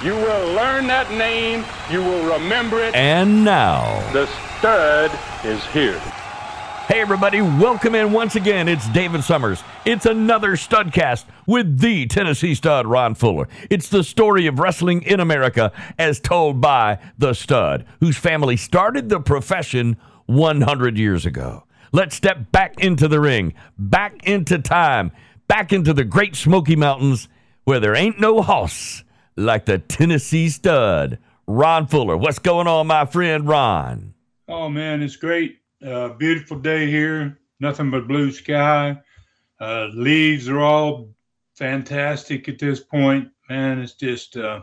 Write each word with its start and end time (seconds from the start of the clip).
You 0.00 0.14
will 0.14 0.52
learn 0.52 0.86
that 0.86 1.10
name. 1.10 1.64
You 1.90 1.98
will 2.00 2.32
remember 2.38 2.80
it. 2.80 2.94
And 2.94 3.44
now, 3.44 4.00
The 4.12 4.26
stud 4.58 5.10
is 5.44 5.64
here. 5.66 5.98
Hey, 6.86 7.00
everybody, 7.00 7.40
welcome 7.40 7.96
in 7.96 8.12
once 8.12 8.36
again. 8.36 8.68
It's 8.68 8.88
David 8.90 9.24
Summers. 9.24 9.60
It's 9.84 10.06
another 10.06 10.52
Studcast 10.52 11.24
with 11.48 11.80
the 11.80 12.06
Tennessee 12.06 12.54
stud, 12.54 12.86
Ron 12.86 13.16
Fuller. 13.16 13.48
It's 13.70 13.88
the 13.88 14.04
story 14.04 14.46
of 14.46 14.60
wrestling 14.60 15.02
in 15.02 15.18
America 15.18 15.72
as 15.98 16.20
told 16.20 16.60
by 16.60 17.00
the 17.18 17.32
stud, 17.34 17.84
whose 17.98 18.16
family 18.16 18.56
started 18.56 19.08
the 19.08 19.18
profession 19.18 19.96
100 20.26 20.96
years 20.96 21.26
ago. 21.26 21.64
Let's 21.90 22.14
step 22.14 22.52
back 22.52 22.78
into 22.78 23.08
the 23.08 23.18
ring, 23.18 23.52
back 23.76 24.22
into 24.28 24.60
time, 24.60 25.10
back 25.48 25.72
into 25.72 25.92
the 25.92 26.04
Great 26.04 26.36
Smoky 26.36 26.76
Mountains 26.76 27.28
where 27.64 27.80
there 27.80 27.96
ain't 27.96 28.20
no 28.20 28.42
hoss 28.42 29.02
like 29.38 29.64
the 29.66 29.78
Tennessee 29.78 30.48
stud, 30.48 31.18
Ron 31.46 31.86
Fuller. 31.86 32.16
What's 32.16 32.38
going 32.38 32.66
on, 32.66 32.88
my 32.88 33.06
friend 33.06 33.46
Ron? 33.46 34.14
Oh 34.48 34.68
man, 34.68 35.02
it's 35.02 35.16
great. 35.16 35.58
Uh, 35.84 36.08
beautiful 36.10 36.58
day 36.58 36.86
here. 36.86 37.38
Nothing 37.60 37.90
but 37.90 38.08
blue 38.08 38.32
sky. 38.32 38.98
Uh, 39.60 39.88
leaves 39.94 40.48
are 40.48 40.60
all 40.60 41.08
fantastic 41.54 42.48
at 42.48 42.58
this 42.58 42.80
point. 42.80 43.28
Man, 43.48 43.78
it's 43.78 43.94
just 43.94 44.36
uh, 44.36 44.62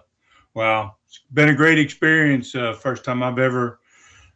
wow. 0.54 0.96
It's 1.08 1.22
been 1.34 1.50
a 1.50 1.56
great 1.56 1.80
experience. 1.80 2.54
Uh, 2.54 2.74
first 2.74 3.06
time 3.06 3.24
I've 3.24 3.40
ever 3.40 3.80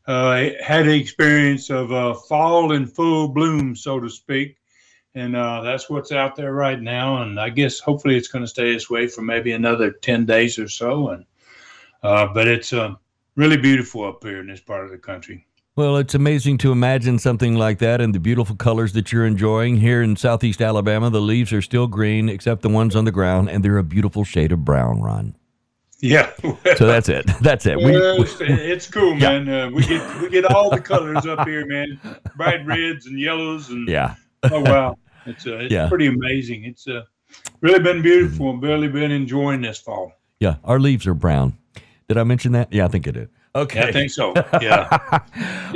uh, 0.08 0.50
had 0.62 0.86
the 0.86 0.96
experience 0.96 1.70
of 1.70 1.92
uh, 1.92 2.14
fall 2.14 2.72
in 2.72 2.88
full 2.88 3.28
bloom, 3.28 3.76
so 3.76 4.00
to 4.00 4.10
speak. 4.10 4.56
And 5.16 5.36
uh, 5.36 5.62
that's 5.62 5.90
what's 5.90 6.12
out 6.12 6.36
there 6.36 6.54
right 6.54 6.80
now. 6.80 7.22
And 7.22 7.40
I 7.40 7.50
guess 7.50 7.80
hopefully 7.80 8.16
it's 8.16 8.28
going 8.28 8.44
to 8.44 8.48
stay 8.48 8.72
this 8.74 8.90
way 8.90 9.08
for 9.08 9.22
maybe 9.22 9.52
another 9.52 9.92
10 9.92 10.26
days 10.26 10.60
or 10.60 10.68
so. 10.68 11.10
And 11.10 11.26
uh, 12.04 12.28
but 12.34 12.48
it's 12.48 12.72
uh, 12.72 12.94
really 13.36 13.58
beautiful 13.58 14.06
up 14.06 14.24
here 14.24 14.40
in 14.40 14.48
this 14.48 14.62
part 14.62 14.86
of 14.86 14.92
the 14.92 14.98
country. 14.98 15.46
Well, 15.76 15.98
it's 15.98 16.14
amazing 16.14 16.58
to 16.60 16.72
imagine 16.74 17.20
something 17.20 17.56
like 17.56 17.80
that 17.80 18.02
and 18.02 18.14
the 18.14 18.20
beautiful 18.20 18.56
colors 18.56 18.92
that 18.94 19.14
you're 19.14 19.26
enjoying 19.26 19.78
here 19.78 20.02
in 20.02 20.16
southeast 20.18 20.62
Alabama. 20.62 21.10
The 21.10 21.22
leaves 21.22 21.54
are 21.54 21.62
still 21.62 21.88
green, 21.88 22.28
except 22.28 22.64
the 22.64 22.70
ones 22.70 22.96
on 22.98 23.06
the 23.06 23.12
ground, 23.14 23.50
and 23.50 23.64
they're 23.64 23.78
a 23.78 23.84
beautiful 23.84 24.26
shade 24.26 24.52
of 24.52 24.66
brown, 24.66 25.02
Ron. 25.02 25.36
Yeah. 26.02 26.32
So 26.76 26.88
that's 26.88 27.10
it. 27.10 27.26
That's 27.42 27.66
it. 27.66 27.78
We, 27.78 27.92
we- 27.92 27.92
it's, 27.92 28.88
cool, 28.88 29.16
man. 29.16 29.50
Uh, 29.50 29.70
we 29.70 29.86
get 29.86 30.22
we 30.22 30.30
get 30.30 30.46
all 30.46 30.70
the 30.70 30.80
colors 30.80 31.26
up 31.26 31.46
here, 31.46 31.66
man. 31.66 32.00
Bright 32.38 32.66
reds 32.66 33.06
and 33.06 33.20
yellows, 33.20 33.70
and 33.70 33.88
yeah. 33.88 34.16
Oh 34.44 34.62
wow, 34.62 34.98
it's 35.26 35.46
uh, 35.48 35.58
it's 35.58 35.74
Yeah. 35.74 35.88
pretty 35.90 36.08
amazing. 36.08 36.64
It's 36.66 36.88
uh, 36.88 37.04
really 37.62 37.80
been 37.80 38.02
beautiful 38.02 38.52
and 38.52 38.62
really 38.62 38.88
been 38.88 39.12
enjoying 39.12 39.62
this 39.62 39.78
fall. 39.80 40.14
Yeah. 40.40 40.56
Our 40.64 40.80
leaves 40.80 41.06
are 41.08 41.14
brown. 41.14 41.58
Did 42.08 42.18
I 42.18 42.24
mention 42.24 42.54
that? 42.54 42.72
Yeah, 42.74 42.86
I 42.86 42.88
think 42.88 43.08
I 43.08 43.12
did. 43.12 43.30
Okay. 43.56 43.82
I 43.82 43.92
think 43.92 44.12
so. 44.12 44.34
Yeah. 44.62 44.88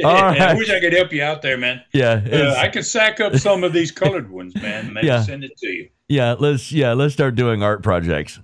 All 0.04 0.16
I 0.16 0.54
wish 0.56 0.70
I 0.70 0.80
could 0.80 0.94
help 0.94 1.12
you 1.12 1.24
out 1.24 1.42
there, 1.42 1.58
man. 1.58 1.82
Yeah. 1.94 2.22
Uh, 2.32 2.56
I 2.58 2.70
could 2.70 2.86
sack 2.86 3.20
up 3.20 3.36
some 3.36 3.64
of 3.64 3.74
these 3.74 3.92
colored 3.92 4.30
ones, 4.32 4.56
man. 4.56 4.86
and 4.86 4.94
Maybe 4.94 5.08
Yeah. 5.14 5.22
send 5.24 5.44
it 5.44 5.58
to 5.58 5.68
you. 5.68 5.90
Yeah, 6.08 6.36
let's 6.40 6.72
yeah, 6.72 6.94
let's 6.94 7.14
start 7.14 7.36
doing 7.36 7.64
art 7.64 7.82
projects. 7.84 8.40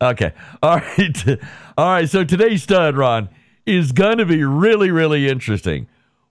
Okay. 0.00 0.32
All 0.62 0.76
right. 0.78 1.26
All 1.78 1.86
right. 1.86 2.08
So 2.08 2.24
today's 2.24 2.62
stud, 2.62 2.96
Ron, 2.96 3.28
is 3.66 3.92
going 3.92 4.18
to 4.18 4.26
be 4.26 4.44
really, 4.44 4.90
really 4.90 5.28
interesting. 5.28 5.86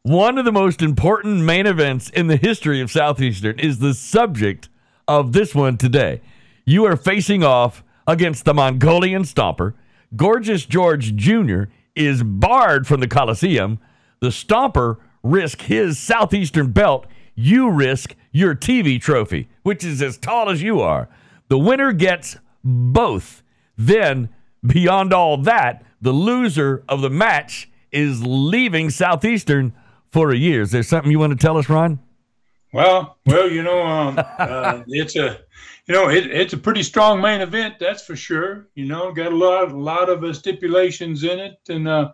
One 0.05 0.37
of 0.37 0.43
the 0.43 0.51
most 0.51 0.81
important 0.81 1.45
main 1.45 1.65
events 1.65 2.09
in 2.09 2.27
the 2.27 2.35
history 2.35 2.81
of 2.81 2.91
Southeastern 2.91 3.57
is 3.57 3.79
the 3.79 3.93
subject 3.93 4.67
of 5.07 5.31
this 5.31 5.55
one 5.55 5.77
today. 5.77 6.19
You 6.65 6.83
are 6.83 6.97
facing 6.97 7.41
off 7.41 7.85
against 8.05 8.43
the 8.43 8.53
Mongolian 8.53 9.23
Stomper. 9.23 9.75
Gorgeous 10.13 10.65
George 10.65 11.15
Jr. 11.15 11.63
is 11.95 12.21
barred 12.21 12.85
from 12.85 12.99
the 12.99 13.07
Coliseum. 13.07 13.79
The 14.19 14.27
Stomper 14.27 14.97
risk 15.23 15.61
his 15.61 15.97
Southeastern 15.99 16.73
belt. 16.73 17.07
You 17.33 17.69
risk 17.69 18.13
your 18.33 18.55
TV 18.55 18.99
trophy, 18.99 19.47
which 19.61 19.85
is 19.85 20.01
as 20.01 20.17
tall 20.17 20.49
as 20.49 20.61
you 20.61 20.81
are. 20.81 21.07
The 21.47 21.57
winner 21.57 21.93
gets 21.93 22.35
both. 22.61 23.41
Then, 23.77 24.27
beyond 24.67 25.13
all 25.13 25.37
that, 25.37 25.81
the 26.01 26.11
loser 26.11 26.83
of 26.89 26.99
the 26.99 27.09
match 27.09 27.69
is 27.93 28.21
leaving 28.21 28.89
Southeastern 28.89 29.71
for 30.13 30.31
a 30.31 30.37
year. 30.37 30.61
Is 30.61 30.71
there 30.71 30.83
something 30.83 31.11
you 31.11 31.19
want 31.19 31.37
to 31.37 31.43
tell 31.43 31.57
us, 31.57 31.67
Ron? 31.67 31.99
Well, 32.71 33.17
well, 33.25 33.49
you 33.49 33.63
know, 33.63 33.81
um, 33.81 34.15
uh, 34.37 34.83
it's 34.87 35.15
a, 35.15 35.39
you 35.87 35.93
know, 35.93 36.09
it, 36.09 36.27
it's 36.27 36.53
a 36.53 36.57
pretty 36.57 36.83
strong 36.83 37.19
main 37.19 37.41
event, 37.41 37.75
that's 37.79 38.05
for 38.05 38.15
sure. 38.15 38.69
You 38.75 38.85
know, 38.85 39.11
got 39.11 39.33
a 39.33 39.35
lot, 39.35 39.71
a 39.71 39.77
lot 39.77 40.09
of 40.09 40.23
uh, 40.23 40.31
stipulations 40.31 41.23
in 41.23 41.39
it, 41.39 41.57
and 41.67 41.87
uh, 41.87 42.11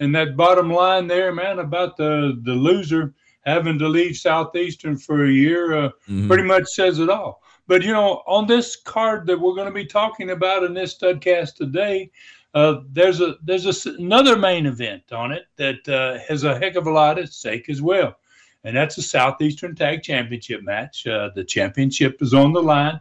and 0.00 0.14
that 0.14 0.36
bottom 0.36 0.70
line 0.70 1.06
there, 1.06 1.32
man, 1.32 1.58
about 1.58 1.96
the 1.96 2.40
the 2.42 2.52
loser 2.52 3.14
having 3.44 3.78
to 3.78 3.88
leave 3.88 4.16
Southeastern 4.16 4.96
for 4.96 5.26
a 5.26 5.30
year, 5.30 5.76
uh, 5.76 5.90
pretty 6.28 6.44
much 6.44 6.64
says 6.68 7.00
it 7.00 7.10
all. 7.10 7.42
But 7.66 7.82
you 7.82 7.92
know, 7.92 8.22
on 8.26 8.46
this 8.46 8.76
card 8.76 9.26
that 9.26 9.38
we're 9.38 9.54
going 9.54 9.68
to 9.68 9.74
be 9.74 9.86
talking 9.86 10.30
about 10.30 10.64
in 10.64 10.74
this 10.74 10.96
studcast 10.96 11.56
today, 11.56 12.10
uh, 12.54 12.80
there's 12.90 13.20
a 13.20 13.36
there's 13.42 13.86
a 13.86 13.90
another 13.94 14.36
main 14.36 14.66
event 14.66 15.12
on 15.12 15.32
it 15.32 15.44
that 15.56 15.88
uh, 15.88 16.18
has 16.28 16.44
a 16.44 16.58
heck 16.58 16.76
of 16.76 16.86
a 16.86 16.90
lot 16.90 17.18
at 17.18 17.32
stake 17.32 17.68
as 17.68 17.80
well 17.80 18.16
and 18.64 18.76
that's 18.76 18.98
a 18.98 19.02
Southeastern 19.02 19.74
Tag 19.74 20.02
Championship 20.02 20.62
match. 20.62 21.06
Uh, 21.06 21.30
the 21.34 21.44
championship 21.44 22.22
is 22.22 22.34
on 22.34 22.52
the 22.52 22.62
line, 22.62 23.00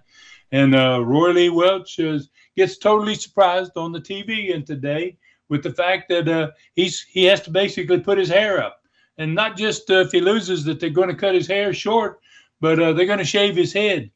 and 0.51 0.75
uh, 0.75 1.03
Roy 1.03 1.31
Lee 1.31 1.49
Welch 1.49 1.99
is, 1.99 2.29
gets 2.55 2.77
totally 2.77 3.15
surprised 3.15 3.73
on 3.75 3.91
the 3.91 4.01
TV 4.01 4.53
and 4.53 4.65
today 4.65 5.17
with 5.49 5.63
the 5.63 5.73
fact 5.73 6.09
that 6.09 6.27
uh, 6.27 6.51
he's 6.73 7.01
he 7.01 7.25
has 7.25 7.41
to 7.41 7.51
basically 7.51 7.99
put 7.99 8.17
his 8.17 8.29
hair 8.29 8.63
up, 8.63 8.81
and 9.17 9.35
not 9.35 9.57
just 9.57 9.89
if 9.89 10.11
he 10.11 10.21
loses 10.21 10.63
that 10.65 10.79
they're 10.79 10.89
going 10.89 11.09
to 11.09 11.15
cut 11.15 11.35
his 11.35 11.47
hair 11.47 11.73
short, 11.73 12.19
but 12.59 12.77
they're 12.77 13.05
going 13.05 13.19
to 13.19 13.25
shave 13.25 13.55
his 13.55 13.73
head. 13.73 14.09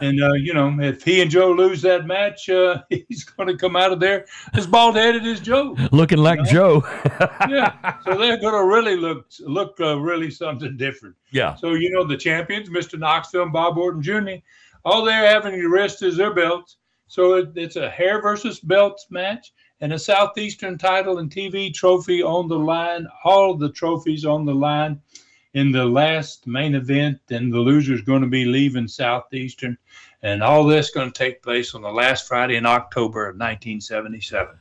And 0.00 0.22
uh, 0.22 0.32
you 0.34 0.54
know, 0.54 0.76
if 0.80 1.02
he 1.02 1.22
and 1.22 1.30
Joe 1.30 1.52
lose 1.52 1.82
that 1.82 2.06
match, 2.06 2.48
uh, 2.48 2.82
he's 2.90 3.24
going 3.24 3.48
to 3.48 3.56
come 3.56 3.76
out 3.76 3.92
of 3.92 4.00
there 4.00 4.26
as 4.54 4.66
bald 4.66 4.96
headed 4.96 5.24
as 5.26 5.40
Joe 5.40 5.76
Looking 5.92 6.18
like 6.18 6.42
Joe. 6.44 6.82
yeah. 7.48 7.98
So 8.04 8.16
they're 8.18 8.40
going 8.40 8.54
to 8.54 8.66
really 8.66 8.96
look 8.96 9.26
look 9.40 9.78
uh, 9.80 9.98
really 9.98 10.30
something 10.30 10.76
different. 10.76 11.16
yeah. 11.30 11.54
So 11.56 11.74
you 11.74 11.90
know 11.90 12.06
the 12.06 12.16
champions, 12.16 12.68
Mr. 12.68 12.98
Knoxville 12.98 13.44
and 13.44 13.52
Bob 13.52 13.78
Orton 13.78 14.02
Jr. 14.02 14.42
All 14.84 15.04
they're 15.04 15.28
having 15.28 15.52
to 15.52 15.68
rest 15.68 16.02
is 16.02 16.16
their 16.16 16.34
belts. 16.34 16.76
So 17.06 17.34
it, 17.34 17.50
it's 17.54 17.76
a 17.76 17.88
hair 17.90 18.20
versus 18.20 18.60
belts 18.60 19.06
match 19.10 19.52
and 19.80 19.92
a 19.92 19.98
southeastern 19.98 20.78
title 20.78 21.18
and 21.18 21.30
TV 21.30 21.72
trophy 21.72 22.22
on 22.22 22.48
the 22.48 22.58
line. 22.58 23.06
All 23.24 23.54
the 23.54 23.70
trophies 23.70 24.24
on 24.24 24.44
the 24.44 24.54
line 24.54 25.00
in 25.54 25.72
the 25.72 25.84
last 25.84 26.46
main 26.46 26.74
event, 26.74 27.20
and 27.30 27.52
the 27.52 27.58
loser 27.58 27.94
is 27.94 28.02
going 28.02 28.22
to 28.22 28.28
be 28.28 28.44
leaving 28.44 28.88
southeastern, 28.88 29.78
and 30.22 30.42
all 30.42 30.64
this 30.64 30.90
going 30.90 31.10
to 31.10 31.18
take 31.18 31.42
place 31.42 31.74
on 31.74 31.82
the 31.82 31.90
last 31.90 32.26
Friday 32.28 32.56
in 32.56 32.66
October 32.66 33.28
of 33.28 33.36
1977. 33.36 34.56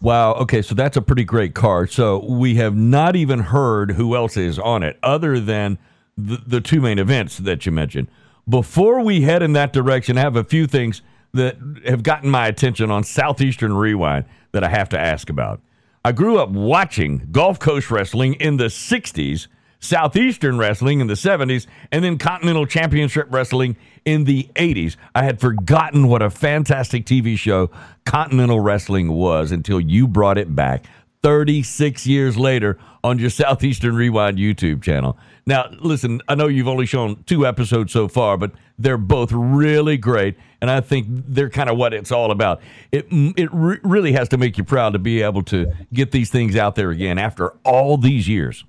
Wow. 0.00 0.34
Okay. 0.34 0.62
So 0.62 0.74
that's 0.74 0.96
a 0.96 1.02
pretty 1.02 1.24
great 1.24 1.54
card. 1.54 1.90
So 1.90 2.24
we 2.24 2.54
have 2.54 2.76
not 2.76 3.16
even 3.16 3.40
heard 3.40 3.92
who 3.92 4.14
else 4.14 4.36
is 4.36 4.58
on 4.58 4.84
it 4.84 4.96
other 5.02 5.40
than 5.40 5.76
the, 6.16 6.40
the 6.46 6.60
two 6.60 6.80
main 6.80 6.98
events 6.98 7.38
that 7.38 7.66
you 7.66 7.72
mentioned. 7.72 8.08
Before 8.48 9.00
we 9.00 9.22
head 9.22 9.42
in 9.42 9.52
that 9.54 9.72
direction, 9.72 10.16
I 10.16 10.20
have 10.20 10.36
a 10.36 10.44
few 10.44 10.66
things 10.66 11.02
that 11.32 11.56
have 11.84 12.02
gotten 12.02 12.30
my 12.30 12.46
attention 12.46 12.90
on 12.90 13.04
Southeastern 13.04 13.74
Rewind 13.74 14.24
that 14.52 14.64
I 14.64 14.68
have 14.68 14.88
to 14.90 14.98
ask 14.98 15.28
about. 15.28 15.60
I 16.04 16.12
grew 16.12 16.38
up 16.38 16.48
watching 16.50 17.28
Gulf 17.30 17.58
Coast 17.58 17.90
wrestling 17.90 18.34
in 18.34 18.56
the 18.56 18.66
60s, 18.66 19.48
Southeastern 19.80 20.58
wrestling 20.58 21.00
in 21.00 21.06
the 21.06 21.14
70s, 21.14 21.66
and 21.92 22.04
then 22.04 22.18
Continental 22.18 22.66
Championship 22.66 23.28
wrestling 23.30 23.76
in 24.04 24.24
the 24.24 24.48
80s. 24.54 24.96
I 25.14 25.22
had 25.22 25.40
forgotten 25.40 26.08
what 26.08 26.22
a 26.22 26.30
fantastic 26.30 27.06
TV 27.06 27.38
show 27.38 27.70
Continental 28.04 28.60
Wrestling 28.60 29.12
was 29.12 29.52
until 29.52 29.80
you 29.80 30.08
brought 30.08 30.38
it 30.38 30.54
back 30.54 30.84
36 31.22 32.06
years 32.06 32.36
later 32.36 32.78
on 33.04 33.18
your 33.18 33.30
Southeastern 33.30 33.94
Rewind 33.94 34.38
YouTube 34.38 34.82
channel. 34.82 35.18
Now, 35.46 35.70
listen, 35.80 36.20
I 36.28 36.34
know 36.34 36.46
you've 36.46 36.68
only 36.68 36.86
shown 36.86 37.22
two 37.24 37.46
episodes 37.46 37.92
so 37.92 38.08
far, 38.08 38.36
but 38.36 38.52
they're 38.78 38.98
both 38.98 39.32
really 39.32 39.96
great, 39.96 40.36
and 40.60 40.70
I 40.70 40.80
think 40.80 41.06
they're 41.08 41.50
kind 41.50 41.70
of 41.70 41.76
what 41.76 41.94
it's 41.94 42.12
all 42.12 42.30
about. 42.30 42.60
It 42.92 43.06
it 43.10 43.48
re- 43.52 43.80
really 43.82 44.12
has 44.12 44.28
to 44.30 44.36
make 44.36 44.58
you 44.58 44.64
proud 44.64 44.92
to 44.92 44.98
be 44.98 45.22
able 45.22 45.42
to 45.44 45.72
get 45.92 46.10
these 46.10 46.30
things 46.30 46.54
out 46.56 46.74
there 46.74 46.90
again 46.90 47.18
after 47.18 47.50
all 47.64 47.96
these 47.96 48.28
years. 48.28 48.64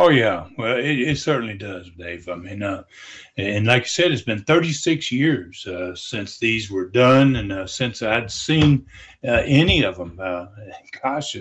Oh 0.00 0.10
yeah, 0.10 0.46
well, 0.56 0.78
it, 0.78 1.00
it 1.00 1.18
certainly 1.18 1.58
does, 1.58 1.90
Dave. 1.98 2.28
I 2.28 2.36
mean, 2.36 2.62
uh, 2.62 2.84
and 3.36 3.66
like 3.66 3.82
I 3.82 3.86
said, 3.86 4.12
it's 4.12 4.22
been 4.22 4.44
36 4.44 5.10
years 5.10 5.66
uh, 5.66 5.92
since 5.96 6.38
these 6.38 6.70
were 6.70 6.88
done, 6.88 7.34
and 7.34 7.50
uh, 7.50 7.66
since 7.66 8.00
I'd 8.00 8.30
seen 8.30 8.86
uh, 9.24 9.42
any 9.44 9.82
of 9.82 9.96
them. 9.96 10.16
Uh, 10.22 10.46
gosh, 11.02 11.34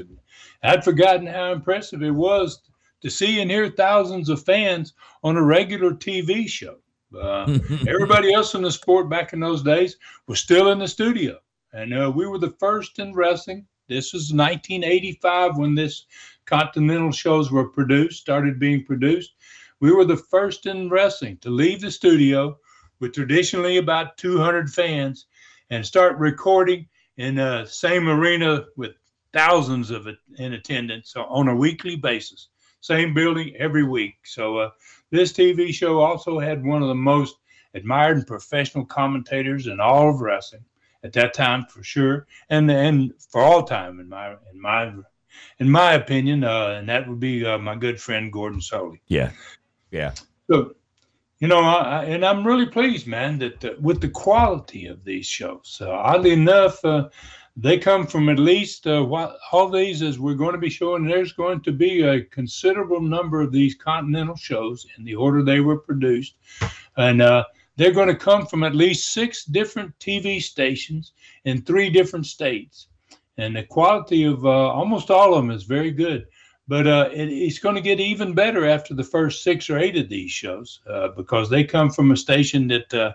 I'd 0.63 0.83
forgotten 0.83 1.27
how 1.27 1.51
impressive 1.51 2.01
it 2.01 2.09
was 2.09 2.63
to 3.03 3.11
see 3.11 3.41
and 3.41 3.51
hear 3.51 3.69
thousands 3.69 4.27
of 4.27 4.43
fans 4.43 4.95
on 5.23 5.37
a 5.37 5.43
regular 5.43 5.91
TV 5.91 6.47
show. 6.47 6.77
Uh, 7.15 7.59
everybody 7.87 8.33
else 8.33 8.55
in 8.55 8.63
the 8.63 8.71
sport 8.71 9.07
back 9.07 9.33
in 9.33 9.39
those 9.39 9.61
days 9.61 9.97
was 10.25 10.39
still 10.39 10.71
in 10.71 10.79
the 10.79 10.87
studio, 10.87 11.37
and 11.73 11.93
uh, 11.93 12.11
we 12.13 12.25
were 12.25 12.39
the 12.39 12.55
first 12.59 12.97
in 12.97 13.13
wrestling. 13.13 13.67
This 13.87 14.13
was 14.13 14.33
1985 14.33 15.57
when 15.57 15.75
this 15.75 16.07
Continental 16.47 17.11
shows 17.11 17.51
were 17.51 17.69
produced, 17.69 18.19
started 18.19 18.59
being 18.59 18.83
produced. 18.83 19.35
We 19.79 19.91
were 19.91 20.05
the 20.05 20.17
first 20.17 20.65
in 20.65 20.89
wrestling 20.89 21.37
to 21.41 21.51
leave 21.51 21.81
the 21.81 21.91
studio 21.91 22.57
with 22.99 23.13
traditionally 23.13 23.77
about 23.77 24.17
200 24.17 24.73
fans 24.73 25.27
and 25.69 25.85
start 25.85 26.17
recording 26.17 26.87
in 27.17 27.35
the 27.35 27.65
same 27.65 28.09
arena 28.09 28.65
with 28.75 28.93
thousands 29.33 29.91
of 29.91 30.07
in 30.39 30.53
attendance 30.53 31.13
on 31.15 31.47
a 31.47 31.55
weekly 31.55 31.95
basis 31.95 32.47
same 32.81 33.13
building 33.13 33.55
every 33.57 33.83
week. 33.83 34.15
So 34.23 34.57
uh, 34.57 34.69
this 35.11 35.33
TV 35.33 35.73
show 35.73 35.99
also 35.99 36.39
had 36.39 36.65
one 36.65 36.81
of 36.81 36.87
the 36.87 36.95
most 36.95 37.35
admired 37.73 38.17
and 38.17 38.27
professional 38.27 38.85
commentators 38.85 39.67
in 39.67 39.79
all 39.79 40.09
of 40.09 40.21
wrestling 40.21 40.63
at 41.03 41.13
that 41.13 41.33
time, 41.33 41.65
for 41.65 41.83
sure, 41.83 42.27
and 42.49 42.69
and 42.71 43.13
for 43.29 43.41
all 43.41 43.63
time 43.63 43.99
in 43.99 44.09
my 44.09 44.31
in 44.51 44.61
my 44.61 44.93
in 45.59 45.69
my 45.69 45.93
opinion, 45.93 46.43
uh, 46.43 46.75
and 46.77 46.89
that 46.89 47.07
would 47.07 47.19
be 47.19 47.45
uh, 47.45 47.57
my 47.57 47.75
good 47.75 47.99
friend 47.99 48.31
Gordon 48.31 48.59
Solie. 48.59 48.99
Yeah, 49.07 49.31
yeah. 49.91 50.13
So, 50.49 50.75
you 51.39 51.47
know, 51.47 51.59
I, 51.59 52.05
and 52.05 52.25
I'm 52.25 52.45
really 52.45 52.65
pleased, 52.65 53.07
man, 53.07 53.39
that 53.39 53.65
uh, 53.65 53.73
with 53.79 54.01
the 54.01 54.09
quality 54.09 54.87
of 54.87 55.03
these 55.03 55.25
shows. 55.25 55.79
Uh, 55.81 55.89
oddly 55.89 56.31
enough, 56.31 56.83
uh, 56.85 57.09
they 57.59 57.79
come 57.79 58.05
from 58.05 58.29
at 58.29 58.37
least 58.37 58.85
uh, 58.85 59.03
what, 59.03 59.37
all 59.51 59.67
these, 59.69 60.03
as 60.03 60.19
we're 60.19 60.35
going 60.35 60.53
to 60.53 60.59
be 60.59 60.69
showing, 60.69 61.05
there's 61.05 61.33
going 61.33 61.61
to 61.61 61.71
be 61.71 62.03
a 62.03 62.23
considerable 62.25 63.01
number 63.01 63.41
of 63.41 63.51
these 63.51 63.73
continental 63.73 64.35
shows 64.35 64.85
in 64.97 65.03
the 65.03 65.15
order 65.15 65.43
they 65.43 65.59
were 65.59 65.79
produced. 65.79 66.35
And 66.97 67.21
uh, 67.21 67.45
they're 67.75 67.91
going 67.91 68.09
to 68.09 68.15
come 68.15 68.45
from 68.45 68.63
at 68.63 68.75
least 68.75 69.11
six 69.11 69.43
different 69.43 69.97
TV 69.99 70.41
stations 70.41 71.13
in 71.45 71.63
three 71.63 71.89
different 71.89 72.27
states. 72.27 72.87
And 73.37 73.55
the 73.55 73.63
quality 73.63 74.23
of 74.23 74.45
uh, 74.45 74.49
almost 74.49 75.11
all 75.11 75.33
of 75.33 75.43
them 75.43 75.51
is 75.51 75.63
very 75.63 75.91
good. 75.91 76.27
But 76.67 76.85
uh, 76.85 77.09
it, 77.13 77.29
it's 77.29 77.59
going 77.59 77.75
to 77.75 77.81
get 77.81 77.99
even 77.99 78.33
better 78.33 78.65
after 78.67 78.93
the 78.93 79.03
first 79.03 79.43
six 79.43 79.69
or 79.69 79.77
eight 79.77 79.95
of 79.95 80.09
these 80.09 80.31
shows 80.31 80.81
uh, 80.89 81.09
because 81.09 81.49
they 81.49 81.63
come 81.63 81.89
from 81.89 82.11
a 82.11 82.17
station 82.17 82.67
that 82.67 82.93
uh, 82.93 83.13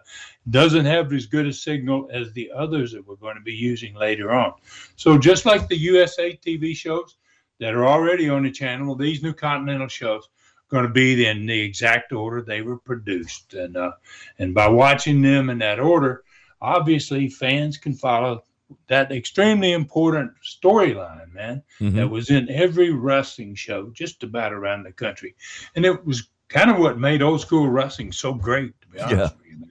doesn't 0.50 0.86
have 0.86 1.12
as 1.12 1.26
good 1.26 1.46
a 1.46 1.52
signal 1.52 2.08
as 2.12 2.32
the 2.32 2.50
others 2.54 2.92
that 2.92 3.06
we're 3.06 3.16
going 3.16 3.36
to 3.36 3.42
be 3.42 3.52
using 3.52 3.94
later 3.94 4.32
on. 4.32 4.54
So, 4.96 5.18
just 5.18 5.44
like 5.44 5.68
the 5.68 5.76
USA 5.76 6.34
TV 6.36 6.74
shows 6.74 7.16
that 7.60 7.74
are 7.74 7.86
already 7.86 8.28
on 8.30 8.44
the 8.44 8.50
channel, 8.50 8.94
these 8.94 9.22
new 9.22 9.34
Continental 9.34 9.88
shows 9.88 10.24
are 10.24 10.70
going 10.70 10.84
to 10.84 10.92
be 10.92 11.26
in 11.26 11.44
the 11.44 11.60
exact 11.60 12.12
order 12.12 12.40
they 12.40 12.62
were 12.62 12.78
produced. 12.78 13.52
And, 13.52 13.76
uh, 13.76 13.92
and 14.38 14.54
by 14.54 14.68
watching 14.68 15.20
them 15.20 15.50
in 15.50 15.58
that 15.58 15.78
order, 15.78 16.24
obviously 16.62 17.28
fans 17.28 17.76
can 17.76 17.92
follow 17.92 18.44
that 18.88 19.12
extremely 19.12 19.72
important 19.72 20.32
storyline, 20.44 21.32
man, 21.32 21.62
mm-hmm. 21.80 21.96
that 21.96 22.08
was 22.08 22.30
in 22.30 22.50
every 22.50 22.90
wrestling 22.90 23.54
show 23.54 23.90
just 23.90 24.22
about 24.22 24.52
around 24.52 24.84
the 24.84 24.92
country. 24.92 25.34
And 25.74 25.84
it 25.84 26.04
was 26.04 26.28
kind 26.48 26.70
of 26.70 26.78
what 26.78 26.98
made 26.98 27.22
old 27.22 27.40
school 27.40 27.68
wrestling 27.68 28.12
so 28.12 28.34
great, 28.34 28.78
to 28.82 28.88
be 28.88 29.00
honest 29.00 29.16
yeah. 29.16 29.22
with 29.22 29.46
you, 29.46 29.56
man. 29.58 29.70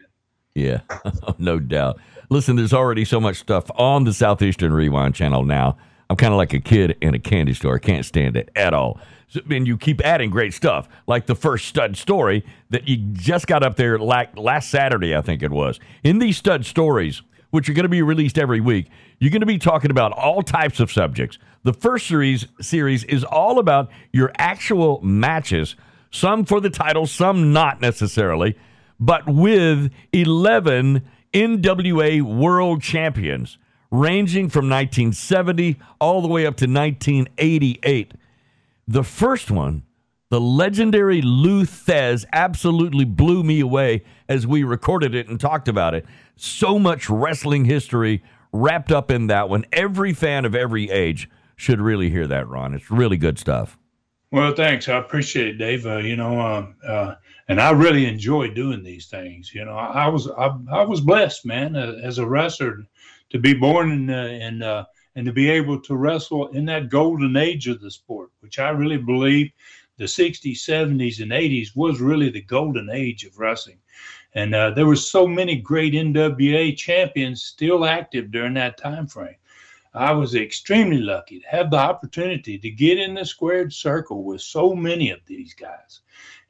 Yeah, 0.53 1.31
no 1.38 1.59
doubt. 1.59 2.00
Listen, 2.30 2.56
there's 2.56 2.74
already 2.74 3.06
so 3.06 3.19
much 3.19 3.38
stuff 3.38 3.69
on 3.75 4.03
the 4.03 4.13
Southeastern 4.13 4.74
Rewind 4.74 5.15
channel 5.15 5.44
now. 5.44 5.77
I'm 6.09 6.18
kind 6.18 6.33
of 6.33 6.38
like 6.38 6.54
a 6.54 6.59
kid 6.59 6.97
in 7.01 7.13
a 7.13 7.19
candy 7.19 7.54
store. 7.54 7.75
I 7.75 7.80
can't 7.80 8.06
stand 8.06 8.36
it 8.36 8.50
at 8.56 8.74
all. 8.74 9.00
So, 9.30 9.39
and 9.50 9.65
you 9.65 9.77
keep 9.77 10.01
adding 10.01 10.30
great 10.30 10.54
stuff, 10.54 10.89
like 11.07 11.25
the 11.25 11.36
first 11.36 11.68
stud 11.68 11.95
story 11.95 12.44
that 12.69 12.86
you 12.86 12.97
just 13.13 13.47
got 13.47 13.63
up 13.63 13.77
there 13.77 13.97
like 13.97 14.38
last 14.38 14.69
Saturday, 14.69 15.15
I 15.15 15.21
think 15.21 15.42
it 15.42 15.51
was. 15.51 15.80
In 16.04 16.19
these 16.19 16.38
stud 16.38 16.65
stories, 16.65 17.21
which 17.51 17.69
are 17.69 17.74
going 17.74 17.83
to 17.83 17.89
be 17.89 18.01
released 18.01 18.38
every 18.38 18.59
week. 18.59 18.88
You're 19.19 19.31
going 19.31 19.42
to 19.42 19.45
be 19.45 19.57
talking 19.57 19.92
about 19.92 20.12
all 20.13 20.42
types 20.42 20.80
of 20.80 20.92
subjects. 20.92 21.38
The 21.63 21.74
first 21.74 22.07
series 22.07 22.48
series 22.59 23.03
is 23.03 23.24
all 23.24 23.59
about 23.59 23.92
your 24.12 24.31
actual 24.38 25.00
matches, 25.01 25.75
some 26.09 26.44
for 26.44 26.59
the 26.59 26.69
title, 26.69 27.06
some 27.06 27.53
not 27.53 27.80
necessarily, 27.80 28.57
but 29.00 29.27
with 29.30 29.92
11 30.12 31.03
NWA 31.33 32.21
World 32.21 32.81
Champions 32.81 33.57
ranging 33.92 34.50
from 34.50 34.69
1970 34.69 35.77
all 36.00 36.21
the 36.21 36.27
way 36.27 36.45
up 36.45 36.56
to 36.57 36.65
1988. 36.65 38.13
The 38.88 39.04
first 39.04 39.51
one 39.51 39.83
the 40.31 40.39
legendary 40.39 41.21
Lou 41.21 41.65
Thesz 41.65 42.24
absolutely 42.31 43.04
blew 43.04 43.44
me 43.44 43.59
away 43.59 44.04
as 44.30 44.47
we 44.47 44.63
recorded 44.63 45.13
it 45.13 45.27
and 45.27 45.38
talked 45.38 45.68
about 45.68 45.94
it. 45.94 46.06
So 46.44 46.80
much 46.80 47.08
wrestling 47.08 47.66
history 47.66 48.24
wrapped 48.52 48.92
up 48.92 49.12
in 49.12 49.28
that 49.28 49.48
one. 49.48 49.64
Every 49.72 50.12
fan 50.12 50.44
of 50.44 50.56
every 50.56 50.90
age 50.90 51.30
should 51.56 51.80
really 51.80 52.10
hear 52.10 52.26
that, 52.26 52.48
Ron. 52.48 52.74
It's 52.74 52.90
really 52.90 53.18
good 53.18 53.38
stuff. 53.38 53.78
Well, 54.31 54.56
thanks. 54.56 54.90
I 54.90 54.98
appreciate 54.98 55.50
it, 55.50 55.57
Dave. 55.60 55.86
Uh, 55.86 55.98
you 55.98 56.16
know, 56.16 56.40
uh, 56.40 56.66
uh, 56.83 57.16
and 57.48 57.62
I 57.62 57.69
really 57.69 58.07
enjoy 58.07 58.50
doing 58.50 58.81
these 58.81 59.06
things. 59.06 59.54
You 59.54 59.66
know, 59.66 59.74
I, 59.74 60.06
I 60.06 60.07
was 60.07 60.31
I, 60.31 60.50
I, 60.71 60.83
was 60.83 61.00
blessed, 61.00 61.45
man, 61.45 61.76
uh, 61.76 62.00
as 62.02 62.18
a 62.18 62.26
wrestler, 62.26 62.88
to 63.30 63.38
be 63.38 63.54
born 63.54 63.92
in 63.92 64.10
and 64.10 64.64
uh, 64.64 64.86
and 65.16 65.28
to 65.28 65.31
be 65.31 65.48
able 65.48 65.80
to 65.81 65.95
wrestle 65.95 66.48
in 66.48 66.66
that 66.66 66.90
golden 66.90 67.36
age 67.36 67.68
of 67.68 67.81
the 67.81 67.92
sport, 67.92 68.31
which 68.40 68.57
I 68.57 68.69
really 68.69 68.98
believe 68.98 69.52
the 69.98 70.06
60s, 70.06 70.54
70s, 70.54 71.21
and 71.21 71.31
80s 71.31 71.76
was 71.76 72.02
really 72.02 72.31
the 72.31 72.42
golden 72.42 72.90
age 72.90 73.26
of 73.26 73.38
wrestling. 73.38 73.78
And 74.33 74.56
uh, 74.56 74.71
there 74.71 74.85
were 74.85 74.95
so 74.95 75.28
many 75.28 75.56
great 75.56 75.94
NWA 75.94 76.76
champions 76.78 77.44
still 77.44 77.85
active 77.85 78.31
during 78.31 78.54
that 78.56 78.78
time 78.78 79.07
frame. 79.07 79.35
I 79.94 80.14
was 80.14 80.35
extremely 80.35 81.02
lucky 81.02 81.42
to 81.42 81.47
have 81.47 81.69
the 81.69 81.78
opportunity 81.78 82.57
to 82.57 82.69
get 82.69 82.97
in 82.97 83.14
the 83.14 83.26
squared 83.26 83.73
circle 83.73 84.23
with 84.23 84.42
so 84.42 84.73
many 84.73 85.09
of 85.09 85.19
these 85.26 85.54
guys. 85.54 86.02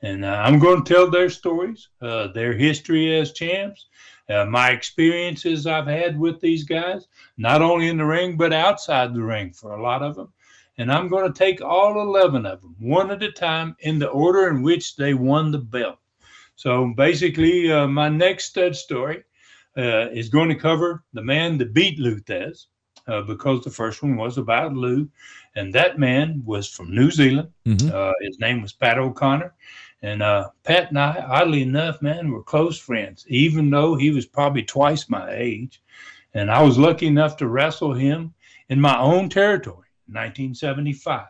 And 0.04 0.24
uh, 0.24 0.42
I'm 0.44 0.60
going 0.60 0.84
to 0.84 0.94
tell 0.94 1.10
their 1.10 1.30
stories, 1.30 1.90
uh, 2.02 2.28
their 2.28 2.54
history 2.54 3.18
as 3.20 3.32
champs, 3.32 3.88
uh, 4.30 4.46
my 4.46 4.70
experiences 4.70 5.66
I've 5.66 5.88
had 5.88 6.20
with 6.20 6.40
these 6.40 6.64
guys, 6.64 7.08
not 7.38 7.62
only 7.62 7.88
in 7.88 7.98
the 7.98 8.06
ring, 8.06 8.38
but 8.38 8.54
outside 8.54 9.14
the 9.14 9.24
ring 9.24 9.54
for 9.54 9.74
a 9.74 9.82
lot 9.82 10.04
of 10.04 10.16
them 10.16 10.32
and 10.82 10.92
I'm 10.92 11.10
going 11.10 11.32
to 11.32 11.38
take 11.38 11.62
all 11.62 12.02
11 12.02 12.46
of 12.46 12.62
them 12.62 12.76
one 12.80 13.12
at 13.12 13.22
a 13.22 13.32
time 13.32 13.76
in 13.82 14.00
the 14.00 14.08
order 14.08 14.48
in 14.48 14.64
which 14.64 14.96
they 14.96 15.14
won 15.14 15.52
the 15.52 15.60
belt. 15.60 16.00
So 16.62 16.94
basically, 16.96 17.72
uh, 17.72 17.88
my 17.88 18.08
next 18.08 18.52
stud 18.52 18.76
story 18.76 19.24
uh, 19.76 20.12
is 20.12 20.30
going 20.30 20.48
to 20.50 20.54
cover 20.70 21.04
the 21.12 21.24
man 21.24 21.58
that 21.58 21.74
beat 21.74 21.98
Lou 21.98 22.20
Thesz, 22.20 22.68
uh, 23.08 23.24
because 23.24 23.64
the 23.64 23.72
first 23.72 24.04
one 24.04 24.16
was 24.16 24.38
about 24.38 24.74
Lou, 24.74 25.10
and 25.56 25.74
that 25.74 25.98
man 25.98 26.44
was 26.46 26.70
from 26.70 26.94
New 26.94 27.10
Zealand. 27.10 27.50
Mm-hmm. 27.66 27.90
Uh, 27.92 28.12
his 28.22 28.38
name 28.38 28.62
was 28.62 28.74
Pat 28.74 29.00
O'Connor. 29.00 29.56
And 30.04 30.22
uh, 30.22 30.50
Pat 30.64 30.90
and 30.90 31.00
I, 31.00 31.26
oddly 31.28 31.64
enough, 31.64 32.00
man, 32.04 32.30
were 32.30 32.44
close 32.44 32.78
friends, 32.78 33.26
even 33.28 33.72
though 33.72 33.96
he 33.96 34.12
was 34.12 34.28
probably 34.28 34.62
twice 34.62 35.10
my 35.10 35.32
age. 35.32 35.82
And 36.36 36.52
I 36.52 36.62
was 36.62 36.78
lucky 36.78 37.08
enough 37.08 37.38
to 37.38 37.48
wrestle 37.48 37.96
him 37.96 38.36
in 38.70 38.80
my 38.80 39.00
own 39.00 39.30
territory. 39.30 39.88
1975. 40.10 41.26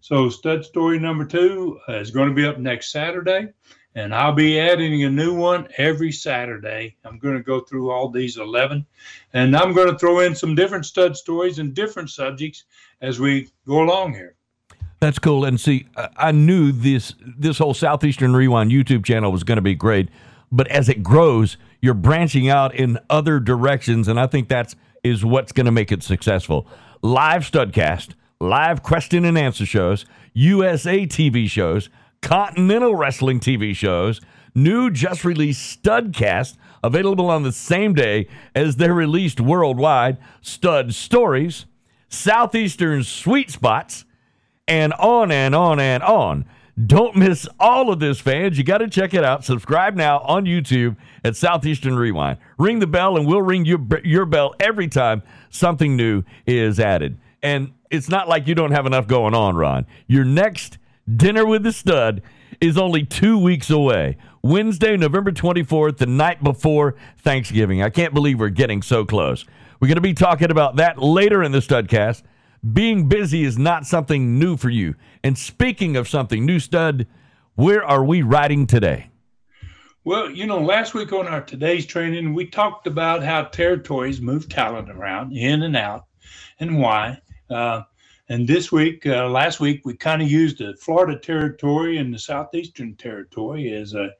So, 0.00 0.28
stud 0.28 0.64
story 0.64 1.00
number 1.00 1.24
two 1.24 1.80
uh, 1.88 1.94
is 1.94 2.12
going 2.12 2.28
to 2.28 2.34
be 2.36 2.46
up 2.46 2.58
next 2.58 2.92
Saturday. 2.92 3.48
And 3.94 4.14
I'll 4.14 4.32
be 4.32 4.60
adding 4.60 5.04
a 5.04 5.10
new 5.10 5.34
one 5.34 5.68
every 5.76 6.12
Saturday. 6.12 6.96
I'm 7.04 7.18
going 7.18 7.36
to 7.36 7.42
go 7.42 7.60
through 7.60 7.90
all 7.90 8.08
these 8.08 8.36
11, 8.36 8.86
and 9.32 9.56
I'm 9.56 9.72
going 9.72 9.90
to 9.90 9.98
throw 9.98 10.20
in 10.20 10.34
some 10.34 10.54
different 10.54 10.86
stud 10.86 11.16
stories 11.16 11.58
and 11.58 11.74
different 11.74 12.10
subjects 12.10 12.64
as 13.00 13.18
we 13.18 13.48
go 13.66 13.82
along 13.82 14.14
here. 14.14 14.36
That's 15.00 15.18
cool. 15.18 15.44
And 15.44 15.58
see, 15.58 15.86
I 16.16 16.30
knew 16.30 16.72
this 16.72 17.14
this 17.38 17.58
whole 17.58 17.74
Southeastern 17.74 18.36
Rewind 18.36 18.70
YouTube 18.70 19.04
channel 19.04 19.32
was 19.32 19.44
going 19.44 19.56
to 19.56 19.62
be 19.62 19.74
great, 19.74 20.08
but 20.52 20.68
as 20.68 20.88
it 20.88 21.02
grows, 21.02 21.56
you're 21.80 21.94
branching 21.94 22.50
out 22.50 22.74
in 22.74 22.98
other 23.08 23.40
directions, 23.40 24.08
and 24.08 24.20
I 24.20 24.26
think 24.26 24.48
that's 24.48 24.76
is 25.02 25.24
what's 25.24 25.52
going 25.52 25.64
to 25.64 25.72
make 25.72 25.90
it 25.90 26.02
successful. 26.02 26.66
Live 27.00 27.50
Studcast, 27.50 28.10
live 28.40 28.82
question 28.82 29.24
and 29.24 29.38
answer 29.38 29.64
shows, 29.64 30.04
USA 30.34 31.06
TV 31.06 31.48
shows, 31.48 31.88
Continental 32.22 32.94
Wrestling 32.94 33.40
TV 33.40 33.74
shows, 33.74 34.20
new 34.54 34.90
just 34.90 35.24
released 35.24 35.82
Studcast 35.82 36.56
available 36.82 37.30
on 37.30 37.42
the 37.42 37.52
same 37.52 37.94
day 37.94 38.28
as 38.54 38.76
they're 38.76 38.94
released 38.94 39.40
worldwide, 39.40 40.18
Stud 40.40 40.94
Stories, 40.94 41.66
Southeastern 42.08 43.04
Sweet 43.04 43.50
Spots, 43.50 44.04
and 44.66 44.92
on 44.94 45.30
and 45.30 45.54
on 45.54 45.80
and 45.80 46.02
on. 46.02 46.44
Don't 46.86 47.16
miss 47.16 47.46
all 47.58 47.92
of 47.92 48.00
this, 48.00 48.20
fans. 48.20 48.56
You 48.56 48.64
got 48.64 48.78
to 48.78 48.88
check 48.88 49.12
it 49.12 49.24
out. 49.24 49.44
Subscribe 49.44 49.96
now 49.96 50.20
on 50.20 50.46
YouTube 50.46 50.96
at 51.24 51.36
Southeastern 51.36 51.96
Rewind. 51.96 52.38
Ring 52.58 52.78
the 52.78 52.86
bell, 52.86 53.16
and 53.16 53.26
we'll 53.26 53.42
ring 53.42 53.64
your, 53.64 53.80
your 54.04 54.24
bell 54.24 54.54
every 54.60 54.88
time 54.88 55.22
something 55.50 55.96
new 55.96 56.22
is 56.46 56.80
added. 56.80 57.18
And 57.42 57.72
it's 57.90 58.08
not 58.08 58.28
like 58.28 58.46
you 58.46 58.54
don't 58.54 58.70
have 58.70 58.86
enough 58.86 59.06
going 59.06 59.34
on, 59.34 59.56
Ron. 59.56 59.86
Your 60.06 60.24
next 60.24 60.78
dinner 61.16 61.46
with 61.46 61.62
the 61.62 61.72
stud 61.72 62.22
is 62.60 62.76
only 62.76 63.04
two 63.04 63.38
weeks 63.38 63.70
away. 63.70 64.16
Wednesday, 64.42 64.96
November 64.96 65.32
24th, 65.32 65.98
the 65.98 66.06
night 66.06 66.42
before 66.42 66.96
Thanksgiving. 67.18 67.82
I 67.82 67.90
can't 67.90 68.14
believe 68.14 68.38
we're 68.38 68.48
getting 68.48 68.82
so 68.82 69.04
close. 69.04 69.44
We're 69.80 69.88
going 69.88 69.96
to 69.96 70.02
be 70.02 70.14
talking 70.14 70.50
about 70.50 70.76
that 70.76 70.98
later 70.98 71.42
in 71.42 71.52
the 71.52 71.58
Studcast. 71.58 72.22
Being 72.72 73.08
busy 73.08 73.44
is 73.44 73.56
not 73.58 73.86
something 73.86 74.38
new 74.38 74.56
for 74.56 74.68
you. 74.68 74.94
And 75.24 75.36
speaking 75.38 75.96
of 75.96 76.08
something 76.08 76.44
new, 76.44 76.58
Stud, 76.58 77.06
where 77.54 77.82
are 77.82 78.04
we 78.04 78.20
riding 78.22 78.66
today? 78.66 79.10
Well, 80.04 80.30
you 80.30 80.46
know, 80.46 80.58
last 80.58 80.94
week 80.94 81.12
on 81.12 81.26
our 81.26 81.42
today's 81.42 81.86
training, 81.86 82.34
we 82.34 82.46
talked 82.46 82.86
about 82.86 83.22
how 83.22 83.44
territories 83.44 84.20
move 84.20 84.48
talent 84.48 84.90
around, 84.90 85.32
in 85.32 85.62
and 85.62 85.76
out, 85.76 86.06
and 86.58 86.78
why. 86.78 87.20
Uh, 87.48 87.82
and 88.30 88.48
this 88.48 88.72
week, 88.72 89.04
uh, 89.06 89.28
last 89.28 89.60
week, 89.60 89.82
we 89.84 89.94
kind 89.94 90.22
of 90.22 90.30
used 90.30 90.58
the 90.58 90.74
Florida 90.80 91.18
territory 91.18 91.98
and 91.98 92.14
the 92.14 92.18
Southeastern 92.18 92.94
territory 92.94 93.72
as 93.74 93.92
a 93.94 94.10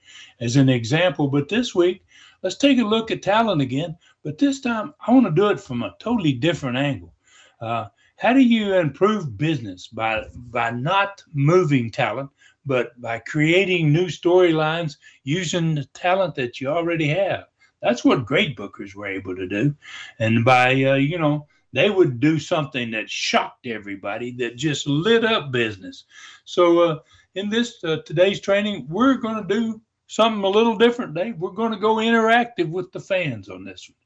as 0.40 0.56
an 0.56 0.68
example. 0.68 1.28
But 1.28 1.48
this 1.48 1.74
week, 1.74 2.04
let's 2.42 2.56
take 2.56 2.78
a 2.78 2.84
look 2.84 3.10
at 3.10 3.22
talent 3.22 3.62
again. 3.62 3.96
But 4.22 4.36
this 4.36 4.60
time, 4.60 4.92
I 5.06 5.12
want 5.12 5.26
to 5.26 5.32
do 5.32 5.48
it 5.48 5.60
from 5.60 5.82
a 5.82 5.94
totally 5.98 6.32
different 6.32 6.76
angle. 6.76 7.14
Uh, 7.60 7.86
how 8.20 8.34
do 8.34 8.40
you 8.40 8.74
improve 8.74 9.38
business 9.38 9.88
by 9.88 10.24
by 10.34 10.70
not 10.70 11.22
moving 11.32 11.90
talent 11.90 12.28
but 12.66 13.00
by 13.00 13.18
creating 13.20 13.90
new 13.90 14.06
storylines 14.06 14.96
using 15.24 15.74
the 15.74 15.86
talent 15.94 16.34
that 16.34 16.60
you 16.60 16.68
already 16.68 17.08
have 17.08 17.44
that's 17.80 18.04
what 18.04 18.26
great 18.26 18.56
bookers 18.58 18.94
were 18.94 19.06
able 19.06 19.34
to 19.34 19.48
do 19.48 19.74
and 20.18 20.44
by 20.44 20.70
uh, 20.84 20.96
you 20.96 21.18
know 21.18 21.46
they 21.72 21.90
would 21.90 22.20
do 22.20 22.38
something 22.38 22.90
that 22.90 23.08
shocked 23.08 23.66
everybody 23.66 24.32
that 24.32 24.56
just 24.56 24.86
lit 24.86 25.24
up 25.24 25.50
business 25.52 26.04
so 26.44 26.80
uh, 26.80 26.98
in 27.34 27.48
this 27.48 27.82
uh, 27.84 27.98
today's 28.04 28.40
training 28.40 28.86
we're 28.88 29.14
going 29.14 29.36
to 29.36 29.54
do 29.54 29.80
something 30.06 30.42
a 30.42 30.48
little 30.48 30.76
different 30.76 31.14
dave 31.14 31.36
we're 31.38 31.50
going 31.50 31.72
to 31.72 31.78
go 31.78 31.96
interactive 31.96 32.68
with 32.68 32.90
the 32.92 33.00
fans 33.00 33.48
on 33.48 33.64
this 33.64 33.88
one 33.88 33.96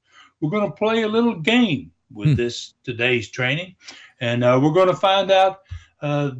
we're 0.41 0.51
going 0.51 0.71
to 0.71 0.77
play 0.77 1.03
a 1.03 1.09
little 1.09 1.41
game 1.41 1.91
with 2.13 2.31
hmm. 2.31 2.35
this 2.35 2.75
today's 2.85 3.31
training, 3.31 3.75
and 4.21 4.45
uh, 4.45 4.59
we're 4.63 4.73
going 4.73 4.89
to 4.89 4.97
find 4.97 5.31
out 5.31 5.61
uh, 6.03 6.33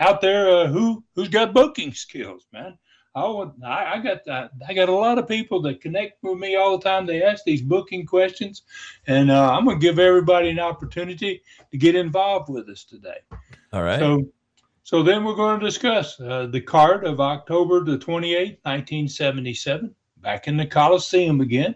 out 0.00 0.20
there 0.20 0.48
uh, 0.50 0.66
who 0.66 1.04
who's 1.14 1.28
got 1.28 1.54
booking 1.54 1.92
skills, 1.92 2.46
man. 2.52 2.76
I, 3.14 3.28
would, 3.28 3.52
I, 3.64 3.94
I 3.94 3.98
got 3.98 4.28
uh, 4.28 4.48
I 4.68 4.74
got 4.74 4.88
a 4.88 4.94
lot 4.94 5.18
of 5.18 5.28
people 5.28 5.62
that 5.62 5.80
connect 5.80 6.22
with 6.22 6.38
me 6.38 6.56
all 6.56 6.76
the 6.76 6.84
time. 6.84 7.06
They 7.06 7.22
ask 7.22 7.44
these 7.44 7.62
booking 7.62 8.06
questions, 8.06 8.62
and 9.06 9.30
uh, 9.30 9.52
I'm 9.52 9.64
going 9.64 9.78
to 9.78 9.86
give 9.86 9.98
everybody 9.98 10.50
an 10.50 10.58
opportunity 10.58 11.42
to 11.70 11.78
get 11.78 11.94
involved 11.94 12.48
with 12.48 12.68
us 12.68 12.84
today. 12.84 13.18
All 13.72 13.82
right. 13.82 13.98
So, 13.98 14.24
so 14.82 15.02
then 15.02 15.24
we're 15.24 15.36
going 15.36 15.60
to 15.60 15.66
discuss 15.66 16.18
uh, 16.20 16.46
the 16.46 16.60
card 16.60 17.04
of 17.04 17.20
October 17.20 17.84
the 17.84 17.98
28th, 17.98 18.58
1977, 18.62 19.94
back 20.20 20.48
in 20.48 20.56
the 20.56 20.66
Coliseum 20.66 21.40
again 21.40 21.74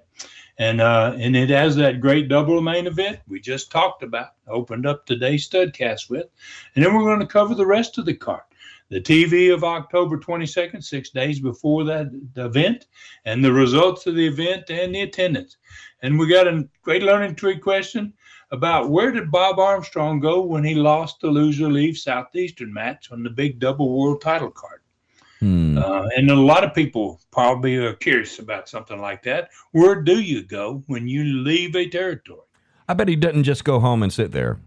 and 0.58 0.80
uh, 0.80 1.14
and 1.16 1.36
it 1.36 1.50
has 1.50 1.76
that 1.76 2.00
great 2.00 2.28
double 2.28 2.60
main 2.60 2.86
event 2.86 3.20
we 3.28 3.40
just 3.40 3.70
talked 3.70 4.02
about, 4.02 4.30
opened 4.48 4.86
up 4.86 5.06
today's 5.06 5.48
studcast 5.48 6.10
with, 6.10 6.26
and 6.74 6.84
then 6.84 6.94
we're 6.94 7.04
going 7.04 7.20
to 7.20 7.26
cover 7.26 7.54
the 7.54 7.66
rest 7.66 7.98
of 7.98 8.06
the 8.06 8.14
card. 8.14 8.42
The 8.90 9.00
TV 9.00 9.52
of 9.52 9.64
October 9.64 10.18
22nd, 10.18 10.82
six 10.82 11.10
days 11.10 11.40
before 11.40 11.84
that 11.84 12.08
event, 12.36 12.86
and 13.26 13.44
the 13.44 13.52
results 13.52 14.06
of 14.06 14.14
the 14.14 14.26
event 14.26 14.70
and 14.70 14.94
the 14.94 15.02
attendance. 15.02 15.58
And 16.02 16.18
we 16.18 16.28
got 16.28 16.48
a 16.48 16.66
great 16.82 17.02
learning 17.02 17.34
tree 17.34 17.58
question 17.58 18.14
about 18.50 18.90
where 18.90 19.10
did 19.10 19.30
Bob 19.30 19.58
Armstrong 19.58 20.20
go 20.20 20.40
when 20.40 20.64
he 20.64 20.74
lost 20.74 21.20
the 21.20 21.28
loser 21.28 21.68
leave 21.68 21.98
Southeastern 21.98 22.72
match 22.72 23.12
on 23.12 23.22
the 23.22 23.30
big 23.30 23.58
double 23.58 23.98
world 23.98 24.22
title 24.22 24.50
card. 24.50 24.80
Hmm. 25.40 25.78
Uh, 25.78 26.08
and 26.16 26.30
a 26.30 26.34
lot 26.34 26.64
of 26.64 26.74
people 26.74 27.20
probably 27.30 27.76
are 27.76 27.94
curious 27.94 28.38
about 28.38 28.68
something 28.68 29.00
like 29.00 29.22
that. 29.24 29.50
Where 29.72 30.02
do 30.02 30.20
you 30.20 30.42
go 30.42 30.82
when 30.86 31.06
you 31.06 31.24
leave 31.24 31.76
a 31.76 31.88
territory? 31.88 32.40
I 32.88 32.94
bet 32.94 33.08
he 33.08 33.16
doesn't 33.16 33.44
just 33.44 33.64
go 33.64 33.80
home 33.80 34.02
and 34.02 34.12
sit 34.12 34.32
there. 34.32 34.60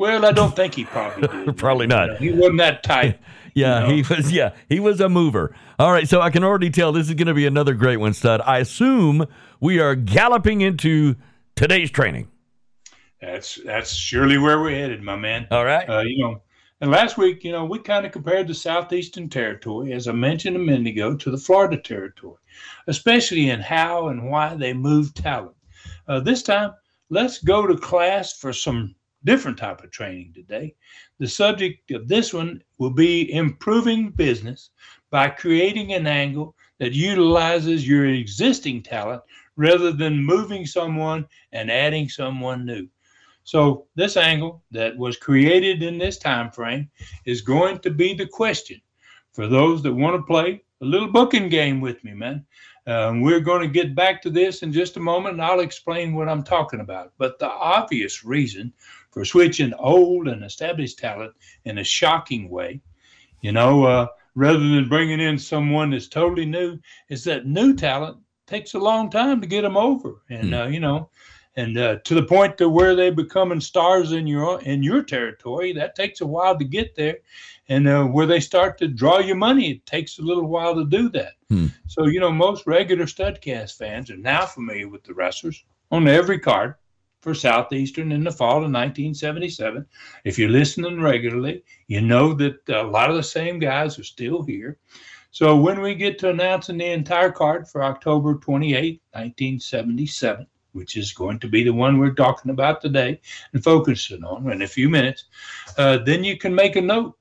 Well, 0.00 0.24
I 0.24 0.32
don't 0.32 0.56
think 0.56 0.76
he 0.76 0.86
probably 0.86 1.28
did. 1.28 1.56
probably 1.58 1.86
not. 1.86 2.16
He 2.16 2.30
wasn't 2.30 2.56
that 2.56 2.82
tight. 2.82 3.20
yeah, 3.54 3.80
you 3.80 3.86
know? 3.86 3.94
he 3.94 4.14
was. 4.14 4.32
Yeah, 4.32 4.54
he 4.66 4.80
was 4.80 4.98
a 4.98 5.10
mover. 5.10 5.54
All 5.78 5.92
right, 5.92 6.08
so 6.08 6.22
I 6.22 6.30
can 6.30 6.42
already 6.42 6.70
tell 6.70 6.90
this 6.90 7.10
is 7.10 7.14
going 7.16 7.26
to 7.26 7.34
be 7.34 7.44
another 7.44 7.74
great 7.74 7.98
one, 7.98 8.14
stud. 8.14 8.40
I 8.46 8.60
assume 8.60 9.26
we 9.60 9.78
are 9.78 9.94
galloping 9.94 10.62
into 10.62 11.16
today's 11.54 11.90
training. 11.90 12.28
That's 13.20 13.60
that's 13.62 13.92
surely 13.92 14.38
where 14.38 14.58
we're 14.62 14.70
headed, 14.70 15.02
my 15.02 15.16
man. 15.16 15.46
All 15.50 15.66
right. 15.66 15.86
Uh, 15.86 16.00
you 16.00 16.16
know, 16.22 16.40
and 16.80 16.90
last 16.90 17.18
week, 17.18 17.44
you 17.44 17.52
know, 17.52 17.66
we 17.66 17.78
kind 17.78 18.06
of 18.06 18.12
compared 18.12 18.48
the 18.48 18.54
Southeastern 18.54 19.28
Territory, 19.28 19.92
as 19.92 20.08
I 20.08 20.12
mentioned 20.12 20.56
a 20.56 20.60
minute 20.60 20.86
ago, 20.86 21.14
to 21.14 21.30
the 21.30 21.36
Florida 21.36 21.76
Territory, 21.76 22.38
especially 22.86 23.50
in 23.50 23.60
how 23.60 24.08
and 24.08 24.30
why 24.30 24.54
they 24.54 24.72
move 24.72 25.12
talent. 25.12 25.56
Uh, 26.08 26.20
this 26.20 26.42
time, 26.42 26.72
let's 27.10 27.42
go 27.42 27.66
to 27.66 27.76
class 27.76 28.32
for 28.38 28.54
some 28.54 28.94
different 29.24 29.58
type 29.58 29.82
of 29.82 29.90
training 29.90 30.32
today. 30.34 30.74
The 31.18 31.28
subject 31.28 31.90
of 31.90 32.08
this 32.08 32.32
one 32.32 32.62
will 32.78 32.90
be 32.90 33.32
improving 33.32 34.10
business 34.10 34.70
by 35.10 35.28
creating 35.28 35.92
an 35.92 36.06
angle 36.06 36.54
that 36.78 36.92
utilizes 36.92 37.86
your 37.86 38.06
existing 38.06 38.82
talent 38.82 39.22
rather 39.56 39.92
than 39.92 40.24
moving 40.24 40.64
someone 40.64 41.26
and 41.52 41.70
adding 41.70 42.08
someone 42.08 42.64
new. 42.64 42.88
So 43.44 43.86
this 43.94 44.16
angle 44.16 44.62
that 44.70 44.96
was 44.96 45.16
created 45.16 45.82
in 45.82 45.98
this 45.98 46.18
time 46.18 46.50
frame 46.50 46.90
is 47.24 47.40
going 47.40 47.80
to 47.80 47.90
be 47.90 48.14
the 48.14 48.26
question 48.26 48.80
for 49.32 49.46
those 49.46 49.82
that 49.82 49.92
want 49.92 50.16
to 50.16 50.22
play 50.22 50.62
a 50.80 50.84
little 50.84 51.08
booking 51.08 51.48
game 51.48 51.80
with 51.80 52.02
me, 52.04 52.14
man. 52.14 52.44
Um, 52.86 53.20
we're 53.20 53.40
going 53.40 53.60
to 53.60 53.68
get 53.68 53.94
back 53.94 54.22
to 54.22 54.30
this 54.30 54.62
in 54.62 54.72
just 54.72 54.96
a 54.96 55.00
moment, 55.00 55.34
and 55.34 55.42
I'll 55.42 55.60
explain 55.60 56.14
what 56.14 56.28
I'm 56.28 56.42
talking 56.42 56.80
about. 56.80 57.12
But 57.18 57.38
the 57.38 57.48
obvious 57.48 58.24
reason 58.24 58.72
for 59.10 59.24
switching 59.24 59.74
old 59.74 60.28
and 60.28 60.44
established 60.44 60.98
talent 60.98 61.32
in 61.64 61.78
a 61.78 61.84
shocking 61.84 62.48
way, 62.48 62.80
you 63.40 63.52
know, 63.52 63.84
uh, 63.84 64.06
rather 64.34 64.58
than 64.58 64.88
bringing 64.88 65.20
in 65.20 65.38
someone 65.38 65.90
that's 65.90 66.08
totally 66.08 66.46
new, 66.46 66.78
is 67.08 67.24
that 67.24 67.46
new 67.46 67.74
talent 67.74 68.18
takes 68.46 68.74
a 68.74 68.78
long 68.78 69.10
time 69.10 69.40
to 69.40 69.46
get 69.46 69.62
them 69.62 69.76
over. 69.76 70.22
And, 70.30 70.50
mm. 70.50 70.64
uh, 70.64 70.68
you 70.68 70.80
know, 70.80 71.10
and 71.56 71.76
uh, 71.76 71.96
to 72.04 72.14
the 72.14 72.22
point 72.22 72.56
to 72.58 72.68
where 72.68 72.94
they 72.94 73.10
becoming 73.10 73.60
stars 73.60 74.12
in 74.12 74.26
your 74.26 74.60
in 74.62 74.82
your 74.82 75.02
territory. 75.02 75.72
That 75.72 75.94
takes 75.94 76.20
a 76.20 76.26
while 76.26 76.56
to 76.56 76.64
get 76.64 76.94
there, 76.94 77.18
and 77.68 77.88
uh, 77.88 78.04
where 78.04 78.26
they 78.26 78.40
start 78.40 78.78
to 78.78 78.88
draw 78.88 79.18
your 79.18 79.36
money, 79.36 79.72
it 79.72 79.86
takes 79.86 80.18
a 80.18 80.22
little 80.22 80.46
while 80.46 80.74
to 80.76 80.84
do 80.84 81.08
that. 81.10 81.32
Hmm. 81.48 81.66
So 81.88 82.06
you 82.06 82.20
know, 82.20 82.30
most 82.30 82.66
regular 82.66 83.04
Studcast 83.04 83.76
fans 83.76 84.10
are 84.10 84.16
now 84.16 84.46
familiar 84.46 84.88
with 84.88 85.02
the 85.02 85.14
wrestlers 85.14 85.64
on 85.90 86.06
every 86.06 86.38
card 86.38 86.76
for 87.20 87.34
Southeastern 87.34 88.12
in 88.12 88.24
the 88.24 88.30
fall 88.30 88.56
of 88.56 88.72
1977. 88.72 89.86
If 90.24 90.38
you're 90.38 90.48
listening 90.48 91.00
regularly, 91.00 91.62
you 91.86 92.00
know 92.00 92.32
that 92.34 92.68
a 92.68 92.82
lot 92.82 93.10
of 93.10 93.16
the 93.16 93.22
same 93.22 93.58
guys 93.58 93.98
are 93.98 94.04
still 94.04 94.42
here. 94.42 94.78
So 95.30 95.56
when 95.56 95.80
we 95.80 95.94
get 95.94 96.18
to 96.20 96.30
announcing 96.30 96.78
the 96.78 96.86
entire 96.86 97.30
card 97.30 97.68
for 97.68 97.84
October 97.84 98.34
28, 98.34 99.00
1977, 99.12 100.46
which 100.72 100.96
is 100.96 101.12
going 101.12 101.38
to 101.40 101.48
be 101.48 101.62
the 101.62 101.72
one 101.72 101.98
we're 101.98 102.14
talking 102.14 102.50
about 102.50 102.80
today 102.80 103.20
and 103.52 103.62
focusing 103.62 104.24
on 104.24 104.50
in 104.50 104.62
a 104.62 104.66
few 104.66 104.88
minutes, 104.88 105.24
uh, 105.78 105.98
then 105.98 106.24
you 106.24 106.36
can 106.36 106.54
make 106.54 106.76
a 106.76 106.80
note 106.80 107.16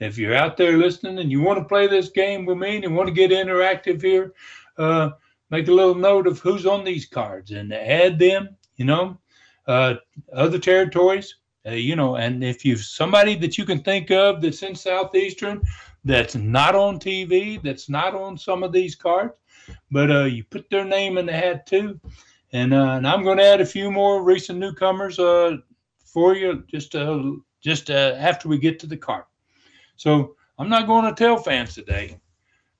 if 0.00 0.18
you're 0.18 0.34
out 0.34 0.56
there 0.56 0.76
listening 0.76 1.18
and 1.18 1.30
you 1.30 1.40
want 1.40 1.58
to 1.58 1.64
play 1.64 1.86
this 1.86 2.10
game 2.10 2.44
with 2.44 2.58
me 2.58 2.74
and 2.74 2.84
you 2.84 2.90
want 2.90 3.08
to 3.08 3.14
get 3.14 3.30
interactive 3.30 4.02
here, 4.02 4.34
uh, 4.76 5.10
make 5.50 5.68
a 5.68 5.72
little 5.72 5.94
note 5.94 6.26
of 6.26 6.38
who's 6.40 6.66
on 6.66 6.84
these 6.84 7.06
cards 7.06 7.52
and 7.52 7.72
add 7.72 8.18
them, 8.18 8.56
you 8.76 8.84
know, 8.84 9.18
uh, 9.66 9.94
other 10.32 10.58
territories, 10.58 11.34
uh, 11.66 11.72
you 11.72 11.96
know, 11.96 12.16
and 12.16 12.44
if 12.44 12.64
you've 12.64 12.80
somebody 12.80 13.34
that 13.36 13.58
you 13.58 13.64
can 13.64 13.82
think 13.82 14.10
of 14.10 14.40
that's 14.40 14.62
in 14.62 14.74
Southeastern 14.74 15.62
that's 16.04 16.36
not 16.36 16.74
on 16.74 16.98
TV, 16.98 17.60
that's 17.62 17.88
not 17.88 18.14
on 18.14 18.38
some 18.38 18.62
of 18.62 18.72
these 18.72 18.94
cards, 18.94 19.34
but 19.90 20.10
uh, 20.10 20.24
you 20.24 20.44
put 20.44 20.70
their 20.70 20.84
name 20.84 21.18
in 21.18 21.26
the 21.26 21.32
hat 21.32 21.66
too. 21.66 22.00
And, 22.52 22.72
uh, 22.72 22.92
and 22.92 23.06
I'm 23.06 23.24
going 23.24 23.38
to 23.38 23.44
add 23.44 23.60
a 23.60 23.66
few 23.66 23.90
more 23.90 24.22
recent 24.22 24.58
newcomers 24.58 25.18
uh, 25.18 25.56
for 26.04 26.34
you 26.34 26.64
just 26.68 26.94
uh, 26.94 27.32
just 27.60 27.90
uh, 27.90 28.14
after 28.16 28.48
we 28.48 28.58
get 28.58 28.78
to 28.80 28.86
the 28.86 28.96
card. 28.96 29.24
So 29.96 30.36
I'm 30.58 30.68
not 30.68 30.86
going 30.86 31.04
to 31.04 31.14
tell 31.14 31.36
fans 31.36 31.74
today 31.74 32.18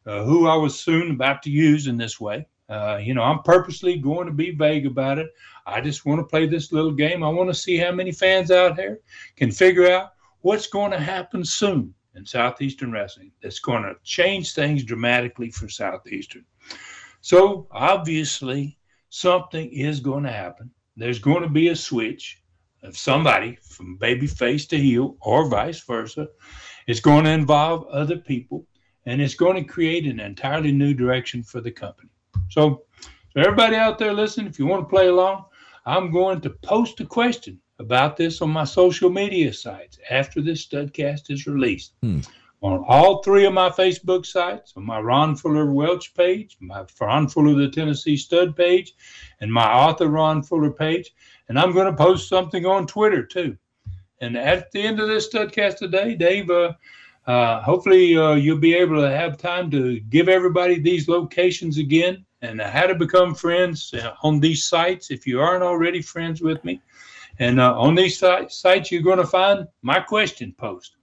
uh, 0.07 0.23
who 0.23 0.47
I 0.47 0.55
was 0.55 0.79
soon 0.79 1.11
about 1.11 1.43
to 1.43 1.51
use 1.51 1.89
in 1.89 1.97
this 1.97 2.21
way. 2.21 2.47
Uh, 2.69 2.99
you 3.03 3.15
know, 3.15 3.23
I'm 3.23 3.43
purposely 3.43 3.99
going 3.99 4.27
to 4.27 4.33
be 4.33 4.53
vague 4.53 4.87
about 4.87 5.19
it. 5.19 5.29
I 5.67 5.81
just 5.81 6.07
want 6.07 6.21
to 6.21 6.25
play 6.25 6.47
this 6.47 6.73
little 6.73 6.93
game. 6.93 7.23
I 7.23 7.29
want 7.29 7.51
to 7.51 7.55
see 7.55 7.77
how 7.77 7.93
many 7.93 8.13
fans 8.13 8.51
out 8.51 8.77
there 8.77 9.01
can 9.37 9.51
figure 9.51 9.91
out 9.91 10.13
what's 10.43 10.69
going 10.69 10.93
to 10.93 11.01
happen 11.01 11.45
soon 11.45 11.93
in 12.15 12.25
Southeastern 12.25 12.93
Wrestling 12.93 13.33
that's 13.43 13.59
going 13.59 13.83
to 13.83 13.97
change 14.05 14.55
things 14.55 14.85
dramatically 14.85 15.51
for 15.51 15.69
Southeastern. 15.69 16.45
So 17.21 17.67
obviously, 17.73 18.79
something 19.09 19.69
is 19.71 20.01
going 20.01 20.23
to 20.25 20.33
happen. 20.33 20.71
There's 20.97 21.19
going 21.19 21.43
to 21.43 21.49
be 21.49 21.69
a 21.69 21.77
switch 21.77 22.43
of 22.83 22.97
somebody 22.97 23.59
from 23.63 23.99
babyface 23.99 24.69
to 24.69 24.79
heel 24.79 25.17
or 25.21 25.49
vice 25.49 25.81
versa. 25.81 26.29
It's 26.87 27.01
going 27.01 27.25
to 27.25 27.31
involve 27.31 27.87
other 27.89 28.17
people 28.17 28.65
and 29.07 29.21
it's 29.21 29.35
going 29.35 29.57
to 29.57 29.65
create 29.65 30.07
an 30.07 30.21
entirely 30.21 30.73
new 30.73 30.95
direction 30.95 31.43
for 31.43 31.61
the 31.61 31.71
company. 31.71 32.11
So, 32.51 32.85
so 33.01 33.41
everybody 33.41 33.77
out 33.77 33.99
there 33.99 34.13
listening, 34.13 34.47
if 34.47 34.59
you 34.59 34.67
want 34.67 34.83
to 34.85 34.89
play 34.89 35.09
along, 35.09 35.46
I'm 35.87 36.11
going 36.11 36.41
to 36.41 36.51
post 36.51 36.99
a 36.99 37.07
question 37.07 37.61
about 37.79 38.17
this 38.17 38.43
on 38.43 38.51
my 38.51 38.65
social 38.65 39.09
media 39.09 39.53
sites 39.53 40.01
after 40.11 40.43
this 40.43 40.67
studcast 40.67 41.31
is 41.31 41.47
released. 41.47 41.93
Hmm. 42.03 42.21
On 42.63 42.85
all 42.89 43.23
three 43.23 43.47
of 43.47 43.53
my 43.53 43.71
Facebook 43.71 44.27
sites, 44.27 44.73
on 44.77 44.85
my 44.85 44.99
Ron 44.99 45.37
Fuller 45.37 45.71
Welch 45.71 46.13
page, 46.15 46.57
my 46.61 46.85
Ron 47.01 47.29
Fuller 47.29 47.55
the 47.55 47.71
Tennessee 47.71 48.17
Stud 48.17 48.57
page, 48.57 48.95
and 49.41 49.53
my 49.53 49.73
author 49.73 50.09
Ron 50.09 50.43
Fuller 50.43 50.73
page. 50.73 51.15
And 51.49 51.57
I'm 51.57 51.73
going 51.73 51.87
to 51.87 51.97
post 51.97 52.29
something 52.29 52.67
on 52.67 52.89
Twitter 52.89 53.25
too. 53.25 53.57
And 54.21 54.37
at 54.37 54.73
the 54.73 54.83
end 54.83 54.99
of 54.99 55.07
this 55.07 55.33
studcast 55.33 55.77
today, 55.77 56.17
Dave, 56.17 56.51
uh, 56.51 56.73
uh, 57.29 57.63
hopefully 57.63 58.17
uh, 58.17 58.35
you'll 58.35 58.59
be 58.59 58.75
able 58.75 59.01
to 59.01 59.11
have 59.11 59.39
time 59.39 59.71
to 59.71 60.01
give 60.01 60.29
everybody 60.29 60.81
these 60.81 61.07
locations 61.07 61.79
again 61.79 62.26
and 62.47 62.61
how 62.61 62.87
to 62.87 62.95
become 62.95 63.35
friends 63.35 63.93
uh, 63.95 64.15
on 64.23 64.41
these 64.41 64.65
sites 64.65 65.11
if 65.11 65.27
you 65.27 65.41
aren't 65.41 65.65
already 65.65 66.01
friends 66.01 66.41
with 66.41 66.65
me. 66.65 66.81
And 67.39 67.61
uh, 67.61 67.79
on 67.79 67.95
these 67.95 68.19
sites, 68.19 68.91
you're 68.91 69.03
going 69.03 69.19
to 69.19 69.27
find 69.27 69.67
my 69.83 70.01
question 70.01 70.55
post. 70.57 70.97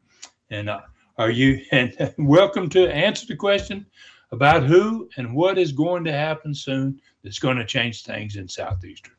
And 0.49 0.69
uh, 0.69 0.81
are 1.17 1.29
you 1.29 1.61
and 1.71 1.95
welcome 2.17 2.69
to 2.69 2.91
answer 2.91 3.25
the 3.27 3.35
question 3.35 3.85
about 4.33 4.63
who 4.63 5.07
and 5.17 5.35
what 5.35 5.59
is 5.59 5.71
going 5.71 6.03
to 6.03 6.11
happen 6.11 6.55
soon 6.55 6.99
that's 7.23 7.39
going 7.39 7.57
to 7.57 7.65
change 7.65 8.03
things 8.03 8.35
in 8.35 8.47
Southeastern. 8.47 9.12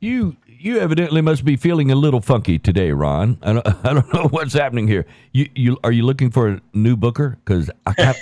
You 0.00 0.36
you 0.46 0.78
evidently 0.78 1.20
must 1.20 1.44
be 1.44 1.56
feeling 1.56 1.90
a 1.90 1.94
little 1.94 2.20
funky 2.20 2.58
today, 2.58 2.90
Ron. 2.90 3.38
I 3.42 3.52
don't, 3.52 3.66
I 3.84 3.94
don't 3.94 4.12
know 4.12 4.28
what's 4.28 4.54
happening 4.54 4.88
here. 4.88 5.06
You 5.32 5.48
you 5.54 5.78
are 5.84 5.92
you 5.92 6.04
looking 6.04 6.30
for 6.30 6.48
a 6.48 6.60
new 6.72 6.96
booker? 6.96 7.38
Because 7.44 7.70
I 7.86 8.14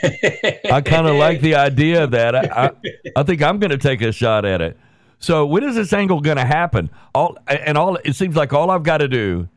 I 0.72 0.80
kind 0.80 1.06
of 1.08 1.16
like 1.16 1.40
the 1.40 1.54
idea 1.54 2.04
of 2.04 2.10
that. 2.10 2.34
I 2.34 2.66
I, 2.66 2.70
I 3.16 3.22
think 3.22 3.42
I'm 3.42 3.58
going 3.58 3.70
to 3.70 3.78
take 3.78 4.02
a 4.02 4.12
shot 4.12 4.44
at 4.44 4.60
it. 4.60 4.76
So 5.20 5.46
when 5.46 5.64
is 5.64 5.74
this 5.74 5.92
angle 5.92 6.20
going 6.20 6.36
to 6.36 6.44
happen? 6.44 6.90
All 7.14 7.38
and 7.46 7.78
all 7.78 7.96
it 7.96 8.14
seems 8.14 8.36
like 8.36 8.52
all 8.52 8.70
I've 8.70 8.82
got 8.82 8.98
to 8.98 9.08
do 9.08 9.48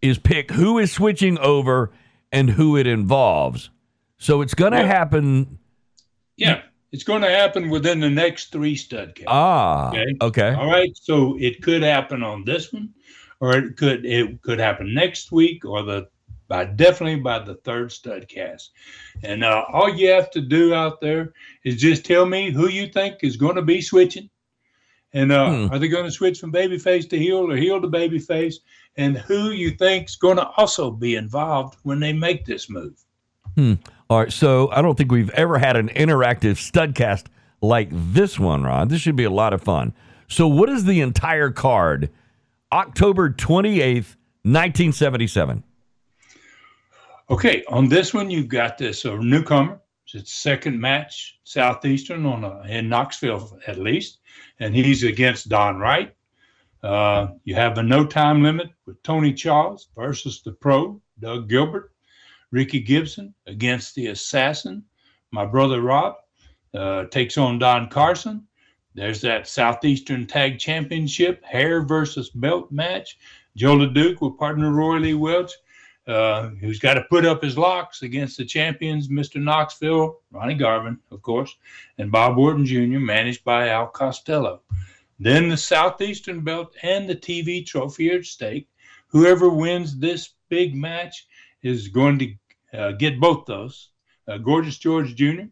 is 0.00 0.18
pick 0.18 0.50
who 0.50 0.78
is 0.78 0.92
switching 0.92 1.38
over 1.38 1.90
and 2.30 2.50
who 2.50 2.76
it 2.76 2.86
involves. 2.86 3.70
So 4.18 4.40
it's 4.40 4.54
going 4.54 4.72
to 4.72 4.78
yeah. 4.78 4.86
happen. 4.86 5.58
Yeah. 6.36 6.62
It's 6.92 7.04
going 7.04 7.22
to 7.22 7.30
happen 7.30 7.70
within 7.70 8.00
the 8.00 8.10
next 8.10 8.52
three 8.52 8.76
stud 8.76 9.14
casts. 9.14 9.28
Ah, 9.28 9.88
okay. 9.88 10.16
okay. 10.20 10.54
All 10.54 10.70
right. 10.70 10.94
So 10.94 11.36
it 11.40 11.62
could 11.62 11.82
happen 11.82 12.22
on 12.22 12.44
this 12.44 12.72
one, 12.72 12.90
or 13.40 13.56
it 13.56 13.76
could 13.76 14.04
it 14.04 14.42
could 14.42 14.58
happen 14.58 14.94
next 14.94 15.32
week, 15.32 15.64
or 15.64 15.82
the 15.82 16.08
by 16.48 16.66
definitely 16.66 17.18
by 17.18 17.38
the 17.38 17.54
third 17.54 17.90
stud 17.90 18.28
cast. 18.28 18.72
And 19.22 19.42
uh, 19.42 19.64
all 19.72 19.88
you 19.88 20.10
have 20.10 20.30
to 20.32 20.42
do 20.42 20.74
out 20.74 21.00
there 21.00 21.32
is 21.64 21.80
just 21.80 22.04
tell 22.04 22.26
me 22.26 22.50
who 22.50 22.68
you 22.68 22.88
think 22.88 23.16
is 23.22 23.38
going 23.38 23.56
to 23.56 23.62
be 23.62 23.80
switching, 23.80 24.28
and 25.14 25.32
uh, 25.32 25.50
hmm. 25.50 25.72
are 25.72 25.78
they 25.78 25.88
going 25.88 26.04
to 26.04 26.10
switch 26.10 26.40
from 26.40 26.52
babyface 26.52 27.08
to 27.08 27.18
heel 27.18 27.50
or 27.50 27.56
heel 27.56 27.80
to 27.80 27.88
babyface, 27.88 28.56
and 28.98 29.16
who 29.16 29.50
you 29.50 29.70
think 29.70 30.10
is 30.10 30.16
going 30.16 30.36
to 30.36 30.46
also 30.58 30.90
be 30.90 31.14
involved 31.14 31.78
when 31.84 32.00
they 32.00 32.12
make 32.12 32.44
this 32.44 32.68
move. 32.68 33.02
Hmm. 33.56 33.74
All 34.12 34.18
right, 34.18 34.30
so 34.30 34.68
I 34.70 34.82
don't 34.82 34.98
think 34.98 35.10
we've 35.10 35.30
ever 35.30 35.56
had 35.56 35.74
an 35.74 35.88
interactive 35.88 36.58
studcast 36.60 37.28
like 37.62 37.88
this 37.90 38.38
one, 38.38 38.62
Ron. 38.62 38.88
This 38.88 39.00
should 39.00 39.16
be 39.16 39.24
a 39.24 39.30
lot 39.30 39.54
of 39.54 39.62
fun. 39.62 39.94
So, 40.28 40.46
what 40.46 40.68
is 40.68 40.84
the 40.84 41.00
entire 41.00 41.50
card? 41.50 42.10
October 42.70 43.30
28th, 43.30 44.16
1977. 44.44 45.64
Okay, 47.30 47.64
on 47.68 47.88
this 47.88 48.12
one, 48.12 48.30
you've 48.30 48.48
got 48.48 48.76
this 48.76 49.06
a 49.06 49.16
newcomer. 49.16 49.80
It's 50.12 50.34
second 50.34 50.78
match, 50.78 51.38
Southeastern 51.44 52.26
on 52.26 52.44
a, 52.44 52.64
in 52.68 52.90
Knoxville 52.90 53.60
at 53.66 53.78
least, 53.78 54.18
and 54.60 54.74
he's 54.74 55.04
against 55.04 55.48
Don 55.48 55.78
Wright. 55.78 56.14
Uh, 56.82 57.28
you 57.44 57.54
have 57.54 57.78
a 57.78 57.82
no 57.82 58.04
time 58.04 58.42
limit 58.42 58.68
with 58.84 59.02
Tony 59.02 59.32
Charles 59.32 59.88
versus 59.96 60.42
the 60.42 60.52
pro, 60.52 61.00
Doug 61.18 61.48
Gilbert. 61.48 61.91
Ricky 62.52 62.80
Gibson 62.80 63.34
against 63.46 63.94
the 63.94 64.08
assassin. 64.08 64.84
My 65.32 65.44
brother 65.44 65.80
Rob 65.80 66.16
uh, 66.74 67.04
takes 67.06 67.36
on 67.36 67.58
Don 67.58 67.88
Carson. 67.88 68.46
There's 68.94 69.22
that 69.22 69.48
Southeastern 69.48 70.26
Tag 70.26 70.58
Championship 70.58 71.42
hair 71.44 71.82
versus 71.82 72.28
belt 72.30 72.70
match. 72.70 73.18
Joe 73.56 73.76
LeDuc 73.76 74.20
with 74.20 74.38
partner 74.38 74.70
Roy 74.70 74.98
Lee 74.98 75.14
Welch, 75.14 75.52
uh, 76.06 76.48
who's 76.60 76.78
got 76.78 76.94
to 76.94 77.06
put 77.08 77.24
up 77.24 77.42
his 77.42 77.56
locks 77.56 78.02
against 78.02 78.36
the 78.36 78.44
champions, 78.44 79.08
Mr. 79.08 79.42
Knoxville, 79.42 80.20
Ronnie 80.30 80.54
Garvin, 80.54 80.98
of 81.10 81.22
course, 81.22 81.56
and 81.98 82.12
Bob 82.12 82.36
Orton 82.36 82.66
Jr., 82.66 82.98
managed 82.98 83.44
by 83.44 83.68
Al 83.68 83.86
Costello. 83.86 84.60
Then 85.18 85.48
the 85.48 85.56
Southeastern 85.56 86.40
belt 86.40 86.74
and 86.82 87.08
the 87.08 87.16
TV 87.16 87.64
trophy 87.64 88.10
at 88.10 88.24
stake. 88.24 88.68
Whoever 89.08 89.48
wins 89.48 89.96
this 89.96 90.34
big 90.48 90.74
match 90.74 91.26
is 91.62 91.88
going 91.88 92.18
to 92.18 92.34
uh, 92.72 92.92
get 92.92 93.20
both 93.20 93.46
those. 93.46 93.90
Uh, 94.28 94.38
Gorgeous 94.38 94.78
George 94.78 95.14
Jr. 95.14 95.46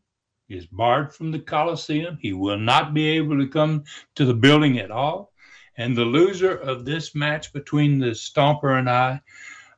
is 0.48 0.66
barred 0.66 1.14
from 1.14 1.30
the 1.30 1.38
Coliseum. 1.38 2.18
He 2.20 2.32
will 2.32 2.58
not 2.58 2.94
be 2.94 3.06
able 3.08 3.38
to 3.38 3.48
come 3.48 3.84
to 4.14 4.24
the 4.24 4.34
building 4.34 4.78
at 4.78 4.90
all. 4.90 5.32
And 5.76 5.96
the 5.96 6.04
loser 6.04 6.56
of 6.56 6.84
this 6.84 7.14
match 7.14 7.52
between 7.52 7.98
the 7.98 8.10
Stomper 8.10 8.78
and 8.78 8.88
I 8.88 9.20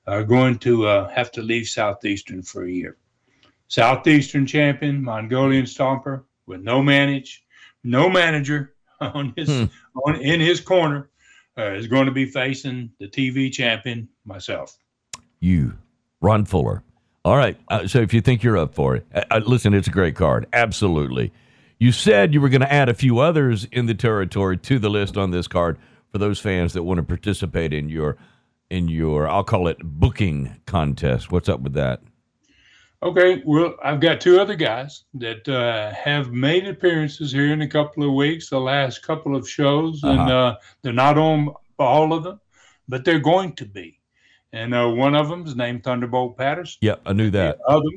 are 0.06 0.24
going 0.24 0.58
to 0.58 0.86
uh, 0.86 1.08
have 1.08 1.30
to 1.32 1.42
leave 1.42 1.68
Southeastern 1.68 2.42
for 2.42 2.64
a 2.64 2.70
year. 2.70 2.96
Southeastern 3.68 4.46
champion, 4.46 5.02
Mongolian 5.02 5.64
Stomper, 5.64 6.24
with 6.46 6.60
no 6.60 6.82
manage, 6.82 7.44
no 7.84 8.10
manager 8.10 8.74
on 9.00 9.32
his 9.36 9.48
hmm. 9.48 9.64
on 10.04 10.16
in 10.16 10.40
his 10.40 10.60
corner, 10.60 11.08
uh, 11.56 11.72
is 11.72 11.86
going 11.86 12.06
to 12.06 12.12
be 12.12 12.26
facing 12.26 12.90
the 12.98 13.08
TV 13.08 13.50
champion, 13.50 14.08
myself. 14.24 14.76
You, 15.40 15.78
Ron 16.20 16.44
Fuller. 16.44 16.82
All 17.24 17.36
right. 17.36 17.56
Uh, 17.68 17.86
so 17.86 18.00
if 18.00 18.12
you 18.12 18.20
think 18.20 18.42
you're 18.42 18.58
up 18.58 18.74
for 18.74 18.96
it, 18.96 19.06
uh, 19.14 19.22
uh 19.30 19.40
listen, 19.44 19.74
it's 19.74 19.88
a 19.88 19.92
great 19.92 20.16
card. 20.16 20.46
Absolutely. 20.52 21.32
You 21.78 21.92
said 21.92 22.34
you 22.34 22.40
were 22.40 22.48
going 22.48 22.60
to 22.60 22.72
add 22.72 22.88
a 22.88 22.94
few 22.94 23.18
others 23.18 23.66
in 23.72 23.86
the 23.86 23.94
territory 23.94 24.56
to 24.56 24.78
the 24.78 24.90
list 24.90 25.16
on 25.16 25.30
this 25.30 25.48
card 25.48 25.78
for 26.10 26.18
those 26.18 26.38
fans 26.38 26.72
that 26.74 26.82
want 26.82 26.98
to 26.98 27.02
participate 27.02 27.72
in 27.72 27.88
your 27.88 28.16
in 28.70 28.88
your 28.88 29.28
I'll 29.28 29.44
call 29.44 29.68
it 29.68 29.78
booking 29.82 30.56
contest. 30.66 31.30
What's 31.30 31.48
up 31.48 31.60
with 31.60 31.74
that? 31.74 32.00
Okay, 33.02 33.42
well, 33.44 33.74
I've 33.82 34.00
got 34.00 34.20
two 34.20 34.40
other 34.40 34.54
guys 34.54 35.04
that 35.14 35.48
uh, 35.48 35.92
have 35.92 36.30
made 36.30 36.68
appearances 36.68 37.32
here 37.32 37.52
in 37.52 37.62
a 37.62 37.68
couple 37.68 38.04
of 38.04 38.14
weeks, 38.14 38.48
the 38.48 38.60
last 38.60 39.02
couple 39.02 39.34
of 39.34 39.48
shows, 39.48 40.04
uh-huh. 40.04 40.12
and 40.12 40.30
uh, 40.30 40.56
they're 40.82 40.92
not 40.92 41.18
on 41.18 41.52
all 41.80 42.12
of 42.12 42.22
them, 42.22 42.40
but 42.88 43.04
they're 43.04 43.18
going 43.18 43.54
to 43.56 43.64
be 43.64 43.98
and 44.52 44.74
uh, 44.74 44.88
one 44.88 45.14
of 45.14 45.28
them 45.28 45.46
is 45.46 45.56
named 45.56 45.84
Thunderbolt 45.84 46.36
Patterson. 46.36 46.78
Yeah, 46.80 46.96
I 47.06 47.12
knew 47.12 47.30
that. 47.30 47.58
The 47.58 47.64
other, 47.64 47.88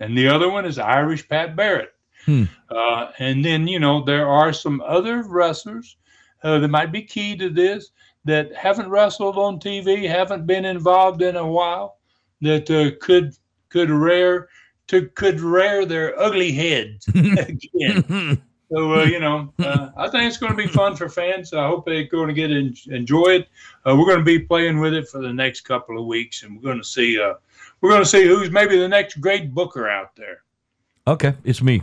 and 0.00 0.16
the 0.16 0.28
other 0.28 0.48
one 0.48 0.64
is 0.64 0.78
Irish 0.78 1.28
Pat 1.28 1.56
Barrett. 1.56 1.92
Hmm. 2.24 2.44
Uh, 2.68 3.12
and 3.18 3.44
then 3.44 3.66
you 3.66 3.78
know 3.78 4.02
there 4.02 4.28
are 4.28 4.52
some 4.52 4.82
other 4.82 5.22
wrestlers 5.22 5.96
uh, 6.42 6.58
that 6.58 6.68
might 6.68 6.92
be 6.92 7.02
key 7.02 7.36
to 7.36 7.48
this 7.48 7.90
that 8.24 8.54
haven't 8.54 8.90
wrestled 8.90 9.36
on 9.36 9.58
TV, 9.58 10.06
haven't 10.06 10.46
been 10.46 10.64
involved 10.64 11.22
in 11.22 11.36
a 11.36 11.46
while, 11.46 11.96
that 12.40 12.70
uh, 12.70 12.96
could 13.00 13.34
could 13.68 13.90
rear 13.90 14.48
to 14.88 15.08
could 15.08 15.40
rear 15.40 15.86
their 15.86 16.18
ugly 16.20 16.52
heads 16.52 17.06
again. 17.14 18.42
So 18.70 19.00
uh, 19.00 19.04
you 19.04 19.18
know, 19.18 19.52
uh, 19.58 19.90
I 19.96 20.08
think 20.08 20.24
it's 20.24 20.36
going 20.36 20.52
to 20.52 20.56
be 20.56 20.68
fun 20.68 20.94
for 20.94 21.08
fans. 21.08 21.52
I 21.52 21.66
hope 21.66 21.84
they're 21.86 22.04
going 22.04 22.28
to 22.28 22.34
get 22.34 22.50
in, 22.50 22.74
enjoy 22.86 23.30
it. 23.30 23.48
Uh, 23.84 23.96
we're 23.96 24.06
going 24.06 24.18
to 24.18 24.24
be 24.24 24.38
playing 24.38 24.78
with 24.78 24.94
it 24.94 25.08
for 25.08 25.20
the 25.20 25.32
next 25.32 25.62
couple 25.62 25.98
of 25.98 26.06
weeks, 26.06 26.42
and 26.42 26.56
we're 26.56 26.62
going 26.62 26.78
to 26.78 26.84
see 26.84 27.20
uh, 27.20 27.34
we're 27.80 27.90
going 27.90 28.02
to 28.02 28.08
see 28.08 28.26
who's 28.26 28.50
maybe 28.50 28.78
the 28.78 28.88
next 28.88 29.20
great 29.20 29.52
booker 29.52 29.88
out 29.88 30.14
there. 30.16 30.42
Okay, 31.06 31.34
it's 31.42 31.62
me. 31.62 31.82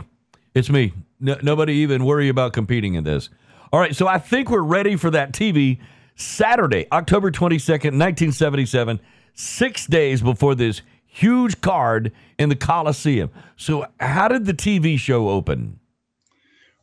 It's 0.54 0.70
me. 0.70 0.94
No, 1.20 1.36
nobody 1.42 1.74
even 1.74 2.04
worry 2.04 2.28
about 2.28 2.52
competing 2.54 2.94
in 2.94 3.04
this. 3.04 3.28
All 3.70 3.80
right, 3.80 3.94
so 3.94 4.08
I 4.08 4.18
think 4.18 4.48
we're 4.48 4.62
ready 4.62 4.96
for 4.96 5.10
that 5.10 5.32
TV 5.32 5.78
Saturday, 6.14 6.86
October 6.90 7.30
22nd, 7.30 7.94
1977, 7.94 8.98
six 9.34 9.86
days 9.86 10.22
before 10.22 10.54
this 10.54 10.80
huge 11.04 11.60
card 11.60 12.12
in 12.38 12.48
the 12.48 12.56
Coliseum. 12.56 13.30
So, 13.56 13.86
how 14.00 14.28
did 14.28 14.46
the 14.46 14.54
TV 14.54 14.98
show 14.98 15.28
open? 15.28 15.77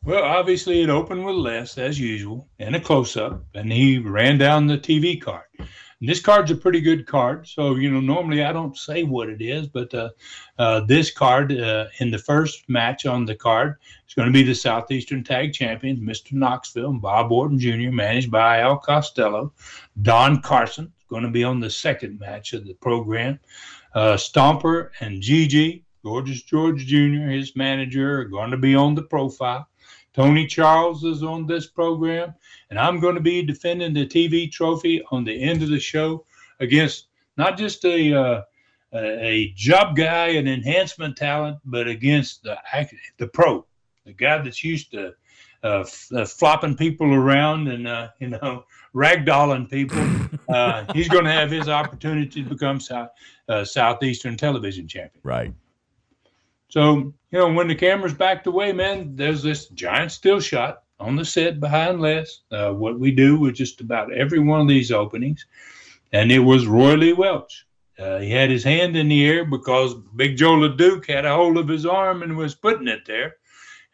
Well, 0.06 0.22
obviously, 0.22 0.82
it 0.82 0.88
opened 0.88 1.24
with 1.24 1.34
Les, 1.34 1.76
as 1.78 1.98
usual, 1.98 2.46
and 2.60 2.76
a 2.76 2.80
close 2.80 3.16
up, 3.16 3.42
and 3.54 3.72
he 3.72 3.98
ran 3.98 4.38
down 4.38 4.68
the 4.68 4.78
TV 4.78 5.20
card. 5.20 5.46
And 5.58 6.08
this 6.08 6.20
card's 6.20 6.52
a 6.52 6.54
pretty 6.54 6.80
good 6.80 7.08
card. 7.08 7.48
So, 7.48 7.74
you 7.74 7.90
know, 7.90 7.98
normally 7.98 8.44
I 8.44 8.52
don't 8.52 8.78
say 8.78 9.02
what 9.02 9.28
it 9.28 9.42
is, 9.42 9.66
but 9.66 9.92
uh, 9.92 10.10
uh, 10.60 10.82
this 10.82 11.10
card 11.10 11.50
uh, 11.50 11.86
in 11.98 12.12
the 12.12 12.18
first 12.18 12.68
match 12.68 13.04
on 13.04 13.24
the 13.24 13.34
card 13.34 13.78
is 14.06 14.14
going 14.14 14.28
to 14.28 14.32
be 14.32 14.44
the 14.44 14.54
Southeastern 14.54 15.24
Tag 15.24 15.52
Champions, 15.52 15.98
Mr. 15.98 16.34
Knoxville 16.34 16.90
and 16.90 17.02
Bob 17.02 17.32
Orton 17.32 17.58
Jr., 17.58 17.90
managed 17.90 18.30
by 18.30 18.60
Al 18.60 18.78
Costello. 18.78 19.52
Don 20.02 20.40
Carson 20.40 20.84
is 20.84 21.06
going 21.08 21.24
to 21.24 21.30
be 21.30 21.42
on 21.42 21.58
the 21.58 21.68
second 21.68 22.20
match 22.20 22.52
of 22.52 22.64
the 22.64 22.74
program. 22.74 23.40
Uh, 23.92 24.14
Stomper 24.14 24.90
and 25.00 25.20
Gigi, 25.20 25.84
Gorgeous 26.04 26.42
George 26.42 26.86
Jr., 26.86 27.28
his 27.28 27.56
manager, 27.56 28.20
are 28.20 28.24
going 28.26 28.52
to 28.52 28.56
be 28.56 28.76
on 28.76 28.94
the 28.94 29.02
profile. 29.02 29.66
Tony 30.16 30.46
Charles 30.46 31.04
is 31.04 31.22
on 31.22 31.46
this 31.46 31.66
program, 31.66 32.34
and 32.70 32.78
I'm 32.78 33.00
going 33.00 33.16
to 33.16 33.20
be 33.20 33.42
defending 33.42 33.92
the 33.92 34.06
TV 34.06 34.50
trophy 34.50 35.02
on 35.10 35.24
the 35.24 35.42
end 35.42 35.62
of 35.62 35.68
the 35.68 35.78
show 35.78 36.24
against 36.58 37.08
not 37.36 37.58
just 37.58 37.84
a 37.84 38.14
uh, 38.14 38.42
a 38.94 39.52
job 39.54 39.94
guy 39.94 40.28
and 40.28 40.48
enhancement 40.48 41.18
talent, 41.18 41.58
but 41.66 41.86
against 41.86 42.42
the 42.44 42.56
the 43.18 43.28
pro, 43.28 43.66
the 44.06 44.14
guy 44.14 44.38
that's 44.38 44.64
used 44.64 44.90
to 44.92 45.12
uh, 45.62 45.80
f- 45.80 46.08
uh, 46.14 46.24
flopping 46.24 46.76
people 46.76 47.12
around 47.12 47.68
and 47.68 47.86
uh, 47.86 48.08
you 48.18 48.28
know 48.28 48.64
ragdolling 48.94 49.70
people. 49.70 50.02
Uh, 50.48 50.84
he's 50.92 51.08
going 51.08 51.24
to 51.24 51.32
have 51.32 51.50
his 51.50 51.68
opportunity 51.68 52.40
to 52.40 52.48
become 52.48 52.78
South, 52.78 53.08
uh, 53.48 53.64
southeastern 53.64 54.36
television 54.36 54.86
champion. 54.86 55.20
Right. 55.24 55.52
So, 56.68 56.96
you 57.30 57.38
know, 57.38 57.52
when 57.52 57.68
the 57.68 57.74
camera's 57.74 58.14
backed 58.14 58.46
away, 58.46 58.72
man, 58.72 59.14
there's 59.16 59.42
this 59.42 59.68
giant 59.68 60.12
still 60.12 60.40
shot 60.40 60.82
on 60.98 61.16
the 61.16 61.24
set 61.24 61.60
behind 61.60 62.00
Les. 62.00 62.42
Uh, 62.50 62.72
what 62.72 62.98
we 62.98 63.10
do 63.10 63.38
with 63.38 63.54
just 63.54 63.80
about 63.80 64.12
every 64.12 64.38
one 64.38 64.60
of 64.60 64.68
these 64.68 64.90
openings. 64.90 65.46
And 66.12 66.32
it 66.32 66.38
was 66.38 66.66
Roy 66.66 66.94
Lee 66.94 67.12
Welch. 67.12 67.66
Uh, 67.98 68.18
he 68.18 68.30
had 68.30 68.50
his 68.50 68.64
hand 68.64 68.96
in 68.96 69.08
the 69.08 69.26
air 69.26 69.44
because 69.44 69.94
Big 70.16 70.36
Joe 70.36 70.56
LeDuc 70.56 71.06
had 71.06 71.24
a 71.24 71.34
hold 71.34 71.56
of 71.56 71.68
his 71.68 71.86
arm 71.86 72.22
and 72.22 72.36
was 72.36 72.54
putting 72.54 72.88
it 72.88 73.06
there. 73.06 73.36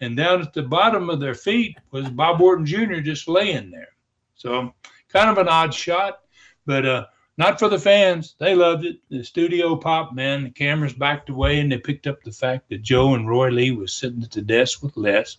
And 0.00 0.16
down 0.16 0.42
at 0.42 0.52
the 0.52 0.62
bottom 0.62 1.08
of 1.08 1.20
their 1.20 1.35
feet 1.35 1.76
was 1.92 2.11
Bob 2.11 2.40
Orton 2.40 2.66
Jr. 2.66 2.96
just 2.96 3.28
laying 3.28 3.70
there. 3.70 3.88
So, 4.35 4.74
kind 5.08 5.30
of 5.30 5.38
an 5.38 5.46
odd 5.46 5.72
shot, 5.72 6.20
but 6.66 6.85
uh, 6.85 7.06
not 7.42 7.59
for 7.59 7.68
the 7.68 7.78
fans. 7.78 8.37
They 8.38 8.55
loved 8.55 8.85
it. 8.85 8.98
The 9.09 9.24
studio 9.24 9.74
pop, 9.74 10.14
man, 10.14 10.44
the 10.44 10.50
cameras 10.50 10.92
backed 10.92 11.28
away 11.28 11.59
and 11.59 11.72
they 11.72 11.78
picked 11.78 12.07
up 12.07 12.22
the 12.22 12.31
fact 12.31 12.68
that 12.68 12.83
Joe 12.83 13.14
and 13.14 13.28
Roy 13.28 13.48
Lee 13.48 13.72
was 13.72 13.92
sitting 13.92 14.22
at 14.22 14.31
the 14.31 14.42
desk 14.42 14.81
with 14.81 14.96
Les. 14.96 15.38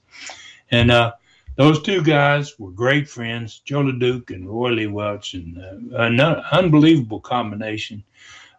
And 0.69 0.91
uh, 0.91 1.13
those 1.55 1.81
two 1.81 2.03
guys 2.03 2.59
were 2.59 2.71
great 2.71 3.07
friends, 3.07 3.59
Joe 3.59 3.83
LeDuc 3.83 4.31
and 4.31 4.49
Roy 4.49 4.71
Lee 4.71 4.87
Welch, 4.87 5.33
and 5.33 5.57
uh, 5.57 6.01
an 6.01 6.19
unbelievable 6.19 7.21
combination. 7.21 8.03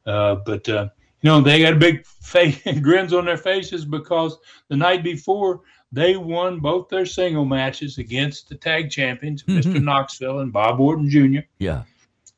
Uh, 0.07 0.37
but, 0.37 0.67
uh, 0.71 0.89
you 1.21 1.29
know, 1.29 1.43
they 1.43 1.61
got 1.61 1.75
a 1.75 1.77
big 1.77 2.07
face, 2.07 2.63
grins 2.81 3.13
on 3.13 3.27
their 3.27 3.37
faces 3.37 3.85
because 3.85 4.39
the 4.69 4.77
night 4.77 5.05
before 5.05 5.61
they 5.93 6.17
won 6.17 6.61
both 6.61 6.89
their 6.89 7.05
single 7.05 7.45
matches 7.45 7.99
against 7.99 8.49
the 8.49 8.55
tag 8.55 8.91
champions, 8.91 9.43
mm-hmm. 9.43 9.59
Mr. 9.59 9.83
Knoxville 9.83 10.41
and 10.41 10.51
Bob 10.51 10.81
Orton 10.81 11.11
Jr. 11.11 11.41
Yeah. 11.59 11.83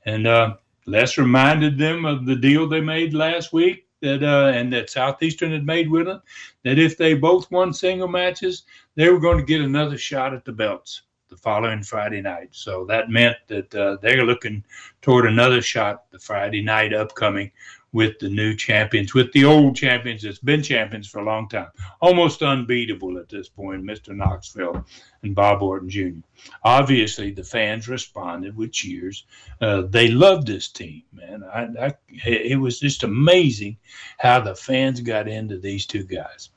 And 0.04 0.26
uh, 0.26 0.56
Les 0.86 1.18
reminded 1.18 1.78
them 1.78 2.04
of 2.04 2.26
the 2.26 2.36
deal 2.36 2.68
they 2.68 2.80
made 2.80 3.12
last 3.12 3.52
week 3.52 3.86
that 4.02 4.22
uh, 4.22 4.52
and 4.54 4.72
that 4.72 4.90
Southeastern 4.90 5.52
had 5.52 5.66
made 5.66 5.90
with 5.90 6.06
them 6.06 6.22
that 6.64 6.78
if 6.78 6.96
they 6.96 7.14
both 7.14 7.50
won 7.50 7.72
single 7.72 8.08
matches, 8.08 8.64
they 8.94 9.08
were 9.08 9.20
going 9.20 9.38
to 9.38 9.44
get 9.44 9.60
another 9.60 9.98
shot 9.98 10.32
at 10.32 10.44
the 10.44 10.52
belts 10.52 11.02
the 11.28 11.36
following 11.36 11.82
Friday 11.82 12.20
night. 12.20 12.48
So 12.52 12.84
that 12.86 13.10
meant 13.10 13.36
that 13.48 13.74
uh, 13.74 13.96
they're 14.00 14.24
looking 14.24 14.62
toward 15.02 15.26
another 15.26 15.60
shot 15.60 16.04
the 16.10 16.18
Friday 16.20 16.62
night 16.62 16.94
upcoming 16.94 17.50
with 17.96 18.18
the 18.18 18.28
new 18.28 18.54
champions, 18.54 19.14
with 19.14 19.32
the 19.32 19.46
old 19.46 19.74
champions 19.74 20.22
that's 20.22 20.38
been 20.38 20.62
champions 20.62 21.08
for 21.08 21.20
a 21.20 21.24
long 21.24 21.48
time. 21.48 21.70
Almost 22.02 22.42
unbeatable 22.42 23.16
at 23.16 23.30
this 23.30 23.48
point, 23.48 23.84
Mr. 23.84 24.14
Knoxville 24.14 24.84
and 25.22 25.34
Bob 25.34 25.62
Orton 25.62 25.88
Jr. 25.88 26.20
Obviously, 26.62 27.30
the 27.30 27.42
fans 27.42 27.88
responded 27.88 28.54
with 28.54 28.70
cheers. 28.70 29.24
Uh, 29.62 29.80
they 29.88 30.08
loved 30.08 30.46
this 30.46 30.68
team, 30.68 31.04
man. 31.10 31.42
I, 31.42 31.86
I, 31.86 31.94
it 32.26 32.60
was 32.60 32.80
just 32.80 33.02
amazing 33.02 33.78
how 34.18 34.40
the 34.40 34.54
fans 34.54 35.00
got 35.00 35.26
into 35.26 35.56
these 35.56 35.86
two 35.86 36.04
guys. 36.04 36.50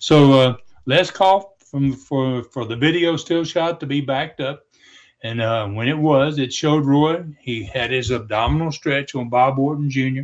So 0.00 0.32
uh, 0.32 0.56
let's 0.86 1.12
call 1.12 1.56
from 1.60 1.92
for 1.92 2.42
for 2.42 2.64
the 2.64 2.74
video 2.74 3.16
still 3.16 3.44
shot 3.44 3.78
to 3.78 3.86
be 3.86 4.00
backed 4.00 4.40
up. 4.40 4.66
And 5.22 5.40
uh, 5.40 5.68
when 5.68 5.86
it 5.86 5.98
was, 5.98 6.38
it 6.38 6.52
showed 6.52 6.84
Roy. 6.84 7.24
He 7.38 7.62
had 7.62 7.92
his 7.92 8.10
abdominal 8.10 8.72
stretch 8.72 9.14
on 9.14 9.28
Bob 9.28 9.58
Orton 9.58 9.88
Jr. 9.88 10.22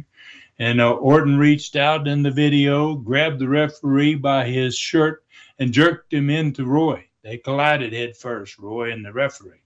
And 0.59 0.81
uh, 0.81 0.93
Orton 0.93 1.39
reached 1.39 1.77
out 1.77 2.09
in 2.09 2.23
the 2.23 2.31
video, 2.31 2.95
grabbed 2.95 3.39
the 3.39 3.49
referee 3.49 4.15
by 4.15 4.47
his 4.47 4.77
shirt, 4.77 5.25
and 5.59 5.73
jerked 5.73 6.13
him 6.13 6.31
into 6.31 6.65
Roy. 6.65 7.05
They 7.23 7.39
collided 7.39 7.93
head 7.93 8.17
first, 8.17 8.59
Roy 8.59 8.93
and 8.93 9.05
the 9.05 9.13
referee. 9.13 9.63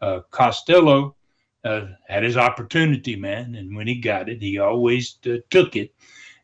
Uh, 0.00 0.20
Costello 0.30 1.16
uh, 1.64 1.86
had 2.08 2.22
his 2.22 2.36
opportunity, 2.36 3.16
man, 3.16 3.54
and 3.54 3.76
when 3.76 3.86
he 3.86 3.96
got 3.96 4.28
it, 4.28 4.40
he 4.40 4.58
always 4.58 5.18
uh, 5.26 5.36
took 5.50 5.76
it. 5.76 5.92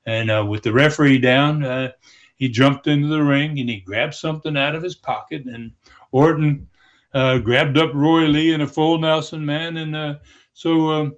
And 0.05 0.31
uh, 0.31 0.45
with 0.47 0.63
the 0.63 0.73
referee 0.73 1.19
down, 1.19 1.65
uh, 1.65 1.93
he 2.37 2.49
jumped 2.49 2.87
into 2.87 3.09
the 3.09 3.23
ring 3.23 3.59
and 3.59 3.69
he 3.69 3.81
grabbed 3.81 4.15
something 4.15 4.57
out 4.57 4.75
of 4.75 4.83
his 4.83 4.95
pocket, 4.95 5.45
and 5.47 5.73
Orton 6.13 6.69
grabbed 7.13 7.79
up 7.79 7.95
Roy 7.95 8.27
Lee 8.27 8.53
in 8.53 8.61
a 8.61 8.67
full 8.67 8.99
Nelson, 8.99 9.45
man, 9.45 9.77
and 9.77 10.19
so. 10.53 10.91
Um, 10.91 11.17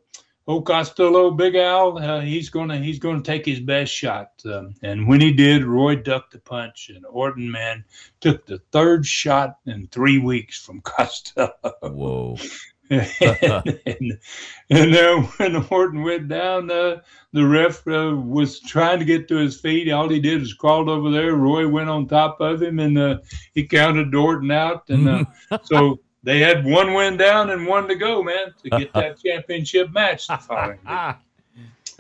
Oh, 0.50 0.60
Costello, 0.60 1.30
Big 1.30 1.54
Al, 1.54 1.96
uh, 1.96 2.20
he's 2.22 2.50
gonna 2.50 2.76
he's 2.76 2.98
gonna 2.98 3.22
take 3.22 3.46
his 3.46 3.60
best 3.60 3.92
shot. 3.92 4.32
Um, 4.44 4.74
and 4.82 5.06
when 5.06 5.20
he 5.20 5.32
did, 5.32 5.62
Roy 5.62 5.94
ducked 5.94 6.32
the 6.32 6.40
punch, 6.40 6.90
and 6.92 7.06
Orton 7.06 7.48
man 7.48 7.84
took 8.18 8.46
the 8.46 8.58
third 8.72 9.06
shot 9.06 9.58
in 9.66 9.86
three 9.86 10.18
weeks 10.18 10.60
from 10.60 10.80
Costello. 10.84 11.52
Whoa! 11.82 12.36
and, 12.90 13.08
and, 13.86 14.18
and 14.70 14.92
then 14.94 15.22
when 15.36 15.54
Orton 15.70 16.02
went 16.02 16.26
down, 16.26 16.68
uh, 16.68 16.96
the 17.32 17.46
ref 17.46 17.86
uh, 17.86 18.16
was 18.16 18.58
trying 18.58 18.98
to 18.98 19.04
get 19.04 19.28
to 19.28 19.36
his 19.36 19.60
feet. 19.60 19.88
All 19.92 20.08
he 20.08 20.18
did 20.18 20.40
was 20.40 20.54
crawled 20.54 20.88
over 20.88 21.12
there. 21.12 21.36
Roy 21.36 21.68
went 21.68 21.90
on 21.90 22.08
top 22.08 22.40
of 22.40 22.60
him, 22.60 22.80
and 22.80 22.98
uh, 22.98 23.18
he 23.54 23.68
counted 23.68 24.12
Orton 24.12 24.50
out. 24.50 24.88
And 24.88 25.08
uh, 25.08 25.24
so 25.62 26.00
they 26.22 26.40
had 26.40 26.64
one 26.64 26.94
win 26.94 27.16
down 27.16 27.50
and 27.50 27.66
one 27.66 27.88
to 27.88 27.94
go, 27.94 28.22
man, 28.22 28.54
to 28.62 28.70
get 28.70 28.92
that 28.94 29.22
championship 29.22 29.92
match 29.92 30.26
the 30.26 30.37
following 30.37 30.78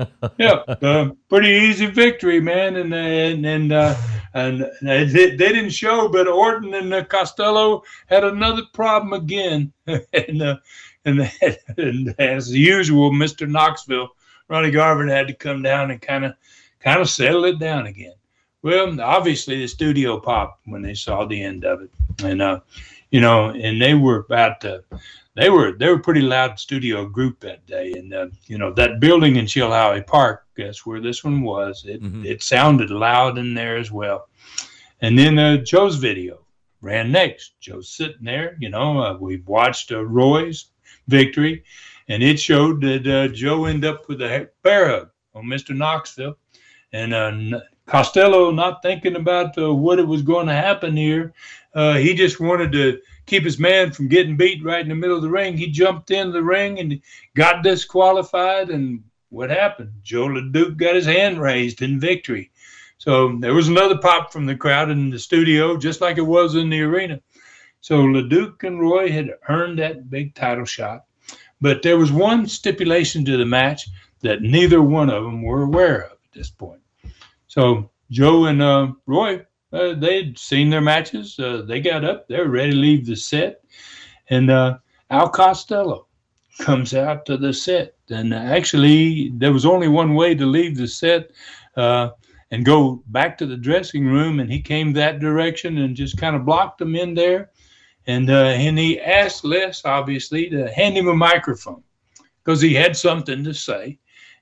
yeah, 0.38 0.62
uh, 0.82 1.10
pretty 1.28 1.48
easy 1.48 1.86
victory, 1.86 2.40
man, 2.40 2.76
and 2.76 2.94
and 2.94 3.44
and 3.44 3.72
uh, 3.72 3.94
and 4.34 4.70
they, 4.82 5.04
they 5.04 5.36
didn't 5.36 5.70
show, 5.70 6.08
but 6.08 6.28
Orton 6.28 6.74
and 6.74 6.92
uh, 6.92 7.04
Costello 7.04 7.82
had 8.06 8.24
another 8.24 8.62
problem 8.72 9.12
again, 9.12 9.72
and 9.86 10.42
uh, 10.42 10.56
and, 11.04 11.30
and 11.76 12.14
as 12.18 12.54
usual, 12.54 13.12
Mister 13.12 13.46
Knoxville, 13.46 14.08
Ronnie 14.48 14.70
Garvin 14.70 15.08
had 15.08 15.28
to 15.28 15.34
come 15.34 15.62
down 15.62 15.90
and 15.90 16.00
kind 16.00 16.24
of 16.24 16.34
kind 16.80 17.00
of 17.00 17.10
settle 17.10 17.44
it 17.44 17.58
down 17.58 17.86
again. 17.86 18.14
Well, 18.62 19.00
obviously 19.00 19.58
the 19.58 19.68
studio 19.68 20.20
popped 20.20 20.66
when 20.66 20.82
they 20.82 20.94
saw 20.94 21.24
the 21.24 21.42
end 21.42 21.64
of 21.64 21.82
it, 21.82 21.90
and 22.22 22.42
uh, 22.42 22.60
you 23.10 23.20
know, 23.20 23.50
and 23.50 23.80
they 23.80 23.94
were 23.94 24.18
about 24.18 24.60
to, 24.62 24.84
they 25.34 25.50
were 25.50 25.72
they 25.72 25.88
were 25.88 25.98
pretty 25.98 26.20
loud 26.22 26.58
studio 26.58 27.06
group 27.06 27.40
that 27.40 27.66
day, 27.66 27.92
and 27.92 28.12
uh, 28.14 28.28
you 28.46 28.58
know 28.58 28.72
that 28.74 29.00
building 29.00 29.36
in 29.36 29.46
Chilhowee 29.46 30.06
Park, 30.06 30.46
that's 30.56 30.86
where 30.86 31.00
this 31.00 31.24
one 31.24 31.42
was. 31.42 31.84
It 31.86 32.02
mm-hmm. 32.02 32.24
it 32.24 32.42
sounded 32.42 32.90
loud 32.90 33.38
in 33.38 33.54
there 33.54 33.76
as 33.76 33.90
well, 33.90 34.28
and 35.00 35.18
then 35.18 35.38
uh, 35.38 35.58
Joe's 35.58 35.96
video 35.96 36.44
ran 36.80 37.12
next. 37.12 37.60
Joe's 37.60 37.88
sitting 37.88 38.24
there, 38.24 38.56
you 38.60 38.70
know. 38.70 39.02
Uh, 39.02 39.16
we 39.18 39.38
watched 39.46 39.92
uh, 39.92 40.04
Roy's 40.04 40.66
victory, 41.08 41.64
and 42.08 42.22
it 42.22 42.40
showed 42.40 42.80
that 42.82 43.06
uh, 43.06 43.28
Joe 43.28 43.66
ended 43.66 43.90
up 43.90 44.08
with 44.08 44.22
a 44.22 44.50
bear 44.62 44.88
hug 44.88 45.10
on 45.34 45.44
Mr. 45.44 45.76
Knoxville, 45.76 46.36
and 46.92 47.14
uh, 47.14 47.60
Costello, 47.90 48.52
not 48.52 48.82
thinking 48.82 49.16
about 49.16 49.58
uh, 49.58 49.74
what 49.74 49.98
it 49.98 50.06
was 50.06 50.22
going 50.22 50.46
to 50.46 50.52
happen 50.52 50.96
here, 50.96 51.32
uh, 51.74 51.94
he 51.94 52.14
just 52.14 52.38
wanted 52.38 52.70
to 52.70 53.00
keep 53.26 53.42
his 53.42 53.58
man 53.58 53.90
from 53.90 54.06
getting 54.06 54.36
beat 54.36 54.62
right 54.62 54.82
in 54.82 54.88
the 54.88 54.94
middle 54.94 55.16
of 55.16 55.22
the 55.22 55.28
ring. 55.28 55.56
He 55.56 55.66
jumped 55.66 56.12
in 56.12 56.30
the 56.30 56.42
ring 56.42 56.78
and 56.78 57.00
got 57.34 57.64
disqualified. 57.64 58.70
And 58.70 59.02
what 59.30 59.50
happened? 59.50 59.92
Joe 60.04 60.28
LeDuc 60.28 60.76
got 60.76 60.94
his 60.94 61.06
hand 61.06 61.40
raised 61.40 61.82
in 61.82 61.98
victory. 61.98 62.52
So 62.98 63.36
there 63.40 63.54
was 63.54 63.66
another 63.66 63.98
pop 63.98 64.32
from 64.32 64.46
the 64.46 64.54
crowd 64.54 64.90
in 64.90 65.10
the 65.10 65.18
studio, 65.18 65.76
just 65.76 66.00
like 66.00 66.16
it 66.16 66.22
was 66.22 66.54
in 66.54 66.70
the 66.70 66.82
arena. 66.82 67.20
So 67.80 68.04
LeDuc 68.04 68.62
and 68.62 68.80
Roy 68.80 69.10
had 69.10 69.34
earned 69.48 69.80
that 69.80 70.08
big 70.08 70.36
title 70.36 70.64
shot. 70.64 71.06
But 71.60 71.82
there 71.82 71.98
was 71.98 72.12
one 72.12 72.46
stipulation 72.46 73.24
to 73.24 73.36
the 73.36 73.46
match 73.46 73.88
that 74.20 74.42
neither 74.42 74.80
one 74.80 75.10
of 75.10 75.24
them 75.24 75.42
were 75.42 75.64
aware 75.64 76.02
of 76.02 76.12
at 76.12 76.32
this 76.32 76.50
point. 76.50 76.79
So 77.50 77.90
Joe 78.12 78.44
and 78.44 78.62
uh, 78.62 78.92
Roy, 79.06 79.44
uh, 79.72 79.94
they'd 79.94 80.38
seen 80.38 80.70
their 80.70 80.80
matches. 80.80 81.36
Uh, 81.36 81.62
they 81.66 81.80
got 81.80 82.04
up. 82.04 82.28
They 82.28 82.38
were 82.38 82.48
ready 82.48 82.70
to 82.70 82.76
leave 82.76 83.04
the 83.04 83.16
set. 83.16 83.64
And 84.28 84.52
uh, 84.52 84.78
Al 85.10 85.28
Costello 85.28 86.06
comes 86.60 86.94
out 86.94 87.26
to 87.26 87.36
the 87.36 87.52
set. 87.52 87.96
And 88.08 88.32
actually, 88.32 89.32
there 89.34 89.52
was 89.52 89.66
only 89.66 89.88
one 89.88 90.14
way 90.14 90.36
to 90.36 90.46
leave 90.46 90.76
the 90.76 90.86
set 90.86 91.32
uh, 91.76 92.10
and 92.52 92.64
go 92.64 93.02
back 93.08 93.36
to 93.38 93.46
the 93.46 93.56
dressing 93.56 94.06
room. 94.06 94.38
And 94.38 94.48
he 94.48 94.62
came 94.62 94.92
that 94.92 95.18
direction 95.18 95.78
and 95.78 95.96
just 95.96 96.18
kind 96.18 96.36
of 96.36 96.46
blocked 96.46 96.78
them 96.78 96.94
in 96.94 97.14
there. 97.14 97.50
And, 98.06 98.30
uh, 98.30 98.44
and 98.44 98.78
he 98.78 99.00
asked 99.00 99.44
Les, 99.44 99.84
obviously, 99.84 100.48
to 100.50 100.70
hand 100.70 100.96
him 100.96 101.08
a 101.08 101.16
microphone 101.16 101.82
because 102.44 102.60
he 102.60 102.74
had 102.74 102.96
something 102.96 103.42
to 103.42 103.52
say. 103.52 103.98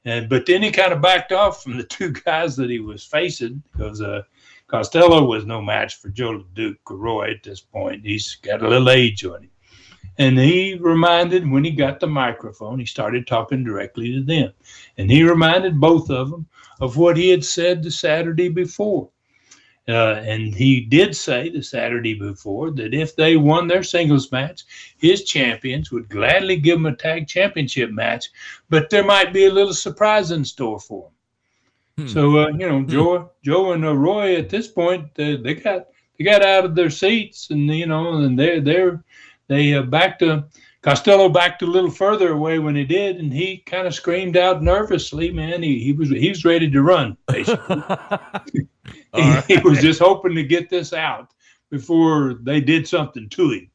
And 0.09 0.27
but 0.27 0.47
then 0.47 0.62
he 0.62 0.71
kind 0.71 0.94
of 0.94 1.03
backed 1.03 1.33
off 1.33 1.62
from 1.62 1.77
the 1.77 1.85
two 1.97 2.12
guys 2.12 2.57
that 2.57 2.71
he 2.71 2.79
was 2.79 3.05
facing 3.05 3.62
because 3.71 4.01
uh, 4.01 4.23
Costello 4.66 5.25
was 5.25 5.44
no 5.44 5.61
match 5.61 5.97
for 5.97 6.09
Joe 6.09 6.44
Duke 6.55 6.79
Roy 6.88 7.33
at 7.33 7.42
this 7.42 7.61
point. 7.61 8.07
He's 8.07 8.37
got 8.37 8.62
a 8.62 8.68
little 8.68 8.88
age 8.88 9.25
on 9.27 9.42
him. 9.42 9.51
And 10.16 10.38
he 10.38 10.77
reminded 10.81 11.49
when 11.49 11.62
he 11.62 11.71
got 11.71 12.01
the 12.01 12.07
microphone, 12.07 12.79
he 12.81 12.87
started 12.87 13.27
talking 13.27 13.62
directly 13.62 14.12
to 14.14 14.23
them. 14.23 14.53
And 14.97 15.11
he 15.11 15.23
reminded 15.23 15.79
both 15.79 16.11
of 16.11 16.31
them 16.31 16.47
of 16.81 16.97
what 16.97 17.16
he 17.16 17.29
had 17.29 17.44
said 17.44 17.83
the 17.83 17.90
Saturday 17.90 18.49
before. 18.49 19.11
Uh, 19.88 20.20
and 20.27 20.55
he 20.55 20.81
did 20.81 21.16
say 21.16 21.48
the 21.48 21.62
Saturday 21.62 22.12
before 22.12 22.70
that 22.72 22.92
if 22.92 23.16
they 23.16 23.38
won 23.38 23.66
their 23.66 23.83
singles 23.83 24.31
match, 24.31 24.64
his 24.98 25.24
champions 25.24 25.90
would 25.90 26.11
gladly 26.11 26.57
give 26.57 26.77
them 26.77 26.85
a 26.85 26.94
tag 26.94 27.27
championship 27.27 27.90
match, 27.90 28.29
but 28.68 28.90
there 28.90 29.05
might 29.05 29.33
be 29.33 29.46
a 29.46 29.51
little 29.51 29.72
surprise 29.72 30.31
in 30.31 30.44
store 30.44 30.79
for 30.79 31.05
them. 31.96 32.07
Hmm. 32.07 32.12
So 32.12 32.38
uh, 32.38 32.48
you 32.48 32.68
know, 32.68 32.81
hmm. 32.81 32.88
Joe, 32.88 33.31
Joe 33.42 33.72
and 33.72 33.85
uh, 33.85 33.96
Roy 33.96 34.37
at 34.37 34.51
this 34.51 34.68
point, 34.68 35.07
uh, 35.18 35.38
they 35.42 35.55
got 35.55 35.87
they 36.18 36.24
got 36.24 36.42
out 36.42 36.66
of 36.66 36.74
their 36.74 36.90
seats, 36.90 37.48
and 37.48 37.66
you 37.66 37.87
know, 37.87 38.18
and 38.18 38.38
they're 38.38 38.61
they're 38.61 39.03
they 39.46 39.72
uh, 39.72 39.83
back 39.83 40.18
to 40.18 40.44
Costello 40.88 41.29
backed 41.29 41.61
a 41.61 41.66
little 41.66 41.90
further 41.90 42.33
away 42.33 42.59
when 42.59 42.74
he 42.74 42.83
did, 42.83 43.18
and 43.18 43.31
he 43.31 43.59
kind 43.59 43.87
of 43.87 43.94
screamed 43.94 44.38
out 44.38 44.62
nervously. 44.62 45.31
Man, 45.31 45.62
he, 45.62 45.81
he 45.81 45.92
was 45.92 46.09
he 46.09 46.31
was 46.31 46.46
ready 46.46 46.70
to 46.70 46.81
run. 46.81 47.14
Basically, 47.27 47.77
he, 48.57 49.20
right. 49.20 49.44
he, 49.46 49.59
was 49.59 49.83
just 49.83 50.01
hoping 50.01 50.35
to 50.35 50.42
get 50.42 50.70
this 50.70 50.94
out 50.94 51.35
before 51.70 52.38
they 52.42 52.62
did 52.62 52.88
something 52.88 53.29
to 53.29 53.51
him. 53.51 53.70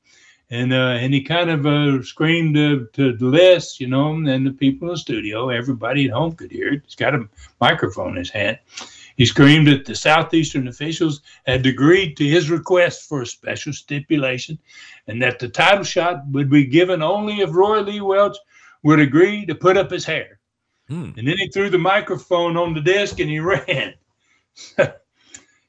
And 0.49 0.73
uh, 0.73 0.97
and 0.99 1.13
he 1.13 1.21
kind 1.21 1.51
of 1.51 1.67
uh, 1.67 2.01
screamed 2.01 2.55
to, 2.55 2.87
to 2.93 3.15
Les, 3.19 3.79
you 3.79 3.85
know, 3.85 4.15
and 4.15 4.47
the 4.47 4.51
people 4.51 4.87
in 4.87 4.95
the 4.95 4.97
studio, 4.97 5.49
everybody 5.49 6.05
at 6.05 6.13
home 6.13 6.31
could 6.31 6.51
hear 6.51 6.73
it. 6.73 6.81
He's 6.83 6.95
got 6.95 7.13
a 7.13 7.29
microphone 7.61 8.13
in 8.13 8.17
his 8.17 8.31
hand. 8.31 8.57
He 9.15 9.25
screamed 9.25 9.67
that 9.67 9.85
the 9.85 9.95
Southeastern 9.95 10.67
officials 10.67 11.21
had 11.45 11.65
agreed 11.65 12.17
to 12.17 12.27
his 12.27 12.49
request 12.49 13.07
for 13.07 13.21
a 13.21 13.27
special 13.27 13.73
stipulation 13.73 14.57
and 15.07 15.21
that 15.21 15.39
the 15.39 15.49
title 15.49 15.83
shot 15.83 16.27
would 16.31 16.49
be 16.49 16.65
given 16.65 17.01
only 17.01 17.41
if 17.41 17.53
Roy 17.53 17.81
Lee 17.81 18.01
Welch 18.01 18.37
would 18.83 18.99
agree 18.99 19.45
to 19.45 19.55
put 19.55 19.77
up 19.77 19.91
his 19.91 20.05
hair. 20.05 20.39
Hmm. 20.89 21.11
And 21.17 21.27
then 21.27 21.37
he 21.37 21.47
threw 21.49 21.69
the 21.69 21.77
microphone 21.77 22.57
on 22.57 22.73
the 22.73 22.81
desk 22.81 23.19
and 23.19 23.29
he 23.29 23.39
ran. 23.39 23.93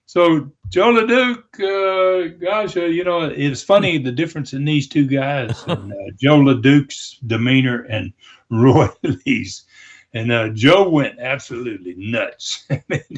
so 0.06 0.50
Joe 0.68 0.92
LeDuc, 0.92 1.44
uh, 1.60 2.36
gosh, 2.40 2.76
uh, 2.76 2.86
you 2.86 3.04
know, 3.04 3.22
it's 3.22 3.62
funny 3.62 3.98
the 3.98 4.12
difference 4.12 4.52
in 4.52 4.64
these 4.64 4.88
two 4.88 5.06
guys 5.06 5.62
and 5.66 5.92
uh, 5.92 5.96
Joe 6.18 6.40
LeDuc's 6.40 7.18
demeanor 7.26 7.82
and 7.82 8.12
Roy 8.50 8.88
Lee's. 9.02 9.64
And 10.14 10.30
uh, 10.30 10.48
Joe 10.50 10.88
went 10.88 11.18
absolutely 11.18 11.94
nuts. 11.96 12.68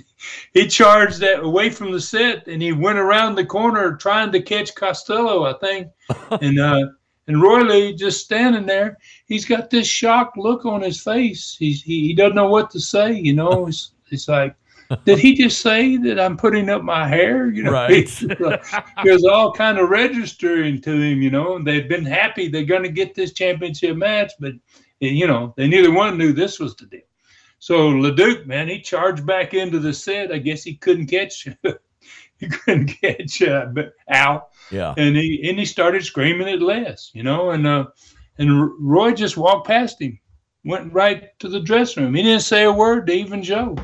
he 0.54 0.66
charged 0.66 1.20
that 1.20 1.44
away 1.44 1.68
from 1.68 1.92
the 1.92 2.00
set, 2.00 2.48
and 2.48 2.62
he 2.62 2.72
went 2.72 2.98
around 2.98 3.34
the 3.34 3.44
corner 3.44 3.96
trying 3.96 4.32
to 4.32 4.40
catch 4.40 4.74
Costello, 4.74 5.44
I 5.44 5.52
think. 5.58 5.88
and 6.40 6.58
uh, 6.58 6.86
and 7.28 7.42
Roy 7.42 7.60
Lee 7.60 7.94
just 7.94 8.24
standing 8.24 8.64
there. 8.64 8.96
He's 9.26 9.44
got 9.44 9.68
this 9.68 9.86
shocked 9.86 10.38
look 10.38 10.64
on 10.64 10.80
his 10.80 11.02
face. 11.02 11.54
He's 11.58 11.82
he, 11.82 12.08
he 12.08 12.14
doesn't 12.14 12.34
know 12.34 12.48
what 12.48 12.70
to 12.70 12.80
say. 12.80 13.12
You 13.12 13.34
know, 13.34 13.66
it's 13.68 13.92
it's 14.10 14.28
like. 14.28 14.56
Did 15.04 15.18
he 15.18 15.34
just 15.34 15.62
say 15.62 15.96
that 15.96 16.20
I'm 16.20 16.36
putting 16.36 16.70
up 16.70 16.84
my 16.84 17.08
hair? 17.08 17.50
You 17.50 17.64
know, 17.64 17.72
right. 17.72 18.08
it 18.20 18.78
was 19.04 19.24
all 19.24 19.50
kind 19.50 19.78
of 19.78 19.88
registering 19.88 20.80
to 20.82 20.92
him. 20.92 21.20
You 21.20 21.30
know, 21.30 21.60
they've 21.60 21.88
been 21.88 22.04
happy 22.04 22.46
they're 22.46 22.62
going 22.62 22.84
to 22.84 22.88
get 22.88 23.12
this 23.12 23.32
championship 23.32 23.96
match, 23.96 24.30
but 24.38 24.52
you 25.00 25.26
know, 25.26 25.54
they 25.56 25.68
neither 25.68 25.92
one 25.92 26.18
knew 26.18 26.32
this 26.32 26.58
was 26.58 26.74
the 26.76 26.86
deal. 26.86 27.00
So 27.58 27.90
LeDuc, 27.90 28.46
man, 28.46 28.68
he 28.68 28.80
charged 28.80 29.26
back 29.26 29.54
into 29.54 29.78
the 29.78 29.92
set. 29.92 30.32
I 30.32 30.38
guess 30.38 30.62
he 30.62 30.76
couldn't 30.76 31.06
catch, 31.06 31.48
he 32.38 32.48
couldn't 32.48 32.88
catch 32.88 33.42
uh, 33.42 33.66
Al. 34.08 34.50
Yeah. 34.70 34.94
And 34.96 35.16
he 35.16 35.48
and 35.48 35.58
he 35.58 35.64
started 35.64 36.04
screaming 36.04 36.48
at 36.48 36.62
Les, 36.62 37.10
you 37.14 37.22
know, 37.22 37.50
and 37.50 37.66
uh, 37.66 37.86
and 38.38 38.70
Roy 38.78 39.12
just 39.12 39.36
walked 39.36 39.66
past 39.66 40.00
him, 40.00 40.18
went 40.64 40.92
right 40.92 41.38
to 41.40 41.48
the 41.48 41.60
dressing 41.60 42.04
room. 42.04 42.14
He 42.14 42.22
didn't 42.22 42.42
say 42.42 42.64
a 42.64 42.72
word 42.72 43.06
to 43.06 43.12
even 43.12 43.42
Joe. 43.42 43.76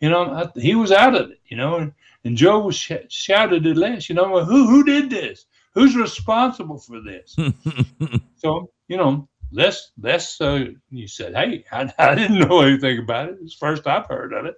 You 0.00 0.10
know, 0.10 0.24
I, 0.32 0.60
he 0.60 0.74
was 0.74 0.92
out 0.92 1.14
of 1.14 1.30
it. 1.30 1.38
You 1.46 1.56
know, 1.56 1.76
and, 1.76 1.92
and 2.24 2.36
Joe 2.36 2.58
was 2.60 2.76
sh- 2.76 2.92
shouted 3.08 3.66
at 3.66 3.76
Les, 3.76 4.08
you 4.08 4.14
know, 4.14 4.44
who 4.44 4.66
who 4.66 4.84
did 4.84 5.10
this? 5.10 5.46
Who's 5.74 5.94
responsible 5.94 6.78
for 6.78 7.00
this? 7.00 7.36
so 8.36 8.70
you 8.88 8.96
know, 8.96 9.28
Les, 9.52 9.90
Les, 10.00 10.40
uh, 10.40 10.64
you 10.90 11.06
said, 11.06 11.34
hey, 11.34 11.64
I, 11.72 11.92
I, 11.98 12.14
didn't 12.14 12.38
know 12.38 12.60
anything 12.60 12.98
about 12.98 13.28
it. 13.28 13.38
It's 13.42 13.54
first 13.54 13.86
I've 13.86 14.06
heard 14.06 14.32
of 14.32 14.46
it. 14.46 14.56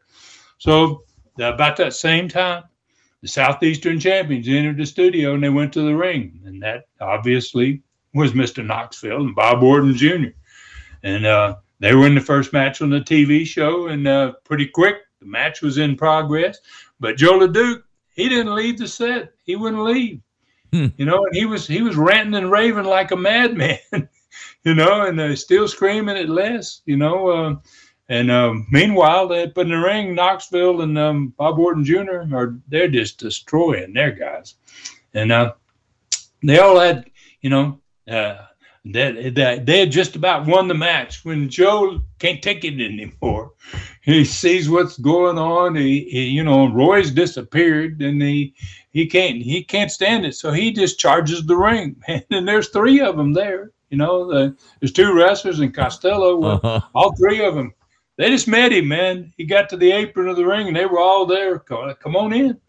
So 0.59 1.03
about 1.39 1.77
that 1.77 1.95
same 1.95 2.29
time, 2.29 2.65
the 3.23 3.29
Southeastern 3.29 3.99
champions 3.99 4.49
entered 4.49 4.77
the 4.77 4.87
studio 4.87 5.35
and 5.35 5.43
they 5.43 5.49
went 5.49 5.73
to 5.75 5.83
the 5.83 5.95
ring. 5.95 6.41
And 6.45 6.63
that 6.63 6.85
obviously 7.01 7.83
was 8.15 8.33
Mr. 8.33 8.65
Knoxville 8.65 9.21
and 9.21 9.35
Bob 9.35 9.63
Orton 9.63 9.95
Jr. 9.95 10.29
And 11.03 11.27
uh, 11.27 11.57
they 11.81 11.95
were 11.95 12.07
in 12.07 12.15
the 12.15 12.21
first 12.21 12.53
match 12.53 12.81
on 12.81 12.91
the 12.91 13.01
TV 13.01 13.47
show. 13.47 13.89
And 13.89 14.07
uh, 14.07 14.35
pretty 14.45 14.67
quick, 14.67 14.97
the 15.21 15.27
match 15.27 15.63
was 15.63 15.79
in 15.79 15.97
progress. 15.97 16.59
But 17.01 17.17
Joe 17.17 17.39
LeDuc, 17.41 17.83
he 18.15 18.29
didn't 18.29 18.55
leave 18.55 18.79
the 18.79 18.89
set. 18.89 19.33
He 19.45 19.57
wouldn't 19.57 19.83
leave. 19.83 20.21
Hmm. 20.73 20.87
You 20.97 21.07
know, 21.07 21.25
and 21.25 21.35
he 21.35 21.47
was 21.47 21.67
he 21.67 21.81
was 21.81 21.97
ranting 21.97 22.35
and 22.35 22.51
raving 22.51 22.85
like 22.85 23.11
a 23.11 23.17
madman. 23.17 23.79
you 24.65 24.75
know, 24.75 25.07
and 25.07 25.19
they're 25.19 25.37
still 25.37 25.69
screaming 25.69 26.17
at 26.17 26.29
Les, 26.29 26.83
you 26.87 26.97
know. 26.97 27.29
Uh, 27.29 27.57
and 28.09 28.31
uh, 28.31 28.55
meanwhile, 28.71 29.29
they 29.29 29.49
put 29.49 29.67
in 29.67 29.73
the 29.73 29.79
ring 29.79 30.15
Knoxville 30.15 30.81
and 30.81 30.99
um, 30.99 31.35
Bob 31.37 31.59
Orton 31.59 31.85
Jr. 31.85 32.25
are 32.35 32.57
they're 32.69 32.89
just 32.89 33.19
destroying 33.19 33.93
their 33.93 34.13
guys, 34.13 34.55
and 35.13 35.31
uh, 35.31 35.53
they 36.43 36.59
all 36.59 36.79
had, 36.79 37.11
you 37.43 37.51
know, 37.51 37.81
uh, 38.11 38.39
that 38.87 39.35
they, 39.35 39.59
they 39.59 39.81
had 39.81 39.91
just 39.91 40.17
about 40.17 40.47
won 40.47 40.69
the 40.69 40.75
match 40.75 41.25
when 41.25 41.49
Joe 41.51 42.01
can't 42.19 42.43
take 42.43 42.65
it 42.65 42.81
anymore. 42.81 43.53
He 44.01 44.25
sees 44.25 44.71
what's 44.71 44.97
going 44.97 45.37
on. 45.37 45.75
He, 45.75 46.05
he, 46.05 46.25
you 46.29 46.43
know, 46.43 46.73
Roy's 46.73 47.11
disappeared, 47.11 48.01
and 48.01 48.23
he 48.23 48.55
he 48.91 49.07
can't 49.07 49.37
he 49.37 49.63
can't 49.63 49.91
stand 49.91 50.25
it, 50.25 50.35
so 50.35 50.51
he 50.51 50.73
just 50.73 50.99
charges 50.99 51.45
the 51.45 51.57
ring, 51.57 51.97
and 52.31 52.49
there's 52.49 52.71
three 52.71 53.01
of 53.01 53.17
them 53.17 53.35
there. 53.35 53.73
You 53.91 53.99
know, 53.99 54.29
the, 54.29 54.57
there's 54.81 54.93
two 54.93 55.15
wrestlers 55.15 55.61
and 55.61 55.75
Costello. 55.75 56.37
Well, 56.37 56.61
uh-huh. 56.63 56.81
All 56.95 57.17
three 57.17 57.45
of 57.45 57.55
them, 57.55 57.73
they 58.17 58.29
just 58.29 58.49
met 58.49 58.73
him, 58.73 58.89
man. 58.89 59.33
He 59.37 59.45
got 59.45 59.69
to 59.71 59.77
the 59.77 59.93
apron 59.93 60.29
of 60.29 60.37
the 60.37 60.47
ring, 60.47 60.69
and 60.69 60.77
they 60.77 60.87
were 60.87 60.99
all 60.99 61.25
there. 61.25 61.59
Come 61.59 62.17
on 62.17 62.33
in. 62.33 62.61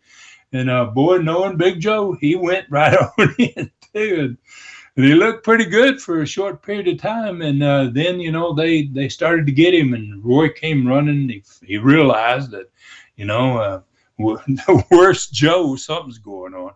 And 0.54 0.70
uh, 0.70 0.86
boy, 0.86 1.18
knowing 1.18 1.58
Big 1.58 1.80
Joe, 1.80 2.14
he 2.14 2.36
went 2.36 2.68
right 2.70 2.96
on 2.96 3.36
in 3.38 3.72
too. 3.94 4.38
And 4.96 5.06
he 5.06 5.14
looked 5.14 5.44
pretty 5.44 5.66
good 5.66 6.02
for 6.02 6.22
a 6.22 6.28
short 6.28 6.62
period 6.62 6.88
of 6.88 7.02
time. 7.02 7.42
And 7.42 7.64
uh, 7.64 7.90
then, 7.92 8.20
you 8.20 8.32
know, 8.32 8.54
they 8.54 8.84
they 8.84 9.10
started 9.10 9.46
to 9.46 9.52
get 9.52 9.74
him, 9.74 9.94
and 9.94 10.24
Roy 10.24 10.50
came 10.50 10.88
running. 10.88 11.30
He, 11.30 11.44
he 11.66 11.78
realized 11.78 12.52
that, 12.52 12.70
you 13.16 13.26
know, 13.26 13.58
uh, 13.58 13.82
the 14.18 14.84
worst 14.92 15.34
Joe, 15.34 15.76
something's 15.76 16.18
going 16.18 16.54
on. 16.54 16.74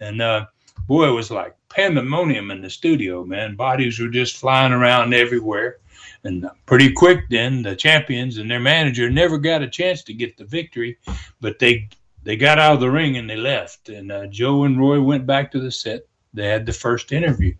And 0.00 0.20
uh, 0.20 0.46
boy, 0.90 1.06
it 1.06 1.12
was 1.12 1.30
like 1.30 1.54
pandemonium 1.68 2.50
in 2.50 2.60
the 2.60 2.68
studio, 2.68 3.24
man. 3.24 3.54
Bodies 3.54 4.00
were 4.00 4.08
just 4.08 4.36
flying 4.36 4.72
around 4.72 5.14
everywhere. 5.14 5.76
and 6.24 6.50
pretty 6.66 6.90
quick, 6.90 7.20
then 7.30 7.62
the 7.62 7.76
champions 7.76 8.38
and 8.38 8.50
their 8.50 8.58
manager 8.58 9.08
never 9.08 9.38
got 9.38 9.62
a 9.62 9.70
chance 9.70 10.02
to 10.02 10.12
get 10.12 10.36
the 10.36 10.44
victory, 10.44 10.98
but 11.40 11.60
they 11.60 11.88
they 12.24 12.36
got 12.36 12.58
out 12.58 12.74
of 12.74 12.80
the 12.80 12.90
ring 12.90 13.16
and 13.16 13.30
they 13.30 13.36
left. 13.36 13.88
And 13.88 14.10
uh, 14.10 14.26
Joe 14.26 14.64
and 14.64 14.80
Roy 14.80 15.00
went 15.00 15.26
back 15.26 15.52
to 15.52 15.60
the 15.60 15.70
set. 15.70 16.00
They 16.34 16.48
had 16.48 16.66
the 16.66 16.72
first 16.72 17.12
interview, 17.12 17.54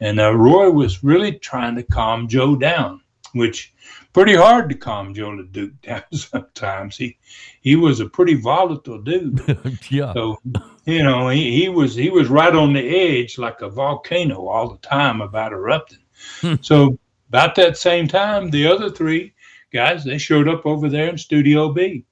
and 0.00 0.20
uh, 0.20 0.36
Roy 0.36 0.70
was 0.70 1.02
really 1.02 1.32
trying 1.32 1.76
to 1.76 1.82
calm 1.82 2.28
Joe 2.28 2.56
down, 2.56 3.00
which 3.32 3.72
pretty 4.16 4.34
hard 4.34 4.70
to 4.70 4.74
calm 4.74 5.12
Joe 5.12 5.28
LeDuc 5.28 5.78
down 5.82 6.02
sometimes. 6.10 6.96
He 6.96 7.18
he 7.60 7.76
was 7.76 8.00
a 8.00 8.08
pretty 8.08 8.32
volatile 8.32 9.02
dude. 9.02 9.42
yeah. 9.90 10.14
So 10.14 10.38
you 10.86 11.02
know 11.02 11.28
he, 11.28 11.60
he 11.60 11.68
was 11.68 11.94
he 11.94 12.08
was 12.08 12.28
right 12.28 12.54
on 12.54 12.72
the 12.72 12.80
edge 12.80 13.36
like 13.36 13.60
a 13.60 13.68
volcano 13.68 14.46
all 14.46 14.70
the 14.70 14.78
time 14.78 15.20
about 15.20 15.52
erupting. 15.52 15.98
Hmm. 16.40 16.54
so 16.62 16.98
about 17.28 17.56
that 17.56 17.76
same 17.76 18.08
time, 18.08 18.48
the 18.48 18.66
other 18.66 18.88
three 18.88 19.34
guys 19.70 20.02
they 20.02 20.16
showed 20.16 20.48
up 20.48 20.64
over 20.64 20.88
there 20.88 21.10
in 21.10 21.18
Studio 21.18 21.70
B. 21.74 22.06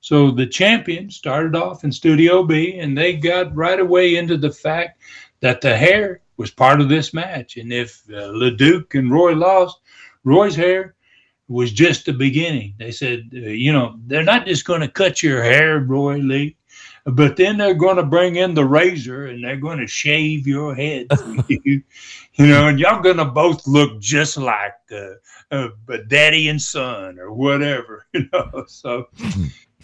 So 0.00 0.32
the 0.32 0.48
champions 0.48 1.14
started 1.14 1.54
off 1.54 1.84
in 1.84 1.92
Studio 1.92 2.42
B, 2.42 2.80
and 2.80 2.98
they 2.98 3.14
got 3.14 3.54
right 3.54 3.78
away 3.78 4.16
into 4.16 4.36
the 4.36 4.50
fact 4.50 5.00
that 5.38 5.60
the 5.60 5.76
hair 5.76 6.20
was 6.36 6.50
part 6.50 6.80
of 6.80 6.88
this 6.88 7.14
match, 7.14 7.58
and 7.58 7.72
if 7.72 8.02
uh, 8.08 8.32
LeDuc 8.32 8.98
and 8.98 9.12
Roy 9.12 9.34
lost, 9.34 9.78
Roy's 10.24 10.56
hair 10.56 10.93
was 11.48 11.72
just 11.72 12.06
the 12.06 12.12
beginning. 12.12 12.74
They 12.78 12.90
said, 12.90 13.30
uh, 13.34 13.38
you 13.38 13.72
know, 13.72 13.96
they're 14.06 14.24
not 14.24 14.46
just 14.46 14.64
going 14.64 14.80
to 14.80 14.88
cut 14.88 15.22
your 15.22 15.42
hair, 15.42 15.80
Roy 15.80 16.16
Lee, 16.16 16.56
but 17.06 17.36
then 17.36 17.58
they're 17.58 17.74
going 17.74 17.96
to 17.96 18.04
bring 18.04 18.36
in 18.36 18.54
the 18.54 18.64
razor 18.64 19.26
and 19.26 19.44
they're 19.44 19.56
going 19.56 19.78
to 19.78 19.86
shave 19.86 20.46
your 20.46 20.74
head 20.74 21.06
you, 21.48 21.82
you 22.34 22.46
know, 22.46 22.68
and 22.68 22.80
y'all 22.80 23.02
going 23.02 23.18
to 23.18 23.24
both 23.24 23.66
look 23.66 24.00
just 24.00 24.36
like 24.36 24.74
uh, 24.90 25.14
uh, 25.50 25.68
daddy 26.08 26.48
and 26.48 26.60
son 26.60 27.18
or 27.18 27.32
whatever, 27.32 28.06
you 28.14 28.28
know. 28.32 28.64
So, 28.66 29.08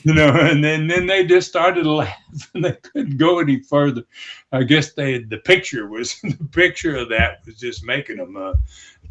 you 0.03 0.15
know, 0.15 0.29
and 0.29 0.65
then 0.65 0.87
then 0.87 1.07
they 1.07 1.27
just 1.27 1.49
started 1.49 1.87
laughing. 1.87 2.17
And 2.55 2.65
they 2.65 2.73
couldn't 2.73 3.19
go 3.19 3.39
any 3.39 3.61
further. 3.61 4.03
I 4.53 4.63
guess 4.63 4.93
they 4.93 5.19
the 5.19 5.39
picture 5.39 5.89
was 5.89 6.19
the 6.23 6.49
picture 6.53 6.97
of 6.97 7.11
that 7.11 7.41
was 7.45 7.57
just 7.57 7.85
making 7.85 8.17
them 8.17 8.37
uh, 8.37 8.55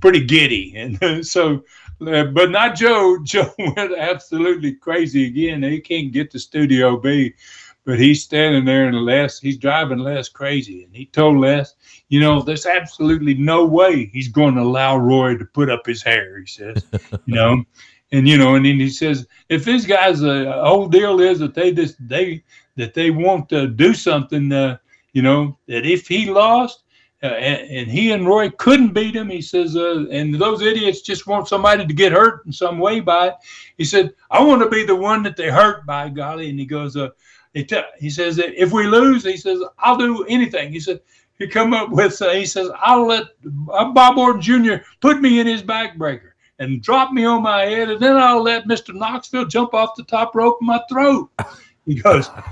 pretty 0.01 0.25
giddy, 0.25 0.73
and 0.75 1.25
so 1.25 1.55
uh, 1.55 1.59
but 1.99 2.49
not 2.49 2.75
Joe. 2.75 3.19
Joe 3.23 3.53
went 3.57 3.97
absolutely 3.97 4.73
crazy 4.73 5.27
again. 5.27 5.63
He 5.63 5.79
can't 5.79 6.11
get 6.11 6.31
to 6.31 6.39
Studio 6.39 6.97
B, 6.97 7.33
but 7.85 7.99
he's 7.99 8.23
standing 8.23 8.65
there 8.65 8.87
and 8.87 8.97
Les, 9.01 9.39
he's 9.39 9.57
driving 9.57 9.99
Les 9.99 10.29
crazy. 10.29 10.83
And 10.83 10.95
he 10.95 11.05
told 11.05 11.37
Les, 11.37 11.73
you 12.09 12.19
know, 12.19 12.41
there's 12.41 12.65
absolutely 12.65 13.33
no 13.33 13.65
way 13.65 14.05
he's 14.07 14.29
going 14.29 14.55
to 14.55 14.61
allow 14.61 14.97
Roy 14.97 15.37
to 15.37 15.45
put 15.45 15.69
up 15.69 15.85
his 15.85 16.01
hair, 16.01 16.39
he 16.39 16.45
says, 16.45 16.85
you 17.25 17.35
know. 17.35 17.63
And 18.11 18.27
you 18.27 18.37
know, 18.37 18.55
and 18.55 18.65
then 18.65 18.79
he 18.79 18.89
says, 18.89 19.27
if 19.49 19.65
these 19.65 19.85
guys, 19.85 20.21
the 20.21 20.49
uh, 20.49 20.67
whole 20.67 20.87
deal 20.87 21.19
is 21.19 21.37
that 21.39 21.53
they 21.53 21.71
just 21.71 21.95
they 21.99 22.43
that 22.75 22.95
they 22.95 23.11
want 23.11 23.49
to 23.49 23.67
do 23.67 23.93
something, 23.93 24.51
uh, 24.51 24.77
you 25.13 25.21
know, 25.21 25.59
that 25.67 25.85
if 25.85 26.07
he 26.07 26.27
lost, 26.27 26.85
uh, 27.21 27.27
and, 27.27 27.89
he 27.89 28.11
and 28.11 28.25
Roy 28.25 28.49
couldn't 28.49 28.93
beat 28.93 29.15
him. 29.15 29.29
He 29.29 29.41
says, 29.41 29.75
uh, 29.75 30.05
and 30.09 30.33
those 30.33 30.61
idiots 30.61 31.01
just 31.01 31.27
want 31.27 31.49
somebody 31.49 31.85
to 31.85 31.93
get 31.93 32.13
hurt 32.13 32.45
in 32.45 32.53
some 32.53 32.79
way 32.79 33.01
by 33.01 33.29
it. 33.29 33.35
He 33.77 33.83
said, 33.83 34.13
I 34.31 34.41
want 34.41 34.61
to 34.61 34.69
be 34.69 34.85
the 34.85 34.95
one 34.95 35.23
that 35.23 35.35
they 35.35 35.49
hurt 35.49 35.85
by, 35.85 36.09
golly. 36.09 36.49
And 36.49 36.59
he 36.59 36.65
goes, 36.65 36.95
uh, 36.95 37.09
he, 37.53 37.67
he 37.99 38.09
says, 38.09 38.37
if 38.39 38.71
we 38.71 38.87
lose, 38.87 39.25
he 39.25 39.35
says, 39.35 39.59
I'll 39.79 39.97
do 39.97 40.23
anything. 40.25 40.71
He 40.71 40.79
said, 40.79 41.01
he 41.37 41.47
come 41.47 41.73
up 41.73 41.89
with, 41.89 42.21
uh, 42.21 42.31
he 42.31 42.45
says, 42.45 42.69
I'll 42.77 43.07
let 43.07 43.23
uh, 43.71 43.91
Bob 43.91 44.17
Orton 44.17 44.41
Jr. 44.41 44.83
put 45.01 45.19
me 45.19 45.39
in 45.39 45.47
his 45.47 45.63
backbreaker 45.63 46.31
and 46.59 46.81
drop 46.81 47.11
me 47.13 47.25
on 47.25 47.41
my 47.41 47.61
head, 47.61 47.89
and 47.89 48.01
then 48.01 48.17
I'll 48.17 48.43
let 48.43 48.65
Mr. 48.67 48.93
Knoxville 48.93 49.45
jump 49.45 49.73
off 49.73 49.95
the 49.95 50.03
top 50.03 50.35
rope 50.35 50.57
in 50.59 50.67
my 50.67 50.81
throat. 50.89 51.29
He 51.89 51.95
goes, 51.95 52.29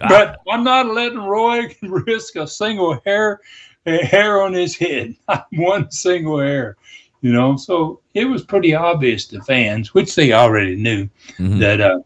but 0.00 0.40
I'm 0.50 0.64
not 0.64 0.88
letting 0.88 1.20
Roy 1.20 1.72
risk 1.82 2.34
a 2.34 2.48
single 2.48 3.00
hair 3.06 3.40
a 3.86 4.04
hair 4.04 4.42
on 4.42 4.52
his 4.52 4.76
head, 4.76 5.14
not 5.28 5.46
one 5.52 5.88
single 5.92 6.40
hair. 6.40 6.76
You 7.20 7.32
know, 7.32 7.56
so 7.56 8.00
it 8.12 8.24
was 8.24 8.42
pretty 8.42 8.74
obvious 8.74 9.24
to 9.28 9.40
fans, 9.42 9.94
which 9.94 10.16
they 10.16 10.32
already 10.32 10.74
knew, 10.74 11.08
mm-hmm. 11.38 11.60
that 11.60 11.80
uh, 11.80 12.00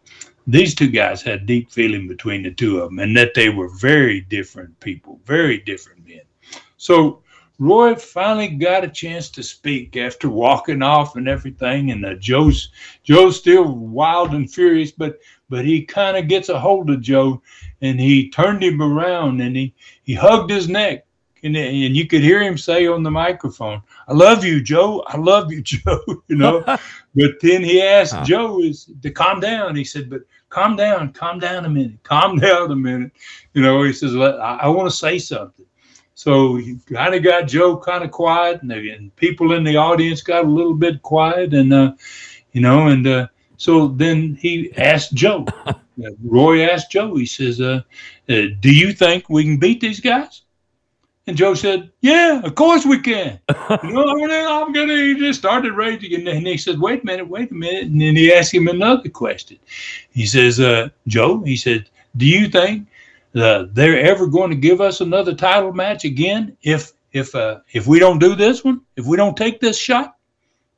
these 0.45 0.75
two 0.75 0.87
guys 0.87 1.23
had 1.23 1.47
deep 1.47 1.71
feeling 1.71 2.07
between 2.07 2.43
the 2.43 2.51
two 2.51 2.79
of 2.79 2.89
them, 2.89 2.99
and 2.99 3.17
that 3.17 3.33
they 3.33 3.49
were 3.49 3.69
very 3.79 4.21
different 4.21 4.79
people, 4.79 5.19
very 5.25 5.57
different 5.57 6.07
men. 6.07 6.21
So 6.77 7.23
Roy 7.57 7.95
finally 7.95 8.49
got 8.49 8.85
a 8.85 8.89
chance 8.89 9.29
to 9.31 9.43
speak 9.43 9.97
after 9.97 10.29
walking 10.29 10.81
off 10.81 11.17
and 11.17 11.27
everything, 11.27 11.91
and 11.91 12.05
uh, 12.05 12.13
Joe's 12.13 12.69
Joe's 13.03 13.37
still 13.37 13.65
wild 13.65 14.33
and 14.33 14.49
furious, 14.49 14.91
but 14.91 15.19
but 15.49 15.65
he 15.65 15.83
kind 15.83 16.15
of 16.17 16.27
gets 16.27 16.49
a 16.49 16.59
hold 16.59 16.89
of 16.89 17.01
Joe, 17.01 17.41
and 17.81 17.99
he 17.99 18.29
turned 18.29 18.63
him 18.63 18.81
around 18.81 19.41
and 19.41 19.55
he 19.55 19.73
he 20.03 20.13
hugged 20.13 20.49
his 20.49 20.69
neck, 20.69 21.05
and 21.43 21.55
and 21.55 21.95
you 21.95 22.07
could 22.07 22.21
hear 22.21 22.41
him 22.41 22.57
say 22.57 22.87
on 22.87 23.03
the 23.03 23.11
microphone, 23.11 23.81
"I 24.07 24.13
love 24.13 24.45
you, 24.45 24.61
Joe. 24.61 25.03
I 25.07 25.17
love 25.17 25.51
you, 25.51 25.61
Joe." 25.63 26.01
you 26.27 26.35
know, 26.35 26.61
but 27.15 27.31
then 27.41 27.63
he 27.63 27.81
asked 27.81 28.13
huh. 28.13 28.25
Joe 28.25 28.61
is 28.61 28.89
to 29.01 29.11
calm 29.11 29.39
down. 29.39 29.75
He 29.75 29.83
said, 29.83 30.09
"But 30.09 30.21
calm 30.49 30.75
down, 30.75 31.13
calm 31.13 31.39
down 31.39 31.65
a 31.65 31.69
minute, 31.69 32.03
calm 32.03 32.37
down 32.39 32.71
a 32.71 32.75
minute." 32.75 33.11
You 33.53 33.61
know, 33.61 33.83
he 33.83 33.93
says, 33.93 34.15
"I, 34.15 34.59
I 34.61 34.67
want 34.67 34.89
to 34.89 34.95
say 34.95 35.19
something." 35.19 35.65
So 36.19 36.57
he 36.57 36.77
kind 36.91 37.15
of 37.15 37.23
got 37.23 37.47
Joe 37.47 37.77
kind 37.77 38.03
of 38.03 38.11
quiet, 38.11 38.61
and, 38.61 38.69
the, 38.69 38.89
and, 38.89 39.15
people 39.15 39.53
in 39.53 39.63
the 39.63 39.77
audience 39.77 40.21
got 40.21 40.43
a 40.43 40.49
little 40.49 40.73
bit 40.73 41.01
quiet, 41.01 41.53
and 41.53 41.73
uh, 41.73 41.93
you 42.51 42.59
know, 42.59 42.87
and 42.87 43.07
uh, 43.07 43.27
so 43.59 43.89
then 43.89 44.35
he 44.41 44.71
asked 44.77 45.13
Joe. 45.13 45.45
Roy 46.23 46.63
asked 46.63 46.91
Joe. 46.91 47.17
He 47.17 47.25
says, 47.25 47.59
uh, 47.59 47.81
uh, 48.29 48.41
"Do 48.61 48.73
you 48.73 48.93
think 48.93 49.29
we 49.29 49.43
can 49.43 49.57
beat 49.57 49.81
these 49.81 49.99
guys?" 49.99 50.43
And 51.27 51.35
Joe 51.35 51.53
said, 51.55 51.91
"Yeah, 51.99 52.41
of 52.41 52.55
course 52.55 52.85
we 52.85 52.99
can." 52.99 53.37
you 53.83 53.91
know, 53.91 54.63
I'm 54.63 54.71
gonna. 54.71 54.95
He 54.95 55.13
just 55.15 55.39
started 55.39 55.73
raging, 55.73 56.25
and 56.25 56.47
he 56.47 56.57
said, 56.57 56.79
"Wait 56.79 57.03
a 57.03 57.05
minute, 57.05 57.27
wait 57.27 57.51
a 57.51 57.53
minute." 57.53 57.83
And 57.83 57.99
then 57.99 58.15
he 58.15 58.33
asked 58.33 58.53
him 58.53 58.69
another 58.69 59.09
question. 59.09 59.59
He 60.11 60.25
says, 60.25 60.61
uh, 60.61 60.87
"Joe," 61.07 61.41
he 61.43 61.57
said, 61.57 61.89
"Do 62.15 62.25
you 62.25 62.47
think 62.47 62.87
uh, 63.35 63.65
they're 63.73 63.99
ever 63.99 64.25
going 64.27 64.51
to 64.51 64.55
give 64.55 64.79
us 64.79 65.01
another 65.01 65.35
title 65.35 65.73
match 65.73 66.05
again 66.05 66.55
if 66.63 66.93
if 67.11 67.35
uh, 67.35 67.59
if 67.73 67.87
we 67.87 67.99
don't 67.99 68.19
do 68.19 68.35
this 68.35 68.63
one, 68.63 68.79
if 68.95 69.05
we 69.05 69.17
don't 69.17 69.35
take 69.35 69.59
this 69.59 69.77
shot?" 69.77 70.15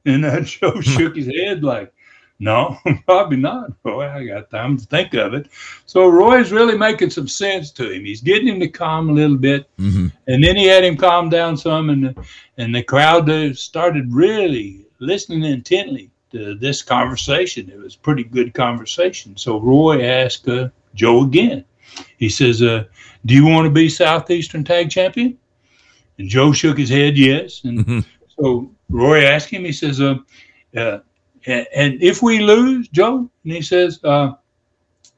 And 0.03 0.25
uh, 0.25 0.39
Joe 0.55 0.81
shook 0.81 1.15
his 1.15 1.27
head 1.27 1.63
like, 1.63 1.93
"No, 2.41 2.77
probably 3.05 3.37
not. 3.37 3.71
Roy. 3.83 4.09
I 4.09 4.25
got 4.25 4.49
time 4.49 4.77
to 4.77 4.85
think 4.85 5.13
of 5.13 5.33
it." 5.33 5.47
So 5.85 6.09
Roy's 6.09 6.51
really 6.51 6.77
making 6.77 7.11
some 7.11 7.27
sense 7.27 7.71
to 7.71 7.91
him. 7.91 8.03
He's 8.03 8.21
getting 8.21 8.47
him 8.47 8.59
to 8.59 8.67
calm 8.67 9.09
a 9.09 9.13
little 9.13 9.37
bit, 9.37 9.69
mm-hmm. 9.77 10.07
and 10.27 10.43
then 10.43 10.55
he 10.55 10.65
had 10.65 10.83
him 10.83 10.97
calm 10.97 11.29
down 11.29 11.55
some, 11.55 11.89
and 11.89 12.17
and 12.57 12.73
the 12.75 12.83
crowd 12.83 13.29
uh, 13.29 13.53
started 13.53 14.11
really 14.11 14.85
listening 14.99 15.43
intently 15.43 16.09
to 16.31 16.55
this 16.55 16.81
conversation. 16.81 17.69
It 17.69 17.77
was 17.77 17.95
pretty 17.95 18.23
good 18.23 18.53
conversation. 18.53 19.37
So 19.37 19.59
Roy 19.59 20.03
asked 20.03 20.47
uh, 20.47 20.69
Joe 20.95 21.23
again. 21.23 21.63
He 22.17 22.29
says, 22.29 22.61
uh, 22.61 22.85
"Do 23.25 23.35
you 23.35 23.45
want 23.45 23.65
to 23.65 23.71
be 23.71 23.87
Southeastern 23.87 24.63
Tag 24.63 24.89
Champion?" 24.89 25.37
And 26.17 26.29
Joe 26.29 26.51
shook 26.51 26.77
his 26.77 26.89
head, 26.89 27.17
yes. 27.17 27.63
And 27.63 27.79
mm-hmm. 27.79 27.99
so 28.39 28.71
Roy 28.89 29.25
asked 29.25 29.49
him. 29.49 29.65
He 29.65 29.71
says, 29.71 30.01
uh, 30.01 30.15
"And 31.45 32.01
if 32.01 32.21
we 32.21 32.39
lose, 32.39 32.87
Joe?" 32.89 33.29
And 33.43 33.53
he 33.53 33.61
says, 33.61 33.99
uh, 34.03 34.33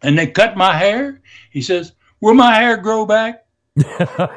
"And 0.01 0.17
they 0.17 0.27
cut 0.27 0.57
my 0.57 0.75
hair." 0.75 1.21
He 1.51 1.61
says, 1.61 1.93
"Will 2.21 2.33
my 2.33 2.55
hair 2.55 2.77
grow 2.77 3.05
back?" 3.05 3.45
All 3.99 4.27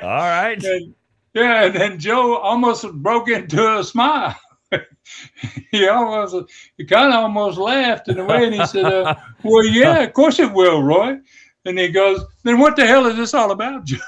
right. 0.00 0.62
And, 0.62 0.94
yeah, 1.34 1.64
and 1.64 1.74
then 1.74 1.98
Joe 1.98 2.36
almost 2.36 2.90
broke 2.94 3.28
into 3.28 3.78
a 3.78 3.84
smile. 3.84 4.34
he 5.70 5.86
almost, 5.88 6.50
he 6.76 6.84
kind 6.84 7.12
of 7.12 7.24
almost 7.24 7.58
laughed 7.58 8.08
in 8.08 8.18
a 8.18 8.24
way, 8.24 8.46
and 8.46 8.54
he 8.54 8.66
said, 8.66 8.84
uh, 8.84 9.14
"Well, 9.42 9.64
yeah, 9.64 9.98
of 10.00 10.12
course 10.12 10.40
it 10.40 10.52
will, 10.52 10.82
Roy." 10.82 11.18
And 11.64 11.78
he 11.78 11.88
goes, 11.88 12.24
"Then 12.42 12.58
what 12.58 12.76
the 12.76 12.86
hell 12.86 13.06
is 13.06 13.16
this 13.16 13.34
all 13.34 13.50
about, 13.50 13.84
Joe?" 13.84 13.98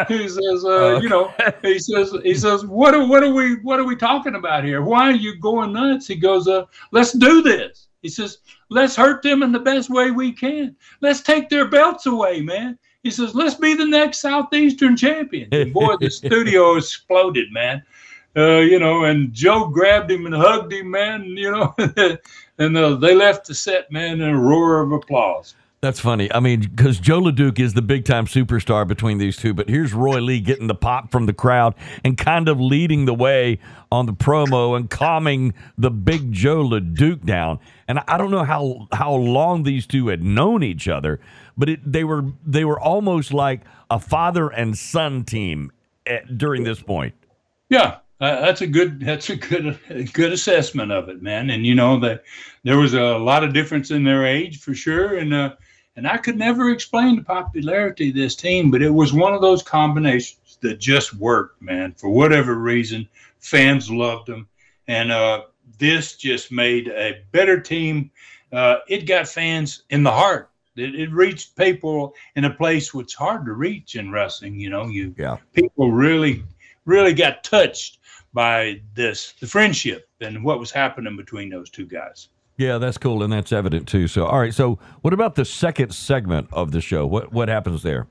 he 0.08 0.28
says, 0.28 0.64
uh, 0.64 0.98
"You 1.02 1.08
know," 1.08 1.32
he 1.62 1.78
says, 1.78 2.14
"He 2.22 2.34
says, 2.34 2.64
what 2.64 2.94
are 2.94 3.06
what 3.06 3.22
are 3.22 3.32
we 3.32 3.56
what 3.56 3.78
are 3.78 3.84
we 3.84 3.96
talking 3.96 4.34
about 4.34 4.64
here? 4.64 4.82
Why 4.82 5.11
are 5.11 5.16
you 5.16 5.38
going 5.38 5.72
nuts?" 5.72 6.06
He 6.06 6.16
goes, 6.16 6.48
uh, 6.48 6.64
"Let's 6.90 7.12
do 7.12 7.42
this." 7.42 7.88
He 8.02 8.08
says, 8.08 8.38
"Let's 8.68 8.96
hurt 8.96 9.22
them 9.22 9.42
in 9.42 9.52
the 9.52 9.58
best 9.58 9.90
way 9.90 10.11
we 10.11 10.32
can. 10.32 10.76
Let's 11.00 11.20
take 11.20 11.48
their 11.48 11.68
belts 11.68 12.06
away, 12.06 12.40
man." 12.40 12.78
He 13.02 13.11
says, 13.11 13.34
"Let's 13.34 13.54
be 13.54 13.74
the 13.74 13.86
next 13.86 14.20
Southeastern 14.20 14.96
champion." 14.96 15.48
And 15.52 15.72
boy, 15.72 15.96
the 16.00 16.11
studio 16.11 16.76
exploded, 16.76 17.52
man 17.52 17.82
uh, 18.36 18.58
you 18.58 18.78
know, 18.78 19.04
and 19.04 19.32
Joe 19.32 19.66
grabbed 19.66 20.11
him 20.11 20.26
and 20.26 20.34
hugged 20.34 20.72
him, 20.72 20.90
man, 20.90 21.24
you 21.24 21.50
know, 21.50 21.74
and 22.58 22.76
uh, 22.76 22.94
they 22.94 23.14
left 23.14 23.46
the 23.46 23.54
set, 23.54 23.90
man, 23.90 24.20
in 24.20 24.28
a 24.28 24.38
roar 24.38 24.80
of 24.80 24.92
applause. 24.92 25.54
That's 25.83 25.99
funny. 25.99 26.31
I 26.31 26.41
mean, 26.41 26.61
because 26.61 27.01
Joe 27.01 27.22
LeDuc 27.22 27.59
is 27.59 27.72
the 27.72 27.81
big 27.81 28.05
time 28.05 28.26
superstar 28.26 28.87
between 28.87 29.16
these 29.16 29.39
two, 29.39 29.55
but 29.55 29.66
here's 29.66 29.95
Roy 29.95 30.20
Lee 30.20 30.39
getting 30.39 30.66
the 30.66 30.74
pop 30.74 31.11
from 31.11 31.24
the 31.24 31.33
crowd 31.33 31.74
and 32.05 32.18
kind 32.18 32.51
of 32.51 32.61
leading 32.61 33.07
the 33.07 33.14
way 33.14 33.59
on 33.91 34.05
the 34.05 34.12
promo 34.12 34.76
and 34.76 34.91
calming 34.91 35.55
the 35.78 35.91
big 35.91 36.33
Joe 36.33 36.62
LeDuc 36.62 37.24
down. 37.24 37.61
And 37.89 38.01
I 38.07 38.18
don't 38.18 38.31
know 38.31 38.45
how 38.45 38.89
how 38.93 39.14
long 39.14 39.62
these 39.62 39.87
two 39.87 40.09
had 40.09 40.22
known 40.22 40.62
each 40.62 40.87
other, 40.87 41.18
but 41.57 41.70
it, 41.70 41.81
they 41.91 42.05
were 42.05 42.26
they 42.45 42.66
were 42.66 42.78
almost 42.78 43.33
like 43.33 43.62
a 43.91 43.99
father 43.99 44.51
and 44.51 44.76
son 44.76 45.24
team 45.24 45.72
at, 46.07 46.37
during 46.37 46.62
this 46.62 46.83
point. 46.83 47.14
Yeah, 47.70 48.01
uh, 48.20 48.43
that's 48.43 48.61
a 48.61 48.66
good 48.66 49.01
that's 49.01 49.31
a 49.31 49.37
good 49.37 49.78
a 49.89 50.05
good 50.05 50.33
assessment 50.35 50.93
of 50.93 51.09
it, 51.09 51.22
man. 51.22 51.49
And 51.49 51.64
you 51.64 51.74
know 51.74 51.99
that 52.01 52.24
there 52.64 52.76
was 52.76 52.93
a 52.93 53.16
lot 53.16 53.45
of 53.45 53.55
difference 53.55 53.91
in 53.91 54.05
their 54.05 54.26
age 54.26 54.61
for 54.61 54.74
sure, 54.74 55.16
and 55.16 55.33
uh, 55.33 55.55
and 56.01 56.09
I 56.09 56.16
could 56.16 56.38
never 56.38 56.70
explain 56.70 57.16
the 57.16 57.22
popularity 57.22 58.09
of 58.09 58.14
this 58.14 58.34
team, 58.34 58.70
but 58.70 58.80
it 58.80 58.88
was 58.88 59.12
one 59.12 59.34
of 59.34 59.42
those 59.42 59.62
combinations 59.62 60.57
that 60.62 60.80
just 60.80 61.12
worked, 61.12 61.61
man. 61.61 61.92
For 61.92 62.09
whatever 62.09 62.55
reason, 62.55 63.07
fans 63.38 63.90
loved 63.90 64.26
them, 64.26 64.48
and 64.88 65.12
uh, 65.12 65.42
this 65.76 66.16
just 66.16 66.51
made 66.51 66.88
a 66.88 67.20
better 67.32 67.61
team. 67.61 68.11
Uh, 68.51 68.76
it 68.88 69.05
got 69.05 69.28
fans 69.28 69.82
in 69.90 70.03
the 70.03 70.11
heart. 70.11 70.48
It, 70.74 70.94
it, 70.94 71.12
reached 71.12 71.55
people 71.55 72.14
in 72.34 72.46
a 72.46 72.55
place 72.55 72.94
which 72.94 73.14
hard 73.14 73.44
to 73.44 73.53
reach 73.53 73.94
in 73.94 74.11
wrestling. 74.11 74.59
You 74.59 74.70
know, 74.70 74.86
you 74.86 75.14
yeah. 75.18 75.36
people 75.53 75.92
really, 75.92 76.42
really 76.86 77.12
got 77.12 77.44
touched 77.44 77.98
by 78.32 78.80
this, 78.94 79.34
the 79.38 79.46
friendship 79.46 80.09
and 80.22 80.42
what 80.42 80.61
was 80.61 80.70
happening 80.70 81.18
between 81.18 81.51
those 81.51 81.68
two 81.68 81.84
guys. 81.84 82.30
Yeah, 82.61 82.76
that's 82.76 82.98
cool, 82.98 83.22
and 83.22 83.32
that's 83.32 83.52
evident 83.52 83.88
too. 83.88 84.06
So, 84.06 84.26
all 84.26 84.38
right. 84.38 84.52
So, 84.52 84.78
what 85.00 85.14
about 85.14 85.34
the 85.34 85.46
second 85.46 85.94
segment 85.94 86.46
of 86.52 86.72
the 86.72 86.82
show? 86.82 87.06
What 87.06 87.32
what 87.32 87.48
happens 87.48 87.82
there? 87.82 88.06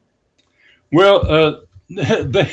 Well, 0.91 1.31
uh, 1.31 1.59
they, 1.89 2.51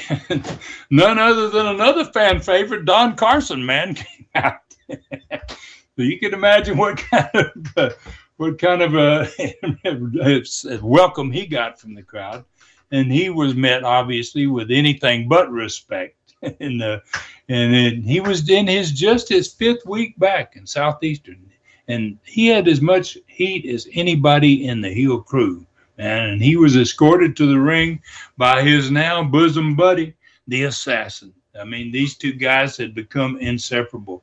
none 0.90 1.18
other 1.18 1.48
than 1.48 1.66
another 1.66 2.04
fan 2.04 2.40
favorite, 2.40 2.84
Don 2.84 3.16
Carson, 3.16 3.64
man, 3.64 3.94
came 3.94 4.26
out. 4.34 4.60
so 4.90 6.02
you 6.02 6.18
can 6.18 6.34
imagine 6.34 6.76
what 6.76 6.98
kind 6.98 7.30
of 7.34 7.78
uh, 7.78 7.90
what 8.36 8.58
kind 8.58 8.82
of 8.82 8.94
a 8.94 10.82
welcome 10.82 11.32
he 11.32 11.46
got 11.46 11.80
from 11.80 11.94
the 11.94 12.02
crowd, 12.02 12.44
and 12.92 13.10
he 13.10 13.30
was 13.30 13.54
met 13.54 13.84
obviously 13.84 14.46
with 14.46 14.70
anything 14.70 15.28
but 15.30 15.50
respect. 15.50 16.34
and 16.60 16.82
uh, 16.82 17.00
and 17.48 18.04
he 18.04 18.20
was 18.20 18.46
in 18.50 18.66
his 18.66 18.92
just 18.92 19.30
his 19.30 19.50
fifth 19.50 19.86
week 19.86 20.18
back 20.18 20.56
in 20.56 20.66
Southeastern, 20.66 21.46
and 21.88 22.18
he 22.24 22.46
had 22.48 22.68
as 22.68 22.80
much 22.80 23.18
heat 23.26 23.66
as 23.66 23.88
anybody 23.94 24.66
in 24.66 24.80
the 24.80 24.92
heel 24.92 25.20
crew. 25.20 25.66
And 25.98 26.42
he 26.42 26.56
was 26.56 26.76
escorted 26.76 27.36
to 27.36 27.46
the 27.46 27.58
ring 27.58 28.02
by 28.36 28.62
his 28.62 28.90
now 28.90 29.22
bosom 29.22 29.74
buddy, 29.76 30.14
the 30.46 30.64
Assassin. 30.64 31.32
I 31.58 31.64
mean, 31.64 31.90
these 31.90 32.16
two 32.16 32.32
guys 32.32 32.76
had 32.76 32.94
become 32.94 33.38
inseparable, 33.38 34.22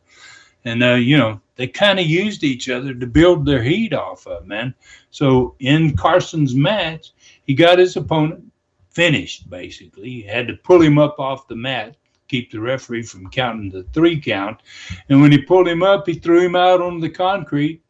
and 0.66 0.84
uh, 0.84 0.94
you 0.94 1.18
know 1.18 1.42
they 1.56 1.68
kind 1.68 2.00
of 2.00 2.06
used 2.06 2.44
each 2.44 2.70
other 2.70 2.94
to 2.94 3.08
build 3.08 3.46
their 3.46 3.64
heat 3.64 3.94
off 3.94 4.28
of, 4.28 4.46
man. 4.46 4.76
So 5.10 5.56
in 5.60 5.98
Carson's 5.98 6.54
match, 6.54 7.12
he 7.46 7.56
got 7.56 7.80
his 7.80 7.96
opponent 7.96 8.44
finished 8.92 9.50
basically. 9.50 10.10
He 10.10 10.22
had 10.22 10.48
to 10.48 10.54
pull 10.54 10.82
him 10.82 11.00
up 11.00 11.20
off 11.20 11.48
the 11.48 11.56
mat 11.56 11.96
keep 12.34 12.50
the 12.50 12.60
referee 12.60 13.04
from 13.04 13.30
counting 13.30 13.70
the 13.70 13.84
three 13.94 14.20
count. 14.20 14.60
And 15.08 15.22
when 15.22 15.32
he 15.32 15.38
pulled 15.38 15.68
him 15.68 15.84
up, 15.84 16.08
he 16.08 16.16
threw 16.16 16.44
him 16.44 16.56
out 16.56 16.82
on 16.82 17.00
the 17.00 17.10
concrete, 17.10 17.84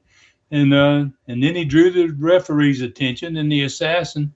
and 0.52 0.74
uh, 0.74 1.06
and 1.30 1.42
then 1.42 1.56
he 1.56 1.64
drew 1.64 1.92
the 1.92 2.08
referee's 2.10 2.82
attention. 2.82 3.38
And 3.38 3.50
the 3.50 3.64
assassin, 3.64 4.34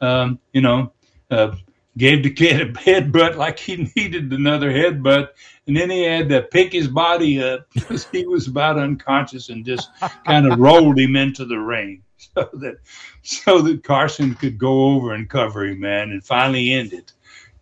um, 0.00 0.40
you 0.52 0.60
know, 0.60 0.92
uh, 1.30 1.54
gave 1.96 2.24
the 2.24 2.30
kid 2.30 2.60
a 2.60 2.72
headbutt 2.72 3.36
like 3.36 3.60
he 3.60 3.88
needed 3.94 4.32
another 4.32 4.72
headbutt, 4.72 5.28
and 5.68 5.76
then 5.76 5.88
he 5.88 6.02
had 6.02 6.28
to 6.30 6.42
pick 6.42 6.72
his 6.72 6.88
body 6.88 7.40
up 7.40 7.68
because 7.74 8.06
he 8.10 8.26
was 8.26 8.48
about 8.48 8.76
unconscious 8.76 9.50
and 9.50 9.64
just 9.64 9.88
kind 10.26 10.50
of 10.50 10.58
rolled 10.66 10.98
him 10.98 11.14
into 11.14 11.44
the 11.44 11.58
ring 11.58 12.02
so 12.16 12.48
that 12.54 12.78
so 13.22 13.62
that 13.62 13.84
Carson 13.84 14.34
could 14.34 14.58
go 14.58 14.96
over 14.96 15.14
and 15.14 15.30
cover 15.30 15.64
him, 15.64 15.78
man, 15.78 16.10
and 16.10 16.24
finally 16.24 16.72
end 16.72 16.92
it. 16.92 17.12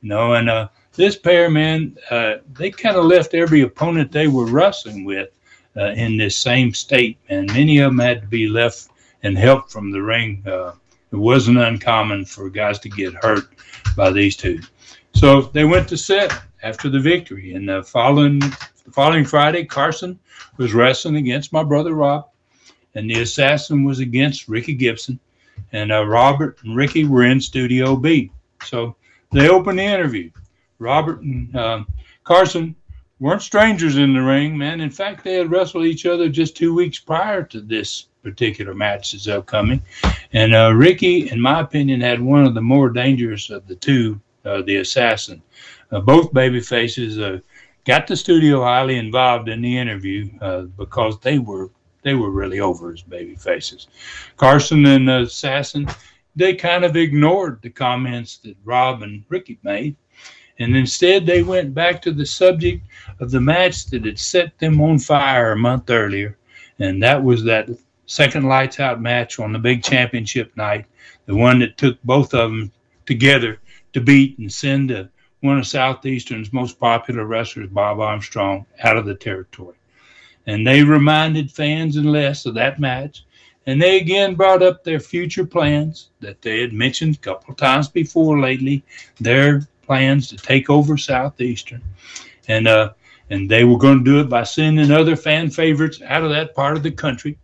You 0.01 0.09
know, 0.09 0.32
and 0.32 0.49
uh, 0.49 0.68
this 0.95 1.16
pair, 1.16 1.51
man, 1.51 1.97
uh, 2.11 2.36
they 2.53 2.70
kind 2.70 2.97
of 2.97 3.05
left 3.05 3.34
every 3.34 3.62
opponent 3.62 4.12
they 4.12 4.28
were 4.28 4.47
wrestling 4.47 5.05
with 5.05 5.30
uh, 5.76 5.93
in 5.93 6.16
this 6.16 6.36
same 6.36 6.74
state, 6.74 7.18
and 7.28 7.47
many 7.49 7.78
of 7.78 7.90
them 7.90 7.99
had 7.99 8.22
to 8.22 8.28
be 8.28 8.47
left 8.47 8.88
and 9.22 9.38
helped 9.38 9.72
from 9.72 9.90
the 9.90 10.03
ring. 10.03 10.43
Uh, 10.47 10.72
it 11.11 11.16
wasn't 11.16 11.59
uncommon 11.59 12.24
for 12.24 12.49
guys 12.51 12.78
to 12.80 12.88
get 12.88 13.14
hurt 13.14 13.45
by 13.97 14.11
these 14.11 14.36
two. 14.36 14.61
So 15.14 15.43
they 15.43 15.64
went 15.64 15.88
to 15.88 15.97
set 15.97 16.32
after 16.62 16.88
the 16.88 17.01
victory, 17.01 17.55
and 17.55 17.68
the 17.68 17.82
following 17.82 18.38
the 18.38 18.90
following 18.90 19.24
Friday, 19.24 19.64
Carson 19.64 20.18
was 20.57 20.74
wrestling 20.74 21.16
against 21.16 21.53
my 21.53 21.62
brother 21.62 21.95
Rob, 21.95 22.28
and 22.95 23.09
the 23.09 23.20
assassin 23.20 23.84
was 23.84 24.01
against 24.01 24.49
Ricky 24.49 24.74
Gibson, 24.74 25.18
and 25.72 25.93
uh, 25.93 26.05
Robert 26.07 26.59
and 26.64 26.76
Ricky 26.76 27.05
were 27.05 27.24
in 27.24 27.40
Studio 27.40 27.97
B. 27.97 28.30
So 28.64 28.97
they 29.30 29.49
opened 29.49 29.78
the 29.78 29.84
interview. 29.84 30.30
Robert 30.82 31.20
and 31.20 31.54
uh, 31.56 31.84
Carson 32.24 32.74
weren't 33.20 33.40
strangers 33.40 33.96
in 33.96 34.12
the 34.12 34.20
ring, 34.20 34.58
man. 34.58 34.80
In 34.80 34.90
fact, 34.90 35.22
they 35.22 35.34
had 35.34 35.50
wrestled 35.50 35.86
each 35.86 36.06
other 36.06 36.28
just 36.28 36.56
two 36.56 36.74
weeks 36.74 36.98
prior 36.98 37.44
to 37.44 37.60
this 37.60 38.06
particular 38.22 38.74
match 38.74 39.12
that's 39.12 39.28
upcoming. 39.28 39.80
And 40.32 40.54
uh, 40.54 40.72
Ricky, 40.74 41.30
in 41.30 41.40
my 41.40 41.60
opinion, 41.60 42.00
had 42.00 42.20
one 42.20 42.44
of 42.44 42.54
the 42.54 42.60
more 42.60 42.90
dangerous 42.90 43.48
of 43.50 43.66
the 43.66 43.76
two, 43.76 44.20
uh, 44.44 44.62
the 44.62 44.78
assassin. 44.78 45.40
Uh, 45.92 46.00
both 46.00 46.32
baby 46.32 46.60
faces 46.60 47.18
uh, 47.18 47.38
got 47.84 48.06
the 48.06 48.16
studio 48.16 48.62
highly 48.62 48.96
involved 48.96 49.48
in 49.48 49.62
the 49.62 49.78
interview 49.78 50.28
uh, 50.40 50.62
because 50.62 51.18
they 51.20 51.38
were 51.38 51.70
they 52.02 52.14
were 52.14 52.30
really 52.30 52.58
over 52.58 52.92
as 52.92 53.02
baby 53.02 53.36
faces. 53.36 53.86
Carson 54.36 54.84
and 54.86 55.06
the 55.06 55.20
assassin, 55.20 55.86
they 56.34 56.52
kind 56.52 56.84
of 56.84 56.96
ignored 56.96 57.60
the 57.62 57.70
comments 57.70 58.38
that 58.38 58.56
Rob 58.64 59.02
and 59.02 59.24
Ricky 59.28 59.60
made 59.62 59.94
and 60.59 60.76
instead 60.76 61.26
they 61.26 61.42
went 61.42 61.74
back 61.74 62.03
to 62.03 62.12
the 62.12 62.26
subject 62.26 62.86
of 63.20 63.30
the 63.30 63.40
match 63.40 63.86
that 63.86 64.05
had 64.05 64.18
set 64.18 64.59
them 64.59 64.80
on 64.80 64.98
fire 64.98 65.53
a 65.53 65.57
month 65.57 65.90
earlier, 65.90 66.36
and 66.78 67.03
that 67.03 67.22
was 67.22 67.44
that 67.44 67.68
second 68.07 68.44
lights 68.44 68.80
out 68.80 69.00
match 69.00 69.38
on 69.38 69.53
the 69.53 69.59
big 69.59 69.82
championship 69.82 70.55
night, 70.57 70.84
the 71.26 71.34
one 71.34 71.59
that 71.61 71.78
took 71.78 72.03
both 72.03 72.34
of 72.34 72.50
them 72.50 72.72
together 73.07 73.59
to 73.92 74.00
beat 74.00 74.38
and 74.38 74.53
send 74.53 74.90
a, 74.90 75.09
one 75.40 75.59
of 75.59 75.66
Southeastern's 75.66 76.53
most 76.53 76.78
popular 76.78 77.24
wrestlers, 77.24 77.68
Bob 77.70 78.00
Armstrong, 78.00 78.66
out 78.82 78.96
of 78.96 79.07
the 79.07 79.14
territory. 79.14 79.74
And 80.46 80.66
they 80.66 80.82
reminded 80.82 81.50
fans 81.50 81.96
and 81.96 82.11
Les 82.11 82.46
of 82.46 82.55
that 82.55 82.80
match. 82.80 83.24
And 83.66 83.80
they 83.80 84.00
again 84.00 84.34
brought 84.34 84.62
up 84.62 84.82
their 84.82 84.98
future 84.98 85.46
plans 85.46 86.11
that 86.20 86.42
they 86.42 86.61
had 86.61 86.72
mentioned 86.72 87.14
a 87.14 87.18
couple 87.18 87.53
of 87.53 87.57
times 87.57 87.88
before 87.88 88.40
lately, 88.40 88.82
their 89.20 89.68
plans 89.82 90.28
to 90.28 90.36
take 90.36 90.70
over 90.70 90.96
Southeastern, 90.96 91.82
and 92.48 92.66
uh, 92.68 92.92
and 93.30 93.50
they 93.50 93.64
were 93.64 93.78
going 93.78 93.98
to 93.98 94.04
do 94.04 94.20
it 94.20 94.28
by 94.28 94.44
sending 94.44 94.90
other 94.90 95.16
fan 95.16 95.50
favorites 95.50 96.00
out 96.06 96.22
of 96.22 96.30
that 96.30 96.54
part 96.54 96.76
of 96.76 96.82
the 96.82 96.90
country. 96.90 97.38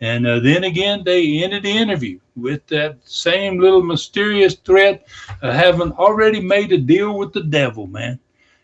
And 0.00 0.26
uh, 0.26 0.40
then 0.40 0.64
again, 0.64 1.02
they 1.04 1.42
ended 1.42 1.62
the 1.62 1.76
interview 1.76 2.18
with 2.34 2.66
that 2.68 2.96
same 3.04 3.58
little 3.58 3.82
mysterious 3.82 4.54
threat 4.54 5.06
of 5.42 5.54
having 5.54 5.92
already 5.92 6.40
made 6.40 6.72
a 6.72 6.78
deal 6.78 7.18
with 7.18 7.34
the 7.34 7.42
devil, 7.42 7.86
man. 7.86 8.18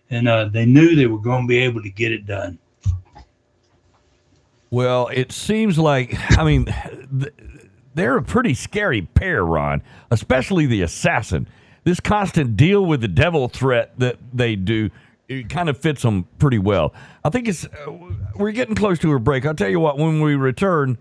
And 0.08 0.28
uh, 0.28 0.46
they 0.46 0.64
knew 0.64 0.96
they 0.96 1.06
were 1.06 1.18
going 1.18 1.42
to 1.42 1.48
be 1.48 1.58
able 1.58 1.82
to 1.82 1.90
get 1.90 2.12
it 2.12 2.26
done. 2.26 2.58
Well, 4.70 5.08
it 5.08 5.30
seems 5.30 5.78
like, 5.78 6.16
I 6.38 6.44
mean, 6.44 6.74
they're 7.94 8.16
a 8.16 8.22
pretty 8.22 8.54
scary 8.54 9.02
pair, 9.02 9.44
Ron, 9.44 9.82
especially 10.10 10.66
the 10.66 10.82
assassin 10.82 11.48
this 11.86 12.00
constant 12.00 12.56
deal 12.56 12.84
with 12.84 13.00
the 13.00 13.08
devil 13.08 13.48
threat 13.48 13.92
that 13.98 14.18
they 14.34 14.56
do 14.56 14.90
it 15.28 15.48
kind 15.48 15.68
of 15.68 15.78
fits 15.78 16.02
them 16.02 16.24
pretty 16.38 16.58
well. 16.58 16.94
I 17.24 17.30
think 17.30 17.48
it's 17.48 17.64
uh, 17.64 17.92
we're 18.36 18.52
getting 18.52 18.74
close 18.74 18.98
to 19.00 19.12
a 19.12 19.18
break. 19.18 19.46
I'll 19.46 19.54
tell 19.54 19.68
you 19.68 19.80
what, 19.80 19.98
when 19.98 20.20
we 20.20 20.34
return, 20.34 20.98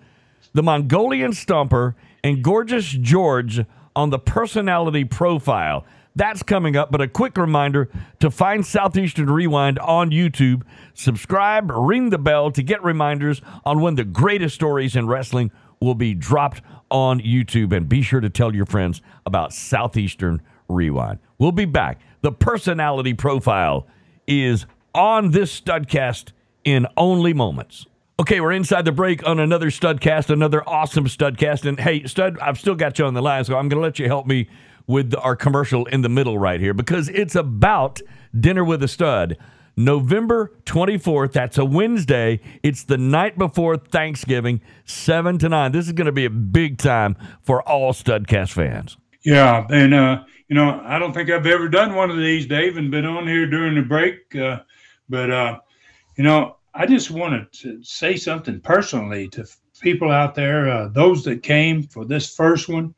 the 0.53 0.63
Mongolian 0.63 1.31
Stomper 1.31 1.95
and 2.23 2.43
Gorgeous 2.43 2.85
George 2.85 3.63
on 3.95 4.09
the 4.09 4.19
personality 4.19 5.05
profile. 5.05 5.85
That's 6.15 6.43
coming 6.43 6.77
up, 6.77 6.91
but 6.91 7.01
a 7.01 7.07
quick 7.07 7.37
reminder 7.37 7.89
to 8.19 8.31
find 8.31 8.65
Southeastern 8.65 9.29
Rewind 9.29 9.79
on 9.79 10.11
YouTube. 10.11 10.63
Subscribe, 10.93 11.69
ring 11.69 12.09
the 12.09 12.17
bell 12.17 12.51
to 12.51 12.63
get 12.63 12.83
reminders 12.83 13.41
on 13.65 13.81
when 13.81 13.95
the 13.95 14.05
greatest 14.05 14.55
stories 14.55 14.95
in 14.95 15.07
wrestling 15.07 15.51
will 15.81 15.93
be 15.93 16.13
dropped 16.13 16.61
on 16.89 17.19
YouTube. 17.19 17.75
And 17.75 17.89
be 17.89 18.01
sure 18.01 18.21
to 18.21 18.29
tell 18.29 18.55
your 18.55 18.65
friends 18.65 19.01
about 19.25 19.53
Southeastern 19.53 20.41
Rewind. 20.67 21.19
We'll 21.37 21.51
be 21.51 21.65
back. 21.65 21.99
The 22.21 22.31
personality 22.31 23.13
profile 23.13 23.87
is 24.27 24.65
on 24.93 25.31
this 25.31 25.59
studcast 25.59 26.31
in 26.63 26.87
only 26.97 27.33
moments. 27.33 27.85
Okay, 28.17 28.39
we're 28.39 28.53
inside 28.53 28.85
the 28.85 28.93
break 28.93 29.27
on 29.27 29.41
another 29.41 29.67
Studcast, 29.69 30.29
another 30.29 30.67
awesome 30.67 31.05
Studcast. 31.05 31.65
And 31.65 31.77
hey, 31.77 32.05
Stud, 32.05 32.39
I've 32.39 32.57
still 32.57 32.75
got 32.75 32.97
you 32.97 33.05
on 33.05 33.13
the 33.13 33.21
line, 33.21 33.43
so 33.43 33.57
I'm 33.57 33.67
going 33.67 33.81
to 33.81 33.83
let 33.83 33.99
you 33.99 34.07
help 34.07 34.25
me 34.25 34.47
with 34.87 35.13
our 35.15 35.35
commercial 35.35 35.85
in 35.87 36.01
the 36.01 36.07
middle 36.07 36.39
right 36.39 36.61
here 36.61 36.73
because 36.73 37.09
it's 37.09 37.35
about 37.35 38.01
Dinner 38.37 38.63
with 38.63 38.81
a 38.83 38.87
Stud. 38.87 39.37
November 39.75 40.53
24th, 40.65 41.33
that's 41.33 41.57
a 41.57 41.65
Wednesday. 41.65 42.39
It's 42.63 42.83
the 42.83 42.97
night 42.97 43.37
before 43.37 43.75
Thanksgiving, 43.75 44.61
7 44.85 45.37
to 45.39 45.49
9. 45.49 45.71
This 45.73 45.87
is 45.87 45.91
going 45.91 46.05
to 46.05 46.13
be 46.13 46.23
a 46.23 46.29
big 46.29 46.77
time 46.77 47.17
for 47.41 47.61
all 47.67 47.91
Studcast 47.91 48.53
fans. 48.53 48.95
Yeah, 49.25 49.67
and 49.69 49.93
uh, 49.93 50.23
you 50.47 50.55
know, 50.55 50.81
I 50.83 50.99
don't 50.99 51.13
think 51.13 51.29
I've 51.29 51.47
ever 51.47 51.67
done 51.67 51.95
one 51.95 52.09
of 52.09 52.17
these, 52.17 52.45
Dave, 52.45 52.77
and 52.77 52.91
been 52.91 53.05
on 53.05 53.27
here 53.27 53.47
during 53.47 53.75
the 53.75 53.81
break. 53.81 54.35
Uh, 54.35 54.59
but 55.09 55.31
uh, 55.31 55.59
you 56.17 56.23
know, 56.23 56.57
I 56.73 56.85
just 56.85 57.11
wanted 57.11 57.51
to 57.53 57.83
say 57.83 58.15
something 58.15 58.59
personally 58.59 59.27
to 59.29 59.45
people 59.79 60.11
out 60.11 60.35
there, 60.35 60.69
uh, 60.69 60.87
those 60.89 61.23
that 61.23 61.43
came 61.43 61.83
for 61.83 62.05
this 62.05 62.33
first 62.35 62.69
one. 62.69 62.93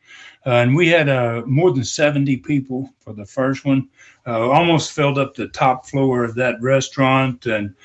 Uh, 0.45 0.51
and 0.51 0.75
we 0.75 0.87
had 0.87 1.09
uh, 1.09 1.41
more 1.45 1.71
than 1.73 1.83
70 1.83 2.37
people 2.37 2.89
for 2.99 3.13
the 3.13 3.25
first 3.25 3.65
one, 3.65 3.89
uh, 4.25 4.49
almost 4.49 4.93
filled 4.93 5.17
up 5.17 5.33
the 5.33 5.47
top 5.49 5.85
floor 5.85 6.23
of 6.23 6.35
that 6.35 6.55
restaurant. 6.61 7.45
And 7.45 7.75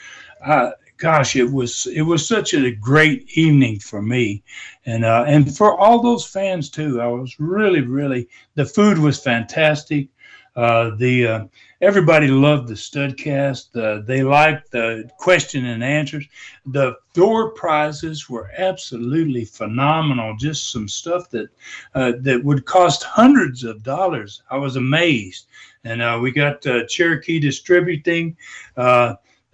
gosh, 1.03 1.35
it 1.35 1.51
was 1.51 1.87
it 1.87 2.03
was 2.03 2.27
such 2.27 2.55
a 2.55 2.71
great 2.71 3.37
evening 3.37 3.81
for 3.81 4.01
me, 4.01 4.45
and 4.87 5.05
uh, 5.05 5.25
and 5.27 5.57
for 5.57 5.79
all 5.79 6.01
those 6.01 6.25
fans 6.25 6.71
too. 6.71 7.01
I 7.01 7.09
was 7.09 7.41
really, 7.41 7.81
really. 7.81 8.29
The 8.55 8.65
food 8.65 8.99
was 8.99 9.19
fantastic. 9.21 10.09
the 10.55 11.49
everybody 11.83 12.29
loved 12.29 12.69
the 12.69 12.75
studcast 12.75 13.65
uh, 13.77 14.01
they 14.07 14.23
liked 14.23 14.71
the 14.71 15.11
question 15.19 15.67
and 15.67 15.83
answers 15.83 16.25
the 16.67 16.95
door 17.13 17.51
prizes 17.51 18.31
were 18.31 18.53
absolutely 18.57 19.45
phenomenal 19.45 20.37
just 20.39 20.71
some 20.71 20.89
stuff 20.89 21.29
that 21.29 21.49
uh, 21.97 22.13
that 22.21 22.43
would 22.45 22.65
cost 22.65 23.03
hundreds 23.03 23.65
of 23.65 23.83
dollars 23.83 24.43
i 24.51 24.57
was 24.57 24.77
amazed 24.77 25.47
and 25.83 26.01
uh, 26.01 26.17
we 26.23 26.31
got 26.31 26.65
uh, 26.67 26.87
cherokee 26.87 27.41
distributing 27.41 28.37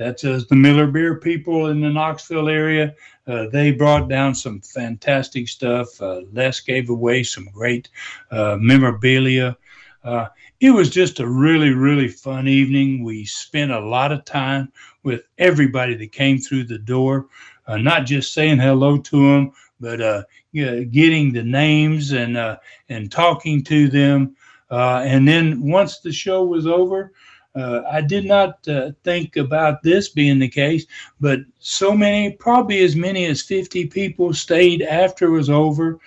uh, 0.01 0.05
that's 0.05 0.23
the 0.23 0.57
miller 0.57 0.87
beer 0.87 1.17
people 1.17 1.67
in 1.67 1.81
the 1.81 1.91
knoxville 1.91 2.49
area 2.49 2.95
uh, 3.27 3.47
they 3.53 3.71
brought 3.71 4.09
down 4.09 4.35
some 4.35 4.61
fantastic 4.61 5.49
stuff 5.49 6.01
les 6.33 6.61
gave 6.61 6.91
away 6.91 7.23
some 7.23 7.49
great 7.53 7.89
memorabilia 8.31 9.57
uh, 10.05 10.29
it 10.61 10.71
was 10.71 10.91
just 10.91 11.21
a 11.21 11.29
really, 11.29 11.71
really 11.71 12.09
fun 12.09 12.49
evening. 12.49 13.05
We 13.05 13.25
spent 13.25 13.71
a 13.71 13.81
lot 13.81 14.13
of 14.13 14.25
time 14.25 14.73
with 15.03 15.23
everybody 15.39 15.95
that 15.97 16.13
came 16.13 16.39
through 16.39 16.65
the 16.65 16.79
door, 16.79 17.27
uh, 17.67 17.77
not 17.77 18.07
just 18.07 18.33
saying 18.33 18.59
hello 18.59 18.99
to 18.99 19.17
them, 19.17 19.53
but 19.81 20.01
uh, 20.01 20.23
getting 20.53 21.33
the 21.33 21.43
names 21.43 22.13
and 22.13 22.37
uh, 22.37 22.59
and 22.89 23.11
talking 23.11 23.63
to 23.65 23.89
them. 23.89 24.35
Uh, 24.71 25.03
and 25.05 25.27
then 25.27 25.63
once 25.63 26.01
the 26.01 26.13
show 26.13 26.45
was 26.45 26.67
over, 26.67 27.13
uh, 27.55 27.83
I 27.91 28.01
did 28.01 28.25
not 28.25 28.67
uh, 28.69 28.93
think 29.05 29.37
about 29.37 29.83
this 29.83 30.11
being 30.11 30.39
the 30.39 30.49
case, 30.49 30.87
but 31.21 31.41
so 31.59 31.93
many, 31.93 32.33
probably 32.33 32.83
as 32.83 32.95
many 32.95 33.27
as 33.27 33.43
50 33.43 33.87
people 33.89 34.33
stayed 34.33 34.83
after 34.83 35.27
it 35.27 35.31
was 35.31 35.51
over 35.51 35.99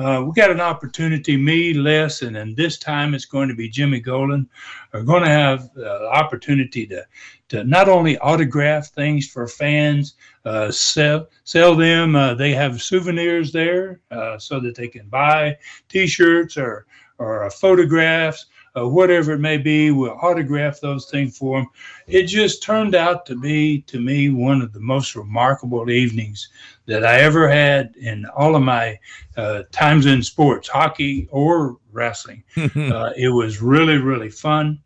uh, 0.00 0.22
we 0.22 0.32
got 0.32 0.50
an 0.50 0.62
opportunity, 0.62 1.36
me, 1.36 1.74
Les, 1.74 2.22
and 2.22 2.34
then 2.34 2.54
this 2.54 2.78
time 2.78 3.12
it's 3.12 3.26
going 3.26 3.50
to 3.50 3.54
be 3.54 3.68
Jimmy 3.68 4.00
Golden, 4.00 4.48
are 4.94 5.02
going 5.02 5.22
to 5.22 5.28
have 5.28 5.74
the 5.74 5.92
uh, 5.92 6.08
opportunity 6.08 6.86
to, 6.86 7.04
to 7.50 7.64
not 7.64 7.86
only 7.86 8.16
autograph 8.18 8.86
things 8.86 9.28
for 9.28 9.46
fans, 9.46 10.14
uh, 10.46 10.70
sell, 10.70 11.28
sell 11.44 11.74
them. 11.74 12.16
Uh, 12.16 12.32
they 12.32 12.54
have 12.54 12.80
souvenirs 12.80 13.52
there 13.52 14.00
uh, 14.10 14.38
so 14.38 14.58
that 14.58 14.74
they 14.74 14.88
can 14.88 15.06
buy 15.08 15.56
T-shirts 15.90 16.56
or 16.56 16.86
or 17.18 17.50
photographs 17.50 18.46
uh, 18.76 18.88
whatever 18.88 19.32
it 19.32 19.38
may 19.38 19.56
be. 19.58 19.90
We'll 19.90 20.18
autograph 20.22 20.80
those 20.80 21.10
things 21.10 21.36
for 21.36 21.58
them. 21.58 21.68
It 22.06 22.24
just 22.24 22.62
turned 22.62 22.94
out 22.94 23.26
to 23.26 23.36
be, 23.36 23.82
to 23.82 24.00
me, 24.00 24.30
one 24.30 24.62
of 24.62 24.72
the 24.72 24.80
most 24.80 25.16
remarkable 25.16 25.90
evenings 25.90 26.48
that 26.86 27.04
I 27.04 27.20
ever 27.20 27.48
had 27.48 27.94
in 27.96 28.26
all 28.26 28.56
of 28.56 28.62
my 28.62 28.98
uh, 29.36 29.64
times 29.72 30.06
in 30.06 30.22
sports, 30.22 30.68
hockey 30.68 31.28
or 31.30 31.76
wrestling. 31.92 32.42
uh, 32.56 33.12
it 33.16 33.28
was 33.28 33.62
really, 33.62 33.98
really 33.98 34.30
fun. 34.30 34.80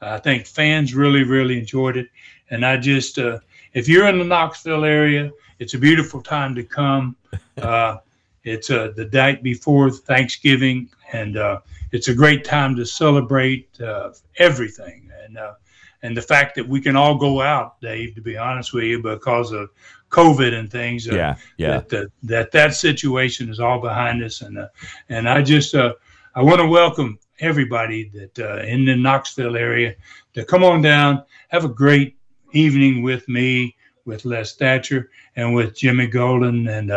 I 0.00 0.18
think 0.18 0.46
fans 0.46 0.94
really, 0.94 1.24
really 1.24 1.58
enjoyed 1.58 1.96
it. 1.96 2.08
And 2.50 2.64
I 2.64 2.78
just, 2.78 3.18
uh, 3.18 3.38
if 3.74 3.88
you're 3.88 4.08
in 4.08 4.18
the 4.18 4.24
Knoxville 4.24 4.84
area, 4.84 5.30
it's 5.58 5.74
a 5.74 5.78
beautiful 5.78 6.22
time 6.22 6.54
to 6.54 6.64
come. 6.64 7.16
It's 8.50 8.70
uh, 8.70 8.92
the 8.96 9.06
night 9.06 9.42
before 9.42 9.90
Thanksgiving, 9.90 10.90
and 11.12 11.36
uh, 11.36 11.60
it's 11.92 12.08
a 12.08 12.14
great 12.14 12.44
time 12.44 12.76
to 12.76 12.84
celebrate 12.84 13.80
uh, 13.80 14.10
everything 14.36 15.10
and 15.30 15.38
uh, 15.38 15.54
and 16.02 16.16
the 16.16 16.22
fact 16.22 16.54
that 16.56 16.66
we 16.66 16.80
can 16.80 16.96
all 16.96 17.16
go 17.16 17.40
out, 17.40 17.80
Dave. 17.80 18.14
To 18.14 18.20
be 18.20 18.36
honest 18.36 18.72
with 18.72 18.84
you, 18.84 19.02
because 19.02 19.52
of 19.52 19.70
COVID 20.10 20.52
and 20.52 20.70
things, 20.70 21.08
uh, 21.08 21.14
yeah, 21.14 21.36
yeah, 21.56 21.80
that, 21.88 22.10
that 22.22 22.50
that, 22.50 22.74
situation 22.74 23.48
is 23.50 23.60
all 23.60 23.80
behind 23.80 24.22
us, 24.22 24.40
and 24.40 24.58
uh, 24.58 24.68
and 25.08 25.28
I 25.28 25.42
just 25.42 25.74
uh, 25.74 25.94
I 26.34 26.42
want 26.42 26.60
to 26.60 26.66
welcome 26.66 27.18
everybody 27.38 28.10
that 28.10 28.38
uh, 28.38 28.62
in 28.64 28.84
the 28.84 28.96
Knoxville 28.96 29.56
area 29.56 29.94
to 30.34 30.44
come 30.44 30.64
on 30.64 30.82
down, 30.82 31.24
have 31.48 31.64
a 31.64 31.68
great 31.68 32.16
evening 32.52 33.02
with 33.02 33.28
me, 33.28 33.76
with 34.04 34.24
Les 34.24 34.56
Thatcher, 34.56 35.10
and 35.36 35.54
with 35.54 35.76
Jimmy 35.76 36.08
Golden, 36.08 36.66
and 36.68 36.90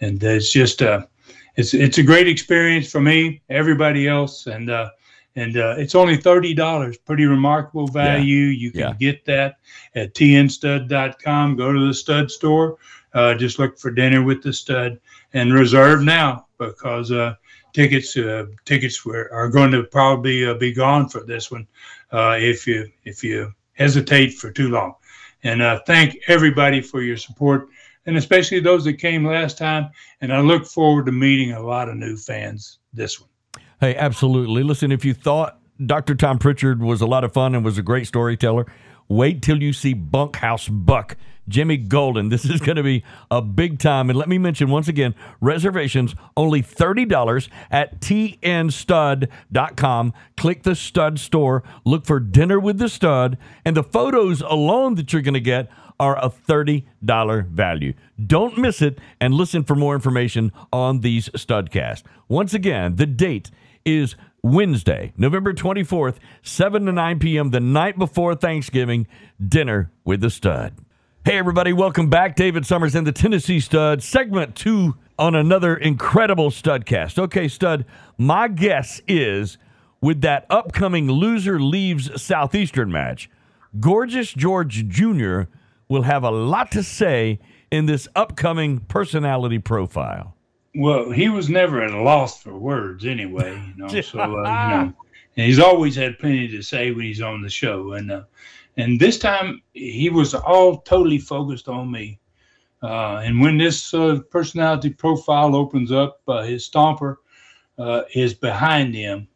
and 0.00 0.22
it's 0.22 0.52
just 0.52 0.82
uh, 0.82 1.06
it's 1.56 1.74
it's 1.74 1.98
a 1.98 2.02
great 2.02 2.28
experience 2.28 2.90
for 2.90 3.00
me, 3.00 3.42
everybody 3.48 4.08
else, 4.08 4.46
and 4.46 4.70
uh, 4.70 4.90
and 5.36 5.56
uh, 5.56 5.74
it's 5.78 5.94
only 5.94 6.16
thirty 6.16 6.54
dollars. 6.54 6.96
Pretty 6.96 7.26
remarkable 7.26 7.86
value. 7.86 8.46
Yeah. 8.46 8.58
You 8.58 8.70
can 8.70 8.80
yeah. 8.80 8.94
get 8.94 9.24
that 9.26 9.56
at 9.94 10.14
tnstud.com. 10.14 11.56
Go 11.56 11.72
to 11.72 11.86
the 11.86 11.94
stud 11.94 12.30
store. 12.30 12.78
Uh, 13.12 13.34
just 13.34 13.58
look 13.58 13.78
for 13.78 13.90
dinner 13.92 14.22
with 14.22 14.42
the 14.42 14.52
stud 14.52 14.98
and 15.32 15.52
reserve 15.52 16.02
now 16.02 16.46
because 16.58 17.12
uh, 17.12 17.34
tickets 17.72 18.16
uh, 18.16 18.46
tickets 18.64 19.04
were, 19.04 19.30
are 19.32 19.48
going 19.48 19.70
to 19.70 19.84
probably 19.84 20.46
uh, 20.46 20.54
be 20.54 20.72
gone 20.72 21.08
for 21.08 21.20
this 21.20 21.50
one 21.50 21.66
uh, 22.12 22.36
if 22.38 22.66
you 22.66 22.90
if 23.04 23.22
you 23.22 23.52
hesitate 23.74 24.34
for 24.34 24.50
too 24.50 24.70
long. 24.70 24.94
And 25.42 25.60
uh, 25.60 25.80
thank 25.86 26.16
everybody 26.28 26.80
for 26.80 27.02
your 27.02 27.18
support 27.18 27.68
and 28.06 28.16
especially 28.16 28.60
those 28.60 28.84
that 28.84 28.94
came 28.94 29.24
last 29.24 29.58
time. 29.58 29.90
And 30.20 30.32
I 30.32 30.40
look 30.40 30.66
forward 30.66 31.06
to 31.06 31.12
meeting 31.12 31.52
a 31.52 31.62
lot 31.62 31.88
of 31.88 31.96
new 31.96 32.16
fans 32.16 32.78
this 32.92 33.20
one. 33.20 33.28
Hey, 33.80 33.96
absolutely. 33.96 34.62
Listen, 34.62 34.92
if 34.92 35.04
you 35.04 35.14
thought 35.14 35.58
Dr. 35.84 36.14
Tom 36.14 36.38
Pritchard 36.38 36.80
was 36.80 37.00
a 37.00 37.06
lot 37.06 37.24
of 37.24 37.32
fun 37.32 37.54
and 37.54 37.64
was 37.64 37.78
a 37.78 37.82
great 37.82 38.06
storyteller, 38.06 38.66
wait 39.08 39.42
till 39.42 39.62
you 39.62 39.72
see 39.72 39.94
Bunkhouse 39.94 40.68
Buck. 40.68 41.16
Jimmy 41.48 41.76
Golden. 41.76 42.28
This 42.30 42.44
is 42.44 42.60
going 42.60 42.76
to 42.76 42.82
be 42.82 43.04
a 43.30 43.40
big 43.42 43.78
time. 43.78 44.10
And 44.10 44.18
let 44.18 44.28
me 44.28 44.38
mention 44.38 44.70
once 44.70 44.88
again 44.88 45.14
reservations 45.40 46.14
only 46.36 46.62
$30 46.62 47.48
at 47.70 48.00
tnstud.com. 48.00 49.32
Click 50.36 50.62
the 50.62 50.74
stud 50.74 51.18
store, 51.20 51.62
look 51.84 52.06
for 52.06 52.18
Dinner 52.20 52.58
with 52.58 52.78
the 52.78 52.88
Stud, 52.88 53.36
and 53.64 53.76
the 53.76 53.82
photos 53.82 54.40
alone 54.40 54.94
that 54.94 55.12
you're 55.12 55.22
going 55.22 55.34
to 55.34 55.40
get 55.40 55.68
are 55.98 56.16
a 56.18 56.30
$30 56.30 57.46
value. 57.48 57.94
Don't 58.24 58.58
miss 58.58 58.82
it 58.82 58.98
and 59.20 59.34
listen 59.34 59.64
for 59.64 59.74
more 59.74 59.94
information 59.94 60.52
on 60.72 61.00
these 61.00 61.28
Studcast. 61.30 62.02
Once 62.28 62.54
again, 62.54 62.96
the 62.96 63.06
date 63.06 63.50
is 63.84 64.16
Wednesday, 64.42 65.12
November 65.16 65.52
24th, 65.54 66.16
7 66.42 66.86
to 66.86 66.92
9 66.92 67.18
p.m., 67.18 67.50
the 67.50 67.60
night 67.60 67.98
before 67.98 68.34
Thanksgiving, 68.34 69.06
dinner 69.46 69.90
with 70.04 70.20
the 70.20 70.30
stud. 70.30 70.74
Hey, 71.24 71.38
everybody, 71.38 71.72
welcome 71.72 72.10
back. 72.10 72.36
David 72.36 72.66
Summers 72.66 72.94
and 72.94 73.06
the 73.06 73.12
Tennessee 73.12 73.58
Stud, 73.58 74.02
segment 74.02 74.54
two 74.54 74.96
on 75.18 75.34
another 75.34 75.74
incredible 75.74 76.50
Studcast. 76.50 77.18
Okay, 77.18 77.48
Stud, 77.48 77.86
my 78.18 78.48
guess 78.48 79.00
is 79.08 79.56
with 80.02 80.20
that 80.20 80.44
upcoming 80.50 81.10
loser 81.10 81.58
leaves 81.58 82.20
Southeastern 82.20 82.92
match, 82.92 83.30
Gorgeous 83.80 84.34
George 84.34 84.86
Jr 84.86 85.44
will 85.94 86.02
have 86.02 86.24
a 86.24 86.30
lot 86.30 86.72
to 86.72 86.82
say 86.82 87.38
in 87.70 87.86
this 87.86 88.08
upcoming 88.16 88.80
personality 88.80 89.60
profile. 89.60 90.34
Well, 90.74 91.12
he 91.12 91.28
was 91.28 91.48
never 91.48 91.80
at 91.80 91.92
a 91.92 92.02
loss 92.02 92.42
for 92.42 92.52
words 92.58 93.06
anyway, 93.06 93.52
you 93.68 93.74
know. 93.76 94.02
so 94.02 94.18
uh, 94.18 94.26
you 94.26 94.32
know, 94.34 94.92
and 95.36 95.46
he's 95.46 95.60
always 95.60 95.94
had 95.94 96.18
plenty 96.18 96.48
to 96.48 96.62
say 96.62 96.90
when 96.90 97.04
he's 97.04 97.22
on 97.22 97.42
the 97.42 97.48
show, 97.48 97.92
and 97.92 98.10
uh, 98.10 98.22
and 98.76 98.98
this 98.98 99.20
time 99.20 99.62
he 99.72 100.10
was 100.10 100.34
all 100.34 100.78
totally 100.78 101.18
focused 101.18 101.68
on 101.68 101.92
me. 101.92 102.18
Uh, 102.82 103.22
and 103.24 103.40
when 103.40 103.56
this 103.56 103.94
uh, 103.94 104.18
personality 104.30 104.90
profile 104.90 105.54
opens 105.54 105.92
up, 105.92 106.20
uh, 106.26 106.42
his 106.42 106.68
stomper 106.68 107.16
uh, 107.78 108.02
is 108.14 108.34
behind 108.34 108.94
him. 108.96 109.28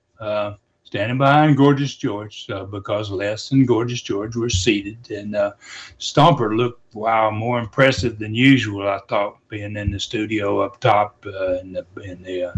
Standing 0.89 1.18
behind 1.18 1.55
Gorgeous 1.59 1.95
George 1.95 2.49
uh, 2.49 2.64
because 2.64 3.11
Les 3.11 3.51
and 3.51 3.68
Gorgeous 3.68 4.01
George 4.01 4.34
were 4.36 4.49
seated. 4.49 5.11
And 5.11 5.36
uh, 5.36 5.53
Stomper 6.01 6.57
looked, 6.57 6.95
wow, 6.95 7.30
more 7.30 7.59
impressive 7.59 8.18
than 8.18 8.34
usual, 8.34 8.89
I 8.89 8.99
thought, 9.07 9.36
being 9.51 9.76
in 9.76 9.91
the 9.91 10.01
studio 10.01 10.61
up 10.61 10.80
top 10.80 11.22
uh, 11.26 11.59
in 11.59 11.72
the, 11.74 11.84
in 12.03 12.22
the 12.22 12.45
uh, 12.45 12.53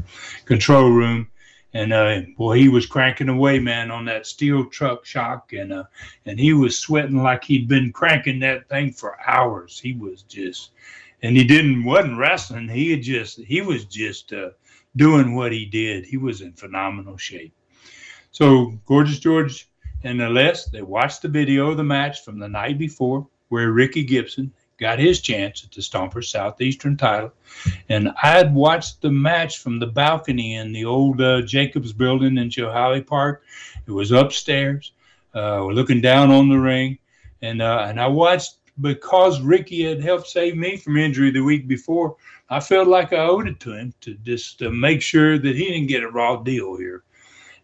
control 0.44 0.90
room. 0.90 1.26
And 1.74 1.92
uh, 1.92 2.20
boy, 2.38 2.58
he 2.58 2.68
was 2.68 2.86
cranking 2.86 3.28
away, 3.28 3.58
man, 3.58 3.90
on 3.90 4.04
that 4.04 4.28
steel 4.28 4.64
truck 4.66 5.04
shock, 5.04 5.52
and 5.52 5.72
uh, 5.72 5.84
and 6.26 6.38
he 6.38 6.52
was 6.52 6.76
sweating 6.76 7.22
like 7.22 7.44
he'd 7.44 7.68
been 7.68 7.92
cranking 7.92 8.40
that 8.40 8.68
thing 8.68 8.92
for 8.92 9.16
hours. 9.26 9.78
He 9.78 9.94
was 9.94 10.22
just, 10.22 10.70
and 11.22 11.36
he 11.36 11.44
didn't 11.44 11.84
wasn't 11.84 12.18
wrestling. 12.18 12.68
He 12.68 12.90
had 12.90 13.02
just 13.02 13.38
he 13.38 13.60
was 13.60 13.84
just 13.84 14.32
doing 14.96 15.34
what 15.36 15.52
he 15.52 15.64
did. 15.64 16.06
He 16.06 16.16
was 16.16 16.40
in 16.40 16.52
phenomenal 16.54 17.16
shape. 17.16 17.54
So 18.32 18.78
Gorgeous 18.86 19.18
George 19.18 19.68
and 20.04 20.18
Les, 20.18 20.66
they 20.66 20.82
watched 20.82 21.22
the 21.22 21.28
video 21.28 21.70
of 21.70 21.76
the 21.76 21.84
match 21.84 22.24
from 22.24 22.38
the 22.38 22.48
night 22.48 22.78
before 22.78 23.26
where 23.48 23.72
Ricky 23.72 24.04
Gibson 24.04 24.52
got 24.78 24.98
his 24.98 25.20
chance 25.20 25.64
at 25.64 25.72
the 25.72 25.82
Stomper 25.82 26.24
Southeastern 26.24 26.96
title. 26.96 27.32
And 27.88 28.08
I 28.22 28.28
had 28.28 28.54
watched 28.54 29.02
the 29.02 29.10
match 29.10 29.58
from 29.58 29.78
the 29.78 29.86
balcony 29.86 30.54
in 30.54 30.72
the 30.72 30.84
old 30.84 31.20
uh, 31.20 31.42
Jacobs 31.42 31.92
building 31.92 32.38
in 32.38 32.48
Chilhowee 32.48 33.06
Park. 33.06 33.42
It 33.86 33.90
was 33.92 34.12
upstairs. 34.12 34.92
Uh, 35.34 35.62
we're 35.66 35.74
looking 35.74 36.00
down 36.00 36.30
on 36.30 36.48
the 36.48 36.58
ring. 36.58 36.98
And, 37.42 37.60
uh, 37.60 37.86
and 37.88 38.00
I 38.00 38.06
watched 38.06 38.56
because 38.80 39.40
Ricky 39.40 39.82
had 39.82 40.00
helped 40.00 40.28
save 40.28 40.56
me 40.56 40.76
from 40.76 40.96
injury 40.96 41.30
the 41.30 41.42
week 41.42 41.68
before. 41.68 42.16
I 42.48 42.60
felt 42.60 42.88
like 42.88 43.12
I 43.12 43.18
owed 43.18 43.48
it 43.48 43.60
to 43.60 43.72
him 43.72 43.92
to 44.00 44.14
just 44.14 44.58
to 44.60 44.70
make 44.70 45.02
sure 45.02 45.38
that 45.38 45.56
he 45.56 45.64
didn't 45.66 45.88
get 45.88 46.02
a 46.02 46.08
raw 46.08 46.36
deal 46.36 46.76
here. 46.76 47.04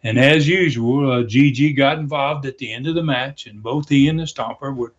And 0.07 0.21
as 0.21 0.47
usual, 0.47 1.11
uh, 1.11 1.23
Gigi 1.25 1.73
got 1.73 1.99
involved 1.99 2.47
at 2.47 2.59
the 2.59 2.73
end 2.73 2.87
of 2.87 2.95
the 2.95 3.03
match, 3.03 3.49
and 3.49 3.61
both 3.61 3.89
he 3.89 4.07
and 4.07 4.21
the 4.21 4.23
Stomper 4.23 4.73
were 4.73 4.95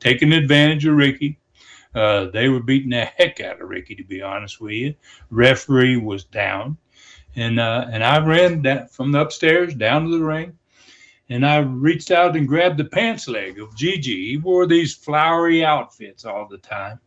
taking 0.00 0.34
advantage 0.34 0.84
of 0.84 0.96
Ricky. 0.96 1.38
Uh, 1.94 2.26
they 2.26 2.50
were 2.50 2.60
beating 2.60 2.90
the 2.90 3.04
heck 3.16 3.40
out 3.40 3.62
of 3.62 3.70
Ricky, 3.70 3.94
to 3.94 4.04
be 4.04 4.20
honest 4.20 4.60
with 4.60 4.72
you. 4.72 4.94
Referee 5.30 5.96
was 5.96 6.24
down, 6.24 6.76
and 7.36 7.58
uh, 7.58 7.86
and 7.90 8.04
I 8.04 8.22
ran 8.22 8.60
down 8.60 8.88
from 8.88 9.12
the 9.12 9.22
upstairs 9.22 9.72
down 9.74 10.04
to 10.04 10.10
the 10.10 10.22
ring, 10.22 10.58
and 11.30 11.46
I 11.46 11.60
reached 11.60 12.10
out 12.10 12.36
and 12.36 12.46
grabbed 12.46 12.76
the 12.76 12.84
pants 12.84 13.28
leg 13.28 13.58
of 13.58 13.74
Gigi. 13.78 14.28
He 14.28 14.36
wore 14.36 14.66
these 14.66 14.94
flowery 14.94 15.64
outfits 15.64 16.26
all 16.26 16.46
the 16.46 16.58
time, 16.58 17.00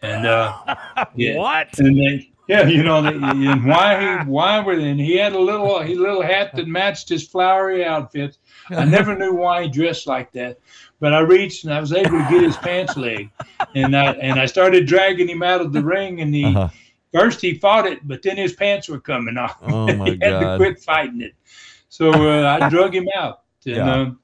and 0.00 0.28
uh, 0.28 0.76
yeah, 1.16 1.38
what? 1.38 1.76
And 1.80 1.98
they 1.98 2.29
yeah, 2.50 2.66
you 2.66 2.82
know, 2.82 3.04
and 3.04 3.64
why 3.64 4.24
he 4.24 4.28
why 4.28 4.58
were 4.58 4.72
and 4.72 4.98
he 4.98 5.16
had 5.16 5.34
a 5.34 5.38
little 5.38 5.80
he 5.80 5.94
little 5.94 6.20
hat 6.20 6.50
that 6.56 6.66
matched 6.66 7.08
his 7.08 7.26
flowery 7.26 7.84
outfit. 7.84 8.38
I 8.70 8.84
never 8.84 9.16
knew 9.16 9.34
why 9.34 9.62
he 9.62 9.68
dressed 9.68 10.08
like 10.08 10.32
that, 10.32 10.58
but 10.98 11.12
I 11.12 11.20
reached 11.20 11.62
and 11.62 11.72
I 11.72 11.80
was 11.80 11.92
able 11.92 12.18
to 12.18 12.26
get 12.28 12.42
his 12.42 12.56
pants 12.56 12.96
leg, 12.96 13.30
and 13.76 13.96
I 13.96 14.14
and 14.14 14.40
I 14.40 14.46
started 14.46 14.88
dragging 14.88 15.28
him 15.28 15.44
out 15.44 15.60
of 15.60 15.72
the 15.72 15.82
ring, 15.82 16.22
and 16.22 16.34
he 16.34 16.44
uh-huh. 16.44 16.70
first 17.12 17.40
he 17.40 17.54
fought 17.54 17.86
it, 17.86 18.00
but 18.08 18.20
then 18.22 18.36
his 18.36 18.52
pants 18.52 18.88
were 18.88 19.00
coming 19.00 19.36
off. 19.36 19.58
Oh 19.62 19.94
my 19.94 20.04
he 20.06 20.10
had 20.10 20.18
God. 20.18 20.40
to 20.40 20.56
quit 20.56 20.80
fighting 20.80 21.20
it, 21.20 21.34
so 21.88 22.10
uh, 22.10 22.58
I 22.60 22.68
drug 22.68 22.92
him 22.92 23.06
out. 23.14 23.42
And, 23.64 23.76
yeah. 23.76 23.92
um, 23.94 24.18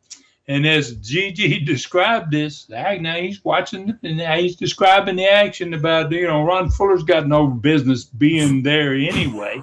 and 0.49 0.65
as 0.65 0.93
Gigi 0.97 1.59
described 1.59 2.31
this, 2.31 2.69
now 2.69 3.17
he's 3.17 3.45
watching 3.45 3.99
and 4.05 4.21
he's 4.41 4.55
describing 4.55 5.17
the 5.17 5.27
action 5.27 5.75
about, 5.75 6.13
you 6.13 6.27
know, 6.29 6.45
Ron 6.45 6.71
Fuller's 6.71 7.03
got 7.03 7.27
no 7.27 7.49
business 7.49 8.05
being 8.05 8.63
there 8.63 8.95
anyway. 8.95 9.61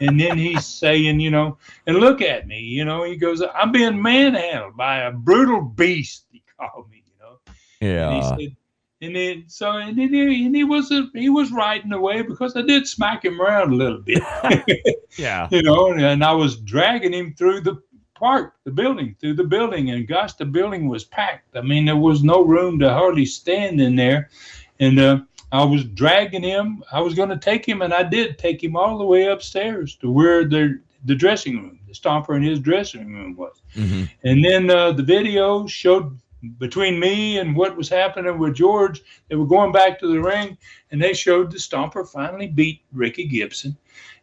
and 0.00 0.18
then 0.18 0.38
he's 0.38 0.64
saying, 0.64 1.20
you 1.20 1.30
know, 1.30 1.58
and 1.86 1.98
look 1.98 2.22
at 2.22 2.46
me, 2.46 2.60
you 2.60 2.84
know, 2.84 3.04
he 3.04 3.16
goes, 3.16 3.42
I'm 3.54 3.72
being 3.72 4.00
manhandled 4.00 4.74
by 4.74 5.00
a 5.00 5.12
brutal 5.12 5.60
beast, 5.60 6.24
he 6.30 6.42
called 6.58 6.88
me, 6.90 7.04
you 7.06 7.12
know. 7.20 7.38
Yeah. 7.82 8.08
And 8.08 8.40
he 8.40 8.46
said, 8.46 8.56
and 9.02 9.16
then 9.16 9.44
so 9.48 9.72
and 9.72 9.98
then 9.98 10.14
he, 10.14 10.46
and 10.46 10.54
he 10.54 10.64
was 10.64 10.92
a, 10.92 11.08
he 11.12 11.28
was 11.28 11.50
right 11.50 11.84
in 11.84 11.92
a 11.92 12.00
way 12.00 12.22
because 12.22 12.56
I 12.56 12.62
did 12.62 12.86
smack 12.86 13.24
him 13.24 13.40
around 13.40 13.72
a 13.72 13.76
little 13.76 14.00
bit. 14.00 14.22
yeah. 15.18 15.48
You 15.50 15.62
know, 15.62 15.92
and 15.92 16.24
I 16.24 16.32
was 16.32 16.56
dragging 16.56 17.12
him 17.12 17.34
through 17.34 17.62
the 17.62 17.82
park, 18.22 18.54
the 18.62 18.70
building, 18.70 19.16
through 19.18 19.34
the 19.34 19.42
building, 19.42 19.90
and 19.90 20.06
gosh, 20.06 20.34
the 20.34 20.44
building 20.44 20.88
was 20.88 21.02
packed. 21.02 21.56
I 21.56 21.60
mean, 21.60 21.86
there 21.86 21.96
was 21.96 22.22
no 22.22 22.42
room 22.42 22.78
to 22.78 22.88
hardly 22.88 23.26
stand 23.26 23.80
in 23.80 23.96
there, 23.96 24.30
and 24.78 25.00
uh, 25.00 25.18
I 25.50 25.64
was 25.64 25.82
dragging 25.82 26.44
him. 26.44 26.84
I 26.92 27.00
was 27.00 27.14
going 27.14 27.30
to 27.30 27.36
take 27.36 27.66
him, 27.66 27.82
and 27.82 27.92
I 27.92 28.04
did 28.04 28.38
take 28.38 28.62
him 28.62 28.76
all 28.76 28.96
the 28.96 29.04
way 29.04 29.24
upstairs 29.24 29.96
to 29.96 30.10
where 30.10 30.44
the 30.44 30.80
the 31.04 31.16
dressing 31.16 31.56
room, 31.56 31.80
the 31.88 31.94
stomper 31.94 32.36
in 32.36 32.44
his 32.44 32.60
dressing 32.60 33.12
room 33.12 33.34
was. 33.34 33.60
Mm-hmm. 33.74 34.04
And 34.22 34.44
then 34.44 34.70
uh, 34.70 34.92
the 34.92 35.02
video 35.02 35.66
showed 35.66 36.16
between 36.58 37.00
me 37.00 37.38
and 37.38 37.56
what 37.56 37.76
was 37.76 37.88
happening 37.88 38.38
with 38.38 38.54
George, 38.54 39.02
they 39.28 39.34
were 39.34 39.46
going 39.46 39.72
back 39.72 39.98
to 39.98 40.06
the 40.06 40.20
ring, 40.20 40.56
and 40.92 41.02
they 41.02 41.12
showed 41.12 41.50
the 41.50 41.58
stomper 41.58 42.08
finally 42.08 42.46
beat 42.46 42.82
Ricky 42.92 43.24
Gibson. 43.24 43.76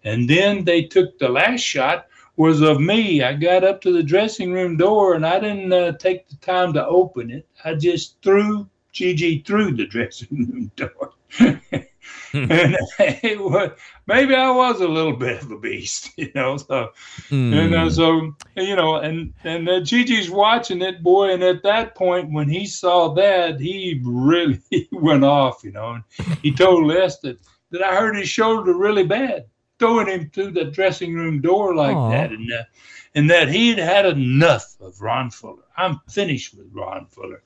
And 0.06 0.30
then 0.30 0.64
they 0.64 0.84
took 0.84 1.20
the 1.20 1.28
last 1.28 1.62
shot 1.62 2.09
was 2.40 2.62
of 2.62 2.80
me. 2.80 3.22
I 3.22 3.34
got 3.34 3.66
up 3.66 3.82
to 3.82 3.92
the 3.92 4.02
dressing 4.02 4.54
room 4.54 4.78
door 4.78 5.14
and 5.14 5.26
I 5.26 5.42
didn't 5.42 5.74
uh, 5.74 5.92
take 5.98 6.30
the 6.30 6.38
time 6.38 6.72
to 6.72 6.88
open 6.88 7.30
it. 7.30 7.46
I 7.66 7.76
just 7.76 8.16
threw 8.24 8.66
Gigi 8.94 9.44
through 9.46 9.76
the 9.76 9.86
dressing 9.96 10.48
room 10.48 10.72
door. 10.78 11.12
and 11.38 11.52
it 12.34 13.44
was, 13.44 13.72
maybe 14.08 14.36
I 14.36 14.50
was 14.52 14.80
a 14.80 14.88
little 14.88 15.18
bit 15.18 15.42
of 15.42 15.52
a 15.52 15.60
beast, 15.60 16.12
you 16.18 16.32
know. 16.34 16.56
So, 16.56 16.92
mm. 17.30 17.54
and 17.54 17.76
uh, 17.76 17.90
so 17.90 18.34
you 18.56 18.78
know, 18.78 18.96
and 18.96 19.34
and 19.44 19.68
uh, 19.68 19.82
Gigi's 19.82 20.30
watching 20.30 20.82
it, 20.82 21.04
boy. 21.04 21.34
And 21.34 21.44
at 21.44 21.62
that 21.64 21.94
point, 21.94 22.32
when 22.32 22.48
he 22.48 22.66
saw 22.66 23.14
that, 23.16 23.60
he 23.60 24.00
really 24.02 24.62
went 24.94 25.26
off, 25.26 25.62
you 25.62 25.74
know. 25.74 25.96
And 26.18 26.38
he 26.42 26.54
told 26.54 26.86
Les 26.86 27.20
that 27.20 27.38
that 27.72 27.84
I 27.84 27.96
hurt 27.96 28.16
his 28.16 28.30
shoulder 28.30 28.74
really 28.74 29.04
bad 29.04 29.46
throwing 29.80 30.08
him 30.08 30.30
through 30.30 30.52
the 30.52 30.66
dressing 30.66 31.16
room 31.16 31.42
door 31.42 31.74
like 31.76 31.96
Aww. 31.96 32.12
that, 32.12 32.32
and 32.32 32.52
uh, 32.52 32.64
and 33.16 33.30
that 33.30 33.50
he 33.50 33.70
had 33.70 33.80
had 33.80 34.06
enough 34.06 34.76
of 34.80 35.02
Ron 35.02 35.32
Fuller. 35.32 35.64
I'm 35.76 36.00
finished 36.10 36.54
with 36.54 36.68
Ron 36.72 37.06
Fuller. 37.08 37.42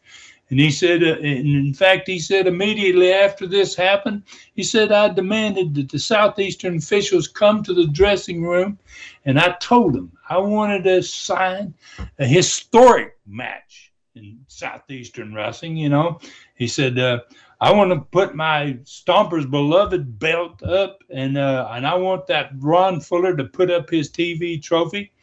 And 0.50 0.60
he 0.60 0.70
said, 0.70 1.02
uh, 1.02 1.18
in 1.18 1.74
fact, 1.74 2.08
he 2.08 2.20
said 2.20 2.46
immediately 2.46 3.12
after 3.12 3.48
this 3.48 3.74
happened, 3.74 4.24
he 4.56 4.62
said, 4.62 4.92
I 4.92 5.10
demanded 5.10 5.74
that 5.76 5.90
the 5.90 5.98
Southeastern 5.98 6.78
officials 6.78 7.28
come 7.28 7.64
to 7.64 7.74
the 7.74 7.88
dressing 7.88 8.44
room, 8.44 8.78
and 9.26 9.40
I 9.40 9.56
told 9.60 9.94
them 9.94 10.12
I 10.30 10.38
wanted 10.38 10.84
to 10.84 11.02
sign 11.02 11.74
a 12.20 12.26
historic 12.26 13.18
match 13.26 13.92
in 14.16 14.46
Southeastern 14.48 15.34
wrestling. 15.34 15.76
You 15.76 15.90
know, 15.90 16.20
he 16.56 16.68
said, 16.68 17.00
uh, 17.00 17.22
I 17.64 17.72
want 17.72 17.91
to 17.91 18.01
put 18.01 18.36
my 18.36 18.78
Stomper's 18.84 19.45
beloved 19.45 20.20
belt 20.20 20.61
up, 20.64 20.99
and 21.09 21.38
uh, 21.38 21.70
and 21.72 21.88
I 21.88 21.95
want 21.95 22.28
that 22.28 22.49
Ron 22.57 22.99
Fuller 22.99 23.38
to 23.38 23.45
put 23.45 23.72
up 23.72 23.89
his 23.89 24.11
TV 24.11 24.61
trophy, 24.61 25.14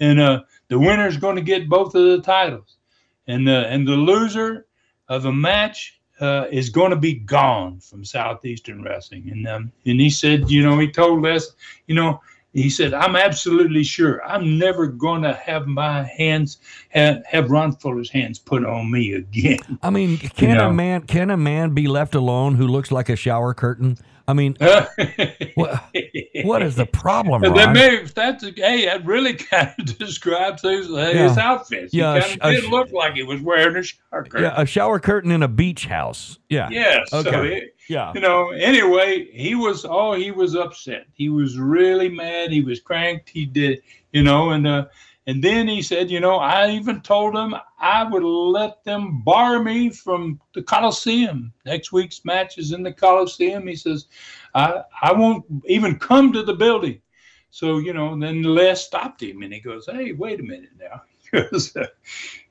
and 0.00 0.18
uh, 0.18 0.40
the 0.66 0.76
winner's 0.76 1.16
going 1.16 1.36
to 1.36 1.42
get 1.42 1.68
both 1.68 1.94
of 1.94 2.04
the 2.04 2.20
titles, 2.20 2.78
and 3.28 3.46
the 3.46 3.68
and 3.68 3.86
the 3.86 3.92
loser 3.92 4.66
of 5.08 5.26
a 5.26 5.32
match 5.32 6.00
uh, 6.20 6.46
is 6.50 6.68
going 6.68 6.90
to 6.90 6.96
be 6.96 7.14
gone 7.14 7.78
from 7.78 8.04
Southeastern 8.04 8.82
Wrestling. 8.82 9.30
And 9.30 9.46
um, 9.46 9.72
and 9.86 10.00
he 10.00 10.10
said, 10.10 10.50
you 10.50 10.64
know, 10.64 10.76
he 10.80 10.90
told 10.90 11.24
us, 11.24 11.52
you 11.86 11.94
know, 11.94 12.20
he 12.54 12.70
said, 12.70 12.94
I'm 12.94 13.16
absolutely 13.16 13.82
sure 13.82 14.24
I'm 14.24 14.58
never 14.58 14.86
going 14.86 15.22
to 15.22 15.34
have 15.34 15.66
my 15.66 16.04
hands, 16.04 16.58
have, 16.90 17.24
have 17.26 17.50
Ron 17.50 17.72
Fuller's 17.72 18.10
hands 18.10 18.38
put 18.38 18.64
on 18.64 18.90
me 18.90 19.12
again. 19.14 19.78
I 19.82 19.90
mean, 19.90 20.18
can 20.18 20.50
you 20.50 20.54
know? 20.54 20.70
a 20.70 20.72
man, 20.72 21.02
can 21.02 21.30
a 21.30 21.36
man 21.36 21.74
be 21.74 21.88
left 21.88 22.14
alone 22.14 22.54
who 22.54 22.68
looks 22.68 22.92
like 22.92 23.08
a 23.08 23.16
shower 23.16 23.54
curtain? 23.54 23.98
I 24.26 24.32
mean, 24.32 24.56
what, 25.54 25.84
what 26.44 26.62
is 26.62 26.76
the 26.76 26.86
problem? 26.86 27.42
Ron? 27.42 27.72
May, 27.74 28.04
that's 28.04 28.44
hey, 28.44 28.86
that 28.86 29.04
really 29.04 29.34
kind 29.34 29.74
of 29.78 29.98
describes 29.98 30.62
his, 30.62 30.88
uh, 30.88 31.12
yeah. 31.14 31.28
his 31.28 31.36
outfit. 31.36 31.90
Yeah, 31.92 32.20
he 32.20 32.36
kind 32.38 32.56
of 32.56 32.62
did 32.62 32.70
look 32.70 32.92
like 32.92 33.14
he 33.14 33.22
was 33.22 33.40
wearing 33.42 33.76
a 33.76 33.82
shower 33.82 34.24
curtain. 34.24 34.42
Yeah, 34.42 34.54
a 34.56 34.64
shower 34.64 34.98
curtain 34.98 35.30
in 35.30 35.42
a 35.42 35.48
beach 35.48 35.86
house. 35.86 36.38
Yeah. 36.48 36.68
Yes. 36.70 37.12
Okay. 37.12 37.30
So 37.30 37.42
it, 37.42 37.73
yeah. 37.88 38.12
You 38.14 38.20
know. 38.20 38.50
Anyway, 38.50 39.28
he 39.32 39.54
was. 39.54 39.84
Oh, 39.84 40.12
he 40.12 40.30
was 40.30 40.54
upset. 40.54 41.06
He 41.12 41.28
was 41.28 41.58
really 41.58 42.08
mad. 42.08 42.50
He 42.50 42.62
was 42.62 42.80
cranked. 42.80 43.28
He 43.28 43.46
did. 43.46 43.82
You 44.12 44.22
know, 44.22 44.50
and 44.50 44.66
uh, 44.66 44.86
and 45.26 45.42
then 45.42 45.66
he 45.68 45.80
said, 45.80 46.10
you 46.10 46.20
know, 46.20 46.36
I 46.36 46.70
even 46.70 47.00
told 47.00 47.34
him 47.34 47.54
I 47.78 48.04
would 48.04 48.22
let 48.22 48.84
them 48.84 49.22
bar 49.22 49.62
me 49.62 49.88
from 49.88 50.40
the 50.54 50.62
Coliseum. 50.62 51.52
Next 51.64 51.92
week's 51.92 52.24
match 52.24 52.58
is 52.58 52.72
in 52.72 52.82
the 52.82 52.92
Coliseum. 52.92 53.66
He 53.66 53.76
says, 53.76 54.06
I, 54.54 54.82
I 55.00 55.12
won't 55.12 55.44
even 55.66 55.98
come 55.98 56.32
to 56.32 56.42
the 56.42 56.54
building. 56.54 57.00
So, 57.50 57.78
you 57.78 57.94
know, 57.94 58.18
then 58.18 58.42
Les 58.42 58.84
stopped 58.84 59.22
him 59.22 59.42
and 59.42 59.52
he 59.52 59.60
goes, 59.60 59.86
Hey, 59.86 60.12
wait 60.12 60.40
a 60.40 60.42
minute 60.42 60.70
now. 60.78 61.02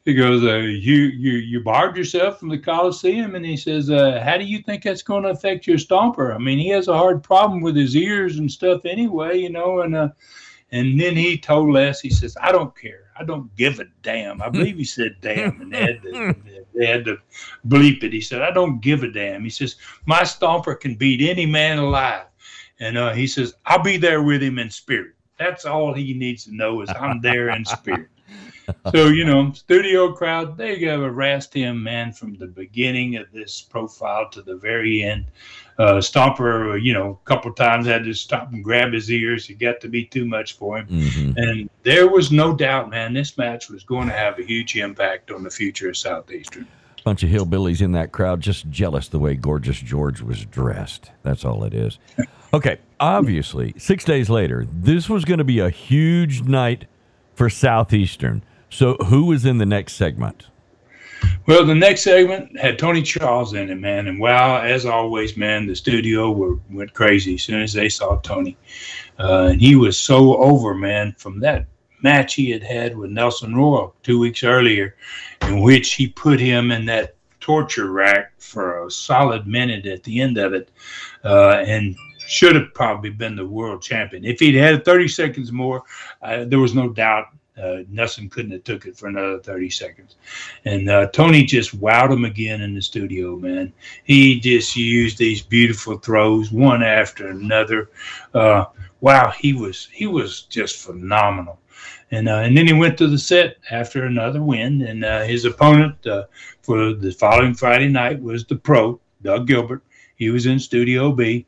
he 0.05 0.13
goes 0.13 0.43
uh, 0.43 0.57
you, 0.57 0.95
you, 0.95 1.33
you 1.33 1.59
barred 1.61 1.95
yourself 1.95 2.39
from 2.39 2.49
the 2.49 2.57
Coliseum. 2.57 3.35
And 3.35 3.45
he 3.45 3.55
says, 3.55 3.89
uh, 3.89 4.21
How 4.23 4.37
do 4.37 4.43
you 4.43 4.61
think 4.61 4.83
that's 4.83 5.01
going 5.01 5.23
to 5.23 5.29
affect 5.29 5.65
your 5.65 5.77
stomper? 5.77 6.35
I 6.35 6.37
mean, 6.37 6.59
he 6.59 6.69
has 6.69 6.87
a 6.87 6.97
hard 6.97 7.23
problem 7.23 7.61
with 7.61 7.75
his 7.75 7.95
ears 7.95 8.37
and 8.37 8.51
stuff 8.51 8.85
anyway, 8.85 9.39
you 9.39 9.49
know, 9.49 9.81
and, 9.81 9.95
uh, 9.95 10.09
And 10.71 10.99
then 10.99 11.15
he 11.15 11.37
told 11.37 11.71
Les, 11.71 12.01
he 12.01 12.09
says, 12.09 12.35
I 12.41 12.51
don't 12.51 12.75
care. 12.75 13.11
I 13.17 13.23
don't 13.23 13.55
give 13.55 13.79
a 13.79 13.85
damn. 14.01 14.41
I 14.41 14.49
believe 14.49 14.77
he 14.77 14.83
said 14.83 15.17
damn, 15.21 15.61
and 15.61 15.71
they 15.71 15.81
had, 15.81 16.01
to, 16.01 16.35
they 16.75 16.85
had 16.87 17.05
to 17.05 17.17
bleep 17.67 18.03
it. 18.03 18.11
He 18.11 18.21
said, 18.21 18.41
I 18.41 18.51
don't 18.51 18.81
give 18.81 19.03
a 19.03 19.11
damn. 19.11 19.43
He 19.43 19.51
says, 19.51 19.75
My 20.05 20.21
stomper 20.21 20.79
can 20.79 20.95
beat 20.95 21.21
any 21.21 21.45
man 21.45 21.77
alive. 21.77 22.25
And 22.79 22.97
uh, 22.97 23.13
he 23.13 23.27
says, 23.27 23.53
I'll 23.67 23.83
be 23.83 23.97
there 23.97 24.23
with 24.23 24.41
him 24.41 24.57
in 24.57 24.69
spirit. 24.71 25.13
That's 25.37 25.65
all 25.65 25.93
he 25.93 26.13
needs 26.13 26.45
to 26.45 26.55
know 26.55 26.81
is 26.81 26.89
I'm 26.89 27.21
there 27.21 27.49
in 27.49 27.65
spirit. 27.65 28.09
So 28.91 29.07
you 29.07 29.25
know, 29.25 29.51
studio 29.53 30.11
crowd, 30.13 30.57
they 30.57 30.79
have 30.79 30.99
harassed 30.99 31.53
him, 31.53 31.83
man, 31.83 32.13
from 32.13 32.35
the 32.35 32.47
beginning 32.47 33.15
of 33.17 33.31
this 33.31 33.61
profile 33.61 34.29
to 34.29 34.41
the 34.41 34.55
very 34.55 35.03
end. 35.03 35.25
Uh, 35.79 35.95
Stomper, 35.95 36.81
you 36.81 36.93
know, 36.93 37.19
a 37.23 37.27
couple 37.27 37.51
times 37.51 37.87
had 37.87 38.03
to 38.03 38.13
stop 38.13 38.53
and 38.53 38.63
grab 38.63 38.93
his 38.93 39.09
ears. 39.09 39.49
It 39.49 39.55
got 39.55 39.81
to 39.81 39.87
be 39.87 40.05
too 40.05 40.25
much 40.25 40.53
for 40.53 40.77
him, 40.77 40.87
mm-hmm. 40.87 41.37
and 41.37 41.69
there 41.83 42.07
was 42.07 42.31
no 42.31 42.53
doubt, 42.55 42.89
man, 42.89 43.13
this 43.13 43.37
match 43.37 43.69
was 43.69 43.83
going 43.83 44.07
to 44.07 44.13
have 44.13 44.37
a 44.39 44.43
huge 44.43 44.75
impact 44.75 45.31
on 45.31 45.43
the 45.43 45.49
future 45.49 45.89
of 45.89 45.97
Southeastern. 45.97 46.67
Bunch 47.03 47.21
of 47.23 47.29
hillbillies 47.29 47.81
in 47.81 47.91
that 47.93 48.13
crowd, 48.13 48.39
just 48.39 48.69
jealous 48.69 49.09
the 49.09 49.19
way 49.19 49.35
Gorgeous 49.35 49.77
George 49.77 50.21
was 50.21 50.45
dressed. 50.45 51.11
That's 51.23 51.43
all 51.43 51.63
it 51.65 51.73
is. 51.73 51.99
Okay, 52.53 52.77
obviously, 52.99 53.73
six 53.79 54.05
days 54.05 54.29
later, 54.29 54.67
this 54.71 55.09
was 55.09 55.25
going 55.25 55.39
to 55.39 55.43
be 55.43 55.57
a 55.57 55.71
huge 55.71 56.43
night 56.43 56.85
for 57.33 57.49
Southeastern. 57.49 58.43
So, 58.73 58.95
who 58.95 59.25
was 59.25 59.45
in 59.45 59.59
the 59.59 59.67
next 59.67 59.93
segment? 59.93 60.47
Well, 61.45 61.63
the 61.63 61.75
next 61.75 62.01
segment 62.01 62.57
had 62.57 62.79
Tony 62.79 63.03
Charles 63.03 63.53
in 63.53 63.69
it, 63.69 63.75
man. 63.75 64.07
And 64.07 64.19
wow, 64.19 64.61
as 64.61 64.87
always, 64.87 65.37
man, 65.37 65.67
the 65.67 65.75
studio 65.75 66.31
were, 66.31 66.57
went 66.71 66.91
crazy 66.91 67.35
as 67.35 67.43
soon 67.43 67.61
as 67.61 67.71
they 67.71 67.87
saw 67.87 68.17
Tony. 68.21 68.57
Uh, 69.19 69.49
and 69.51 69.61
he 69.61 69.75
was 69.75 69.99
so 69.99 70.37
over, 70.37 70.73
man, 70.73 71.13
from 71.19 71.39
that 71.41 71.67
match 72.01 72.33
he 72.33 72.49
had 72.49 72.63
had 72.63 72.97
with 72.97 73.11
Nelson 73.11 73.53
Royal 73.53 73.93
two 74.01 74.17
weeks 74.17 74.43
earlier, 74.43 74.95
in 75.43 75.61
which 75.61 75.93
he 75.93 76.07
put 76.07 76.39
him 76.39 76.71
in 76.71 76.83
that 76.87 77.15
torture 77.39 77.91
rack 77.91 78.33
for 78.39 78.87
a 78.87 78.89
solid 78.89 79.45
minute 79.45 79.85
at 79.85 80.01
the 80.01 80.19
end 80.19 80.39
of 80.39 80.53
it, 80.53 80.71
uh, 81.23 81.63
and 81.67 81.95
should 82.17 82.55
have 82.55 82.73
probably 82.73 83.11
been 83.11 83.35
the 83.35 83.45
world 83.45 83.83
champion. 83.83 84.25
If 84.25 84.39
he'd 84.39 84.55
had 84.55 84.83
30 84.83 85.07
seconds 85.09 85.51
more, 85.51 85.83
uh, 86.23 86.45
there 86.45 86.59
was 86.59 86.73
no 86.73 86.89
doubt 86.89 87.27
uh, 87.61 87.79
Nelson 87.89 88.29
couldn't 88.29 88.51
have 88.51 88.63
took 88.63 88.85
it 88.85 88.97
for 88.97 89.07
another 89.07 89.39
30 89.39 89.69
seconds. 89.69 90.15
And 90.65 90.89
uh, 90.89 91.07
Tony 91.07 91.43
just 91.43 91.79
wowed 91.79 92.11
him 92.11 92.25
again 92.25 92.61
in 92.61 92.73
the 92.73 92.81
studio, 92.81 93.35
man. 93.35 93.73
He 94.03 94.39
just 94.39 94.75
used 94.75 95.17
these 95.17 95.41
beautiful 95.41 95.97
throws 95.97 96.51
one 96.51 96.81
after 96.81 97.27
another. 97.27 97.89
Uh, 98.33 98.65
wow, 99.01 99.31
he 99.31 99.53
was 99.53 99.87
he 99.91 100.07
was 100.07 100.43
just 100.43 100.77
phenomenal. 100.77 101.59
And 102.11 102.27
uh, 102.27 102.37
and 102.37 102.57
then 102.57 102.67
he 102.67 102.73
went 102.73 102.97
to 102.97 103.07
the 103.07 103.19
set 103.19 103.57
after 103.69 104.05
another 104.05 104.41
win. 104.41 104.81
And 104.81 105.05
uh, 105.05 105.21
his 105.23 105.45
opponent 105.45 106.05
uh, 106.07 106.25
for 106.61 106.93
the 106.93 107.11
following 107.11 107.53
Friday 107.53 107.89
night 107.89 108.21
was 108.21 108.45
the 108.45 108.55
pro 108.55 108.99
Doug 109.21 109.47
Gilbert. 109.47 109.83
He 110.15 110.29
was 110.29 110.45
in 110.45 110.59
Studio 110.59 111.11
B, 111.11 111.45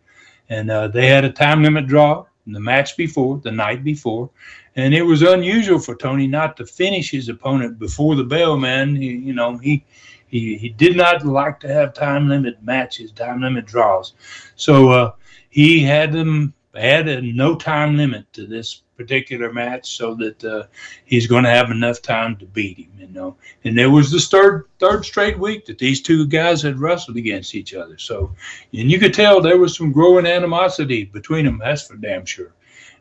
and 0.50 0.70
they 0.92 1.08
had 1.08 1.24
a 1.24 1.32
time 1.32 1.64
limit 1.64 1.88
draw 1.88 2.26
the 2.48 2.60
match 2.60 2.96
before, 2.96 3.40
the 3.40 3.52
night 3.52 3.84
before, 3.84 4.30
and 4.76 4.94
it 4.94 5.04
was 5.04 5.22
unusual 5.22 5.80
for 5.80 5.96
Tony 5.96 6.28
not 6.28 6.58
to 6.58 6.66
finish 6.66 7.12
his 7.12 7.30
opponent 7.30 7.80
before 7.80 8.16
the 8.16 8.24
bell. 8.24 8.58
Man, 8.58 8.96
he, 8.96 9.08
you 9.08 9.34
know 9.34 9.58
he. 9.58 9.86
He, 10.28 10.58
he 10.58 10.70
did 10.70 10.98
not 10.98 11.24
like 11.24 11.60
to 11.62 11.72
have 11.72 11.94
time 11.94 12.28
limit 12.28 12.62
matches, 12.62 13.12
time 13.12 13.42
limit 13.42 13.66
draws. 13.66 14.14
So 14.56 14.90
uh, 14.90 15.12
he 15.50 15.82
had 15.82 16.12
them 16.12 16.54
had 16.76 17.08
a 17.08 17.22
no 17.22 17.56
time 17.56 17.96
limit 17.96 18.32
to 18.34 18.46
this 18.46 18.82
particular 18.98 19.52
match 19.52 19.96
so 19.98 20.16
that 20.16 20.44
uh, 20.44 20.64
he's 21.06 21.28
going 21.28 21.44
to 21.44 21.50
have 21.50 21.72
enough 21.72 22.02
time 22.02 22.36
to 22.38 22.46
beat 22.46 22.78
him, 22.78 22.92
you 23.00 23.08
know. 23.08 23.36
And 23.64 23.78
there 23.78 23.90
was 23.90 24.12
this 24.12 24.28
third 24.28 24.66
third 24.80 25.06
straight 25.06 25.40
week 25.40 25.66
that 25.66 25.78
these 25.78 26.02
two 26.02 26.28
guys 26.28 26.62
had 26.62 26.80
wrestled 26.80 27.18
against 27.18 27.56
each 27.56 27.74
other. 27.74 27.98
So, 27.98 28.34
and 28.74 28.92
you 28.92 29.00
could 29.00 29.14
tell 29.14 29.42
there 29.42 29.58
was 29.58 29.76
some 29.76 29.92
growing 29.92 30.26
animosity 30.26 31.06
between 31.06 31.46
them. 31.46 31.60
That's 31.64 31.88
for 31.88 31.96
damn 31.96 32.26
sure. 32.26 32.52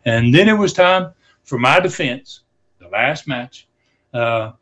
And 0.05 0.35
then 0.35 0.49
it 0.49 0.59
was 0.59 0.73
time 0.73 1.13
for 1.45 1.59
my 1.59 1.81
defense, 1.81 2.41
the 2.79 2.89
last 2.89 3.29
match, 3.29 3.69
uh, 4.13 4.53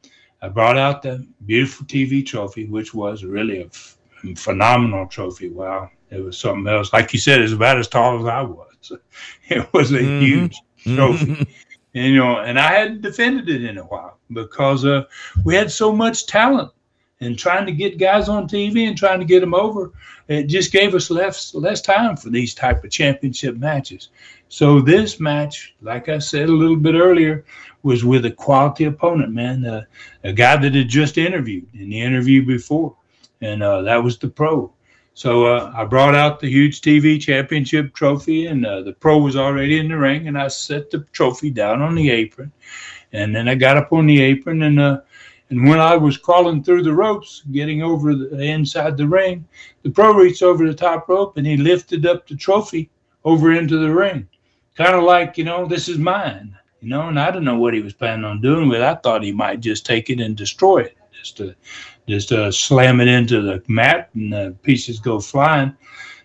I 0.40 0.48
brought 0.48 0.76
out 0.76 1.02
the 1.02 1.26
beautiful 1.46 1.86
TV 1.86 2.24
trophy, 2.26 2.66
which 2.66 2.92
was 2.92 3.24
really 3.24 3.62
a 3.62 3.66
f- 3.66 3.96
phenomenal 4.36 5.06
trophy. 5.06 5.50
Wow, 5.50 5.90
it 6.10 6.18
was 6.22 6.36
something 6.36 6.66
else. 6.66 6.92
Like 6.92 7.12
you 7.12 7.18
said, 7.18 7.40
it's 7.40 7.52
about 7.52 7.78
as 7.78 7.88
tall 7.88 8.20
as 8.20 8.26
I 8.26 8.42
was. 8.42 8.68
It 9.48 9.72
was 9.72 9.92
a 9.92 9.98
mm-hmm. 9.98 10.20
huge 10.20 10.60
trophy. 10.84 11.26
Mm-hmm. 11.26 11.42
And, 11.94 12.06
you 12.06 12.16
know, 12.16 12.40
and 12.40 12.58
I 12.58 12.72
hadn't 12.72 13.02
defended 13.02 13.48
it 13.48 13.64
in 13.64 13.78
a 13.78 13.84
while 13.84 14.18
because 14.32 14.84
uh, 14.84 15.04
we 15.44 15.54
had 15.54 15.70
so 15.70 15.92
much 15.92 16.26
talent 16.26 16.72
and 17.20 17.38
trying 17.38 17.66
to 17.66 17.72
get 17.72 17.98
guys 17.98 18.28
on 18.28 18.48
TV 18.48 18.88
and 18.88 18.96
trying 18.96 19.20
to 19.20 19.24
get 19.24 19.40
them 19.40 19.54
over. 19.54 19.92
It 20.26 20.44
just 20.44 20.72
gave 20.72 20.94
us 20.94 21.10
less 21.10 21.54
less 21.54 21.80
time 21.80 22.16
for 22.16 22.30
these 22.30 22.54
type 22.54 22.82
of 22.82 22.90
championship 22.90 23.56
matches. 23.56 24.08
So 24.52 24.82
this 24.82 25.18
match, 25.18 25.74
like 25.80 26.10
I 26.10 26.18
said 26.18 26.50
a 26.50 26.52
little 26.52 26.76
bit 26.76 26.94
earlier, 26.94 27.46
was 27.82 28.04
with 28.04 28.26
a 28.26 28.30
quality 28.30 28.84
opponent, 28.84 29.32
man, 29.32 29.64
uh, 29.64 29.84
a 30.24 30.32
guy 30.34 30.58
that 30.58 30.74
had 30.74 30.90
just 30.90 31.16
interviewed 31.16 31.66
in 31.72 31.88
the 31.88 32.02
interview 32.02 32.44
before, 32.44 32.94
and 33.40 33.62
uh, 33.62 33.80
that 33.80 34.04
was 34.04 34.18
the 34.18 34.28
pro. 34.28 34.70
So 35.14 35.46
uh, 35.46 35.72
I 35.74 35.86
brought 35.86 36.14
out 36.14 36.38
the 36.38 36.50
huge 36.50 36.82
TV 36.82 37.18
championship 37.18 37.94
trophy, 37.94 38.44
and 38.44 38.66
uh, 38.66 38.82
the 38.82 38.92
pro 38.92 39.16
was 39.16 39.36
already 39.36 39.78
in 39.78 39.88
the 39.88 39.96
ring, 39.96 40.28
and 40.28 40.36
I 40.36 40.48
set 40.48 40.90
the 40.90 41.06
trophy 41.12 41.48
down 41.48 41.80
on 41.80 41.94
the 41.94 42.10
apron, 42.10 42.52
and 43.14 43.34
then 43.34 43.48
I 43.48 43.54
got 43.54 43.78
up 43.78 43.90
on 43.90 44.04
the 44.04 44.20
apron, 44.20 44.64
and 44.64 44.78
uh, 44.78 45.00
and 45.48 45.66
when 45.66 45.80
I 45.80 45.96
was 45.96 46.18
crawling 46.18 46.62
through 46.62 46.82
the 46.82 46.92
ropes, 46.92 47.42
getting 47.52 47.82
over 47.82 48.14
the 48.14 48.42
inside 48.42 48.98
the 48.98 49.08
ring, 49.08 49.46
the 49.82 49.88
pro 49.88 50.12
reached 50.12 50.42
over 50.42 50.66
the 50.66 50.74
top 50.74 51.08
rope 51.08 51.38
and 51.38 51.46
he 51.46 51.56
lifted 51.56 52.04
up 52.04 52.26
the 52.26 52.36
trophy 52.36 52.90
over 53.24 53.52
into 53.52 53.78
the 53.78 53.94
ring 53.94 54.28
kind 54.74 54.94
of 54.94 55.04
like, 55.04 55.36
you 55.38 55.44
know, 55.44 55.66
this 55.66 55.88
is 55.88 55.98
mine, 55.98 56.56
you 56.80 56.88
know, 56.88 57.08
and 57.08 57.18
I 57.18 57.30
didn't 57.30 57.44
know 57.44 57.58
what 57.58 57.74
he 57.74 57.80
was 57.80 57.92
planning 57.92 58.24
on 58.24 58.40
doing 58.40 58.68
with 58.68 58.80
it. 58.80 58.84
I 58.84 58.94
thought 58.94 59.22
he 59.22 59.32
might 59.32 59.60
just 59.60 59.86
take 59.86 60.10
it 60.10 60.20
and 60.20 60.36
destroy 60.36 60.78
it, 60.78 60.96
just 61.12 61.36
to 61.38 61.54
just 62.08 62.32
uh, 62.32 62.50
slam 62.50 63.00
it 63.00 63.08
into 63.08 63.40
the 63.42 63.62
mat 63.68 64.10
and 64.14 64.32
the 64.32 64.56
pieces 64.62 64.98
go 64.98 65.20
flying. 65.20 65.76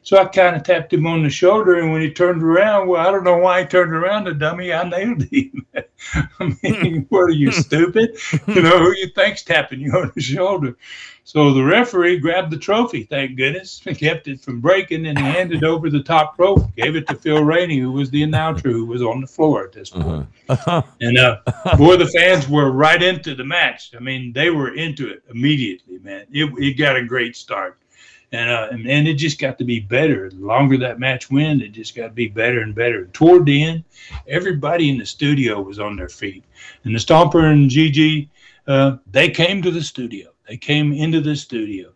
So 0.08 0.18
I 0.18 0.24
kind 0.24 0.56
of 0.56 0.64
tapped 0.64 0.94
him 0.94 1.06
on 1.06 1.22
the 1.22 1.30
shoulder, 1.30 1.80
and 1.80 1.92
when 1.92 2.02
he 2.02 2.10
turned 2.10 2.42
around, 2.42 2.88
well, 2.88 3.06
I 3.06 3.12
don't 3.12 3.26
know 3.26 3.40
why 3.40 3.64
he 3.64 3.68
turned 3.68 3.92
around, 3.92 4.24
the 4.24 4.34
dummy, 4.34 4.72
I 4.72 4.88
nailed 4.88 5.24
him. 5.24 5.66
I 6.40 6.56
mean, 6.64 7.06
what 7.10 7.24
are 7.24 7.32
you 7.32 7.52
stupid? 7.52 8.18
You 8.48 8.62
know, 8.62 8.80
who 8.80 8.96
you 8.96 9.10
think's 9.10 9.44
tapping 9.44 9.82
you 9.82 9.92
on 9.92 10.14
the 10.16 10.22
shoulder? 10.22 10.78
So 11.26 11.54
the 11.54 11.62
referee 11.62 12.20
grabbed 12.20 12.52
the 12.52 12.58
trophy, 12.58 13.04
thank 13.04 13.36
goodness, 13.36 13.82
kept 13.98 14.30
it 14.30 14.40
from 14.40 14.62
breaking, 14.62 15.08
and 15.08 15.20
he 15.20 15.26
handed 15.26 15.66
over 15.66 15.90
the 15.90 16.04
top 16.04 16.36
rope, 16.40 16.74
gave 16.78 16.96
it 16.96 17.06
to 17.10 17.16
Phil 17.16 17.44
Rainey, 17.44 17.78
who 17.78 17.92
was 17.92 18.10
the 18.10 18.24
announcer, 18.24 18.72
who 18.72 18.86
was 18.86 19.02
on 19.02 19.20
the 19.20 19.28
floor 19.28 19.66
at 19.66 19.74
this 19.74 19.90
point. 19.90 20.26
Uh-huh. 20.48 20.84
and 21.02 21.18
uh, 21.18 21.42
boy, 21.78 21.98
the 21.98 22.08
fans 22.08 22.48
were 22.48 22.72
right 22.72 23.04
into 23.04 23.36
the 23.36 23.44
match. 23.44 23.92
I 23.94 24.00
mean, 24.00 24.32
they 24.32 24.52
were 24.52 24.74
into 24.74 25.10
it 25.10 25.24
immediately, 25.30 26.00
man. 26.00 26.28
It, 26.32 26.50
it 26.58 26.78
got 26.78 26.96
a 26.96 27.04
great 27.04 27.36
start 27.36 27.78
and 28.32 28.50
uh, 28.50 28.68
and, 28.72 28.88
and 28.88 29.08
it 29.08 29.16
just 29.16 29.40
got 29.40 29.58
to 29.58 29.64
be 29.64 29.80
better. 29.80 30.30
The 30.30 30.46
longer 30.46 30.78
that 30.80 31.00
match 31.00 31.32
went, 31.32 31.62
it 31.62 31.70
just 31.70 31.96
got 31.96 32.08
to 32.08 32.14
be 32.14 32.28
better 32.28 32.62
and 32.62 32.76
better. 32.76 33.06
Toward 33.08 33.46
the 33.46 33.64
end, 33.64 33.84
everybody 34.28 34.90
in 34.90 34.98
the 34.98 35.06
studio 35.06 35.62
was 35.62 35.80
on 35.80 35.96
their 35.96 36.10
feet, 36.10 36.44
and 36.84 36.94
the 36.94 37.00
Stomper 37.00 37.52
and 37.52 37.70
Gigi, 37.70 38.30
uh, 38.68 38.98
they 39.10 39.30
came 39.30 39.62
to 39.62 39.72
the 39.72 39.84
studio. 39.84 40.32
They 40.48 40.58
came 40.58 40.94
into 40.94 41.22
the 41.22 41.36
studio, 41.36 41.94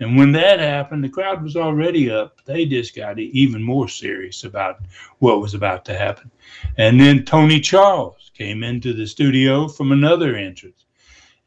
and 0.00 0.16
when 0.16 0.32
that 0.32 0.60
happened, 0.60 1.02
the 1.02 1.08
crowd 1.08 1.42
was 1.42 1.56
already 1.56 2.10
up. 2.10 2.44
They 2.44 2.66
just 2.66 2.94
got 2.94 3.18
even 3.18 3.62
more 3.62 3.88
serious 3.88 4.44
about 4.44 4.80
what 5.18 5.40
was 5.40 5.54
about 5.54 5.84
to 5.86 5.96
happen. 5.96 6.30
And 6.76 7.00
then 7.00 7.24
Tony 7.24 7.60
Charles 7.60 8.30
came 8.34 8.62
into 8.62 8.92
the 8.92 9.06
studio 9.06 9.66
from 9.66 9.92
another 9.92 10.36
entrance, 10.36 10.84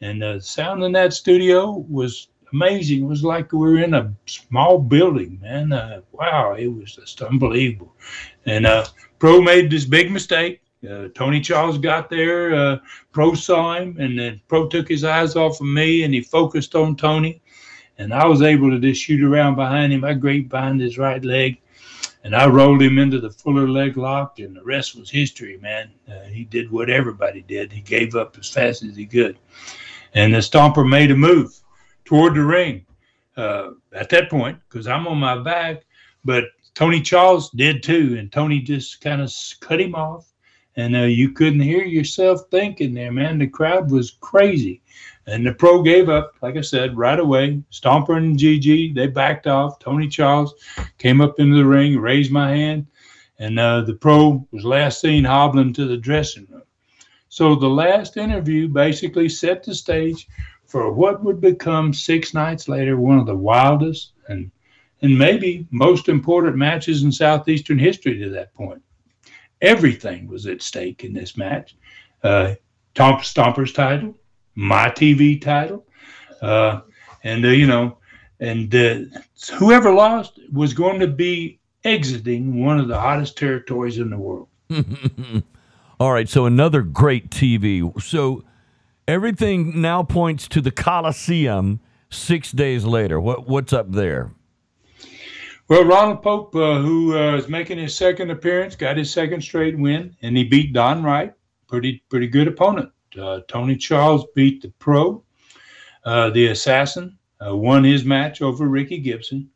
and 0.02 0.24
the 0.24 0.40
sound 0.40 0.84
in 0.84 0.92
that 0.94 1.14
studio 1.14 1.86
was 1.88 2.30
amazing. 2.54 3.04
It 3.04 3.08
was 3.08 3.24
like 3.24 3.52
we 3.52 3.60
were 3.60 3.80
in 3.80 3.94
a 3.96 4.14
small 4.26 4.78
building, 4.78 5.40
man. 5.42 5.74
Uh, 5.74 6.02
wow, 6.12 6.54
it 6.54 6.68
was 6.68 6.96
just 6.96 7.22
unbelievable. 7.22 7.94
And 8.46 8.66
uh, 8.66 8.86
Pro 9.20 9.42
made 9.42 9.70
this 9.70 9.86
big 9.86 10.12
mistake. 10.12 10.62
Uh, 10.88 11.08
Tony 11.16 11.42
Charles 11.42 11.78
got 11.78 12.10
there. 12.10 12.54
Uh, 12.54 12.78
Pro 13.12 13.34
saw 13.34 13.76
him, 13.76 13.98
and 14.00 14.18
then 14.18 14.42
Pro 14.48 14.68
took 14.68 14.88
his 14.88 15.04
eyes 15.04 15.36
off 15.36 15.60
of 15.60 15.68
me, 15.68 16.04
and 16.04 16.14
he 16.14 16.22
focused 16.22 16.76
on 16.76 16.96
Tony. 16.96 17.42
And 17.98 18.14
I 18.14 18.26
was 18.26 18.42
able 18.42 18.70
to 18.70 18.80
just 18.80 19.02
shoot 19.02 19.24
around 19.24 19.56
behind 19.56 19.94
him. 19.94 20.04
I 20.04 20.14
graped 20.14 20.50
behind 20.50 20.82
his 20.82 20.98
right 20.98 21.24
leg, 21.24 21.62
and 22.24 22.36
I 22.36 22.48
rolled 22.48 22.82
him 22.82 22.98
into 22.98 23.20
the 23.20 23.30
Fuller 23.30 23.68
leg 23.68 23.98
lock, 23.98 24.40
and 24.40 24.56
the 24.56 24.64
rest 24.64 24.96
was 24.96 25.10
history, 25.10 25.58
man. 25.58 25.92
Uh, 26.08 26.24
he 26.24 26.44
did 26.44 26.72
what 26.72 26.90
everybody 26.90 27.42
did. 27.42 27.72
He 27.72 27.82
gave 27.82 28.16
up 28.16 28.38
as 28.38 28.50
fast 28.50 28.84
as 28.84 28.96
he 28.96 29.06
could. 29.06 29.38
And 30.16 30.34
the 30.34 30.40
Stomper 30.40 30.88
made 30.88 31.12
a 31.12 31.16
move 31.16 31.63
toward 32.06 32.36
the 32.36 32.44
ring 32.44 32.86
uh, 33.38 33.72
at 33.94 34.10
that 34.10 34.30
point 34.30 34.58
because 34.68 34.88
I'm 34.88 35.08
on 35.08 35.18
my 35.18 35.38
back. 35.38 35.84
But 36.26 36.46
Tony 36.74 37.02
Charles 37.02 37.50
did 37.52 37.84
too, 37.84 38.16
and 38.18 38.32
Tony 38.32 38.60
just 38.60 39.02
kind 39.02 39.22
of 39.22 39.34
cut 39.60 39.80
him 39.80 39.96
off 39.96 40.34
and 40.76 40.96
uh, 40.96 41.02
you 41.02 41.32
couldn't 41.32 41.60
hear 41.60 41.84
yourself 41.84 42.42
thinking 42.50 42.94
there, 42.94 43.12
man. 43.12 43.38
The 43.38 43.48
crowd 43.48 43.92
was 43.92 44.12
crazy. 44.22 44.82
And 45.28 45.46
the 45.46 45.54
pro 45.54 45.82
gave 45.82 46.10
up, 46.10 46.34
like 46.42 46.58
I 46.58 46.62
said, 46.62 46.98
right 46.98 47.20
away. 47.20 47.62
Stomper 47.72 48.18
and 48.18 48.38
Gigi, 48.38 48.92
they 48.92 49.08
backed 49.08 49.48
off. 49.48 49.80
Tony 49.80 50.08
Charles 50.08 50.54
came 50.98 51.22
up 51.22 51.40
into 51.40 51.56
the 51.56 51.66
ring, 51.66 51.98
raised 51.98 52.32
my 52.32 52.50
hand, 52.50 52.88
and 53.40 53.60
uh, 53.60 53.82
the 53.82 53.94
pro 53.94 54.46
was 54.52 54.66
last 54.66 55.00
seen 55.00 55.24
hobbling 55.24 55.74
to 55.74 55.86
the 55.86 55.98
dressing 55.98 56.48
room. 56.50 56.64
So 57.30 57.56
the 57.56 57.70
last 57.70 58.18
interview 58.18 58.68
basically 58.68 59.30
set 59.30 59.64
the 59.64 59.74
stage 59.74 60.28
for 60.74 60.92
what 60.92 61.24
would 61.24 61.40
become 61.40 61.94
six 61.94 62.34
nights 62.34 62.68
later 62.68 62.98
one 62.98 63.20
of 63.20 63.28
the 63.28 63.36
wildest 63.36 64.14
and 64.28 64.50
and 65.04 65.16
maybe 65.16 65.68
most 65.70 66.10
important 66.10 66.56
matches 66.56 67.04
in 67.04 67.12
southeastern 67.12 67.78
history 67.78 68.18
to 68.18 68.30
that 68.32 68.52
point. 68.56 68.82
Everything 69.62 70.28
was 70.28 70.48
at 70.48 70.64
stake 70.64 71.04
in 71.04 71.14
this 71.14 71.38
match. 71.38 71.76
Uh, 72.24 72.56
Tom 72.96 73.20
Stomper's 73.20 73.72
title, 73.72 74.18
my 74.56 74.90
TV 74.90 75.40
title, 75.40 75.86
uh, 76.42 76.82
and 77.24 77.46
uh, 77.46 77.50
you 77.50 77.68
know, 77.68 78.00
and 78.40 78.74
uh, 78.74 79.02
whoever 79.60 79.94
lost 79.94 80.40
was 80.52 80.74
going 80.74 81.00
to 81.00 81.08
be 81.08 81.60
exiting 81.84 82.60
one 82.66 82.80
of 82.80 82.88
the 82.88 83.00
hottest 83.00 83.38
territories 83.38 84.00
in 84.00 84.10
the 84.10 84.18
world. 84.18 84.48
All 86.00 86.12
right, 86.12 86.28
so 86.28 86.48
another 86.48 86.82
great 86.82 87.30
TV. 87.30 88.02
So 88.02 88.44
everything 89.08 89.82
now 89.82 90.04
points 90.04 90.48
to 90.50 90.62
the 90.62 90.72
Coliseum 90.72 91.80
six 92.10 92.52
days 92.52 92.86
later. 92.86 93.20
What 93.20 93.48
what's 93.48 93.74
up 93.74 93.92
there? 93.92 94.32
Well, 95.70 95.86
Ronald 95.86 96.22
Pope, 96.22 96.56
uh, 96.56 96.80
who 96.80 97.18
uh, 97.18 97.38
is 97.38 97.48
making 97.48 97.78
his 97.78 97.96
second 97.96 98.32
appearance, 98.32 98.76
got 98.76 98.98
his 98.98 99.12
second 99.12 99.42
straight 99.42 99.78
win, 99.78 100.16
and 100.22 100.36
he 100.36 100.44
beat 100.44 100.74
Don 100.74 101.04
Wright. 101.04 101.34
Pretty 101.68 102.04
pretty 102.10 102.28
good 102.28 102.48
opponent. 102.48 102.92
Uh, 103.20 103.40
Tony 103.48 103.76
Charles 103.76 104.26
beat 104.36 104.62
the 104.62 104.70
pro. 104.80 105.24
Uh, 106.04 106.30
the 106.32 106.48
Assassin 106.48 107.18
uh, 107.46 107.56
won 107.56 107.84
his 107.84 108.04
match 108.04 108.42
over 108.42 108.68
Ricky 108.68 108.98
Gibson. 108.98 109.50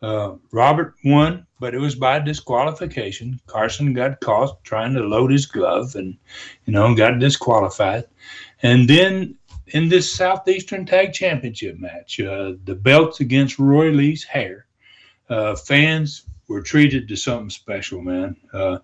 Uh, 0.00 0.36
Robert 0.52 0.94
won, 1.04 1.44
but 1.58 1.74
it 1.74 1.78
was 1.78 1.96
by 1.96 2.20
disqualification. 2.20 3.40
Carson 3.46 3.92
got 3.92 4.20
caught 4.20 4.62
trying 4.62 4.94
to 4.94 5.00
load 5.00 5.32
his 5.32 5.46
glove 5.46 5.96
and, 5.96 6.16
you 6.66 6.72
know, 6.72 6.94
got 6.94 7.18
disqualified. 7.18 8.04
And 8.62 8.88
then 8.88 9.36
in 9.68 9.88
this 9.88 10.12
Southeastern 10.12 10.86
Tag 10.86 11.12
Championship 11.12 11.78
match, 11.78 12.20
uh, 12.20 12.52
the 12.64 12.74
belts 12.74 13.20
against 13.20 13.58
Roy 13.58 13.90
Lee's 13.90 14.24
hair, 14.24 14.66
uh, 15.28 15.54
fans 15.54 16.24
were 16.48 16.62
treated 16.62 17.08
to 17.08 17.16
something 17.16 17.50
special, 17.50 18.00
man. 18.00 18.36
Uh, 18.52 18.78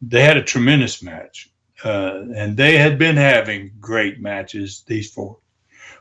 they 0.00 0.22
had 0.22 0.36
a 0.36 0.42
tremendous 0.42 1.02
match, 1.02 1.50
uh, 1.84 2.22
and 2.34 2.56
they 2.56 2.78
had 2.78 2.98
been 2.98 3.16
having 3.16 3.72
great 3.80 4.20
matches, 4.20 4.84
these 4.86 5.10
four. 5.10 5.38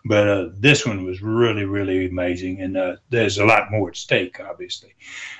But 0.06 0.30
uh, 0.30 0.50
this 0.54 0.86
one 0.86 1.04
was 1.04 1.22
really, 1.22 1.66
really 1.66 2.06
amazing, 2.06 2.62
and 2.62 2.78
uh, 2.78 2.96
there's 3.10 3.40
a 3.40 3.46
lot 3.46 3.72
more 3.72 3.90
at 3.90 3.98
stake, 3.98 4.40
obviously. 4.40 4.94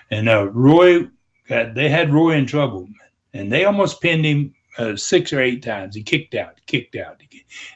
And 0.10 0.28
Roy, 0.56 1.08
got, 1.48 1.76
they 1.76 1.90
had 1.90 2.12
Roy 2.12 2.32
in 2.32 2.48
trouble, 2.48 2.90
and 3.34 3.52
they 3.52 3.66
almost 3.66 4.02
pinned 4.02 4.26
him 4.26 4.56
uh, 4.78 4.96
six 4.96 5.34
or 5.34 5.42
eight 5.42 5.64
times. 5.64 5.96
He 5.96 6.04
kicked 6.04 6.36
out, 6.36 6.60
kicked 6.66 6.96
out. 6.96 7.22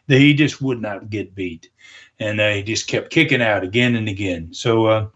He 0.07 0.33
just 0.33 0.61
would 0.61 0.81
not 0.81 1.09
get 1.09 1.35
beat, 1.35 1.69
and 2.19 2.39
uh, 2.39 2.51
he 2.51 2.63
just 2.63 2.87
kept 2.87 3.09
kicking 3.09 3.41
out 3.41 3.63
again 3.63 3.95
and 3.95 4.07
again. 4.07 4.53
So 4.53 5.09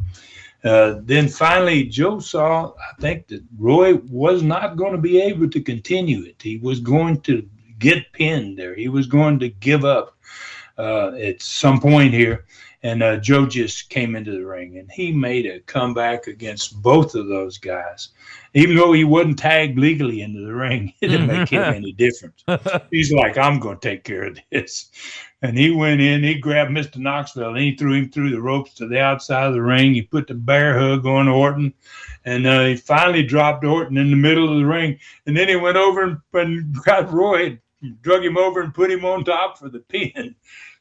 uh, 0.65 0.99
then 1.03 1.27
finally, 1.27 1.83
Joe 1.83 2.19
saw, 2.19 2.69
I 2.71 2.99
think, 2.99 3.27
that 3.27 3.43
Roy 3.57 3.95
was 4.09 4.41
not 4.41 4.77
going 4.77 4.93
to 4.93 4.97
be 4.97 5.21
able 5.21 5.49
to 5.49 5.61
continue 5.61 6.23
it. 6.23 6.41
He 6.41 6.57
was 6.57 6.79
going 6.79 7.21
to 7.21 7.47
get 7.77 8.11
pinned 8.13 8.57
there. 8.57 8.73
He 8.73 8.87
was 8.87 9.05
going 9.05 9.37
to 9.39 9.49
give 9.49 9.85
up 9.85 10.17
uh, 10.77 11.09
at 11.09 11.41
some 11.41 11.79
point 11.79 12.13
here. 12.13 12.45
And 12.85 13.01
uh, 13.01 13.17
Joe 13.17 13.47
just 13.47 13.89
came 13.89 14.15
into 14.15 14.29
the 14.29 14.45
ring 14.45 14.77
and 14.77 14.91
he 14.91 15.11
made 15.11 15.47
a 15.47 15.59
comeback 15.61 16.27
against 16.27 16.79
both 16.83 17.15
of 17.15 17.27
those 17.27 17.57
guys. 17.57 18.09
Even 18.53 18.75
though 18.75 18.93
he 18.93 19.03
wasn't 19.03 19.39
tagged 19.39 19.79
legally 19.79 20.21
into 20.21 20.45
the 20.45 20.53
ring, 20.53 20.93
it 21.01 21.07
didn't 21.07 21.25
make 21.25 21.49
him 21.49 21.63
any 21.63 21.93
difference. 21.93 22.43
He's 22.91 23.11
like, 23.11 23.39
I'm 23.39 23.59
going 23.59 23.79
to 23.79 23.89
take 23.89 24.03
care 24.03 24.25
of 24.25 24.37
this. 24.51 24.91
And 25.41 25.57
he 25.57 25.71
went 25.71 25.99
in, 25.99 26.23
he 26.23 26.35
grabbed 26.35 26.69
Mr. 26.69 26.97
Knoxville 26.97 27.55
and 27.55 27.57
he 27.57 27.75
threw 27.75 27.93
him 27.93 28.11
through 28.11 28.29
the 28.29 28.39
ropes 28.39 28.75
to 28.75 28.87
the 28.87 29.01
outside 29.01 29.47
of 29.47 29.53
the 29.53 29.63
ring. 29.63 29.95
He 29.95 30.03
put 30.03 30.27
the 30.27 30.35
bear 30.35 30.77
hug 30.77 31.07
on 31.07 31.27
Orton. 31.27 31.73
And 32.23 32.45
uh, 32.45 32.65
he 32.65 32.75
finally 32.75 33.23
dropped 33.23 33.65
Orton 33.65 33.97
in 33.97 34.11
the 34.11 34.15
middle 34.15 34.51
of 34.51 34.59
the 34.59 34.65
ring. 34.65 34.99
And 35.25 35.35
then 35.35 35.49
he 35.49 35.55
went 35.55 35.77
over 35.77 36.03
and, 36.03 36.17
and 36.35 36.75
got 36.85 37.11
Roy 37.11 37.59
drug 38.01 38.23
him 38.23 38.37
over 38.37 38.61
and 38.61 38.73
put 38.73 38.91
him 38.91 39.05
on 39.05 39.23
top 39.23 39.57
for 39.57 39.69
the 39.69 39.79
pin. 39.79 40.35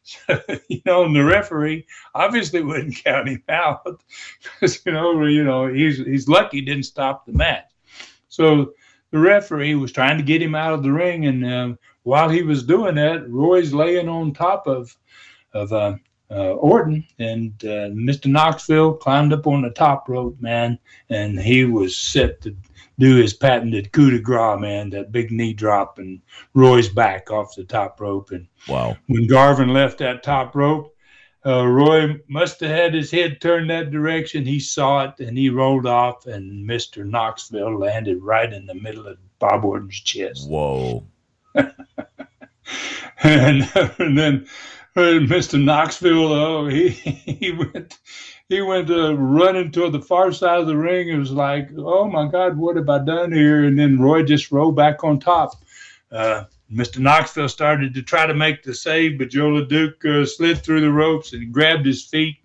So, 0.04 0.38
you 0.68 0.82
know, 0.84 1.04
and 1.04 1.16
the 1.16 1.24
referee 1.24 1.86
obviously 2.14 2.62
wouldn't 2.62 3.02
count 3.02 3.28
him 3.28 3.42
out 3.48 4.02
because 4.42 4.84
you 4.84 4.92
know, 4.92 5.24
you 5.24 5.42
know, 5.42 5.66
he's 5.66 5.98
he's 5.98 6.28
lucky 6.28 6.58
he 6.58 6.64
didn't 6.64 6.84
stop 6.84 7.26
the 7.26 7.32
match. 7.32 7.64
So 8.28 8.74
the 9.10 9.18
referee 9.18 9.74
was 9.76 9.92
trying 9.92 10.18
to 10.18 10.24
get 10.24 10.42
him 10.42 10.54
out 10.54 10.74
of 10.74 10.82
the 10.82 10.92
ring, 10.92 11.26
and 11.26 11.44
uh, 11.44 11.74
while 12.02 12.28
he 12.28 12.42
was 12.42 12.62
doing 12.62 12.96
that, 12.96 13.28
Roy's 13.30 13.72
laying 13.72 14.08
on 14.08 14.32
top 14.32 14.66
of 14.66 14.94
of 15.54 15.72
uh, 15.72 15.94
Orton, 16.34 17.06
and 17.18 17.52
uh, 17.62 17.90
Mr. 17.90 18.26
Knoxville 18.26 18.94
climbed 18.94 19.32
up 19.32 19.46
on 19.46 19.62
the 19.62 19.70
top 19.70 20.08
rope, 20.08 20.40
man, 20.40 20.78
and 21.08 21.38
he 21.38 21.64
was 21.64 21.96
set 21.96 22.40
to 22.42 22.56
do 22.98 23.16
his 23.16 23.34
patented 23.34 23.92
coup 23.92 24.10
de 24.10 24.18
grace, 24.18 24.60
man, 24.60 24.90
that 24.90 25.12
big 25.12 25.30
knee 25.30 25.52
drop 25.52 25.98
and 25.98 26.20
Roy's 26.54 26.88
back 26.88 27.30
off 27.30 27.54
the 27.54 27.64
top 27.64 28.00
rope. 28.00 28.30
And 28.30 28.46
wow, 28.68 28.96
when 29.06 29.26
Garvin 29.26 29.72
left 29.72 29.98
that 29.98 30.22
top 30.22 30.54
rope, 30.54 30.94
uh, 31.46 31.66
Roy 31.66 32.20
must 32.28 32.60
have 32.60 32.70
had 32.70 32.94
his 32.94 33.10
head 33.10 33.40
turned 33.40 33.70
that 33.70 33.90
direction. 33.90 34.46
He 34.46 34.60
saw 34.60 35.04
it 35.04 35.20
and 35.20 35.36
he 35.36 35.50
rolled 35.50 35.86
off, 35.86 36.26
and 36.26 36.66
Mister 36.66 37.04
Knoxville 37.04 37.78
landed 37.78 38.22
right 38.22 38.52
in 38.52 38.66
the 38.66 38.74
middle 38.74 39.06
of 39.06 39.18
Bob 39.38 39.64
Orton's 39.64 40.00
chest. 40.00 40.48
Whoa! 40.48 41.04
and, 41.54 41.70
and 43.98 44.18
then 44.18 44.46
uh, 44.96 45.20
Mister 45.20 45.58
Knoxville, 45.58 46.32
oh, 46.32 46.66
he 46.68 46.88
he 46.90 47.52
went 47.52 47.98
he 48.48 48.60
went 48.60 48.90
uh, 48.90 49.16
running 49.16 49.70
toward 49.70 49.92
the 49.92 50.00
far 50.00 50.32
side 50.32 50.60
of 50.60 50.66
the 50.66 50.76
ring. 50.76 51.08
It 51.08 51.16
was 51.16 51.32
like, 51.32 51.70
oh 51.76 52.08
my 52.08 52.28
God, 52.28 52.56
what 52.56 52.76
have 52.76 52.88
I 52.88 52.98
done 52.98 53.32
here? 53.32 53.64
And 53.64 53.78
then 53.78 53.98
Roy 53.98 54.22
just 54.22 54.52
rolled 54.52 54.76
back 54.76 55.02
on 55.02 55.18
top. 55.18 55.52
Uh, 56.10 56.44
Mr. 56.72 56.98
Knoxville 56.98 57.48
started 57.48 57.94
to 57.94 58.02
try 58.02 58.26
to 58.26 58.34
make 58.34 58.62
the 58.62 58.74
save, 58.74 59.18
but 59.18 59.30
Joe 59.30 59.50
LeDuc 59.50 60.04
uh, 60.04 60.26
slid 60.26 60.58
through 60.58 60.80
the 60.80 60.92
ropes 60.92 61.32
and 61.32 61.52
grabbed 61.52 61.86
his 61.86 62.04
feet 62.04 62.36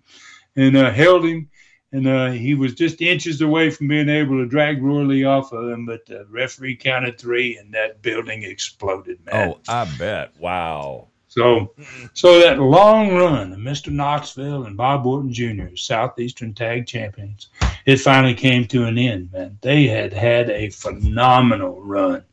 and 0.56 0.76
uh, 0.76 0.90
held 0.90 1.24
him. 1.24 1.48
And 1.92 2.06
uh, 2.06 2.30
he 2.30 2.54
was 2.54 2.74
just 2.74 3.02
inches 3.02 3.40
away 3.40 3.70
from 3.70 3.88
being 3.88 4.08
able 4.08 4.38
to 4.38 4.46
drag 4.46 4.80
Roy 4.80 5.02
Lee 5.02 5.24
off 5.24 5.52
of 5.52 5.68
him, 5.68 5.86
but 5.86 6.06
the 6.06 6.24
referee 6.30 6.76
counted 6.76 7.18
three, 7.18 7.56
and 7.56 7.74
that 7.74 8.00
building 8.00 8.44
exploded, 8.44 9.18
man. 9.26 9.48
Oh, 9.48 9.60
I 9.68 9.86
bet. 9.98 10.32
Wow. 10.38 11.08
So, 11.30 11.72
so 12.12 12.40
that 12.40 12.58
long 12.58 13.14
run 13.14 13.52
of 13.52 13.58
Mr. 13.60 13.92
Knoxville 13.92 14.64
and 14.64 14.76
Bob 14.76 15.06
Orton 15.06 15.32
Jr., 15.32 15.76
Southeastern 15.76 16.54
Tag 16.54 16.88
Champions, 16.88 17.50
it 17.86 17.98
finally 17.98 18.34
came 18.34 18.66
to 18.66 18.86
an 18.86 18.98
end, 18.98 19.30
man. 19.32 19.56
They 19.60 19.86
had 19.86 20.12
had 20.12 20.50
a 20.50 20.70
phenomenal 20.70 21.80
run 21.82 22.24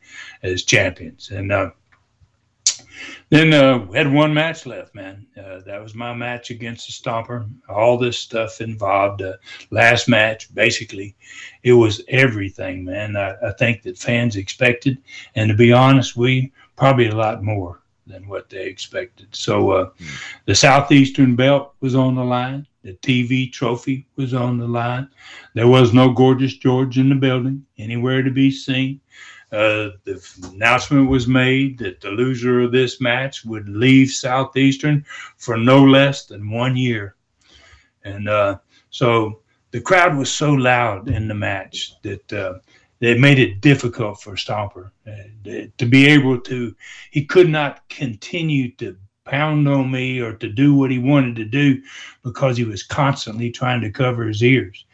as 0.41 0.63
champions. 0.63 1.29
And 1.29 1.51
uh, 1.51 1.69
then 3.29 3.53
uh, 3.53 3.85
we 3.87 3.99
had 3.99 4.11
one 4.11 4.33
match 4.33 4.65
left, 4.65 4.95
man. 4.95 5.27
Uh, 5.37 5.59
that 5.59 5.79
was 5.79 5.93
my 5.93 6.15
match 6.15 6.49
against 6.49 6.87
the 6.87 6.93
Stomper. 6.93 7.47
All 7.69 7.99
this 7.99 8.17
stuff 8.17 8.61
involved. 8.61 9.21
Uh, 9.21 9.33
last 9.69 10.09
match, 10.09 10.51
basically, 10.55 11.15
it 11.61 11.73
was 11.73 12.01
everything, 12.07 12.83
man. 12.83 13.15
I, 13.15 13.35
I 13.45 13.51
think 13.59 13.83
that 13.83 13.99
fans 13.99 14.37
expected. 14.37 14.97
And 15.35 15.49
to 15.49 15.55
be 15.55 15.71
honest, 15.71 16.17
we 16.17 16.51
probably 16.75 17.09
a 17.09 17.15
lot 17.15 17.43
more 17.43 17.79
than 18.07 18.27
what 18.27 18.49
they 18.49 18.65
expected. 18.65 19.27
So 19.31 19.71
uh, 19.71 19.89
the 20.45 20.55
Southeastern 20.55 21.35
belt 21.35 21.73
was 21.81 21.95
on 21.95 22.15
the 22.15 22.23
line. 22.23 22.67
The 22.83 22.93
TV 22.93 23.51
trophy 23.51 24.07
was 24.15 24.33
on 24.33 24.57
the 24.57 24.67
line. 24.67 25.09
There 25.53 25.67
was 25.67 25.93
no 25.93 26.11
Gorgeous 26.11 26.55
George 26.55 26.97
in 26.97 27.09
the 27.09 27.15
building, 27.15 27.65
anywhere 27.77 28.23
to 28.23 28.31
be 28.31 28.49
seen. 28.49 29.01
Uh, 29.51 29.91
the 30.03 30.21
announcement 30.53 31.09
was 31.09 31.27
made 31.27 31.77
that 31.79 32.01
the 32.01 32.09
loser 32.09 32.61
of 32.61 32.71
this 32.71 32.99
match 32.99 33.45
would 33.45 33.69
leave 33.69 34.09
Southeastern 34.09 35.05
for 35.37 35.57
no 35.57 35.83
less 35.83 36.25
than 36.25 36.51
one 36.51 36.75
year. 36.75 37.15
And 38.03 38.27
uh, 38.27 38.59
so 38.89 39.41
the 39.71 39.81
crowd 39.81 40.17
was 40.17 40.31
so 40.31 40.53
loud 40.53 41.09
in 41.09 41.27
the 41.27 41.33
match 41.33 41.93
that 42.01 42.55
it 42.99 43.19
made 43.19 43.39
it 43.39 43.61
difficult 43.61 44.21
for 44.21 44.33
Stomper 44.33 44.91
uh, 45.07 45.67
to 45.77 45.85
be 45.85 46.07
able 46.07 46.39
to. 46.41 46.75
He 47.11 47.25
could 47.25 47.49
not 47.49 47.87
continue 47.89 48.71
to 48.75 48.97
pound 49.25 49.67
on 49.67 49.91
me 49.91 50.19
or 50.19 50.33
to 50.33 50.49
do 50.49 50.73
what 50.73 50.89
he 50.89 50.99
wanted 50.99 51.35
to 51.35 51.45
do 51.45 51.81
because 52.23 52.57
he 52.57 52.63
was 52.63 52.83
constantly 52.83 53.51
trying 53.51 53.81
to 53.81 53.91
cover 53.91 54.25
his 54.25 54.41
ears. 54.41 54.85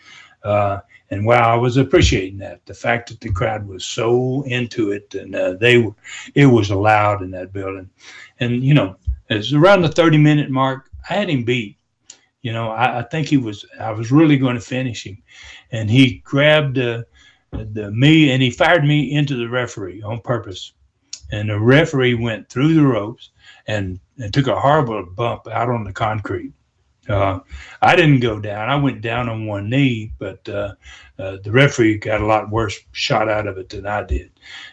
Uh, 0.43 0.79
and 1.09 1.25
wow, 1.25 1.53
I 1.53 1.55
was 1.55 1.77
appreciating 1.77 2.39
that. 2.39 2.65
The 2.65 2.73
fact 2.73 3.09
that 3.09 3.21
the 3.21 3.31
crowd 3.31 3.67
was 3.67 3.85
so 3.85 4.43
into 4.47 4.91
it, 4.91 5.13
and 5.13 5.35
uh, 5.35 5.53
they 5.53 5.77
were, 5.77 5.93
it 6.33 6.47
was 6.47 6.71
loud 6.71 7.21
in 7.21 7.31
that 7.31 7.53
building. 7.53 7.89
And 8.39 8.63
you 8.63 8.73
know, 8.73 8.95
it's 9.29 9.53
around 9.53 9.83
the 9.83 9.89
thirty 9.89 10.17
minute 10.17 10.49
mark. 10.49 10.89
I 11.09 11.13
had 11.13 11.29
him 11.29 11.43
beat. 11.43 11.77
You 12.41 12.51
know, 12.51 12.71
I, 12.71 12.99
I 12.99 13.03
think 13.03 13.27
he 13.27 13.37
was. 13.37 13.65
I 13.79 13.91
was 13.91 14.11
really 14.11 14.37
going 14.37 14.55
to 14.55 14.61
finish 14.61 15.05
him, 15.05 15.21
and 15.71 15.89
he 15.89 16.15
grabbed 16.25 16.79
uh, 16.79 17.03
the 17.53 17.91
me 17.91 18.31
and 18.31 18.41
he 18.41 18.49
fired 18.49 18.83
me 18.83 19.11
into 19.11 19.35
the 19.35 19.47
referee 19.47 20.01
on 20.01 20.21
purpose. 20.21 20.73
And 21.31 21.49
the 21.49 21.59
referee 21.59 22.15
went 22.15 22.49
through 22.49 22.73
the 22.73 22.85
ropes 22.85 23.29
and, 23.67 23.99
and 24.19 24.33
took 24.33 24.47
a 24.47 24.59
horrible 24.59 25.05
bump 25.05 25.47
out 25.47 25.69
on 25.69 25.83
the 25.83 25.93
concrete. 25.93 26.53
Uh, 27.09 27.39
I 27.81 27.95
didn't 27.95 28.21
go 28.21 28.39
down. 28.39 28.69
I 28.69 28.75
went 28.75 29.01
down 29.01 29.27
on 29.27 29.45
one 29.45 29.69
knee, 29.69 30.13
but 30.19 30.47
uh, 30.47 30.75
uh, 31.19 31.37
the 31.43 31.51
referee 31.51 31.97
got 31.97 32.21
a 32.21 32.25
lot 32.25 32.49
worse 32.49 32.79
shot 32.91 33.27
out 33.29 33.47
of 33.47 33.57
it 33.57 33.69
than 33.69 33.85
I 33.85 34.03
did. 34.03 34.31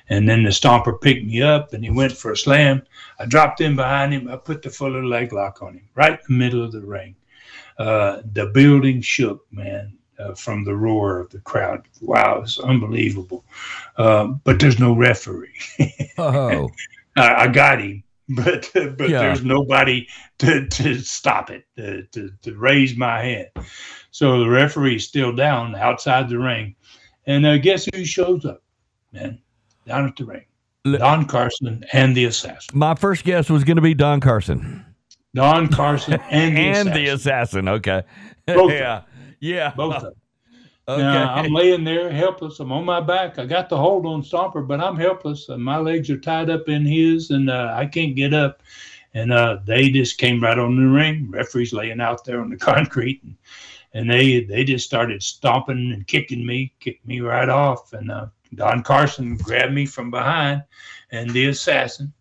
And 0.09 0.29
then 0.29 0.45
the 0.45 0.51
stomper 0.51 1.01
picked 1.01 1.27
me 1.27 1.43
up 1.43 1.73
and 1.73 1.85
he 1.85 1.91
went 1.91 2.13
for 2.13 2.33
a 2.33 2.37
slam. 2.37 2.83
I 3.19 3.27
dropped 3.27 3.61
in 3.61 3.75
behind 3.75 4.13
him. 4.13 4.29
I 4.29 4.37
put 4.37 4.63
the 4.63 4.71
fuller 4.71 5.05
leg 5.05 5.33
lock 5.33 5.63
on 5.63 5.75
him 5.75 5.89
right 5.95 6.13
in 6.13 6.19
the 6.29 6.35
middle 6.35 6.65
of 6.65 6.73
the 6.73 6.83
ring. 6.83 7.17
Uh, 7.79 8.21
the 8.33 8.47
building 8.47 9.01
shook, 9.01 9.47
man 9.51 9.97
uh, 10.21 10.35
from 10.35 10.65
the 10.65 10.75
roar 10.75 11.19
of 11.19 11.31
the 11.31 11.41
crowd. 11.41 11.87
Wow, 12.01 12.43
it's 12.43 12.59
unbelievable. 12.59 13.45
Um, 13.97 14.41
but 14.45 14.61
there's 14.61 14.79
no 14.79 14.95
referee. 14.95 15.55
oh, 16.19 16.69
I, 17.17 17.35
I, 17.35 17.49
got 17.49 17.81
him, 17.81 18.03
but 18.29 18.71
but 18.75 19.09
yeah. 19.09 19.21
there's 19.21 19.45
nobody 19.45 20.07
to, 20.39 20.67
to 20.69 20.99
stop 21.01 21.51
it, 21.51 21.65
to, 21.77 22.03
to, 22.13 22.31
to 22.43 22.57
raise 22.57 22.97
my 22.97 23.23
hand. 23.23 23.49
So 24.11 24.41
the 24.41 24.49
referee's 24.49 25.07
still 25.07 25.35
down 25.35 25.75
outside 25.75 26.29
the 26.29 26.39
ring. 26.39 26.75
And 27.27 27.47
uh, 27.47 27.59
guess 27.59 27.87
who 27.95 28.05
shows 28.05 28.45
up, 28.45 28.63
man? 29.13 29.41
Down 29.87 30.07
at 30.07 30.17
the 30.17 30.25
ring. 30.25 30.45
Don 30.85 31.27
Carson 31.27 31.85
and 31.93 32.17
the 32.17 32.25
assassin. 32.25 32.79
My 32.79 32.95
first 32.95 33.25
guess 33.25 33.51
was 33.51 33.65
going 33.65 33.77
to 33.77 33.83
be 33.83 33.95
Don 33.95 34.21
Carson. 34.21 34.85
Don 35.35 35.69
Carson 35.69 36.15
and 36.31 36.57
the 36.57 36.61
and 36.61 36.89
assassin. 36.89 36.93
the 36.95 37.09
assassin. 37.11 37.69
Okay. 37.69 38.03
Both 38.47 38.73
yeah. 38.73 39.03
Yeah. 39.41 39.73
Both 39.75 39.97
of 39.97 40.03
them. 40.03 40.15
Okay. 40.91 41.03
Now, 41.03 41.35
I'm 41.35 41.53
laying 41.53 41.85
there 41.85 42.11
helpless. 42.11 42.59
I'm 42.59 42.73
on 42.73 42.85
my 42.85 43.01
back. 43.01 43.39
I 43.39 43.47
got 43.47 43.69
the 43.69 43.77
hold 43.77 44.07
on 44.07 44.23
Stomper, 44.23 44.67
but 44.67 44.81
I'm 44.81 44.97
helpless. 44.97 45.49
And 45.49 45.63
my 45.63 45.77
legs 45.77 46.11
are 46.11 46.19
tied 46.19 46.51
up 46.51 46.69
in 46.69 46.85
his, 46.85 47.31
and 47.31 47.49
uh, 47.49 47.75
I 47.77 47.87
can't 47.87 48.17
get 48.17 48.35
up. 48.35 48.63
And 49.15 49.33
uh, 49.33 49.59
they 49.65 49.91
just 49.91 50.19
came 50.19 50.43
right 50.43 50.59
on 50.59 50.77
the 50.77 50.89
ring. 50.89 51.31
Referee's 51.31 51.73
laying 51.73 52.01
out 52.01 52.25
there 52.25 52.41
on 52.41 52.51
the 52.51 52.57
concrete, 52.73 53.23
and, 53.23 53.37
and 53.95 54.11
they 54.11 54.43
they 54.43 54.65
just 54.65 54.85
started 54.85 55.23
stomping 55.23 55.93
and 55.93 56.07
kicking 56.09 56.45
me, 56.45 56.73
kicked 56.81 57.07
me 57.07 57.21
right 57.21 57.49
off. 57.49 57.93
And 57.93 58.11
uh, 58.11 58.27
Don 58.55 58.83
Carson 58.83 59.37
grabbed 59.37 59.73
me 59.73 59.87
from 59.87 60.11
behind, 60.11 60.65
and 61.13 61.31
the 61.31 61.47
assassin, 61.47 62.13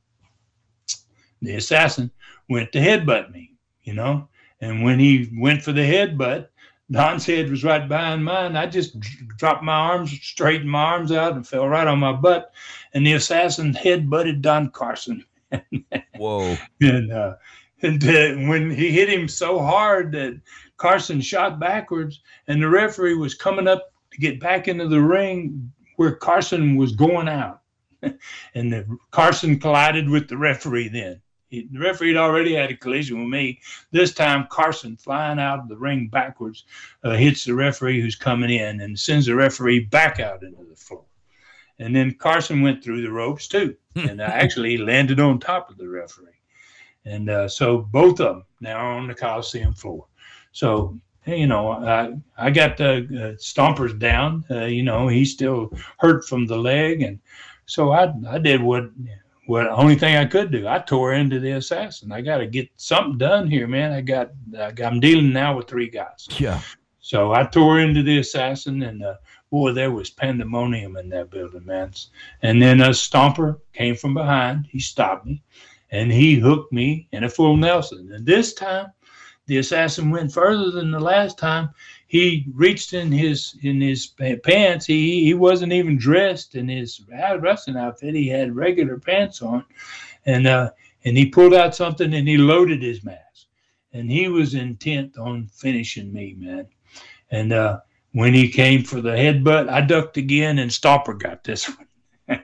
the 1.42 1.56
assassin, 1.56 2.12
went 2.50 2.72
to 2.74 2.80
headbutt 2.80 3.32
me. 3.32 3.54
You 3.82 3.94
know, 3.94 4.28
and 4.62 4.84
when 4.84 5.00
he 5.00 5.32
went 5.36 5.64
for 5.64 5.72
the 5.72 5.82
headbutt, 5.82 6.50
Don's 6.92 7.26
head 7.26 7.50
was 7.50 7.64
right 7.64 7.88
behind 7.88 8.26
mine. 8.26 8.56
I 8.56 8.66
just 8.66 9.00
dropped 9.38 9.64
my 9.64 9.74
arms, 9.74 10.12
straightened 10.12 10.70
my 10.70 10.82
arms 10.82 11.12
out, 11.12 11.34
and 11.34 11.48
fell 11.48 11.68
right 11.68 11.88
on 11.88 12.00
my 12.00 12.14
butt. 12.14 12.52
And 12.94 13.06
the 13.06 13.14
assassin 13.14 13.74
head 13.74 14.10
butted 14.10 14.42
Don 14.42 14.72
Carson. 14.72 15.24
Whoa! 16.18 16.58
and 16.82 17.12
uh, 17.12 17.36
and 17.82 18.04
uh, 18.04 18.50
when 18.50 18.72
he 18.72 18.92
hit 18.92 19.10
him 19.10 19.28
so 19.28 19.60
hard 19.60 20.12
that 20.14 20.40
Carson 20.78 21.22
shot 21.22 21.60
backwards, 21.60 22.22
and 22.48 22.62
the 22.62 22.70
referee 22.70 23.16
was 23.16 23.36
coming 23.36 23.68
up 23.68 23.94
to 24.12 24.20
get 24.20 24.40
back 24.40 24.68
into 24.68 24.88
the 24.88 25.02
ring 25.02 25.72
where 25.96 26.16
Carson 26.16 26.76
was 26.76 26.94
going 26.94 27.28
out, 27.28 27.62
and 28.02 28.74
the, 28.74 28.98
Carson 29.12 29.60
collided 29.60 30.10
with 30.10 30.28
the 30.28 30.38
referee 30.38 30.90
then 30.90 31.22
the 31.50 31.68
referee 31.80 32.10
had 32.10 32.18
already 32.18 32.54
had 32.54 32.72
a 32.72 32.78
collision 32.78 33.20
with 33.20 33.30
me. 33.30 33.60
This 33.91 34.14
time, 34.14 34.47
Carson 34.50 34.97
flying 34.97 35.39
out 35.39 35.60
of 35.60 35.68
the 35.68 35.78
ring 35.78 36.08
backwards 36.08 36.66
uh, 37.04 37.12
hits 37.12 37.43
the 37.43 37.56
referee 37.56 38.02
who's 38.02 38.16
coming 38.16 38.50
in 38.50 38.82
and 38.82 38.97
sends 38.97 39.26
the 39.26 39.36
referee 39.36 39.82
back 39.82 40.20
out 40.20 40.43
into 40.43 40.64
the 40.64 40.76
floor. 40.76 41.06
And 41.80 41.95
then 41.95 42.14
Carson 42.16 42.62
went 42.62 42.84
through 42.84 43.02
the 43.02 43.12
ropes 43.12 43.47
too, 43.47 43.76
and 43.95 44.22
uh, 44.22 44.26
actually 44.26 44.78
landed 44.78 45.20
on 45.20 45.39
top 45.39 45.70
of 45.70 45.78
the 45.78 45.88
referee. 45.88 46.28
And 47.06 47.30
uh, 47.30 47.47
so 47.47 47.80
both 47.80 48.20
of 48.20 48.36
them 48.36 48.45
now 48.60 48.97
on 48.97 49.08
the 49.08 49.16
Coliseum 49.16 49.74
floor. 49.74 50.06
So 50.52 51.00
you 51.26 51.47
know, 51.47 51.72
I 51.72 52.14
I 52.38 52.50
got 52.50 52.78
the 52.78 52.97
uh, 52.97 53.38
stompers 53.38 53.97
down. 53.97 54.43
Uh, 54.50 54.66
you 54.66 54.84
know, 54.84 55.08
he's 55.08 55.32
still 55.32 55.72
hurt 55.97 56.26
from 56.26 56.45
the 56.45 56.58
leg, 56.58 57.02
and 57.02 57.20
so 57.66 57.91
I 57.91 58.14
I 58.28 58.39
did 58.39 58.62
what 58.62 58.89
well, 59.50 59.64
the 59.64 59.72
only 59.72 59.95
thing 59.95 60.16
I 60.16 60.26
could 60.26 60.52
do, 60.52 60.68
I 60.68 60.78
tore 60.78 61.14
into 61.14 61.39
the 61.39 61.54
assassin. 61.54 62.12
I 62.12 62.22
got 62.22 62.38
to 62.38 62.45
get 62.45 62.70
something 62.78 63.18
done 63.18 63.50
here, 63.50 63.66
man. 63.66 63.91
I 63.91 64.02
got, 64.02 64.30
I 64.56 64.70
got, 64.70 64.93
I'm 64.93 65.00
dealing 65.00 65.34
now 65.34 65.58
with 65.58 65.68
three 65.68 65.89
guys. 65.89 66.28
Yeah. 66.38 66.62
So 67.00 67.34
I 67.34 67.45
tore 67.45 67.80
into 67.80 68.04
the 68.04 68.20
assassin, 68.20 68.84
and 68.84 69.04
uh, 69.04 69.16
boy, 69.50 69.72
there 69.72 69.89
was 69.89 70.12
pandemonium 70.12 70.97
in 70.97 71.10
that 71.10 71.32
building, 71.32 71.66
man. 71.66 71.91
And 72.43 72.62
then 72.62 72.80
a 72.80 72.89
stomper 72.89 73.60
came 73.74 73.95
from 73.95 74.14
behind. 74.14 74.68
He 74.70 74.80
stopped 74.80 75.26
me, 75.26 75.41
and 75.89 76.12
he 76.12 76.36
hooked 76.36 76.72
me 76.72 77.08
in 77.12 77.24
a 77.24 77.30
full 77.30 77.58
Nelson. 77.58 78.12
And 78.14 78.24
this 78.24 78.54
time, 78.54 78.93
the 79.47 79.58
assassin 79.58 80.12
went 80.12 80.32
further 80.32 80.70
than 80.70 80.91
the 80.91 81.00
last 81.00 81.39
time 81.39 81.72
he 82.10 82.47
reached 82.55 82.93
in 82.93 83.12
his 83.12 83.55
in 83.62 83.80
his 83.80 84.07
pants. 84.43 84.88
He 84.88 85.24
he 85.26 85.36
wasn't 85.36 85.74
even 85.74 85.95
dressed 85.95 86.55
in 86.55 86.68
his 86.68 87.01
wrestling 87.07 87.78
outfit. 87.78 88.16
He 88.16 88.28
had 88.28 88.55
regular 88.55 88.97
pants 88.97 89.43
on, 89.43 89.64
and 90.26 90.47
uh, 90.47 90.72
and 91.05 91.16
he 91.16 91.28
pulled 91.28 91.53
out 91.53 91.76
something 91.76 92.12
and 92.16 92.28
he 92.28 92.36
loaded 92.36 92.82
his 92.82 93.03
mask, 93.03 93.45
and 93.93 94.10
he 94.10 94.28
was 94.28 94.55
intent 94.55 95.20
on 95.20 95.49
finishing 95.53 96.12
me, 96.12 96.36
man. 96.36 96.66
And 97.30 97.53
uh, 97.53 97.82
when 98.14 98.34
he 98.34 98.49
came 98.49 98.84
for 98.84 99.01
the 99.01 99.12
headbutt, 99.12 99.70
I 99.70 99.82
ducked 99.82 100.18
again, 100.18 100.57
and 100.57 100.72
Stomper 100.72 101.16
got 101.16 101.43
this 101.43 101.70
one. 101.70 102.39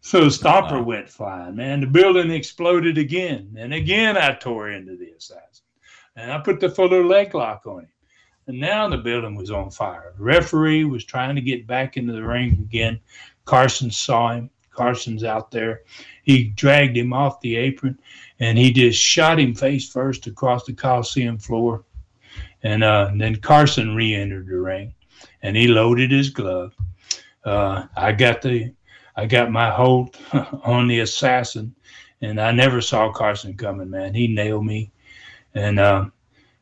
so 0.00 0.28
Stomper 0.28 0.78
wow. 0.78 0.82
went 0.84 1.10
flying, 1.10 1.56
man. 1.56 1.82
The 1.82 1.86
building 1.86 2.30
exploded 2.30 2.96
again, 2.96 3.56
and 3.58 3.74
again 3.74 4.16
I 4.16 4.32
tore 4.32 4.70
into 4.70 4.96
the 4.96 5.10
assassin, 5.10 5.66
and 6.16 6.32
I 6.32 6.38
put 6.38 6.60
the 6.60 6.70
fuller 6.70 7.04
leg 7.04 7.34
lock 7.34 7.66
on 7.66 7.80
him 7.80 7.88
and 8.46 8.60
now 8.60 8.88
the 8.88 8.98
building 8.98 9.34
was 9.34 9.50
on 9.50 9.70
fire. 9.70 10.12
The 10.16 10.24
referee 10.24 10.84
was 10.84 11.04
trying 11.04 11.34
to 11.36 11.40
get 11.40 11.66
back 11.66 11.96
into 11.96 12.12
the 12.12 12.22
ring 12.22 12.52
again. 12.52 13.00
Carson 13.44 13.90
saw 13.90 14.32
him. 14.32 14.50
Carson's 14.70 15.24
out 15.24 15.50
there. 15.50 15.82
He 16.22 16.44
dragged 16.44 16.96
him 16.96 17.12
off 17.12 17.40
the 17.40 17.56
apron 17.56 17.98
and 18.38 18.58
he 18.58 18.72
just 18.72 19.00
shot 19.00 19.40
him 19.40 19.54
face 19.54 19.88
first 19.88 20.26
across 20.26 20.64
the 20.64 20.74
Coliseum 20.74 21.38
floor. 21.38 21.84
And, 22.62 22.84
uh, 22.84 23.08
and 23.10 23.20
then 23.20 23.36
Carson 23.36 23.94
re 23.94 24.14
entered 24.14 24.48
the 24.48 24.58
ring 24.58 24.94
and 25.42 25.56
he 25.56 25.68
loaded 25.68 26.10
his 26.10 26.30
glove. 26.30 26.74
Uh, 27.44 27.86
I 27.96 28.12
got 28.12 28.42
the 28.42 28.72
I 29.16 29.24
got 29.24 29.50
my 29.50 29.70
hold 29.70 30.16
on 30.64 30.88
the 30.88 31.00
assassin, 31.00 31.74
and 32.20 32.40
I 32.40 32.52
never 32.52 32.80
saw 32.80 33.10
Carson 33.10 33.56
coming. 33.56 33.88
Man, 33.88 34.12
he 34.12 34.26
nailed 34.26 34.66
me, 34.66 34.92
and 35.54 35.78
uh, 35.78 36.06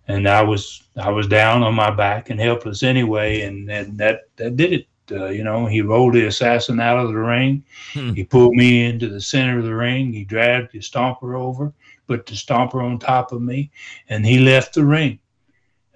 and 0.09 0.29
I 0.29 0.43
was 0.43 0.83
I 0.97 1.11
was 1.11 1.27
down 1.27 1.63
on 1.63 1.75
my 1.75 1.91
back 1.91 2.31
and 2.31 2.41
helpless 2.41 2.83
anyway, 2.83 3.43
and, 3.43 3.71
and 3.71 3.99
that 3.99 4.23
that 4.37 4.57
did 4.57 4.73
it. 4.73 4.87
Uh, 5.11 5.27
you 5.27 5.45
know, 5.45 5.67
he 5.67 5.83
rolled 5.83 6.15
the 6.15 6.27
assassin 6.27 6.81
out 6.81 6.99
of 6.99 7.09
the 7.09 7.19
ring. 7.19 7.63
Hmm. 7.93 8.15
He 8.15 8.25
pulled 8.25 8.55
me 8.55 8.87
into 8.87 9.09
the 9.09 9.21
center 9.21 9.59
of 9.59 9.65
the 9.65 9.75
ring. 9.75 10.13
He 10.13 10.25
dragged 10.25 10.73
the 10.73 10.79
stomper 10.79 11.39
over, 11.39 11.75
put 12.07 12.25
the 12.25 12.33
stomper 12.33 12.83
on 12.83 12.99
top 12.99 13.31
of 13.33 13.43
me, 13.43 13.71
and 14.09 14.25
he 14.25 14.39
left 14.39 14.75
the 14.75 14.85
ring. 14.85 15.19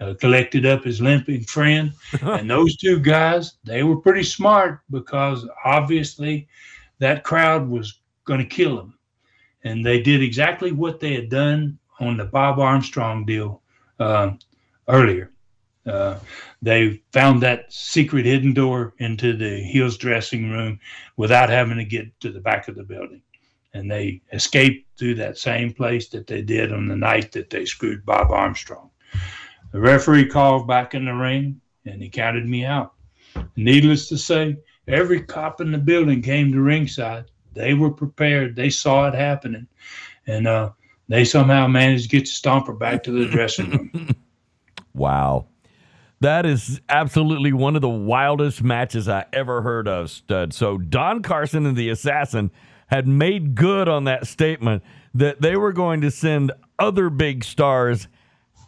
Uh, 0.01 0.15
collected 0.15 0.65
up 0.65 0.85
his 0.85 1.01
limping 1.01 1.43
friend, 1.43 1.93
and 2.23 2.49
those 2.49 2.77
two 2.77 3.01
guys 3.01 3.55
they 3.65 3.83
were 3.83 3.97
pretty 3.97 4.23
smart 4.23 4.81
because 4.91 5.45
obviously 5.65 6.47
that 7.01 7.25
crowd 7.25 7.69
was 7.69 7.99
going 8.25 8.39
to 8.39 8.47
kill 8.47 8.79
him, 8.79 8.97
and 9.65 9.85
they 9.85 10.01
did 10.01 10.23
exactly 10.23 10.71
what 10.71 11.01
they 11.01 11.15
had 11.15 11.29
done 11.29 11.77
on 11.99 12.17
the 12.17 12.25
Bob 12.25 12.61
Armstrong 12.61 13.25
deal 13.25 13.61
uh, 13.99 14.33
earlier. 14.89 15.31
Uh, 15.87 16.19
they 16.61 17.03
found 17.13 17.43
that 17.43 17.73
secret 17.73 18.27
hidden 18.27 18.53
door 18.53 18.95
into 18.99 19.37
the 19.37 19.63
Heels 19.63 19.97
dressing 19.97 20.51
room 20.51 20.81
without 21.17 21.49
having 21.49 21.79
to 21.79 21.85
get 21.85 22.21
to 22.21 22.31
the 22.31 22.41
back 22.41 22.69
of 22.69 22.75
the 22.75 22.83
building. 22.83 23.23
And 23.73 23.91
they 23.91 24.21
escaped 24.33 24.99
through 24.99 25.17
that 25.17 25.39
same 25.39 25.73
place 25.73 26.09
that 26.11 26.27
they 26.27 26.43
did 26.43 26.73
on 26.73 26.89
the 26.89 26.97
night 26.97 27.33
that 27.33 27.51
they 27.51 27.65
screwed 27.65 28.05
Bob 28.05 28.31
Armstrong. 28.31 28.91
The 29.73 29.81
referee 29.81 30.27
called 30.27 30.67
back 30.67 30.95
in 30.95 31.05
the 31.05 31.15
ring 31.15 31.61
and 31.87 32.03
he 32.03 32.09
counted 32.09 32.47
me 32.47 32.65
out. 32.65 32.95
Needless 33.57 34.09
to 34.09 34.19
say, 34.19 34.59
every 34.87 35.23
cop 35.23 35.61
in 35.61 35.73
the 35.73 35.79
building 35.79 36.23
came 36.23 36.53
to 36.53 36.61
ringside. 36.61 37.27
They 37.53 37.75
were 37.75 37.91
prepared. 37.91 38.57
They 38.57 38.71
saw 38.71 39.09
it 39.09 39.15
happening. 39.15 39.69
And 40.27 40.47
uh, 40.47 40.71
they 41.09 41.25
somehow 41.25 41.67
managed 41.67 42.05
to 42.05 42.17
get 42.17 42.25
the 42.27 42.31
Stomper 42.31 42.79
back 42.79 43.03
to 43.05 43.11
the 43.13 43.27
dressing 43.31 43.71
room. 43.71 44.11
wow. 44.95 45.47
That 46.21 46.47
is 46.47 46.81
absolutely 46.89 47.53
one 47.53 47.77
of 47.77 47.83
the 47.83 47.89
wildest 47.89 48.63
matches 48.63 49.09
I 49.09 49.25
ever 49.33 49.63
heard 49.63 49.87
of, 49.87 50.11
Stud. 50.11 50.53
So 50.53 50.77
Don 50.77 51.23
Carson 51.23 51.65
and 51.65 51.77
the 51.77 51.91
Assassin 51.91 52.51
had 52.89 53.07
made 53.07 53.55
good 53.55 53.89
on 53.89 54.05
that 54.05 54.27
statement 54.27 54.83
that 55.15 55.41
they 55.41 55.57
were 55.57 55.73
going 55.73 56.01
to 56.01 56.11
send 56.11 56.51
other 56.79 57.09
big 57.09 57.45
stars 57.45 58.09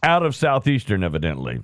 out 0.05 0.22
of 0.22 0.36
Southeastern, 0.36 1.03
evidently. 1.03 1.61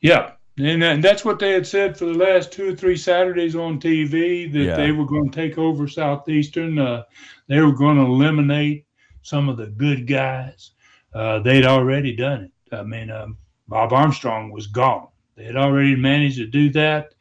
Yeah. 0.00 0.32
And, 0.58 0.82
and 0.82 1.04
that's 1.04 1.24
what 1.24 1.38
they 1.38 1.52
had 1.52 1.66
said 1.66 1.96
for 1.98 2.06
the 2.06 2.14
last 2.14 2.50
two 2.52 2.70
or 2.72 2.74
three 2.76 2.96
Saturdays 2.96 3.54
on 3.54 3.78
TV 3.78 4.50
that 4.52 4.58
Yeah. 4.58 4.76
they 4.76 4.90
were 4.92 5.06
going 5.06 5.30
to 5.30 5.36
take 5.36 5.58
over 5.58 5.86
Southeastern. 5.86 6.78
Uh, 6.78 7.02
they 7.48 7.60
were 7.60 7.72
going 7.72 7.96
to 7.98 8.04
eliminate 8.04 8.86
some 9.22 9.48
of 9.48 9.56
the 9.56 9.66
good 9.66 10.06
guys. 10.06 10.72
Uh, 11.14 11.40
they'd 11.40 11.66
already 11.66 12.14
done 12.14 12.44
it. 12.44 12.74
I 12.74 12.82
mean, 12.82 13.10
um, 13.10 13.36
Bob 13.68 13.92
Armstrong 13.92 14.50
was 14.50 14.66
gone. 14.66 15.08
They 15.36 15.44
had 15.44 15.56
already 15.56 15.96
managed 15.96 16.36
to 16.36 16.46
do 16.46 16.70
that, 16.70 17.14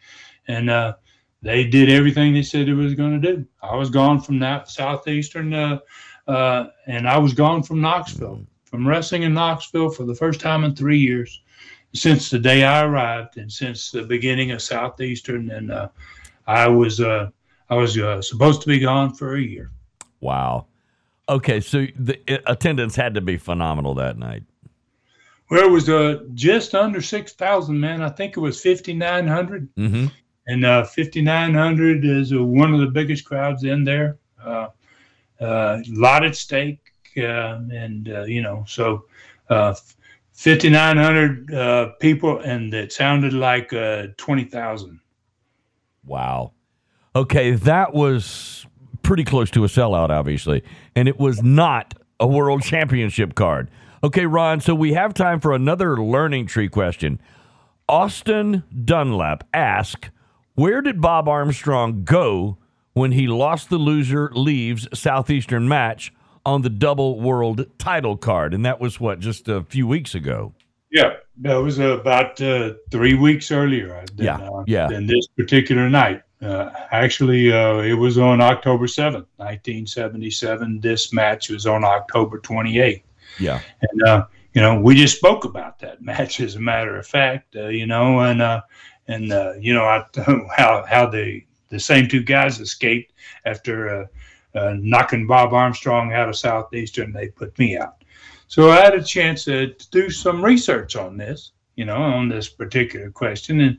and 0.48 0.70
uh, 0.70 0.96
they 1.42 1.64
did 1.64 1.90
everything 1.90 2.34
they 2.34 2.44
said 2.44 2.68
they 2.68 2.74
was 2.74 2.96
going 2.96 3.20
to 3.20 3.36
do. 3.36 3.46
I 3.62 3.76
was 3.76 3.90
gone 3.90 4.22
from 4.22 4.40
that 4.40 4.70
Southeastern, 4.70 5.54
uh, 5.54 5.80
uh, 6.28 6.68
and 6.88 7.08
I 7.08 7.18
was 7.18 7.34
gone 7.34 7.64
from 7.64 7.82
Knoxville, 7.82 8.46
from 8.66 8.88
wrestling 8.88 9.24
in 9.24 9.34
Knoxville 9.34 9.90
for 9.90 10.04
the 10.04 10.16
first 10.16 10.40
time 10.40 10.64
in 10.64 10.76
three 10.76 11.00
years 11.00 11.42
since 11.94 12.30
the 12.30 12.40
day 12.40 12.64
I 12.64 12.84
arrived 12.84 13.38
and 13.38 13.52
since 13.52 13.92
the 13.92 14.04
beginning 14.04 14.52
of 14.52 14.62
Southeastern, 14.62 15.50
and 15.52 15.72
uh, 15.72 15.90
I 16.46 16.68
was 16.68 17.00
uh, 17.00 17.30
I 17.70 17.76
was 17.76 17.98
uh, 17.98 18.22
supposed 18.22 18.62
to 18.62 18.68
be 18.68 18.80
gone 18.80 19.14
for 19.14 19.36
a 19.36 19.42
year. 19.42 19.72
Wow. 20.20 20.68
Okay, 21.30 21.60
so 21.62 21.86
the 21.96 22.20
attendance 22.48 22.96
had 22.96 23.14
to 23.14 23.22
be 23.22 23.38
phenomenal 23.38 23.94
that 23.96 24.18
night. 24.18 24.44
Well, 25.52 25.64
it 25.64 25.72
was 25.72 25.88
uh, 25.88 26.24
just 26.34 26.76
under 26.76 27.02
six 27.02 27.34
thousand, 27.34 27.80
man. 27.80 28.02
I 28.02 28.10
think 28.10 28.36
it 28.36 28.40
was 28.40 28.60
fifty 28.62 28.94
nine 28.94 29.28
hundred, 29.28 29.70
Mm-hmm. 29.76 30.08
and 30.48 30.66
uh, 30.66 30.84
fifty 30.84 31.22
nine 31.22 31.54
hundred 31.54 32.04
is 32.04 32.34
uh, 32.34 32.44
one 32.44 32.74
of 32.74 32.80
the 32.80 32.88
biggest 32.88 33.26
crowds 33.26 33.64
in 33.64 33.84
there. 33.84 34.18
Uh, 34.44 34.68
uh, 35.40 35.80
lot 35.88 36.26
at 36.26 36.36
stake, 36.36 36.82
uh, 37.18 37.60
and 37.72 38.10
uh, 38.10 38.24
you 38.24 38.42
know, 38.42 38.64
so 38.68 39.06
uh, 39.50 39.74
fifty 40.34 40.70
nine 40.70 40.98
hundred 40.98 41.54
uh, 41.54 41.90
people, 42.00 42.40
and 42.40 42.74
it 42.74 42.92
sounded 42.92 43.34
like 43.34 43.72
uh, 43.74 44.08
twenty 44.18 44.44
thousand. 44.46 45.00
Wow. 46.06 46.54
Okay, 47.16 47.52
that 47.52 47.94
was 47.94 48.66
pretty 49.10 49.24
close 49.24 49.50
to 49.50 49.64
a 49.64 49.68
sellout, 49.68 50.12
obviously, 50.12 50.62
and 50.96 51.08
it 51.08 51.18
was 51.18 51.42
not 51.42 51.96
a 52.20 52.28
world 52.28 52.62
championship 52.74 53.34
card. 53.34 53.68
Okay, 54.04 54.28
Ron, 54.28 54.62
so 54.62 54.76
we 54.76 54.94
have 54.94 55.16
time 55.16 55.40
for 55.40 55.52
another 55.52 55.98
learning 55.98 56.46
tree 56.46 56.70
question. 56.70 57.20
Austin 57.90 58.62
Dunlap 58.86 59.48
asked, 59.52 60.12
Where 60.54 60.84
did 60.84 61.02
Bob 61.02 61.28
Armstrong 61.28 62.04
go 62.04 62.60
when 62.94 63.12
he 63.12 63.26
lost 63.26 63.72
the 63.72 63.80
loser 63.80 64.30
leaves 64.36 64.88
Southeastern 64.94 65.68
match 65.68 66.14
on 66.46 66.62
the 66.62 66.70
double 66.70 67.20
world 67.20 67.66
title 67.80 68.16
card? 68.16 68.54
And 68.54 68.64
that 68.64 68.80
was 68.80 69.00
what, 69.00 69.20
just 69.20 69.48
a 69.48 69.64
few 69.64 69.88
weeks 69.88 70.14
ago? 70.14 70.54
Yeah, 70.92 71.14
that 71.42 71.56
was 71.56 71.80
about 71.80 72.40
uh, 72.40 72.74
three 72.92 73.16
weeks 73.16 73.52
earlier 73.52 73.96
uh, 73.96 74.06
than, 74.14 74.26
Yeah, 74.28 74.38
uh, 74.38 74.64
yeah. 74.68 74.88
than 74.88 75.08
this 75.08 75.26
particular 75.36 75.90
night. 75.90 76.22
Uh, 76.42 76.70
actually, 76.92 77.52
uh, 77.52 77.80
it 77.80 77.94
was 77.94 78.18
on 78.18 78.40
October 78.42 78.86
7th, 78.86 79.28
1977. 79.38 80.80
This 80.80 81.12
match 81.12 81.50
was 81.50 81.66
on 81.66 81.84
October 81.84 82.40
28th. 82.40 83.04
Yeah. 83.40 83.62
And, 83.82 84.04
uh, 84.04 84.26
you 84.54 84.62
know, 84.62 84.80
we 84.80 84.96
just 84.96 85.18
spoke 85.18 85.44
about 85.44 85.80
that 85.80 86.02
match, 86.02 86.40
as 86.40 86.56
a 86.56 86.60
matter 86.60 86.98
of 86.98 87.06
fact, 87.06 87.56
uh, 87.56 87.68
you 87.68 87.86
know, 87.86 88.20
and, 88.22 88.42
uh, 88.42 88.62
and 89.08 89.32
uh, 89.32 89.54
you 89.60 89.74
know, 89.74 89.84
I, 89.84 90.06
how, 90.56 90.86
how 90.88 91.08
the, 91.08 91.44
the 91.70 91.80
same 91.80 92.08
two 92.08 92.24
guys 92.24 92.60
escaped 92.60 93.14
after 93.46 94.04
uh, 94.04 94.06
uh, 94.56 94.76
knocking 94.80 95.28
Bob 95.28 95.54
Armstrong 95.54 96.14
out 96.14 96.30
of 96.30 96.36
Southeastern. 96.36 97.12
They 97.12 97.30
put 97.30 97.58
me 97.60 97.78
out. 97.78 98.04
So 98.48 98.72
I 98.72 98.78
had 98.78 98.96
a 98.96 99.04
chance 99.04 99.48
uh, 99.48 99.68
to 99.78 99.90
do 99.92 100.10
some 100.10 100.44
research 100.44 100.96
on 100.96 101.18
this, 101.18 101.52
you 101.80 101.86
know, 101.86 101.96
on 101.96 102.28
this 102.28 102.50
particular 102.50 103.10
question, 103.10 103.62
and 103.62 103.78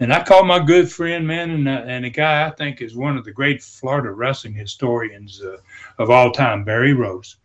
and 0.00 0.10
I 0.10 0.24
called 0.24 0.46
my 0.46 0.58
good 0.58 0.90
friend, 0.90 1.26
man, 1.26 1.50
and 1.50 1.68
uh, 1.68 1.82
and 1.86 2.06
a 2.06 2.08
guy 2.08 2.46
I 2.46 2.50
think 2.50 2.80
is 2.80 2.96
one 2.96 3.18
of 3.18 3.26
the 3.26 3.30
great 3.30 3.62
Florida 3.62 4.10
wrestling 4.10 4.54
historians 4.54 5.42
uh, 5.42 5.58
of 5.98 6.08
all 6.08 6.32
time, 6.32 6.64
Barry 6.64 6.94
Rose, 6.94 7.36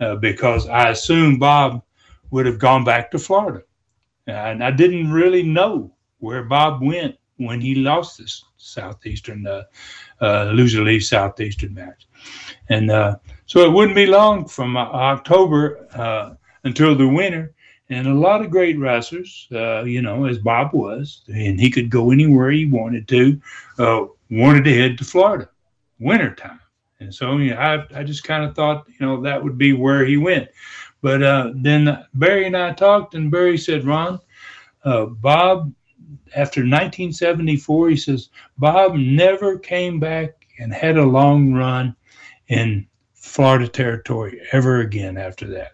uh, 0.00 0.16
because 0.16 0.66
I 0.68 0.88
assumed 0.88 1.38
Bob 1.38 1.82
would 2.30 2.46
have 2.46 2.58
gone 2.58 2.82
back 2.82 3.10
to 3.10 3.18
Florida, 3.18 3.62
and 4.26 4.64
I 4.64 4.70
didn't 4.70 5.12
really 5.12 5.42
know 5.42 5.92
where 6.20 6.44
Bob 6.44 6.82
went 6.82 7.18
when 7.36 7.60
he 7.60 7.74
lost 7.74 8.16
this 8.16 8.46
southeastern 8.56 9.46
uh, 9.46 9.64
uh, 10.22 10.44
loser 10.54 10.82
leave 10.82 11.04
southeastern 11.04 11.74
match, 11.74 12.08
and. 12.70 12.90
Uh, 12.90 13.16
so 13.44 13.60
it 13.60 13.70
wouldn't 13.70 13.96
be 13.96 14.06
long 14.06 14.48
from 14.48 14.78
uh, 14.78 14.84
October 14.84 15.86
uh, 15.94 16.36
until 16.64 16.94
the 16.94 17.06
winter. 17.06 17.52
And 17.90 18.06
a 18.06 18.14
lot 18.14 18.42
of 18.42 18.50
great 18.50 18.78
wrestlers, 18.78 19.48
uh, 19.52 19.82
you 19.82 20.00
know, 20.00 20.24
as 20.24 20.38
Bob 20.38 20.72
was, 20.72 21.22
and 21.28 21.60
he 21.60 21.70
could 21.70 21.90
go 21.90 22.10
anywhere 22.10 22.50
he 22.50 22.64
wanted 22.64 23.06
to, 23.08 23.40
uh, 23.78 24.06
wanted 24.30 24.64
to 24.64 24.74
head 24.74 24.98
to 24.98 25.04
Florida, 25.04 25.48
wintertime. 25.98 26.60
And 27.00 27.14
so 27.14 27.36
you 27.36 27.50
know, 27.50 27.56
I, 27.56 28.00
I 28.00 28.04
just 28.04 28.24
kind 28.24 28.44
of 28.44 28.54
thought, 28.54 28.86
you 28.88 29.04
know, 29.04 29.20
that 29.22 29.42
would 29.42 29.58
be 29.58 29.72
where 29.72 30.04
he 30.04 30.16
went. 30.16 30.48
But 31.02 31.22
uh, 31.22 31.50
then 31.54 32.04
Barry 32.14 32.46
and 32.46 32.56
I 32.56 32.72
talked, 32.72 33.14
and 33.14 33.30
Barry 33.30 33.58
said, 33.58 33.84
Ron, 33.84 34.20
uh, 34.84 35.06
Bob, 35.06 35.72
after 36.34 36.60
1974, 36.60 37.90
he 37.90 37.96
says, 37.96 38.30
Bob 38.56 38.94
never 38.94 39.58
came 39.58 39.98
back 39.98 40.46
and 40.58 40.72
had 40.72 40.96
a 40.96 41.04
long 41.04 41.52
run 41.52 41.96
in 42.48 42.86
Florida 43.14 43.68
territory 43.68 44.40
ever 44.52 44.80
again 44.80 45.16
after 45.16 45.46
that. 45.48 45.72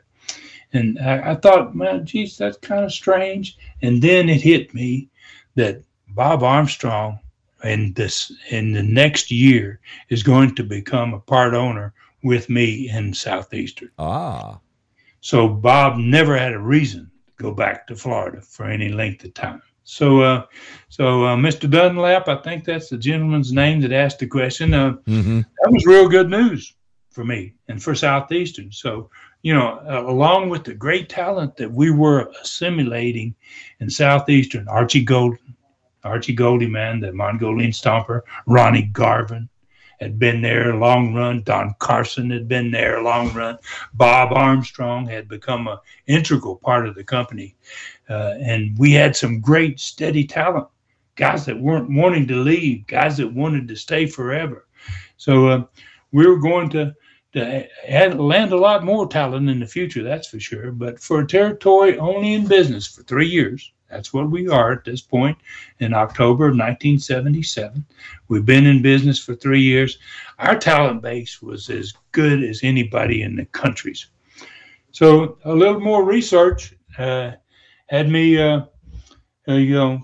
And 0.73 0.99
I, 0.99 1.31
I 1.31 1.35
thought, 1.35 1.75
man, 1.75 2.05
geez, 2.05 2.37
that's 2.37 2.59
kind 2.59 2.85
of 2.85 2.93
strange. 2.93 3.57
And 3.83 4.03
then 4.03 4.29
it 4.29 4.41
hit 4.43 4.75
me 4.75 5.09
that 5.55 5.83
Bob 6.09 6.43
Armstrong 6.43 7.19
in 7.65 7.93
this 7.95 8.31
in 8.51 8.73
the 8.73 8.83
next 8.83 9.31
year 9.31 9.81
is 10.11 10.23
going 10.23 10.55
to 10.55 10.63
become 10.65 11.15
a 11.15 11.21
part 11.21 11.55
owner 11.55 11.93
with 12.23 12.49
me 12.49 12.89
in 12.91 13.13
Southeastern. 13.15 13.91
Ah. 13.99 14.59
So 15.21 15.49
Bob 15.49 15.97
never 15.99 16.37
had 16.37 16.53
a 16.53 16.59
reason 16.59 17.11
to 17.27 17.43
go 17.43 17.53
back 17.53 17.87
to 17.89 17.97
Florida 17.97 18.41
for 18.41 18.67
any 18.67 18.89
length 18.91 19.25
of 19.25 19.35
time. 19.35 19.63
So, 19.85 20.21
uh, 20.21 20.45
so 20.91 21.25
uh, 21.25 21.37
Mr. 21.37 21.69
Dunlap, 21.69 22.29
I 22.29 22.37
think 22.37 22.65
that's 22.65 22.91
the 22.91 22.99
gentleman's 22.99 23.53
name 23.53 23.81
that 23.81 23.93
asked 23.93 24.19
the 24.19 24.27
question. 24.27 24.75
Uh, 24.75 24.93
Mm-hmm. 25.07 25.39
that 25.41 25.73
was 25.73 25.87
real 25.87 26.09
good 26.09 26.29
news 26.31 26.75
for 27.11 27.25
me 27.25 27.55
and 27.69 27.83
for 27.83 27.95
Southeastern. 27.95 28.71
So, 28.71 29.11
you 29.43 29.55
know, 29.55 29.81
uh, 29.89 30.03
along 30.07 30.49
with 30.49 30.65
the 30.65 30.75
great 30.75 31.09
talent 31.09 31.57
that 31.57 31.73
we 31.73 31.91
were 31.91 32.33
assimilating 32.43 33.35
in 33.81 33.89
Southeastern, 33.89 34.67
Archie 34.69 35.05
Golden, 35.05 35.57
Archie 36.05 36.35
Gouldie, 36.35 36.71
man, 36.71 37.01
the 37.01 37.13
Mongolian 37.13 37.71
stomper, 37.71 38.23
Ronnie 38.47 38.83
Garvin 38.83 39.49
had 40.01 40.19
been 40.19 40.41
there 40.41 40.71
a 40.71 40.79
long 40.79 41.13
run. 41.13 41.43
Don 41.43 41.75
Carson 41.79 42.31
had 42.31 42.49
been 42.49 42.71
there 42.71 42.99
a 42.99 43.03
long 43.03 43.33
run. 43.35 43.59
Bob 43.95 44.33
Armstrong 44.33 45.07
had 45.07 45.29
become 45.29 45.67
an 45.67 45.79
integral 46.07 46.57
part 46.57 46.87
of 46.87 46.95
the 46.95 47.05
company. 47.05 47.57
Uh, 48.09 48.35
and 48.41 48.79
we 48.79 48.93
had 48.93 49.17
some 49.17 49.41
great, 49.41 49.81
steady 49.81 50.25
talent, 50.25 50.69
guys 51.17 51.45
that 51.47 51.59
weren't 51.59 51.91
wanting 51.91 52.27
to 52.29 52.37
leave, 52.37 52.87
guys 52.87 53.17
that 53.17 53.33
wanted 53.33 53.67
to 53.69 53.77
stay 53.77 54.07
forever. 54.07 54.67
So 55.17 55.49
uh, 55.49 55.65
we 56.13 56.27
were 56.27 56.39
going 56.39 56.71
to, 56.71 56.95
land 57.35 58.53
a 58.53 58.57
lot 58.57 58.85
more 58.85 59.07
talent 59.07 59.49
in 59.49 59.61
the 59.61 59.67
future, 59.67 60.03
that's 60.03 60.29
for 60.29 60.41
sure. 60.41 60.73
But 60.73 60.99
for 60.99 61.21
a 61.21 61.27
territory 61.27 61.99
only 61.99 62.35
in 62.35 62.47
business 62.47 62.87
for 62.87 63.03
three 63.03 63.29
years, 63.29 63.73
that's 63.91 64.13
what 64.13 64.31
we 64.31 64.49
are 64.49 64.73
at 64.73 64.85
this 64.85 65.01
point 65.01 65.39
in 65.81 65.95
October 65.95 66.47
of 66.47 66.57
1977. 66.57 67.85
We've 68.29 68.45
been 68.45 68.67
in 68.67 68.83
business 68.83 69.19
for 69.19 69.35
three 69.35 69.63
years. 69.63 69.99
Our 70.39 70.59
talent 70.59 71.03
base 71.03 71.41
was 71.41 71.71
as 71.71 71.95
good 72.13 72.43
as 72.45 72.61
anybody 72.63 73.23
in 73.23 73.37
the 73.37 73.47
countries. 73.47 74.07
So 74.91 75.39
a 75.45 75.55
little 75.55 75.81
more 75.81 76.05
research 76.05 76.75
uh, 76.99 77.33
had 77.87 78.11
me, 78.11 78.39
uh, 78.39 78.63
uh, 79.49 79.55
you 79.55 79.75
know, 79.75 80.01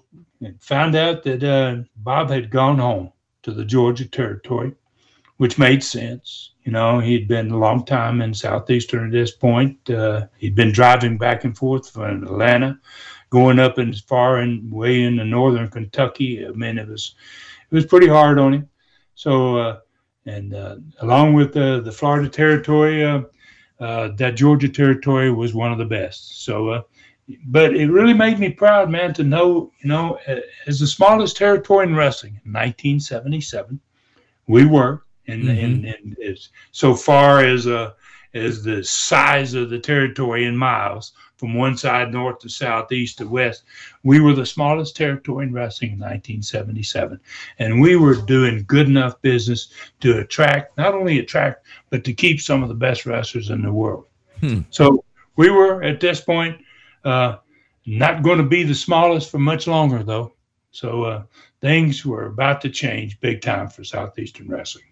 found 0.61 0.95
out 0.95 1.23
that 1.25 1.43
uh, 1.43 1.83
Bob 1.97 2.31
had 2.31 2.51
gone 2.51 2.79
home 2.79 3.13
to 3.43 3.53
the 3.53 3.65
Georgia 3.65 4.07
territory, 4.07 4.75
which 5.37 5.59
made 5.59 5.83
sense. 5.83 6.54
You 6.65 6.73
know, 6.73 6.99
he'd 6.99 7.28
been 7.28 7.51
a 7.51 7.59
long 7.59 7.85
time 7.85 8.23
in 8.23 8.32
Southeastern 8.32 9.07
at 9.07 9.12
this 9.12 9.32
point. 9.32 9.91
Uh, 9.91 10.27
he'd 10.39 10.55
been 10.55 10.73
driving 10.73 11.19
back 11.19 11.45
and 11.45 11.57
forth 11.57 11.91
from 11.91 12.24
Atlanta, 12.24 12.78
going 13.28 13.59
up 13.59 13.78
as 13.78 14.01
far 14.01 14.39
and 14.39 14.73
way 14.73 15.03
into 15.03 15.24
northern 15.24 15.69
Kentucky. 15.69 16.47
I 16.47 16.51
mean, 16.51 16.78
it 16.78 16.89
was 16.89 17.16
it 17.70 17.74
was 17.74 17.85
pretty 17.85 18.09
hard 18.09 18.39
on 18.39 18.55
him. 18.55 18.69
So, 19.15 19.59
uh, 19.59 19.81
and 20.24 20.55
uh, 20.55 20.77
along 21.01 21.35
with 21.35 21.53
the 21.53 21.82
the 21.85 21.93
Florida 21.93 22.31
territory, 22.31 23.05
uh, 23.05 23.23
uh, 23.78 24.09
that 24.16 24.36
Georgia 24.36 24.69
territory 24.69 25.31
was 25.31 25.53
one 25.53 25.70
of 25.70 25.77
the 25.77 25.85
best. 25.85 26.45
So, 26.45 26.70
uh, 26.70 26.82
but 27.47 27.74
it 27.74 27.91
really 27.91 28.15
made 28.15 28.39
me 28.39 28.49
proud, 28.49 28.91
man, 28.91 29.12
to 29.15 29.23
know, 29.24 29.70
you 29.81 29.89
know, 29.89 30.19
as 30.66 30.78
the 30.78 30.86
smallest 30.86 31.36
territory 31.36 31.86
in 31.86 31.95
wrestling 31.95 32.41
in 32.45 32.53
1977, 32.53 33.81
we 34.47 34.66
were, 34.66 35.04
and 35.27 35.45
mm-hmm. 35.45 35.87
and, 35.87 36.19
as 36.19 36.49
so 36.73 36.95
far 36.95 37.45
as 37.45 37.67
uh 37.67 37.93
as 38.35 38.65
the 38.65 38.83
size 38.83 39.55
of 39.55 39.71
the 39.71 39.79
territory 39.79 40.45
in 40.45 40.57
miles 40.57 41.13
from 41.37 41.55
one 41.55 41.77
side 41.77 42.13
north 42.13 42.39
to 42.41 42.49
south, 42.49 42.91
east 42.91 43.19
to 43.19 43.29
west, 43.29 43.65
we 44.03 44.21
were 44.21 44.35
the 44.35 44.47
smallest 44.47 44.97
territory 44.97 45.47
in 45.47 45.53
wrestling 45.53 45.93
in 45.93 45.99
1977, 45.99 47.21
and 47.59 47.81
we 47.81 47.97
were 47.97 48.15
doing 48.15 48.65
good 48.67 48.89
enough 48.89 49.21
business 49.23 49.73
to 50.01 50.19
attract, 50.19 50.77
not 50.79 50.95
only 50.95 51.19
attract, 51.19 51.67
but 51.91 52.05
to 52.05 52.13
keep 52.13 52.41
some 52.41 52.63
of 52.63 52.69
the 52.69 52.75
best 52.75 53.07
wrestlers 53.07 53.51
in 53.51 53.63
the 53.63 53.73
world. 53.73 54.07
Hmm. 54.41 54.61
So 54.71 55.05
we 55.37 55.51
were 55.51 55.83
at 55.83 56.01
this 56.01 56.21
point 56.21 56.61
uh, 57.05 57.37
not 57.87 58.23
going 58.23 58.39
to 58.39 58.45
be 58.45 58.63
the 58.63 58.75
smallest 58.75 59.31
for 59.31 59.39
much 59.39 59.67
longer, 59.67 60.03
though. 60.03 60.33
So 60.71 61.05
uh, 61.05 61.23
things 61.61 62.05
were 62.05 62.27
about 62.27 62.61
to 62.63 62.71
change 62.71 63.21
big 63.21 63.43
time 63.43 63.69
for 63.69 63.85
Southeastern 63.85 64.49
Wrestling. 64.49 64.85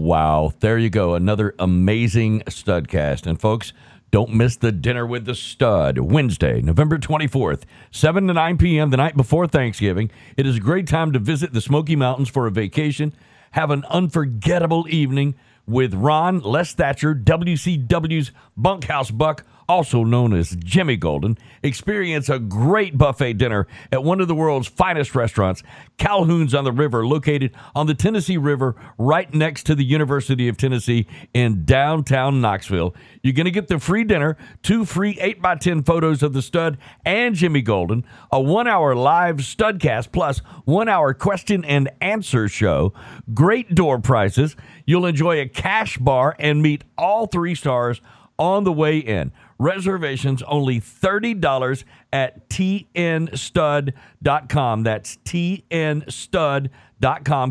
Wow. 0.00 0.54
There 0.60 0.78
you 0.78 0.88
go. 0.88 1.14
Another 1.14 1.54
amazing 1.58 2.40
studcast. 2.46 3.26
And 3.26 3.38
folks, 3.38 3.74
don't 4.10 4.32
miss 4.32 4.56
the 4.56 4.72
dinner 4.72 5.06
with 5.06 5.26
the 5.26 5.34
stud 5.34 5.98
Wednesday, 5.98 6.62
November 6.62 6.96
24th, 6.96 7.64
7 7.90 8.26
to 8.26 8.32
9 8.32 8.56
p.m., 8.56 8.88
the 8.88 8.96
night 8.96 9.14
before 9.14 9.46
Thanksgiving. 9.46 10.10
It 10.38 10.46
is 10.46 10.56
a 10.56 10.60
great 10.60 10.86
time 10.86 11.12
to 11.12 11.18
visit 11.18 11.52
the 11.52 11.60
Smoky 11.60 11.96
Mountains 11.96 12.30
for 12.30 12.46
a 12.46 12.50
vacation, 12.50 13.12
have 13.50 13.70
an 13.70 13.84
unforgettable 13.90 14.86
evening 14.88 15.34
with 15.66 15.92
Ron 15.92 16.40
Les 16.40 16.72
Thatcher, 16.72 17.14
WCW's 17.14 18.32
Bunkhouse 18.56 19.10
Buck, 19.10 19.44
also 19.70 20.02
known 20.02 20.32
as 20.32 20.56
Jimmy 20.56 20.96
Golden, 20.96 21.38
experience 21.62 22.28
a 22.28 22.40
great 22.40 22.98
buffet 22.98 23.34
dinner 23.34 23.68
at 23.92 24.02
one 24.02 24.20
of 24.20 24.26
the 24.26 24.34
world's 24.34 24.66
finest 24.66 25.14
restaurants, 25.14 25.62
Calhoun's 25.96 26.56
on 26.56 26.64
the 26.64 26.72
River, 26.72 27.06
located 27.06 27.54
on 27.72 27.86
the 27.86 27.94
Tennessee 27.94 28.36
River 28.36 28.74
right 28.98 29.32
next 29.32 29.66
to 29.66 29.76
the 29.76 29.84
University 29.84 30.48
of 30.48 30.56
Tennessee 30.56 31.06
in 31.34 31.64
downtown 31.64 32.40
Knoxville. 32.40 32.96
You're 33.22 33.32
going 33.32 33.44
to 33.44 33.52
get 33.52 33.68
the 33.68 33.78
free 33.78 34.02
dinner, 34.02 34.36
two 34.64 34.84
free 34.84 35.14
8x10 35.14 35.86
photos 35.86 36.24
of 36.24 36.32
the 36.32 36.42
stud 36.42 36.76
and 37.04 37.36
Jimmy 37.36 37.62
Golden, 37.62 38.04
a 38.32 38.40
one 38.40 38.66
hour 38.66 38.96
live 38.96 39.36
studcast, 39.36 40.10
plus 40.10 40.38
one 40.64 40.88
hour 40.88 41.14
question 41.14 41.64
and 41.64 41.88
answer 42.00 42.48
show, 42.48 42.92
great 43.32 43.72
door 43.76 44.00
prices. 44.00 44.56
You'll 44.84 45.06
enjoy 45.06 45.40
a 45.40 45.46
cash 45.48 45.96
bar 45.96 46.34
and 46.40 46.60
meet 46.60 46.82
all 46.98 47.28
three 47.28 47.54
stars 47.54 48.00
on 48.36 48.64
the 48.64 48.72
way 48.72 48.98
in. 48.98 49.30
Reservations 49.60 50.42
only 50.44 50.80
$30 50.80 51.84
at 52.14 52.48
tnstud.com. 52.48 53.92
That's 54.82 55.16
tnstud.com. 55.18 56.72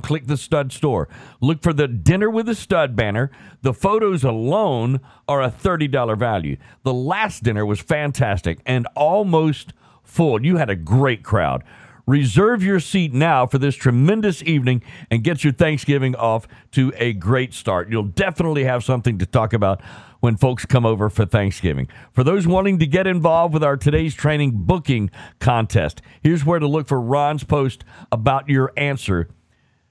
Click 0.01 0.25
the 0.25 0.37
stud 0.37 0.73
store. 0.73 1.07
Look 1.39 1.61
for 1.61 1.71
the 1.71 1.87
Dinner 1.87 2.31
with 2.31 2.47
the 2.47 2.55
Stud 2.55 2.95
banner. 2.95 3.29
The 3.61 3.75
photos 3.75 4.23
alone 4.23 5.01
are 5.27 5.43
a 5.43 5.51
$30 5.51 6.17
value. 6.17 6.57
The 6.81 6.95
last 6.95 7.43
dinner 7.43 7.63
was 7.63 7.79
fantastic 7.79 8.57
and 8.65 8.87
almost 8.95 9.73
full. 10.01 10.43
You 10.43 10.57
had 10.57 10.71
a 10.71 10.75
great 10.75 11.23
crowd. 11.23 11.63
Reserve 12.09 12.63
your 12.63 12.79
seat 12.79 13.13
now 13.13 13.45
for 13.45 13.59
this 13.59 13.75
tremendous 13.75 14.41
evening 14.41 14.81
and 15.11 15.23
get 15.23 15.43
your 15.43 15.53
Thanksgiving 15.53 16.15
off 16.15 16.47
to 16.71 16.91
a 16.95 17.13
great 17.13 17.53
start. 17.53 17.87
You'll 17.87 18.01
definitely 18.01 18.63
have 18.63 18.83
something 18.83 19.19
to 19.19 19.27
talk 19.27 19.53
about 19.53 19.79
when 20.19 20.35
folks 20.35 20.65
come 20.65 20.87
over 20.87 21.11
for 21.11 21.27
Thanksgiving. 21.27 21.87
For 22.11 22.23
those 22.23 22.47
wanting 22.47 22.79
to 22.79 22.87
get 22.87 23.05
involved 23.05 23.53
with 23.53 23.63
our 23.63 23.77
today's 23.77 24.15
training 24.15 24.53
booking 24.55 25.11
contest, 25.37 26.01
here's 26.23 26.43
where 26.43 26.57
to 26.57 26.65
look 26.65 26.87
for 26.87 26.99
Ron's 26.99 27.43
post 27.43 27.83
about 28.11 28.49
your 28.49 28.73
answer 28.75 29.29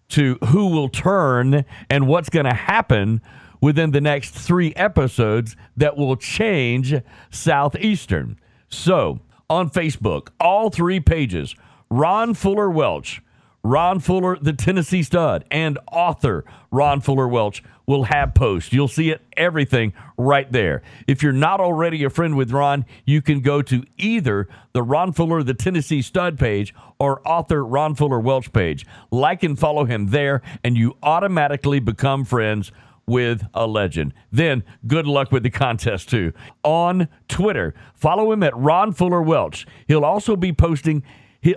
to 0.08 0.38
who 0.48 0.70
will 0.70 0.88
turn 0.88 1.64
and 1.88 2.08
what's 2.08 2.30
going 2.30 2.46
to 2.46 2.52
happen 2.52 3.22
within 3.60 3.92
the 3.92 4.00
next 4.00 4.30
three 4.32 4.74
episodes 4.74 5.54
that 5.76 5.96
will 5.96 6.16
change 6.16 6.96
Southeastern. 7.30 8.40
So, 8.68 9.20
on 9.48 9.70
Facebook, 9.70 10.30
all 10.40 10.68
three 10.68 10.98
pages, 10.98 11.54
Ron 11.90 12.34
Fuller 12.34 12.70
Welch, 12.70 13.22
Ron 13.62 13.98
Fuller, 14.00 14.38
the 14.40 14.52
Tennessee 14.52 15.02
stud, 15.02 15.44
and 15.50 15.78
author 15.90 16.44
Ron 16.70 17.00
Fuller 17.00 17.26
Welch 17.26 17.62
will 17.86 18.04
have 18.04 18.34
posts. 18.34 18.72
You'll 18.72 18.88
see 18.88 19.10
it 19.10 19.22
everything 19.36 19.94
right 20.18 20.50
there. 20.52 20.82
If 21.06 21.22
you're 21.22 21.32
not 21.32 21.60
already 21.60 22.04
a 22.04 22.10
friend 22.10 22.36
with 22.36 22.52
Ron, 22.52 22.84
you 23.06 23.22
can 23.22 23.40
go 23.40 23.62
to 23.62 23.82
either 23.96 24.48
the 24.72 24.82
Ron 24.82 25.12
Fuller, 25.12 25.42
the 25.42 25.54
Tennessee 25.54 26.02
stud 26.02 26.38
page 26.38 26.74
or 26.98 27.26
author 27.26 27.64
Ron 27.64 27.94
Fuller 27.94 28.20
Welch 28.20 28.52
page. 28.52 28.86
Like 29.10 29.42
and 29.42 29.58
follow 29.58 29.86
him 29.86 30.08
there, 30.08 30.42
and 30.62 30.76
you 30.76 30.96
automatically 31.02 31.80
become 31.80 32.24
friends 32.24 32.70
with 33.06 33.42
a 33.54 33.66
legend. 33.66 34.12
Then 34.30 34.62
good 34.86 35.06
luck 35.06 35.32
with 35.32 35.42
the 35.42 35.50
contest 35.50 36.10
too. 36.10 36.34
On 36.62 37.08
Twitter, 37.26 37.74
follow 37.94 38.30
him 38.30 38.42
at 38.42 38.54
Ron 38.54 38.92
Fuller 38.92 39.22
Welch. 39.22 39.66
He'll 39.86 40.04
also 40.04 40.36
be 40.36 40.52
posting 40.52 41.02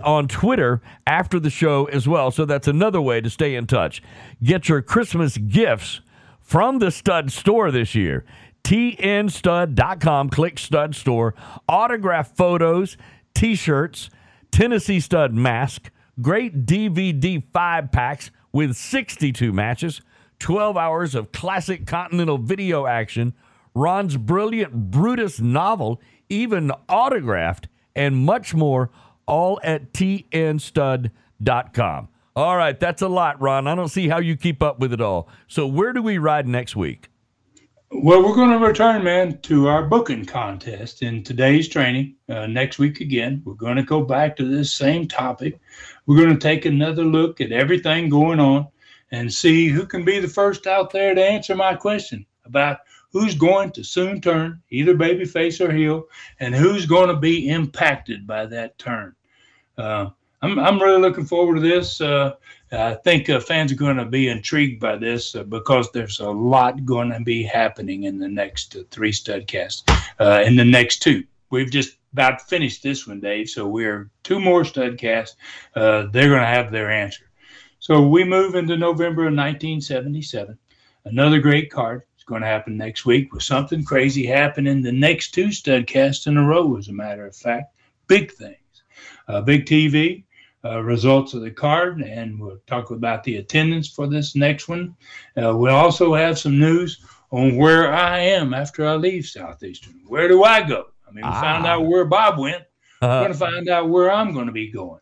on 0.03 0.27
Twitter 0.27 0.81
after 1.05 1.39
the 1.39 1.49
show 1.49 1.85
as 1.85 2.07
well. 2.07 2.31
So 2.31 2.45
that's 2.45 2.67
another 2.67 3.01
way 3.01 3.21
to 3.21 3.29
stay 3.29 3.55
in 3.55 3.67
touch. 3.67 4.01
Get 4.43 4.69
your 4.69 4.81
Christmas 4.81 5.37
gifts 5.37 6.01
from 6.39 6.79
the 6.79 6.91
stud 6.91 7.31
store 7.31 7.71
this 7.71 7.95
year. 7.95 8.25
TNStud.com, 8.63 10.29
click 10.29 10.59
stud 10.59 10.95
store, 10.95 11.33
autograph 11.67 12.35
photos, 12.35 12.95
t 13.33 13.55
shirts, 13.55 14.09
Tennessee 14.51 14.99
stud 14.99 15.33
mask, 15.33 15.89
great 16.21 16.65
DVD 16.65 17.41
five 17.51 17.91
packs 17.91 18.29
with 18.51 18.75
62 18.75 19.51
matches, 19.51 20.01
12 20.39 20.77
hours 20.77 21.15
of 21.15 21.31
classic 21.31 21.87
Continental 21.87 22.37
video 22.37 22.85
action, 22.85 23.33
Ron's 23.73 24.17
brilliant 24.17 24.91
Brutus 24.91 25.39
novel, 25.39 26.01
even 26.29 26.71
autographed, 26.89 27.67
and 27.95 28.17
much 28.17 28.53
more 28.53 28.89
all 29.31 29.59
at 29.63 29.93
tnstud.com. 29.93 31.09
All 32.35 32.57
right, 32.57 32.79
that's 32.79 33.01
a 33.01 33.07
lot, 33.07 33.41
Ron. 33.41 33.67
I 33.67 33.75
don't 33.75 33.87
see 33.87 34.07
how 34.09 34.19
you 34.19 34.35
keep 34.35 34.61
up 34.61 34.79
with 34.79 34.93
it 34.93 35.01
all. 35.01 35.29
So, 35.47 35.65
where 35.65 35.93
do 35.93 36.01
we 36.01 36.17
ride 36.17 36.47
next 36.47 36.75
week? 36.75 37.07
Well, 37.93 38.23
we're 38.23 38.35
going 38.35 38.51
to 38.51 38.65
return, 38.65 39.03
man, 39.03 39.39
to 39.41 39.67
our 39.67 39.83
booking 39.85 40.25
contest 40.25 41.01
in 41.01 41.23
today's 41.23 41.67
training. 41.67 42.15
Uh, 42.29 42.47
next 42.47 42.79
week 42.79 43.01
again, 43.01 43.41
we're 43.43 43.53
going 43.53 43.75
to 43.75 43.83
go 43.83 44.01
back 44.01 44.37
to 44.37 44.45
this 44.45 44.71
same 44.71 45.07
topic. 45.09 45.59
We're 46.05 46.17
going 46.17 46.33
to 46.33 46.39
take 46.39 46.65
another 46.65 47.03
look 47.03 47.41
at 47.41 47.51
everything 47.51 48.07
going 48.07 48.39
on 48.39 48.67
and 49.11 49.33
see 49.33 49.67
who 49.67 49.85
can 49.85 50.05
be 50.05 50.19
the 50.19 50.27
first 50.27 50.67
out 50.67 50.91
there 50.91 51.13
to 51.13 51.21
answer 51.21 51.55
my 51.55 51.75
question 51.75 52.25
about 52.45 52.79
who's 53.11 53.35
going 53.35 53.71
to 53.71 53.83
soon 53.83 54.21
turn, 54.21 54.61
either 54.69 54.95
babyface 54.95 55.59
or 55.59 55.71
heel, 55.73 56.05
and 56.39 56.55
who's 56.55 56.85
going 56.85 57.09
to 57.09 57.17
be 57.17 57.49
impacted 57.49 58.25
by 58.25 58.45
that 58.45 58.77
turn. 58.77 59.13
Uh, 59.81 60.09
I'm, 60.43 60.59
I'm 60.59 60.81
really 60.81 61.01
looking 61.01 61.25
forward 61.25 61.55
to 61.55 61.61
this. 61.61 62.01
Uh, 62.01 62.33
I 62.71 62.93
think 62.93 63.29
uh, 63.29 63.39
fans 63.39 63.71
are 63.71 63.75
going 63.75 63.97
to 63.97 64.05
be 64.05 64.29
intrigued 64.29 64.79
by 64.79 64.95
this 64.95 65.35
uh, 65.35 65.43
because 65.43 65.91
there's 65.91 66.19
a 66.19 66.29
lot 66.29 66.85
going 66.85 67.11
to 67.11 67.19
be 67.19 67.43
happening 67.43 68.03
in 68.03 68.17
the 68.17 68.27
next 68.27 68.75
uh, 68.75 68.83
three 68.91 69.11
studcasts. 69.11 69.83
Uh, 70.19 70.41
in 70.45 70.55
the 70.55 70.65
next 70.65 70.99
two, 70.99 71.23
we've 71.49 71.71
just 71.71 71.97
about 72.13 72.41
finished 72.41 72.83
this 72.83 73.07
one, 73.07 73.19
Dave. 73.19 73.49
So 73.49 73.67
we're 73.67 74.09
two 74.23 74.39
more 74.39 74.63
studcasts. 74.63 75.35
Uh, 75.75 76.07
they're 76.11 76.29
going 76.29 76.41
to 76.41 76.45
have 76.45 76.71
their 76.71 76.91
answer. 76.91 77.29
So 77.79 78.07
we 78.07 78.23
move 78.23 78.55
into 78.55 78.77
November 78.77 79.23
of 79.23 79.33
1977. 79.33 80.57
Another 81.05 81.39
great 81.39 81.71
card 81.71 82.03
is 82.17 82.23
going 82.23 82.41
to 82.41 82.47
happen 82.47 82.77
next 82.77 83.05
week 83.05 83.33
with 83.33 83.43
something 83.43 83.83
crazy 83.83 84.25
happening 84.25 84.81
the 84.81 84.91
next 84.91 85.31
two 85.31 85.47
studcasts 85.47 86.27
in 86.27 86.37
a 86.37 86.45
row, 86.45 86.77
as 86.77 86.89
a 86.89 86.93
matter 86.93 87.25
of 87.25 87.35
fact. 87.35 87.75
Big 88.07 88.31
things. 88.31 88.60
Uh, 89.28 89.41
big 89.41 89.65
TV, 89.65 90.23
uh, 90.64 90.82
results 90.82 91.34
of 91.34 91.41
the 91.41 91.52
card, 91.52 92.02
and 92.02 92.40
we'll 92.40 92.60
talk 92.68 92.91
about 92.91 93.23
the 93.23 93.38
attendance 93.38 93.90
for 93.90 94.07
this 94.07 94.36
next 94.36 94.68
one. 94.68 94.95
Uh, 95.41 95.56
we'll 95.56 95.76
also 95.76 96.14
have 96.14 96.38
some 96.38 96.60
news 96.60 97.03
on 97.32 97.56
where 97.56 97.94
I 97.94 98.19
am 98.19 98.53
after 98.53 98.86
I 98.86 98.95
leave 98.95 99.26
Southeastern. 99.26 100.02
Where 100.07 100.28
do 100.28 100.44
I 100.44 100.61
go? 100.61 100.88
I 101.07 101.11
mean, 101.11 101.26
we 101.26 101.32
ah. 101.32 101.41
found 101.41 101.65
out 101.65 101.86
where 101.86 102.06
Bob 102.06 102.40
went. 102.40 102.64
Uh-huh. 103.02 103.07
We're 103.10 103.19
going 103.22 103.34
to 103.34 103.38
find 103.38 103.69
out 103.69 103.90
where 103.90 104.11
I'm 104.11 104.34
going 104.34 104.45
to 104.45 104.52
be 104.52 104.72
going. 104.72 105.02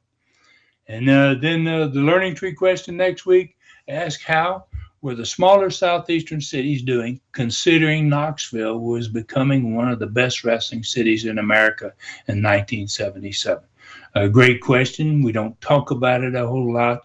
And 0.88 1.10
uh, 1.10 1.36
then 1.36 1.68
uh, 1.68 1.88
the 1.88 2.00
learning 2.00 2.36
tree 2.36 2.54
question 2.54 2.98
next 2.98 3.26
week 3.26 3.58
ask 3.88 4.22
how 4.24 4.66
were 5.02 5.16
the 5.16 5.26
smaller 5.26 5.70
southeastern 5.70 6.42
cities 6.42 6.82
doing, 6.82 7.22
considering 7.32 8.10
Knoxville 8.10 8.80
was 8.80 9.08
becoming 9.08 9.76
one 9.76 9.90
of 9.90 10.00
the 10.00 10.08
best 10.08 10.44
wrestling 10.44 10.84
cities 10.84 11.26
in 11.26 11.38
America 11.38 11.94
in 12.28 12.42
1977? 12.42 13.64
A 14.15 14.27
great 14.27 14.61
question. 14.61 15.22
We 15.22 15.31
don't 15.31 15.60
talk 15.61 15.91
about 15.91 16.23
it 16.23 16.36
a 16.36 16.48
whole 16.48 16.73
lot, 16.73 17.02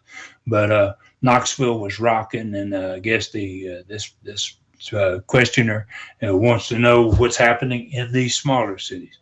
but 0.46 0.70
uh, 0.70 0.94
Knoxville 1.22 1.78
was 1.78 2.00
rocking, 2.00 2.54
and 2.54 2.74
uh, 2.74 2.94
I 2.94 2.98
guess 2.98 3.30
the 3.30 3.78
uh, 3.78 3.82
this 3.86 4.14
this 4.22 4.56
uh, 4.92 5.20
questioner 5.26 5.86
uh, 6.22 6.36
wants 6.36 6.68
to 6.68 6.78
know 6.78 7.10
what's 7.12 7.36
happening 7.36 7.90
in 7.92 8.12
these 8.12 8.36
smaller 8.36 8.78
cities. 8.78 9.18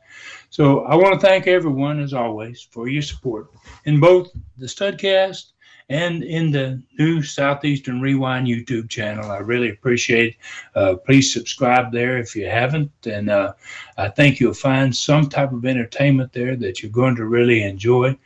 So 0.51 0.85
I 0.85 0.95
want 0.97 1.15
to 1.15 1.27
thank 1.27 1.47
everyone, 1.47 2.01
as 2.01 2.13
always, 2.13 2.61
for 2.71 2.89
your 2.89 3.03
support 3.03 3.51
in 3.85 4.01
both 4.01 4.31
the 4.59 4.67
Studcast 4.67 5.52
and 5.93 6.25
in 6.25 6.51
the 6.51 6.83
new 6.99 7.23
Southeastern 7.23 8.01
Rewind 8.01 8.47
YouTube 8.47 8.89
channel. 8.89 9.31
I 9.31 9.39
really 9.39 9.69
appreciate 9.69 10.35
it. 10.35 10.37
Uh, 10.75 10.95
please 10.97 11.33
subscribe 11.33 11.93
there 11.93 12.17
if 12.17 12.35
you 12.35 12.47
haven't. 12.47 12.91
And 13.05 13.29
uh, 13.29 13.53
I 13.99 14.09
think 14.09 14.41
you'll 14.41 14.55
find 14.55 14.97
some 14.97 15.29
type 15.29 15.53
of 15.53 15.67
entertainment 15.67 16.33
there 16.33 16.57
that 16.57 16.83
you're 16.83 16.91
going 16.91 17.17
to 17.17 17.27
really 17.27 17.63
enjoy. 17.63 18.17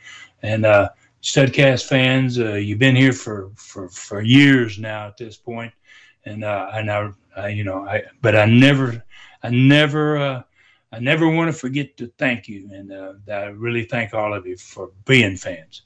And 0.41 0.65
uh, 0.65 0.89
Studcast 1.21 1.87
fans, 1.87 2.39
uh, 2.39 2.53
you've 2.53 2.79
been 2.79 2.95
here 2.95 3.11
for, 3.11 3.51
for, 3.57 3.89
for 3.89 4.21
years 4.21 4.79
now 4.79 5.07
at 5.07 5.17
this 5.17 5.35
point, 5.35 5.73
and 6.25 6.43
uh, 6.43 6.69
and 6.73 6.89
I, 6.89 7.09
I, 7.35 7.47
you 7.49 7.63
know 7.63 7.85
I 7.85 8.03
but 8.21 8.35
I 8.35 8.45
never 8.45 9.03
I 9.43 9.49
never 9.49 10.17
uh, 10.17 10.43
I 10.93 10.99
never 10.99 11.27
want 11.27 11.51
to 11.51 11.59
forget 11.59 11.97
to 11.97 12.07
thank 12.17 12.47
you, 12.47 12.69
and 12.71 12.93
I 13.29 13.45
really 13.45 13.85
thank 13.85 14.13
all 14.13 14.33
of 14.33 14.45
you 14.45 14.57
for 14.57 14.91
being 15.05 15.35
fans. 15.35 15.81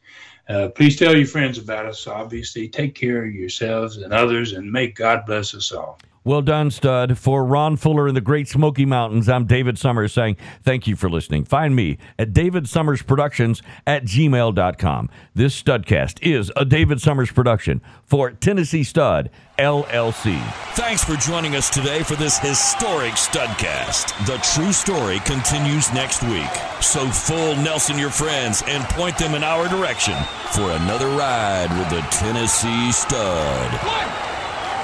Uh, 0.51 0.67
please 0.67 0.97
tell 0.97 1.15
your 1.15 1.25
friends 1.25 1.57
about 1.57 1.85
us. 1.85 2.07
Obviously, 2.07 2.67
take 2.67 2.93
care 2.93 3.23
of 3.23 3.33
yourselves 3.33 3.95
and 3.97 4.11
others, 4.11 4.51
and 4.51 4.69
may 4.69 4.87
God 4.87 5.25
bless 5.25 5.55
us 5.55 5.71
all. 5.71 5.97
Well 6.23 6.43
done, 6.43 6.69
stud. 6.69 7.17
For 7.17 7.43
Ron 7.43 7.77
Fuller 7.77 8.07
in 8.07 8.13
the 8.13 8.21
Great 8.21 8.47
Smoky 8.47 8.85
Mountains, 8.85 9.27
I'm 9.27 9.45
David 9.45 9.79
Summers 9.79 10.13
saying 10.13 10.37
thank 10.61 10.85
you 10.85 10.95
for 10.95 11.09
listening. 11.09 11.45
Find 11.45 11.75
me 11.75 11.97
at 12.19 12.31
David 12.31 12.69
Summers 12.69 13.01
Productions 13.01 13.63
at 13.87 14.03
gmail.com. 14.03 15.09
This 15.33 15.59
studcast 15.59 16.21
is 16.21 16.51
a 16.55 16.63
David 16.63 17.01
Summers 17.01 17.31
production 17.31 17.81
for 18.03 18.29
Tennessee 18.29 18.83
Stud 18.83 19.31
LLC. 19.57 20.39
Thanks 20.75 21.03
for 21.03 21.15
joining 21.15 21.55
us 21.55 21.71
today 21.71 22.03
for 22.03 22.15
this 22.15 22.37
historic 22.37 23.13
studcast. 23.13 24.15
The 24.27 24.37
true 24.53 24.73
story 24.73 25.19
continues 25.21 25.91
next 25.91 26.21
week. 26.21 26.51
So 26.81 27.07
full 27.07 27.55
Nelson 27.55 27.97
your 27.97 28.11
friends 28.11 28.61
and 28.67 28.83
point 28.89 29.17
them 29.17 29.33
in 29.33 29.43
our 29.43 29.67
direction 29.67 30.15
for 30.51 30.69
another 30.69 31.07
ride 31.07 31.75
with 31.79 31.89
the 31.89 32.01
Tennessee 32.11 32.91
Stud. 32.91 33.71
One, 33.87 34.07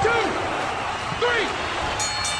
two, 0.01 0.31
three. 0.31 0.46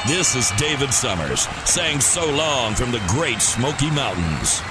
This 0.07 0.35
is 0.35 0.51
David 0.51 0.93
Summers 0.93 1.49
saying 1.65 1.99
so 1.99 2.25
long 2.33 2.75
from 2.75 2.91
the 2.91 3.03
Great 3.09 3.41
Smoky 3.41 3.91
Mountains. 3.91 4.61